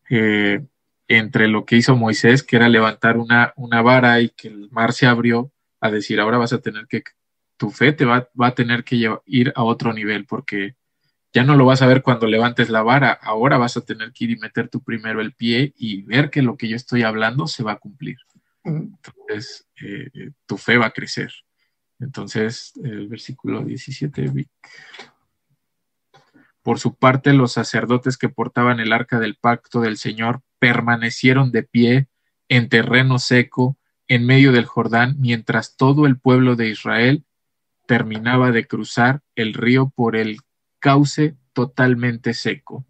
entre 0.08 1.48
lo 1.48 1.66
que 1.66 1.78
hizo 1.78 1.96
Moisés, 1.96 2.44
que 2.44 2.58
era 2.58 2.70
levantar 2.70 3.18
una, 3.18 3.54
una 3.56 3.82
vara 3.82 4.22
y 4.22 4.30
que 4.30 4.50
el 4.50 4.70
mar 4.70 4.94
se 4.94 5.08
abrió, 5.08 5.52
a 5.82 5.90
decir, 5.90 6.20
ahora 6.20 6.38
vas 6.38 6.54
a 6.54 6.62
tener 6.62 6.86
que, 6.88 7.04
tu 7.58 7.72
fe 7.72 7.92
te 7.92 8.06
va, 8.06 8.30
va 8.40 8.48
a 8.48 8.56
tener 8.56 8.84
que 8.84 9.18
ir 9.26 9.54
a 9.56 9.64
otro 9.64 9.94
nivel, 9.94 10.26
porque 10.26 10.76
ya 11.36 11.44
no 11.44 11.57
lo 11.57 11.66
vas 11.66 11.82
a 11.82 11.88
ver 11.88 12.02
cuando 12.02 12.28
levantes 12.28 12.70
la 12.70 12.82
vara, 12.82 13.12
ahora 13.12 13.57
vas 13.57 13.76
a 13.76 13.82
tener 13.82 14.14
que 14.14 14.24
ir 14.24 14.32
y 14.32 14.36
meter 14.38 14.70
tú 14.70 14.82
primero 14.82 15.20
el 15.20 15.34
pie 15.34 15.74
y 15.76 16.02
ver 16.03 16.30
que 16.30 16.41
lo 16.41 16.56
que 16.56 16.70
yo 16.70 16.78
estoy 16.78 17.03
hablando 17.03 17.45
se 17.45 17.62
va 17.62 17.74
a 17.74 17.78
cumplir. 17.78 18.16
Entonces, 18.64 19.68
eh, 19.82 20.32
tu 20.45 20.57
fe 20.57 20.78
va 20.78 20.86
a 20.86 20.91
crecer. 20.91 21.34
Entonces, 21.99 22.72
el 22.82 23.10
versículo 23.10 23.66
17, 23.66 24.32
por 26.64 26.80
su 26.80 26.95
parte, 26.95 27.34
los 27.34 27.52
sacerdotes 27.52 28.18
que 28.18 28.30
portaban 28.30 28.80
el 28.80 28.94
arca 28.94 29.20
del 29.20 29.36
pacto 29.36 29.82
del 29.82 29.98
Señor 29.98 30.41
permanecieron 30.60 31.52
de 31.52 31.64
pie 31.64 32.07
en 32.48 32.70
terreno 32.70 33.20
seco 33.20 33.78
en 34.07 34.26
medio 34.26 34.53
del 34.53 34.64
Jordán, 34.64 35.18
mientras 35.20 35.76
todo 35.76 36.06
el 36.06 36.18
pueblo 36.18 36.56
de 36.56 36.70
Israel 36.70 37.26
terminaba 37.88 38.52
de 38.52 38.68
cruzar 38.68 39.22
el 39.36 39.53
río 39.53 39.91
por 39.94 40.16
el 40.16 40.38
cauce 40.86 41.36
totalmente 41.52 42.36
seco. 42.36 42.86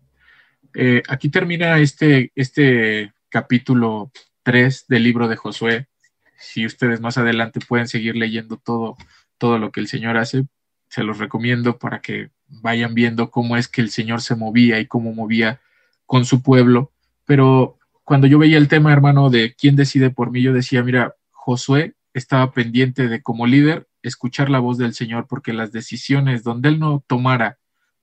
Eh, 0.74 1.02
aquí 1.08 1.30
termina 1.30 1.80
este, 1.80 2.34
este 2.36 3.14
capítulo 3.30 4.12
3 4.44 4.88
del 4.90 5.04
libro 5.04 5.30
de 5.30 5.38
Josué. 5.38 5.88
Si 6.38 6.66
ustedes 6.66 7.00
más 7.00 7.18
adelante 7.18 7.62
pueden 7.66 7.88
seguir 7.88 8.18
leyendo 8.18 8.58
todo, 8.58 8.98
todo 9.38 9.60
lo 9.60 9.72
que 9.72 9.80
el 9.80 9.88
Señor 9.88 10.18
hace, 10.18 10.46
se 10.90 11.04
los 11.04 11.20
recomiendo 11.20 11.80
para 11.80 12.02
que 12.02 12.32
vayan 12.50 12.96
viendo 12.96 13.32
cómo 13.32 13.56
es 13.56 13.70
que 13.70 13.80
el 13.80 13.92
Señor 13.92 14.22
se 14.22 14.36
movía 14.36 14.82
y 14.82 14.88
cómo 14.88 15.14
movía 15.14 15.62
con 16.06 16.26
su 16.26 16.44
pueblo. 16.44 16.92
Pero 17.24 17.78
cuando 18.04 18.28
yo 18.28 18.40
veía 18.40 18.58
el 18.58 18.68
tema, 18.68 18.92
hermano, 18.92 19.30
de 19.30 19.56
quién 19.56 19.78
decide 19.78 20.10
por 20.10 20.32
mí, 20.32 20.42
yo 20.42 20.52
decía, 20.52 20.84
mira, 20.84 21.16
Josué 21.32 21.96
estaba 22.14 22.52
pendiente 22.52 23.08
de 23.08 23.22
como 23.22 23.48
líder 23.48 23.88
escuchar 24.02 24.50
la 24.50 24.60
voz 24.60 24.78
del 24.78 24.94
Señor, 24.94 25.28
porque 25.30 25.54
las 25.54 25.72
decisiones 25.72 26.44
donde 26.44 26.68
él 26.68 26.78
no 26.78 27.02
tomara 27.08 27.58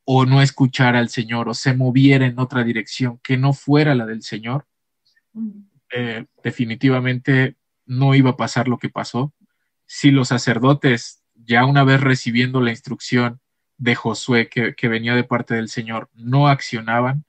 o 0.05 0.27
no 0.27 0.43
escuchara 0.43 0.99
al 0.99 1.09
Señor 1.09 1.49
o 1.49 1.55
se 1.55 1.75
moviera 1.75 2.27
en 2.27 2.39
otra 2.39 2.65
dirección 2.65 3.21
que 3.23 3.37
no 3.37 3.53
fuera 3.53 3.95
la 3.95 4.07
del 4.07 4.23
Señor, 4.23 4.67
eh, 5.91 6.27
definitivamente 6.43 7.57
no 7.87 8.15
iba 8.15 8.31
a 8.31 8.37
pasar 8.37 8.69
lo 8.69 8.79
que 8.79 8.89
pasó. 8.89 9.33
Si 9.87 10.11
los 10.11 10.29
sacerdotes, 10.29 11.23
ya 11.35 11.65
una 11.65 11.85
vez 11.85 12.01
recibiendo 12.01 12.61
la 12.61 12.71
instrucción 12.71 13.41
de 13.79 13.95
Josué 13.95 14.49
que, 14.49 14.89
venía 14.89 15.15
de 15.15 15.25
parte 15.25 15.55
del 15.55 15.69
Señor, 15.69 16.09
no 16.15 16.49
accionaban, 16.49 17.25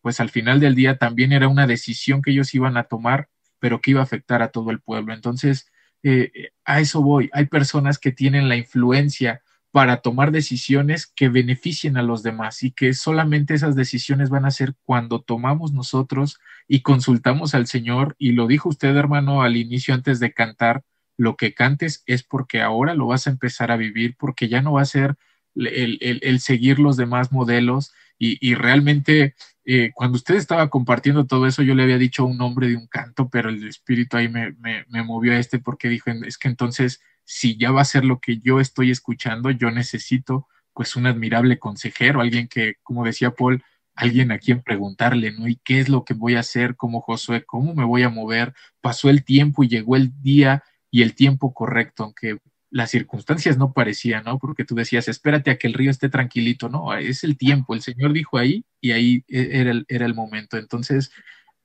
pues 0.00 0.20
al 0.20 0.30
final 0.30 0.60
del 0.60 0.74
día 0.74 0.98
también 0.98 1.32
era 1.32 1.48
una 1.48 1.66
decisión 1.66 2.22
que 2.22 2.32
ellos 2.32 2.54
iban 2.54 2.76
a 2.76 2.84
tomar 2.84 3.28
pero 3.62 3.80
que 3.80 3.92
iba 3.92 4.00
a 4.00 4.02
afectar 4.02 4.42
a 4.42 4.50
todo 4.50 4.72
el 4.72 4.80
pueblo. 4.80 5.14
Entonces, 5.14 5.70
eh, 6.02 6.50
a 6.64 6.80
eso 6.80 7.00
voy. 7.00 7.30
Hay 7.32 7.46
personas 7.46 7.96
que 8.00 8.10
tienen 8.10 8.48
la 8.48 8.56
influencia 8.56 9.40
para 9.72 10.02
tomar 10.02 10.32
decisiones 10.32 11.06
que 11.06 11.30
beneficien 11.30 11.96
a 11.96 12.02
los 12.02 12.22
demás 12.22 12.62
y 12.62 12.72
que 12.72 12.92
solamente 12.92 13.54
esas 13.54 13.74
decisiones 13.74 14.28
van 14.28 14.44
a 14.44 14.50
ser 14.50 14.74
cuando 14.84 15.22
tomamos 15.22 15.72
nosotros 15.72 16.38
y 16.68 16.82
consultamos 16.82 17.54
al 17.54 17.66
Señor. 17.66 18.14
Y 18.18 18.32
lo 18.32 18.46
dijo 18.46 18.68
usted, 18.68 18.94
hermano, 18.94 19.42
al 19.42 19.56
inicio 19.56 19.94
antes 19.94 20.20
de 20.20 20.34
cantar, 20.34 20.84
lo 21.16 21.36
que 21.36 21.54
cantes 21.54 22.02
es 22.06 22.22
porque 22.22 22.60
ahora 22.60 22.94
lo 22.94 23.06
vas 23.06 23.26
a 23.26 23.30
empezar 23.30 23.70
a 23.70 23.78
vivir, 23.78 24.14
porque 24.18 24.48
ya 24.48 24.60
no 24.60 24.74
va 24.74 24.82
a 24.82 24.84
ser 24.84 25.16
el, 25.54 26.40
seguir 26.40 26.78
los 26.78 26.98
demás 26.98 27.32
modelos. 27.32 27.92
Y, 28.18 28.54
realmente, 28.54 29.34
eh, 29.64 29.90
cuando 29.94 30.16
usted 30.16 30.36
estaba 30.36 30.68
compartiendo 30.70 31.26
todo 31.26 31.46
eso, 31.46 31.62
yo 31.62 31.74
le 31.74 31.82
había 31.82 31.98
dicho 31.98 32.24
un 32.24 32.36
nombre 32.36 32.68
de 32.68 32.76
un 32.76 32.86
canto, 32.86 33.28
pero 33.30 33.48
el 33.48 33.66
espíritu 33.66 34.16
ahí 34.16 34.28
me, 34.28 34.52
me, 34.60 34.84
me 34.88 35.02
movió 35.02 35.32
a 35.32 35.38
este 35.38 35.58
porque 35.58 35.88
dijo, 35.88 36.10
es 36.10 36.38
que 36.38 36.46
entonces 36.46 37.00
si 37.24 37.56
ya 37.56 37.70
va 37.70 37.82
a 37.82 37.86
ser 37.86 38.04
lo 38.04 38.20
que 38.20 38.38
yo 38.38 38.60
estoy 38.60 38.90
escuchando, 38.90 39.50
yo 39.50 39.70
necesito 39.70 40.48
pues 40.74 40.96
un 40.96 41.06
admirable 41.06 41.58
consejero, 41.58 42.20
alguien 42.20 42.48
que, 42.48 42.74
como 42.82 43.04
decía 43.04 43.32
Paul, 43.32 43.62
alguien 43.94 44.32
a 44.32 44.38
quien 44.38 44.62
preguntarle, 44.62 45.32
¿no? 45.32 45.48
¿Y 45.48 45.56
qué 45.56 45.80
es 45.80 45.88
lo 45.88 46.04
que 46.04 46.14
voy 46.14 46.36
a 46.36 46.40
hacer 46.40 46.76
como 46.76 47.00
Josué? 47.00 47.44
¿Cómo 47.44 47.74
me 47.74 47.84
voy 47.84 48.02
a 48.02 48.08
mover? 48.08 48.54
Pasó 48.80 49.10
el 49.10 49.24
tiempo 49.24 49.64
y 49.64 49.68
llegó 49.68 49.96
el 49.96 50.12
día 50.22 50.64
y 50.90 51.02
el 51.02 51.14
tiempo 51.14 51.52
correcto, 51.52 52.04
aunque 52.04 52.38
las 52.70 52.90
circunstancias 52.90 53.58
no 53.58 53.72
parecían, 53.74 54.24
¿no? 54.24 54.38
Porque 54.38 54.64
tú 54.64 54.74
decías, 54.74 55.06
espérate 55.08 55.50
a 55.50 55.58
que 55.58 55.66
el 55.66 55.74
río 55.74 55.90
esté 55.90 56.08
tranquilito, 56.08 56.70
¿no? 56.70 56.94
Es 56.94 57.22
el 57.22 57.36
tiempo, 57.36 57.74
el 57.74 57.82
Señor 57.82 58.14
dijo 58.14 58.38
ahí 58.38 58.64
y 58.80 58.92
ahí 58.92 59.24
e, 59.28 59.60
era 59.60 59.70
el, 59.72 59.84
era 59.88 60.06
el 60.06 60.14
momento. 60.14 60.56
Entonces, 60.56 61.12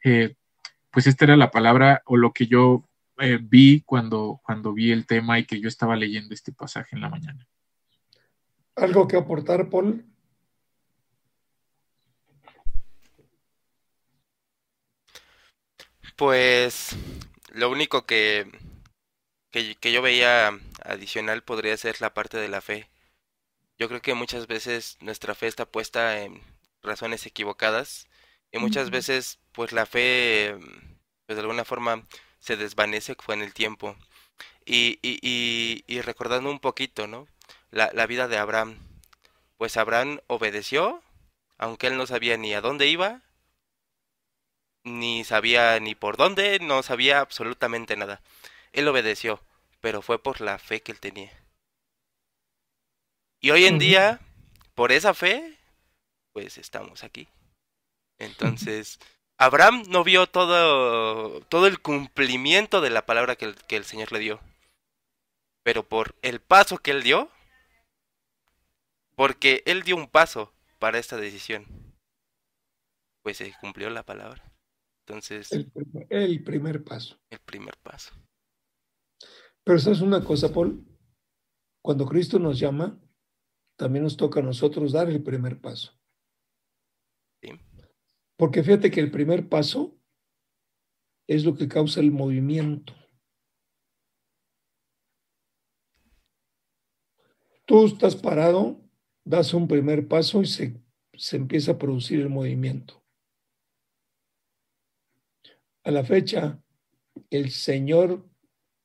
eh, 0.04 0.36
pues 0.92 1.08
esta 1.08 1.26
era 1.26 1.38
la 1.38 1.50
palabra 1.50 2.02
o 2.06 2.18
lo 2.18 2.34
que 2.34 2.48
yo 2.48 2.87
eh, 3.20 3.40
vi 3.42 3.82
cuando, 3.82 4.40
cuando 4.44 4.74
vi 4.74 4.92
el 4.92 5.06
tema 5.06 5.40
y 5.40 5.46
que 5.46 5.60
yo 5.60 5.68
estaba 5.68 5.96
leyendo 5.96 6.34
este 6.34 6.52
pasaje 6.52 6.96
en 6.96 7.02
la 7.02 7.10
mañana. 7.10 7.48
¿Algo 8.76 9.08
que 9.08 9.18
aportar, 9.18 9.70
Paul? 9.70 10.06
Pues 16.16 16.96
lo 17.52 17.70
único 17.70 18.06
que, 18.06 18.52
que, 19.52 19.76
que, 19.76 19.92
yo 19.92 20.02
veía 20.02 20.52
adicional 20.84 21.44
podría 21.44 21.78
ser 21.78 22.02
la 22.02 22.14
parte 22.14 22.38
de 22.38 22.50
la 22.50 22.62
fe. 22.62 22.88
Yo 23.78 23.88
creo 23.88 24.02
que 24.02 24.14
muchas 24.14 24.48
veces 24.48 24.98
nuestra 25.02 25.36
fe 25.36 25.48
está 25.48 25.66
puesta 25.66 26.24
en 26.24 26.42
razones 26.82 27.26
equivocadas 27.26 28.08
y 28.52 28.60
muchas 28.60 28.90
veces 28.90 29.40
pues 29.52 29.72
la 29.72 29.86
fe 29.86 30.58
pues 31.26 31.36
de 31.36 31.42
alguna 31.42 31.66
forma 31.66 32.04
se 32.40 32.58
desvanece 32.58 33.16
con 33.16 33.42
el 33.42 33.54
tiempo. 33.54 33.96
Y, 34.66 35.00
y, 35.02 35.84
y, 35.88 36.02
recordando 36.02 36.50
un 36.52 36.60
poquito, 36.60 37.08
¿no? 37.08 37.28
La, 37.72 37.90
la, 37.94 38.06
vida 38.06 38.28
de 38.28 38.38
Abraham. 38.38 38.78
Pues 39.58 39.78
Abraham 39.78 40.20
obedeció, 40.28 41.02
aunque 41.58 41.88
él 41.88 41.98
no 41.98 42.06
sabía 42.06 42.38
ni 42.38 42.54
a 42.54 42.62
dónde 42.62 42.88
iba, 42.88 43.22
ni 44.84 45.24
sabía 45.24 45.80
ni 45.80 45.96
por 45.96 46.18
dónde, 46.18 46.60
no 46.60 46.84
sabía 46.84 47.20
absolutamente 47.20 47.96
nada. 47.96 48.22
Él 48.74 48.88
obedeció, 48.88 49.42
pero 49.82 50.02
fue 50.02 50.22
por 50.22 50.42
la 50.42 50.60
fe 50.60 50.82
que 50.82 50.92
él 50.92 51.00
tenía. 51.00 51.32
Y 53.40 53.52
hoy 53.52 53.66
en 53.66 53.80
día, 53.80 54.20
por 54.76 54.92
esa 54.92 55.14
fe, 55.14 55.58
pues 56.34 56.58
estamos 56.58 57.04
aquí. 57.04 57.28
Entonces... 58.18 59.00
Abraham 59.38 59.84
no 59.90 60.04
vio 60.04 60.28
todo, 60.28 61.42
todo 61.42 61.68
el 61.68 61.80
cumplimiento 61.80 62.82
de 62.82 62.90
la 62.90 63.06
palabra 63.06 63.36
que 63.36 63.46
el, 63.46 63.56
que 63.56 63.78
el 63.78 63.84
Señor 63.84 64.12
le 64.12 64.20
dio. 64.20 64.40
Pero 65.64 65.84
por 65.84 66.16
el 66.22 66.40
paso 66.40 66.78
que 66.78 66.92
él 66.92 67.04
dio, 67.04 67.30
porque 69.16 69.64
él 69.66 69.84
dio 69.84 69.96
un 69.96 70.08
paso 70.08 70.52
para 70.80 70.98
esta 70.98 71.18
decisión, 71.18 71.66
pues 73.22 73.38
se 73.38 73.54
cumplió 73.60 73.90
la 73.90 74.04
palabra. 74.04 74.44
Entonces... 75.06 75.52
El 75.52 75.72
primer, 75.72 76.08
el 76.10 76.44
primer 76.44 76.84
paso. 76.84 77.20
El 77.30 77.40
primer 77.40 77.78
paso. 77.78 78.14
Pero 79.64 79.78
eso 79.78 79.92
es 79.92 80.02
una 80.02 80.24
cosa, 80.24 80.54
Paul. 80.54 80.86
Cuando 81.84 82.06
Cristo 82.06 82.40
nos 82.40 82.58
llama, 82.58 82.98
también 83.76 84.04
nos 84.04 84.18
toca 84.18 84.40
a 84.40 84.44
nosotros 84.44 84.94
dar 84.94 85.10
el 85.10 85.22
primer 85.22 85.60
paso. 85.60 85.97
Porque 88.38 88.64
fíjate 88.64 88.92
que 88.92 89.00
el 89.00 89.12
primer 89.12 89.50
paso 89.50 90.00
es 91.28 91.44
lo 91.44 91.56
que 91.56 91.68
causa 91.68 92.00
el 92.00 92.12
movimiento. 92.12 92.94
Tú 97.66 97.86
estás 97.86 98.16
parado, 98.16 98.80
das 99.26 99.54
un 99.54 99.68
primer 99.68 100.08
paso 100.08 100.42
y 100.42 100.46
se, 100.46 100.82
se 101.16 101.36
empieza 101.36 101.74
a 101.74 101.78
producir 101.78 102.22
el 102.22 102.30
movimiento. 102.30 103.04
A 105.84 105.92
la 105.92 106.04
fecha, 106.06 106.64
el 107.30 107.50
Señor 107.52 108.30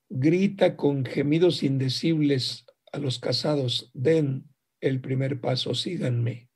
grita 0.09 0.77
con 0.77 1.05
gemidos 1.05 1.63
indecibles 1.63 2.67
a 2.93 2.99
los 2.99 3.19
casados, 3.19 3.91
den 3.95 4.49
el 4.81 5.01
primer 5.01 5.41
paso, 5.41 5.75
síganme. 5.75 6.51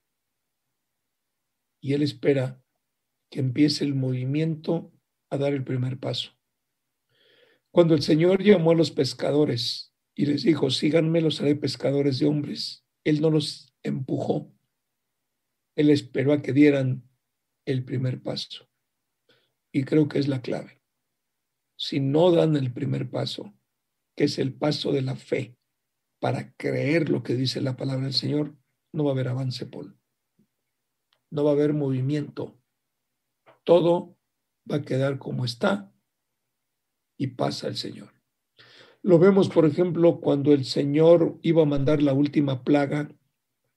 Y 1.81 1.93
Él 1.93 2.03
espera 2.03 2.61
que 3.31 3.41
empiece 3.41 3.85
el 3.85 3.95
movimiento 3.95 4.93
a 5.31 5.39
dar 5.39 5.53
el 5.53 5.65
primer 5.65 5.99
paso. 5.99 6.33
Cuando 7.71 7.95
el 7.95 8.03
Señor 8.03 8.43
llamó 8.43 8.71
a 8.71 8.75
los 8.75 8.91
pescadores 8.91 9.95
y 10.15 10.27
les 10.27 10.45
dijo, 10.45 10.71
síganme, 10.71 11.21
los 11.21 11.41
haré 11.41 11.57
pescadores 11.57 12.19
de 12.19 12.27
hombres, 12.27 12.87
Él 13.05 13.21
no 13.21 13.31
los 13.31 13.75
empujó, 13.83 14.53
Él 15.75 15.91
esperó 15.91 16.33
a 16.33 16.41
que 16.41 16.53
dieran 16.53 17.07
el 17.67 17.85
primer 17.85 18.23
paso. 18.23 18.69
Y 19.73 19.85
creo 19.85 20.09
que 20.09 20.19
es 20.19 20.29
la 20.29 20.41
clave. 20.41 20.81
Si 21.77 22.01
no 22.01 22.31
dan 22.31 22.57
el 22.57 22.73
primer 22.73 23.11
paso, 23.11 23.55
que 24.17 24.25
es 24.25 24.39
el 24.39 24.55
paso 24.55 24.93
de 24.93 25.03
la 25.03 25.17
fe, 25.17 25.59
para 26.19 26.55
creer 26.55 27.11
lo 27.11 27.23
que 27.23 27.35
dice 27.35 27.61
la 27.61 27.77
palabra 27.77 28.05
del 28.05 28.15
Señor, 28.15 28.57
no 28.93 29.05
va 29.05 29.11
a 29.11 29.13
haber 29.13 29.29
avance, 29.29 29.67
Paul. 29.67 29.99
No 31.31 31.45
va 31.45 31.51
a 31.51 31.55
haber 31.55 31.75
movimiento 31.75 32.59
todo 33.67 34.17
va 34.71 34.77
a 34.77 34.83
quedar 34.83 35.19
como 35.19 35.45
está 35.45 35.93
y 37.19 37.27
pasa 37.29 37.67
el 37.67 37.77
Señor. 37.77 38.13
Lo 39.03 39.19
vemos, 39.19 39.49
por 39.49 39.67
ejemplo, 39.67 40.21
cuando 40.21 40.53
el 40.53 40.65
Señor 40.65 41.39
iba 41.43 41.63
a 41.63 41.67
mandar 41.67 42.01
la 42.01 42.13
última 42.13 42.63
plaga 42.63 43.11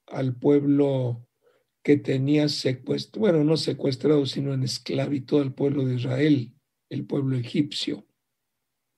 al 0.05 0.35
pueblo 0.35 1.27
que 1.83 1.97
tenía 1.97 2.49
secuestrado, 2.49 3.19
bueno, 3.19 3.43
no 3.43 3.57
secuestrado, 3.57 4.25
sino 4.27 4.53
en 4.53 4.63
esclavitud 4.63 5.41
al 5.41 5.53
pueblo 5.53 5.85
de 5.85 5.95
Israel, 5.95 6.53
el 6.89 7.05
pueblo 7.05 7.35
egipcio. 7.35 8.05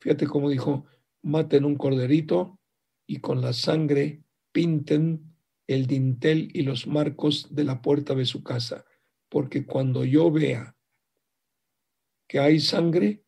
Fíjate 0.01 0.27
cómo 0.27 0.49
dijo, 0.49 0.85
maten 1.21 1.63
un 1.63 1.75
corderito 1.75 2.59
y 3.07 3.19
con 3.19 3.41
la 3.41 3.53
sangre 3.53 4.23
pinten 4.51 5.35
el 5.67 5.87
dintel 5.87 6.49
y 6.53 6.63
los 6.63 6.85
marcos 6.85 7.47
de 7.49 7.63
la 7.63 7.81
puerta 7.81 8.13
de 8.13 8.25
su 8.25 8.43
casa, 8.43 8.83
porque 9.29 9.65
cuando 9.65 10.03
yo 10.03 10.29
vea 10.31 10.75
que 12.31 12.39
hay 12.39 12.61
sangre, 12.61 13.25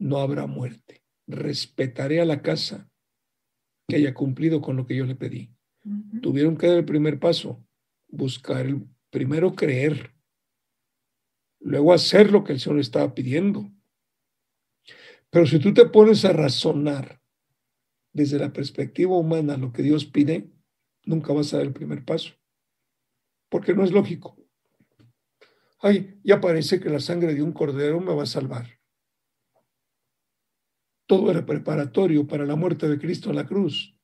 no 0.00 0.18
habrá 0.18 0.48
muerte. 0.48 1.04
Respetaré 1.28 2.20
a 2.20 2.24
la 2.24 2.42
casa 2.42 2.90
que 3.86 3.94
haya 3.94 4.12
cumplido 4.12 4.60
con 4.60 4.76
lo 4.76 4.86
que 4.86 4.96
yo 4.96 5.04
le 5.04 5.14
pedí. 5.14 5.54
Tuvieron 6.20 6.56
que 6.56 6.66
dar 6.66 6.78
el 6.78 6.84
primer 6.84 7.20
paso, 7.20 7.64
buscar 8.08 8.66
el 8.66 8.88
primero 9.10 9.54
creer, 9.54 10.16
luego 11.60 11.92
hacer 11.92 12.32
lo 12.32 12.42
que 12.42 12.54
el 12.54 12.58
Señor 12.58 12.80
estaba 12.80 13.14
pidiendo. 13.14 13.70
Pero 15.30 15.46
si 15.46 15.60
tú 15.60 15.72
te 15.72 15.86
pones 15.86 16.24
a 16.24 16.32
razonar 16.32 17.22
desde 18.12 18.40
la 18.40 18.52
perspectiva 18.52 19.16
humana 19.16 19.56
lo 19.56 19.72
que 19.72 19.84
Dios 19.84 20.06
pide, 20.06 20.50
nunca 21.04 21.32
vas 21.32 21.54
a 21.54 21.58
dar 21.58 21.66
el 21.66 21.72
primer 21.72 22.04
paso, 22.04 22.34
porque 23.48 23.74
no 23.74 23.84
es 23.84 23.92
lógico 23.92 24.37
ay, 25.80 26.20
ya 26.24 26.40
parece 26.40 26.80
que 26.80 26.90
la 26.90 27.00
sangre 27.00 27.34
de 27.34 27.42
un 27.42 27.52
cordero 27.52 28.00
me 28.00 28.14
va 28.14 28.24
a 28.24 28.26
salvar. 28.26 28.78
Todo 31.06 31.30
era 31.30 31.46
preparatorio 31.46 32.26
para 32.26 32.44
la 32.44 32.56
muerte 32.56 32.88
de 32.88 32.98
Cristo 32.98 33.30
en 33.30 33.36
la 33.36 33.46
cruz. 33.46 33.96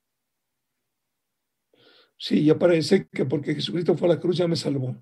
Sí, 2.17 2.45
ya 2.45 2.59
parece 2.59 3.09
que 3.09 3.25
porque 3.27 3.55
Jesucristo 3.55 3.97
fue 3.97 4.09
a 4.09 4.15
la 4.15 4.21
cruz 4.21 4.37
ya 4.37 4.49
me 4.49 4.57
salvó. 4.57 4.97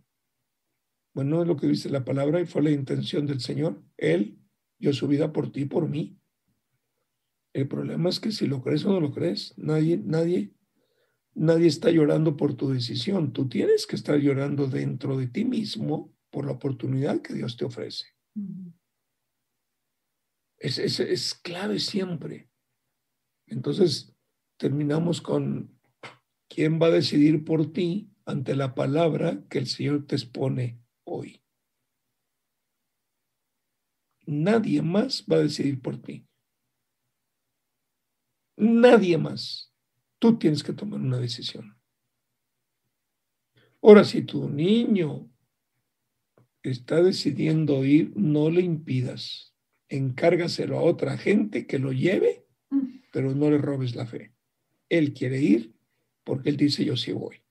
Bueno, 1.15 1.43
es 1.43 1.47
lo 1.47 1.57
que 1.57 1.67
dice 1.67 1.91
la 1.91 2.05
palabra 2.05 2.41
y 2.41 2.47
fue 2.47 2.63
la 2.63 2.71
intención 2.71 3.27
del 3.27 3.41
Señor. 3.41 3.83
Él 3.97 4.39
dio 4.79 4.93
su 4.93 5.07
vida 5.07 5.33
por 5.33 5.53
ti 5.53 5.67
por 5.67 5.89
mí. 5.89 6.19
El 7.53 7.69
problema 7.69 8.09
es 8.09 8.19
que 8.19 8.33
si 8.33 8.47
lo 8.47 8.63
crees 8.63 8.85
o 8.87 8.89
no 8.91 9.01
lo 9.01 9.13
crees, 9.13 9.55
nadie, 9.59 9.99
nadie, 9.99 10.55
nadie 11.35 11.67
está 11.67 11.91
llorando 11.91 12.37
por 12.37 12.55
tu 12.55 12.71
decisión. 12.71 13.33
Tú 13.33 13.49
tienes 13.49 13.87
que 13.87 13.95
estar 13.95 14.19
llorando 14.19 14.67
dentro 14.67 15.19
de 15.19 15.29
ti 15.29 15.45
mismo 15.45 16.13
por 16.33 16.47
la 16.47 16.53
oportunidad 16.53 17.21
que 17.21 17.35
Dios 17.35 17.57
te 17.57 17.67
ofrece. 17.67 18.07
Es, 20.59 20.79
es, 20.79 20.99
es 20.99 21.35
clave 21.35 21.79
siempre. 21.79 22.51
Entonces, 23.47 24.17
terminamos 24.57 25.21
con 25.21 25.79
quién 26.49 26.81
va 26.81 26.87
a 26.87 26.91
decidir 26.91 27.45
por 27.45 27.73
ti 27.73 28.11
ante 28.25 28.57
la 28.57 28.75
palabra 28.75 29.45
que 29.51 29.59
el 29.59 29.67
Señor 29.67 30.07
te 30.07 30.17
expone 30.17 30.81
hoy. 31.05 31.45
Nadie 34.25 34.81
más 34.81 35.27
va 35.31 35.37
a 35.37 35.41
decidir 35.41 35.83
por 35.83 36.01
ti. 36.01 36.27
Nadie 38.57 39.19
más. 39.19 39.75
Tú 40.19 40.39
tienes 40.39 40.63
que 40.63 40.73
tomar 40.73 41.01
una 41.01 41.19
decisión. 41.19 41.77
Ahora, 43.83 44.05
si 44.05 44.23
tu 44.23 44.49
niño 44.49 45.32
está 46.63 47.03
decidiendo 47.03 47.85
ir, 47.85 48.13
no 48.17 48.51
le 48.51 48.63
impidas. 48.63 49.55
Encárgaselo 49.89 50.79
a 50.79 50.83
otra 50.83 51.19
gente 51.19 51.67
que 51.67 51.79
lo 51.79 51.93
lleve, 51.93 52.47
pero 53.13 53.35
no 53.35 53.51
le 53.51 53.59
robes 53.59 53.95
la 53.95 54.07
fe. 54.07 54.33
Él 54.89 55.13
quiere 55.13 55.41
ir 55.41 55.75
porque 56.25 56.51
él 56.51 56.57
dice 56.57 56.85
yo 56.85 56.97
sí 56.97 57.13
voy. 57.13 57.43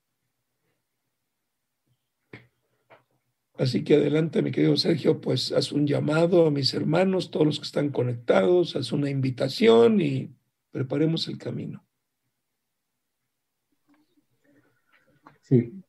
Así 3.56 3.84
que 3.84 3.96
adelante, 3.96 4.42
mi 4.42 4.52
querido 4.52 4.76
Sergio, 4.76 5.22
pues 5.22 5.52
haz 5.52 5.72
un 5.72 5.86
llamado 5.86 6.48
a 6.48 6.52
mis 6.52 6.74
hermanos, 6.74 7.30
todos 7.30 7.46
los 7.46 7.60
que 7.60 7.66
están 7.66 7.90
conectados, 7.90 8.76
haz 8.76 8.92
una 8.92 9.10
invitación 9.10 10.02
y 10.02 10.34
preparemos 10.72 11.28
el 11.28 11.38
camino. 11.38 11.86
Sí, 15.42 15.84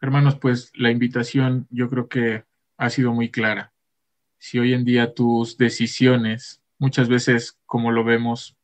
Hermanos, 0.00 0.36
pues 0.38 0.70
la 0.76 0.90
invitación 0.92 1.66
yo 1.70 1.88
creo 1.90 2.08
que 2.08 2.44
ha 2.78 2.88
sido 2.90 3.12
muy 3.12 3.30
clara. 3.30 3.72
Si 4.38 4.58
hoy 4.58 4.72
en 4.72 4.84
día 4.84 5.12
tus 5.12 5.58
decisiones, 5.58 6.62
muchas 6.78 7.08
veces 7.08 7.58
como 7.66 7.90
lo 7.90 8.04
vemos, 8.04 8.56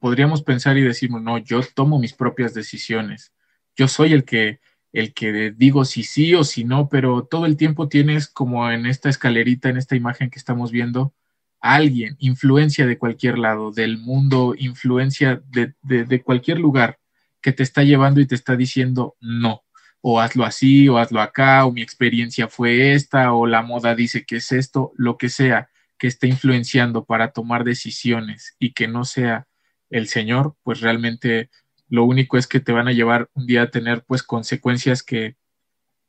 podríamos 0.00 0.42
pensar 0.42 0.76
y 0.76 0.82
decirnos, 0.82 1.22
no, 1.22 1.38
yo 1.38 1.60
tomo 1.74 1.98
mis 1.98 2.12
propias 2.12 2.52
decisiones. 2.52 3.32
Yo 3.76 3.88
soy 3.88 4.12
el 4.12 4.24
que 4.24 4.60
el 4.92 5.12
que 5.12 5.52
digo 5.56 5.84
si 5.84 6.04
sí 6.04 6.34
o 6.34 6.44
si 6.44 6.62
no, 6.62 6.88
pero 6.88 7.24
todo 7.24 7.46
el 7.46 7.56
tiempo 7.56 7.88
tienes 7.88 8.28
como 8.28 8.70
en 8.70 8.86
esta 8.86 9.08
escalerita, 9.08 9.68
en 9.68 9.76
esta 9.76 9.96
imagen 9.96 10.30
que 10.30 10.38
estamos 10.38 10.70
viendo, 10.70 11.12
alguien, 11.58 12.14
influencia 12.20 12.86
de 12.86 12.96
cualquier 12.96 13.38
lado, 13.38 13.72
del 13.72 13.98
mundo, 13.98 14.54
influencia 14.56 15.42
de, 15.48 15.74
de, 15.82 16.04
de 16.04 16.22
cualquier 16.22 16.60
lugar 16.60 17.00
que 17.40 17.52
te 17.52 17.64
está 17.64 17.82
llevando 17.82 18.20
y 18.20 18.26
te 18.26 18.36
está 18.36 18.54
diciendo 18.54 19.16
no 19.20 19.63
o 20.06 20.20
hazlo 20.20 20.44
así, 20.44 20.86
o 20.86 20.98
hazlo 20.98 21.22
acá, 21.22 21.64
o 21.64 21.72
mi 21.72 21.80
experiencia 21.80 22.46
fue 22.46 22.92
esta, 22.92 23.32
o 23.32 23.46
la 23.46 23.62
moda 23.62 23.94
dice 23.94 24.26
que 24.26 24.36
es 24.36 24.52
esto, 24.52 24.92
lo 24.96 25.16
que 25.16 25.30
sea 25.30 25.70
que 25.96 26.08
esté 26.08 26.26
influenciando 26.26 27.06
para 27.06 27.32
tomar 27.32 27.64
decisiones 27.64 28.54
y 28.58 28.74
que 28.74 28.86
no 28.86 29.06
sea 29.06 29.48
el 29.88 30.06
Señor, 30.08 30.56
pues 30.62 30.82
realmente 30.82 31.48
lo 31.88 32.04
único 32.04 32.36
es 32.36 32.46
que 32.46 32.60
te 32.60 32.72
van 32.72 32.86
a 32.86 32.92
llevar 32.92 33.30
un 33.32 33.46
día 33.46 33.62
a 33.62 33.70
tener 33.70 34.04
pues 34.04 34.22
consecuencias 34.22 35.02
que, 35.02 35.36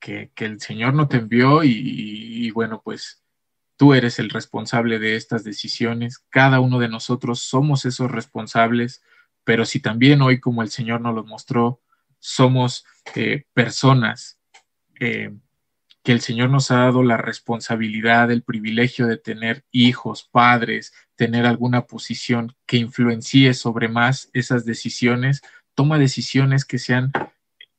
que, 0.01 0.29
el 0.39 0.59
Señor 0.59 0.93
no 0.93 1.07
te 1.07 1.15
envió 1.15 1.63
y, 1.63 1.71
y 1.71 2.51
bueno, 2.51 2.81
pues 2.83 3.23
tú 3.77 3.93
eres 3.93 4.19
el 4.19 4.29
responsable 4.29 4.99
de 4.99 5.15
estas 5.15 5.45
decisiones, 5.45 6.19
cada 6.29 6.59
uno 6.59 6.79
de 6.79 6.89
nosotros 6.89 7.39
somos 7.39 7.85
esos 7.85 8.11
responsables, 8.11 9.01
pero 9.45 9.63
si 9.63 9.79
también 9.79 10.21
hoy 10.21 10.41
como 10.41 10.63
el 10.63 10.69
Señor 10.69 10.99
nos 10.99 11.15
lo 11.15 11.23
mostró, 11.23 11.79
somos 12.19 12.85
eh, 13.15 13.45
personas 13.53 14.39
eh, 14.99 15.31
que 16.03 16.11
el 16.11 16.21
Señor 16.21 16.51
nos 16.51 16.69
ha 16.69 16.77
dado 16.77 17.01
la 17.01 17.17
responsabilidad, 17.17 18.29
el 18.29 18.43
privilegio 18.43 19.07
de 19.07 19.17
tener 19.17 19.65
hijos, 19.71 20.29
padres, 20.31 20.93
tener 21.15 21.45
alguna 21.47 21.87
posición 21.87 22.55
que 22.67 22.77
influencie 22.77 23.53
sobre 23.55 23.87
más 23.87 24.29
esas 24.33 24.65
decisiones, 24.65 25.41
toma 25.73 25.97
decisiones 25.97 26.63
que 26.63 26.77
sean 26.77 27.11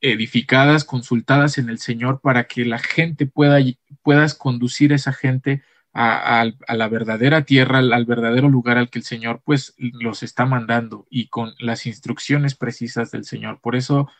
edificadas, 0.01 0.85
consultadas 0.85 1.57
en 1.59 1.69
el 1.69 1.79
Señor 1.79 2.21
para 2.21 2.45
que 2.45 2.65
la 2.65 2.79
gente 2.79 3.27
pueda, 3.27 3.59
puedas 4.03 4.35
conducir 4.35 4.93
a 4.93 4.97
esa 4.97 5.13
gente 5.13 5.63
a, 5.93 6.51
la 6.69 6.89
verdadera 6.89 7.43
tierra, 7.43 7.79
al, 7.79 7.93
al, 7.93 8.05
verdadero 8.05 8.51
lugar 8.51 8.77
al 8.77 8.91
que 8.91 8.99
el 8.99 9.05
Señor 9.05 9.41
pues 9.45 9.75
los 9.79 10.23
está 10.23 10.45
mandando 10.45 11.07
y 11.09 11.29
con 11.29 11.55
las 11.59 11.87
instrucciones 11.87 12.55
precisas 12.55 13.11
del 13.11 13.25
Señor. 13.25 13.61
Por 13.63 13.77
eso 13.77 14.11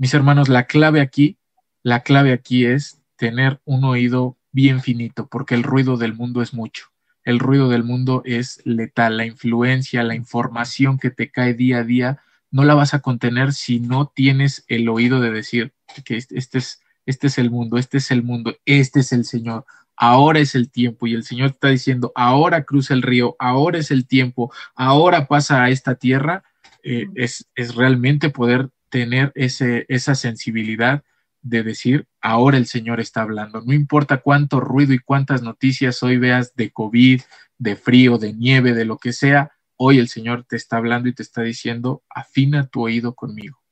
mis 0.00 0.14
hermanos, 0.14 0.48
la 0.48 0.64
clave 0.64 1.02
aquí, 1.02 1.36
la 1.82 2.00
clave 2.02 2.32
aquí 2.32 2.64
es 2.64 3.02
tener 3.16 3.60
un 3.66 3.84
oído 3.84 4.38
bien 4.50 4.80
finito, 4.80 5.28
porque 5.28 5.54
el 5.54 5.62
ruido 5.62 5.98
del 5.98 6.14
mundo 6.14 6.40
es 6.40 6.54
mucho. 6.54 6.86
El 7.22 7.38
ruido 7.38 7.68
del 7.68 7.84
mundo 7.84 8.22
es 8.24 8.62
letal, 8.64 9.18
la 9.18 9.26
influencia, 9.26 10.02
la 10.02 10.14
información 10.14 10.98
que 10.98 11.10
te 11.10 11.30
cae 11.30 11.52
día 11.52 11.80
a 11.80 11.84
día, 11.84 12.22
no 12.50 12.64
la 12.64 12.74
vas 12.74 12.94
a 12.94 13.00
contener 13.00 13.52
si 13.52 13.78
no 13.78 14.06
tienes 14.06 14.64
el 14.68 14.88
oído 14.88 15.20
de 15.20 15.32
decir 15.32 15.74
que 16.06 16.16
este 16.16 16.56
es, 16.56 16.80
este 17.04 17.26
es 17.26 17.36
el 17.36 17.50
mundo, 17.50 17.76
este 17.76 17.98
es 17.98 18.10
el 18.10 18.22
mundo, 18.22 18.56
este 18.64 19.00
es 19.00 19.12
el 19.12 19.26
Señor, 19.26 19.66
ahora 19.96 20.38
es 20.40 20.54
el 20.54 20.70
tiempo 20.70 21.08
y 21.08 21.12
el 21.12 21.24
Señor 21.24 21.50
está 21.50 21.68
diciendo, 21.68 22.10
ahora 22.14 22.64
cruza 22.64 22.94
el 22.94 23.02
río, 23.02 23.36
ahora 23.38 23.76
es 23.76 23.90
el 23.90 24.06
tiempo, 24.06 24.50
ahora 24.74 25.28
pasa 25.28 25.62
a 25.62 25.68
esta 25.68 25.96
tierra, 25.96 26.42
eh, 26.82 27.06
es, 27.16 27.50
es 27.54 27.74
realmente 27.74 28.30
poder 28.30 28.70
tener 28.90 29.32
ese, 29.34 29.86
esa 29.88 30.14
sensibilidad 30.14 31.02
de 31.42 31.62
decir, 31.62 32.06
ahora 32.20 32.58
el 32.58 32.66
Señor 32.66 33.00
está 33.00 33.22
hablando. 33.22 33.62
No 33.62 33.72
importa 33.72 34.18
cuánto 34.18 34.60
ruido 34.60 34.92
y 34.92 34.98
cuántas 34.98 35.42
noticias 35.42 36.02
hoy 36.02 36.18
veas 36.18 36.54
de 36.54 36.70
COVID, 36.70 37.22
de 37.58 37.76
frío, 37.76 38.18
de 38.18 38.34
nieve, 38.34 38.74
de 38.74 38.84
lo 38.84 38.98
que 38.98 39.12
sea, 39.12 39.52
hoy 39.76 39.98
el 39.98 40.08
Señor 40.08 40.44
te 40.44 40.56
está 40.56 40.76
hablando 40.76 41.08
y 41.08 41.14
te 41.14 41.22
está 41.22 41.42
diciendo, 41.42 42.02
afina 42.10 42.66
tu 42.66 42.82
oído 42.82 43.14
conmigo, 43.14 43.62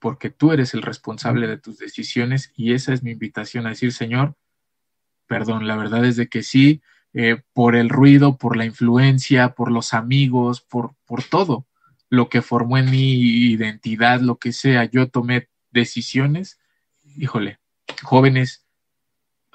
porque 0.00 0.30
tú 0.30 0.50
eres 0.50 0.74
el 0.74 0.82
responsable 0.82 1.46
de 1.46 1.58
tus 1.58 1.78
decisiones 1.78 2.52
y 2.56 2.72
esa 2.72 2.92
es 2.92 3.04
mi 3.04 3.12
invitación 3.12 3.66
a 3.66 3.70
decir, 3.70 3.92
Señor, 3.92 4.34
perdón, 5.26 5.68
la 5.68 5.76
verdad 5.76 6.04
es 6.04 6.16
de 6.16 6.28
que 6.28 6.42
sí, 6.42 6.82
eh, 7.12 7.42
por 7.52 7.76
el 7.76 7.88
ruido, 7.88 8.36
por 8.36 8.56
la 8.56 8.64
influencia, 8.64 9.54
por 9.54 9.70
los 9.70 9.94
amigos, 9.94 10.60
por, 10.60 10.96
por 11.04 11.22
todo, 11.22 11.66
lo 12.14 12.28
que 12.28 12.42
formó 12.42 12.78
en 12.78 12.90
mi 12.90 13.12
identidad, 13.52 14.20
lo 14.20 14.38
que 14.38 14.52
sea, 14.52 14.84
yo 14.84 15.08
tomé 15.08 15.48
decisiones, 15.70 16.58
híjole, 17.16 17.58
jóvenes, 18.02 18.64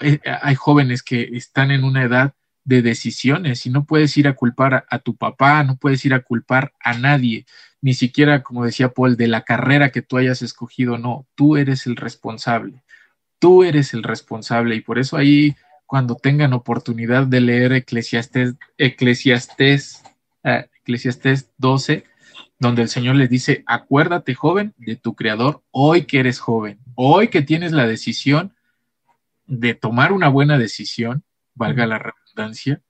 eh, 0.01 0.19
hay 0.41 0.55
jóvenes 0.55 1.03
que 1.03 1.29
están 1.33 1.71
en 1.71 1.83
una 1.83 2.03
edad 2.03 2.33
de 2.63 2.81
decisiones 2.81 3.65
y 3.65 3.69
no 3.69 3.85
puedes 3.85 4.15
ir 4.17 4.27
a 4.27 4.35
culpar 4.35 4.85
a, 4.89 4.99
tu 4.99 5.15
papá, 5.15 5.63
no 5.63 5.77
puedes 5.77 6.05
ir 6.05 6.13
a 6.13 6.21
culpar 6.21 6.73
a 6.79 6.93
nadie, 6.93 7.45
ni 7.81 7.93
siquiera, 7.93 8.43
como 8.43 8.65
decía 8.65 8.89
Paul, 8.89 9.17
de 9.17 9.27
la 9.27 9.43
carrera 9.43 9.91
que 9.91 10.01
tú 10.01 10.17
hayas 10.17 10.41
escogido, 10.41 10.97
no, 10.97 11.27
tú 11.35 11.57
eres 11.57 11.87
el 11.87 11.95
responsable, 11.95 12.83
tú 13.39 13.63
eres 13.63 13.93
el 13.93 14.03
responsable 14.03 14.75
y 14.75 14.81
por 14.81 14.99
eso 14.99 15.17
ahí 15.17 15.55
cuando 15.85 16.15
tengan 16.15 16.53
oportunidad 16.53 17.25
de 17.25 17.41
leer 17.41 17.73
Eclesiastés, 17.73 18.53
Eclesiastés, 18.77 20.03
uh, 20.43 20.63
Eclesiastés 20.83 21.49
12, 21.57 22.03
donde 22.59 22.81
el 22.81 22.89
Señor 22.89 23.15
les 23.15 23.29
dice, 23.29 23.63
acuérdate 23.65 24.35
joven 24.35 24.73
de 24.77 24.97
tu 24.97 25.15
Creador, 25.15 25.63
hoy 25.71 26.03
que 26.03 26.19
eres 26.19 26.39
joven, 26.39 26.79
hoy 26.95 27.29
que 27.29 27.41
tienes 27.41 27.71
la 27.71 27.87
decisión 27.87 28.53
de 29.47 29.73
tomar 29.73 30.11
una 30.11 30.27
buena 30.27 30.57
decisión, 30.57 31.23
valga 31.55 31.87
la 31.87 31.99
redundancia, 31.99 32.81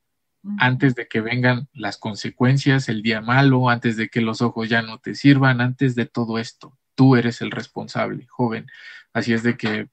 antes 0.58 0.96
de 0.96 1.08
que 1.08 1.22
vengan 1.22 1.68
las 1.74 1.98
consecuencias, 1.98 2.90
el 2.90 3.02
día 3.02 3.22
malo, 3.22 3.70
antes 3.70 3.98
de 3.98 4.10
que 4.10 4.22
los 4.22 4.42
ojos 4.42 4.70
ya 4.70 4.82
no 4.82 4.98
te 4.98 5.14
sirvan, 5.14 5.62
antes 5.62 5.96
de 5.96 6.06
todo 6.06 6.40
esto, 6.40 6.78
tú 6.96 7.16
eres 7.16 7.42
el 7.42 7.52
responsable, 7.52 8.26
joven. 8.28 8.68
Así 9.14 9.34
es 9.34 9.44
de 9.44 9.58
que 9.58 9.90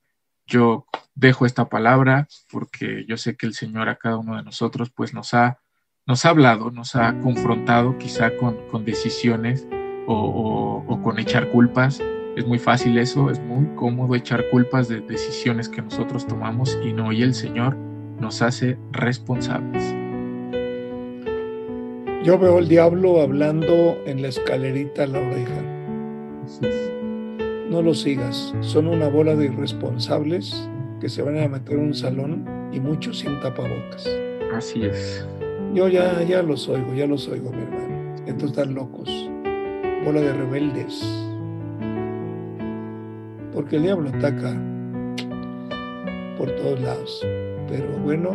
yo 0.47 0.87
dejo 1.15 1.47
esta 1.47 1.69
palabra 1.69 2.29
porque 2.49 3.05
yo 3.07 3.17
sé 3.17 3.37
que 3.37 3.47
el 3.47 3.55
Señor 3.55 3.89
a 3.89 3.97
cada 3.97 4.19
uno 4.19 4.37
de 4.37 4.45
nosotros 4.45 4.91
pues 4.91 5.13
nos 5.13 5.35
ha 5.35 5.61
nos 6.07 6.25
ha 6.25 6.31
hablado, 6.31 6.71
nos 6.71 6.95
ha 6.95 7.19
confrontado 7.19 7.99
quizá 7.99 8.31
con, 8.37 8.57
con 8.71 8.85
decisiones 8.85 9.67
o, 10.07 10.85
o, 10.87 11.03
con 11.03 11.19
echar 11.19 11.51
culpas. 11.51 12.01
Es 12.37 12.47
muy 12.47 12.61
fácil 12.61 12.97
eso, 12.99 13.29
es 13.29 13.41
muy 13.41 13.67
cómodo 13.75 14.15
echar 14.15 14.49
culpas 14.51 14.89
de 14.89 15.01
decisiones 15.01 15.69
que 15.69 15.83
nosotros 15.83 16.27
tomamos 16.27 16.79
y 16.85 16.93
no, 16.93 17.13
y 17.13 17.23
el 17.23 17.35
Señor 17.35 17.77
nos 18.21 18.41
hace 18.41 18.79
responsables. 18.93 19.83
Yo 22.23 22.39
veo 22.39 22.59
al 22.59 22.69
diablo 22.69 23.21
hablando 23.21 23.99
en 24.07 24.23
la 24.23 24.29
escalerita 24.29 25.05
a 25.05 25.07
la 25.09 25.19
oreja. 25.19 25.63
No 27.69 27.83
lo 27.83 27.95
sigas, 27.95 28.55
son 28.61 28.87
una 28.87 29.09
bola 29.09 29.35
de 29.35 29.47
irresponsables 29.47 30.69
que 31.01 31.09
se 31.09 31.23
van 31.23 31.39
a 31.39 31.49
meter 31.49 31.75
en 31.75 31.87
un 31.87 31.95
salón 31.95 32.45
y 32.73 32.79
muchos 32.79 33.19
sin 33.21 33.41
tapabocas. 33.41 34.09
Así 34.55 34.85
es. 34.85 35.27
Yo 35.75 35.89
ya, 35.89 36.23
ya 36.23 36.43
los 36.43 36.69
oigo, 36.69 36.95
ya 36.95 37.07
los 37.07 37.29
oigo, 37.29 37.51
mi 37.51 37.63
hermano. 37.63 38.15
Estos 38.27 38.51
están 38.51 38.75
locos. 38.75 39.09
Bola 40.05 40.21
de 40.21 40.33
rebeldes. 40.33 41.03
Porque 43.53 43.77
el 43.77 43.83
diablo 43.83 44.11
ataca 44.11 44.55
por 46.39 46.51
todos 46.57 46.81
lados. 46.81 47.27
Pero 47.69 47.89
bueno, 48.05 48.35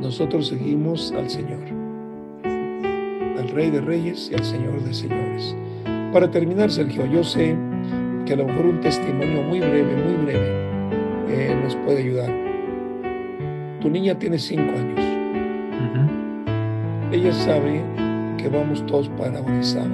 nosotros 0.00 0.48
seguimos 0.48 1.12
al 1.12 1.28
Señor. 1.28 1.78
Rey 3.58 3.70
de 3.70 3.80
Reyes 3.80 4.30
y 4.30 4.34
al 4.34 4.44
Señor 4.44 4.80
de 4.84 4.94
Señores. 4.94 5.56
Para 6.12 6.30
terminar, 6.30 6.70
Sergio, 6.70 7.06
yo 7.06 7.24
sé 7.24 7.56
que 8.26 8.34
a 8.34 8.36
lo 8.36 8.46
mejor 8.46 8.66
un 8.66 8.80
testimonio 8.80 9.42
muy 9.42 9.60
breve, 9.60 9.96
muy 9.96 10.24
breve, 10.24 10.48
eh, 11.28 11.60
nos 11.62 11.74
puede 11.76 11.98
ayudar. 11.98 12.30
Tu 13.80 13.90
niña 13.90 14.18
tiene 14.18 14.38
cinco 14.38 14.70
años. 14.72 15.17
Ella 17.10 17.32
sabe 17.32 17.82
que 18.36 18.48
vamos 18.48 18.84
todos 18.86 19.08
para 19.10 19.40
Orizaba. 19.40 19.86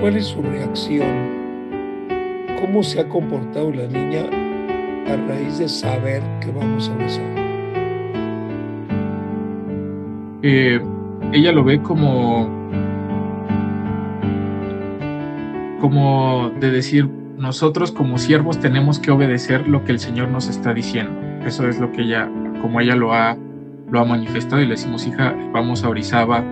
¿Cuál 0.00 0.16
es 0.16 0.26
su 0.26 0.40
reacción? 0.40 1.08
¿Cómo 2.60 2.82
se 2.82 3.00
ha 3.00 3.08
comportado 3.08 3.70
la 3.70 3.86
niña 3.86 4.24
a 5.06 5.16
raíz 5.28 5.58
de 5.58 5.68
saber 5.68 6.22
que 6.40 6.50
vamos 6.50 6.88
a 6.88 6.94
Orizaba? 6.94 7.28
Eh, 10.42 10.80
ella 11.32 11.52
lo 11.52 11.64
ve 11.64 11.82
como 11.82 12.48
como 15.80 16.50
de 16.58 16.70
decir 16.70 17.08
nosotros 17.36 17.92
como 17.92 18.18
siervos 18.18 18.58
tenemos 18.58 18.98
que 18.98 19.10
obedecer 19.10 19.68
lo 19.68 19.84
que 19.84 19.92
el 19.92 20.00
Señor 20.00 20.28
nos 20.28 20.48
está 20.48 20.74
diciendo. 20.74 21.12
Eso 21.46 21.68
es 21.68 21.78
lo 21.78 21.92
que 21.92 22.02
ella, 22.02 22.28
como 22.60 22.80
ella 22.80 22.96
lo 22.96 23.12
ha, 23.14 23.36
lo 23.90 24.00
ha 24.00 24.04
manifestado 24.04 24.62
y 24.62 24.66
le 24.66 24.72
decimos, 24.72 25.06
hija, 25.06 25.34
vamos 25.52 25.84
a 25.84 25.88
Orizaba. 25.88 26.44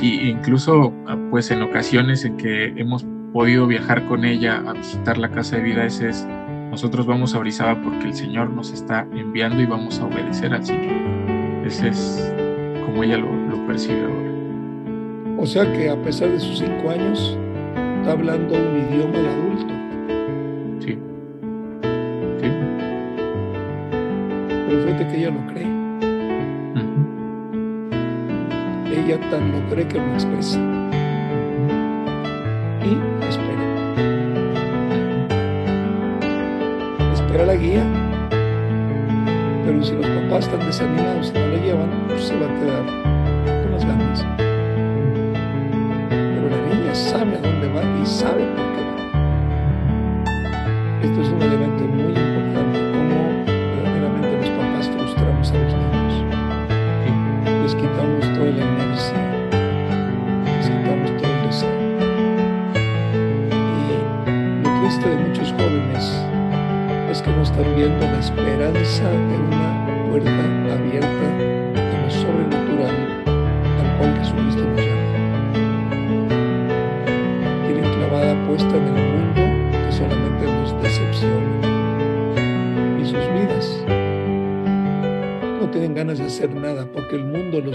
Y 0.00 0.28
incluso 0.28 0.92
pues 1.30 1.50
en 1.50 1.62
ocasiones 1.62 2.24
en 2.24 2.36
que 2.36 2.66
hemos 2.76 3.06
podido 3.32 3.66
viajar 3.66 4.04
con 4.06 4.24
ella 4.24 4.62
a 4.66 4.72
visitar 4.72 5.18
la 5.18 5.30
casa 5.30 5.56
de 5.56 5.62
vida, 5.62 5.84
ese 5.84 6.08
es, 6.10 6.26
nosotros 6.70 7.06
vamos 7.06 7.34
a 7.34 7.38
Orizaba 7.38 7.80
porque 7.80 8.06
el 8.06 8.14
Señor 8.14 8.50
nos 8.50 8.72
está 8.72 9.06
enviando 9.12 9.60
y 9.60 9.66
vamos 9.66 10.00
a 10.00 10.06
obedecer 10.06 10.52
al 10.52 10.64
Señor. 10.64 10.94
Ese 11.64 11.88
es 11.88 12.34
como 12.84 13.02
ella 13.02 13.18
lo, 13.18 13.32
lo 13.48 13.66
percibe 13.66 14.02
ahora. 14.02 14.34
O 15.38 15.46
sea 15.46 15.70
que 15.72 15.90
a 15.90 16.00
pesar 16.02 16.30
de 16.30 16.40
sus 16.40 16.58
cinco 16.58 16.90
años, 16.90 17.36
está 18.00 18.12
hablando 18.12 18.54
un 18.54 18.76
idioma 18.76 19.18
de 19.18 19.28
adulto. 19.28 19.74
Sí. 20.80 20.98
Sí. 22.40 22.48
Pero 24.68 24.82
fíjate 24.82 25.08
que 25.08 25.16
ella 25.18 25.30
lo 25.30 25.46
cree. 25.52 25.73
Ella 29.04 29.20
tan 29.30 29.52
lo 29.52 29.60
cree 29.68 29.86
que 29.86 29.98
lo 29.98 30.14
expresa. 30.14 30.58
Y 32.82 32.96
espera. 33.28 33.64
Espera 37.12 37.44
la 37.44 37.54
guía. 37.54 37.84
Pero 39.66 39.84
si 39.84 39.94
los 39.94 40.06
papás 40.06 40.46
están 40.46 40.66
desanimados 40.66 41.32
y 41.34 41.38
no 41.38 41.46
la 41.48 41.56
llevan, 41.62 41.90
pues 42.08 42.24
se 42.24 42.34
va 42.38 42.46
a 42.46 42.54
quedar 42.58 42.84
con 43.62 43.72
las 43.72 43.84
ganas. 43.84 44.24
Pero 46.08 46.48
la 46.48 46.74
niña 46.74 46.94
sabe 46.94 47.36
a 47.36 47.40
dónde 47.42 47.68
va 47.74 47.82
y 48.02 48.06
sabe 48.06 48.46
por 48.56 48.64
qué 48.72 48.82
va. 48.88 48.96
Esto 51.02 51.20
es 51.20 51.28
un 51.28 51.42
elemento 51.42 51.84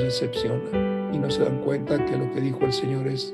decepciona 0.09 1.11
y 1.13 1.19
no 1.19 1.29
se 1.29 1.43
dan 1.43 1.59
cuenta 1.59 2.03
que 2.03 2.17
lo 2.17 2.31
que 2.33 2.41
dijo 2.41 2.65
el 2.65 2.73
Señor 2.73 3.07
es, 3.07 3.31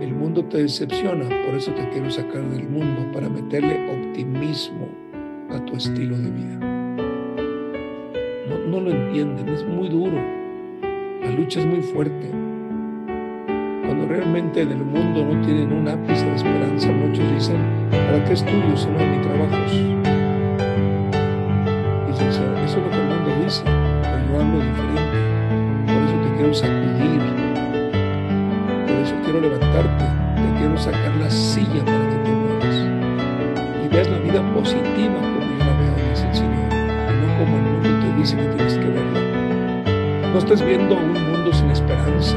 el 0.00 0.12
mundo 0.12 0.44
te 0.44 0.62
decepciona, 0.62 1.28
por 1.46 1.54
eso 1.54 1.72
te 1.72 1.88
quiero 1.90 2.10
sacar 2.10 2.42
del 2.50 2.68
mundo 2.68 3.06
para 3.12 3.28
meterle 3.28 3.88
optimismo 3.88 4.88
a 5.50 5.64
tu 5.64 5.76
estilo 5.76 6.18
de 6.18 6.30
vida. 6.30 6.58
No, 8.48 8.58
no 8.58 8.80
lo 8.80 8.90
entienden, 8.90 9.48
es 9.50 9.64
muy 9.64 9.88
duro, 9.88 10.16
la 11.22 11.30
lucha 11.30 11.60
es 11.60 11.66
muy 11.66 11.80
fuerte. 11.80 12.28
Cuando 13.86 14.06
realmente 14.08 14.62
en 14.62 14.72
el 14.72 14.84
mundo 14.84 15.24
no 15.24 15.40
tienen 15.46 15.72
un 15.72 15.86
ápice 15.86 16.24
de 16.24 16.34
esperanza, 16.34 16.90
muchos 16.90 17.24
dicen, 17.34 17.56
¿para 17.90 18.24
qué 18.24 18.32
estudio 18.32 18.76
si 18.76 18.88
no 18.88 18.98
hay 18.98 19.16
ni 19.16 19.22
trabajos? 19.22 19.72
Dicen, 22.08 22.28
eso 22.64 22.78
es 22.78 22.82
lo 22.82 22.90
que 22.90 22.96
el 22.96 23.06
mundo 23.06 23.44
dice, 23.44 23.62
pero 23.64 24.26
yo 24.26 24.40
hablo 24.40 24.58
diferente. 24.58 25.09
La 34.60 34.70
vida 34.70 34.80
positiva 34.80 35.14
como 35.14 35.40
yo 35.40 35.58
la 35.58 35.72
veo, 35.78 36.10
el 36.10 36.16
Señor, 36.34 36.68
no 37.20 37.38
como 37.38 37.56
el 37.56 37.62
mundo 37.62 37.88
te 38.00 38.20
dice 38.20 38.36
que 38.36 38.44
tienes 38.44 38.74
que 38.74 38.86
verla. 38.86 39.20
No 40.32 40.38
estés 40.38 40.64
viendo 40.64 40.94
un 40.94 41.12
mundo 41.12 41.52
sin 41.52 41.70
esperanza, 41.70 42.36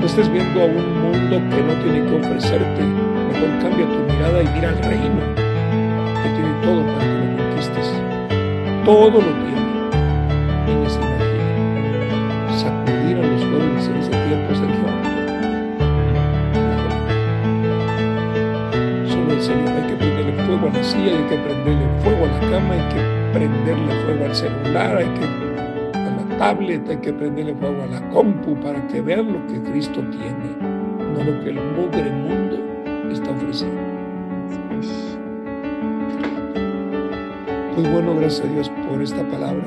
no 0.00 0.06
estés 0.06 0.28
viendo 0.30 0.62
a 0.62 0.64
un 0.64 1.02
mundo 1.02 1.36
que 1.50 1.62
no 1.62 1.74
tiene 1.82 2.06
que 2.06 2.26
ofrecerte. 2.26 2.82
Mejor 2.82 3.48
cambia 3.60 3.86
tu 3.86 4.12
mirada 4.12 4.42
y 4.42 4.48
mira 4.54 4.68
al 4.70 4.78
reino, 4.78 5.20
que 6.22 6.28
tiene 6.30 6.52
todo 6.62 6.82
para 6.94 7.04
que 7.04 7.18
lo 7.18 7.36
conquistes. 7.36 7.92
Todo 8.84 9.10
lo 9.10 9.20
tiene. 9.20 9.55
Celular, 24.48 24.96
hay 24.96 25.06
que 25.06 25.26
tablet, 26.38 26.88
hay 26.88 26.98
que 26.98 27.12
prenderle 27.12 27.54
fuego 27.54 27.82
a 27.82 27.86
la 27.86 28.10
compu 28.10 28.54
para 28.60 28.86
que 28.88 29.00
vean 29.00 29.32
lo 29.32 29.46
que 29.46 29.60
Cristo 29.70 30.02
tiene, 30.10 30.56
no 30.60 31.24
lo 31.24 31.42
que 31.42 31.50
el 31.50 31.60
mugre 31.76 32.10
mundo 32.10 32.58
está 33.10 33.30
ofreciendo. 33.30 33.80
Pues 37.74 37.92
bueno, 37.92 38.14
gracias 38.16 38.46
a 38.46 38.52
Dios 38.52 38.70
por 38.88 39.02
esta 39.02 39.22
palabra. 39.28 39.64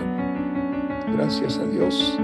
Gracias 1.16 1.58
a 1.58 1.66
Dios 1.66 2.18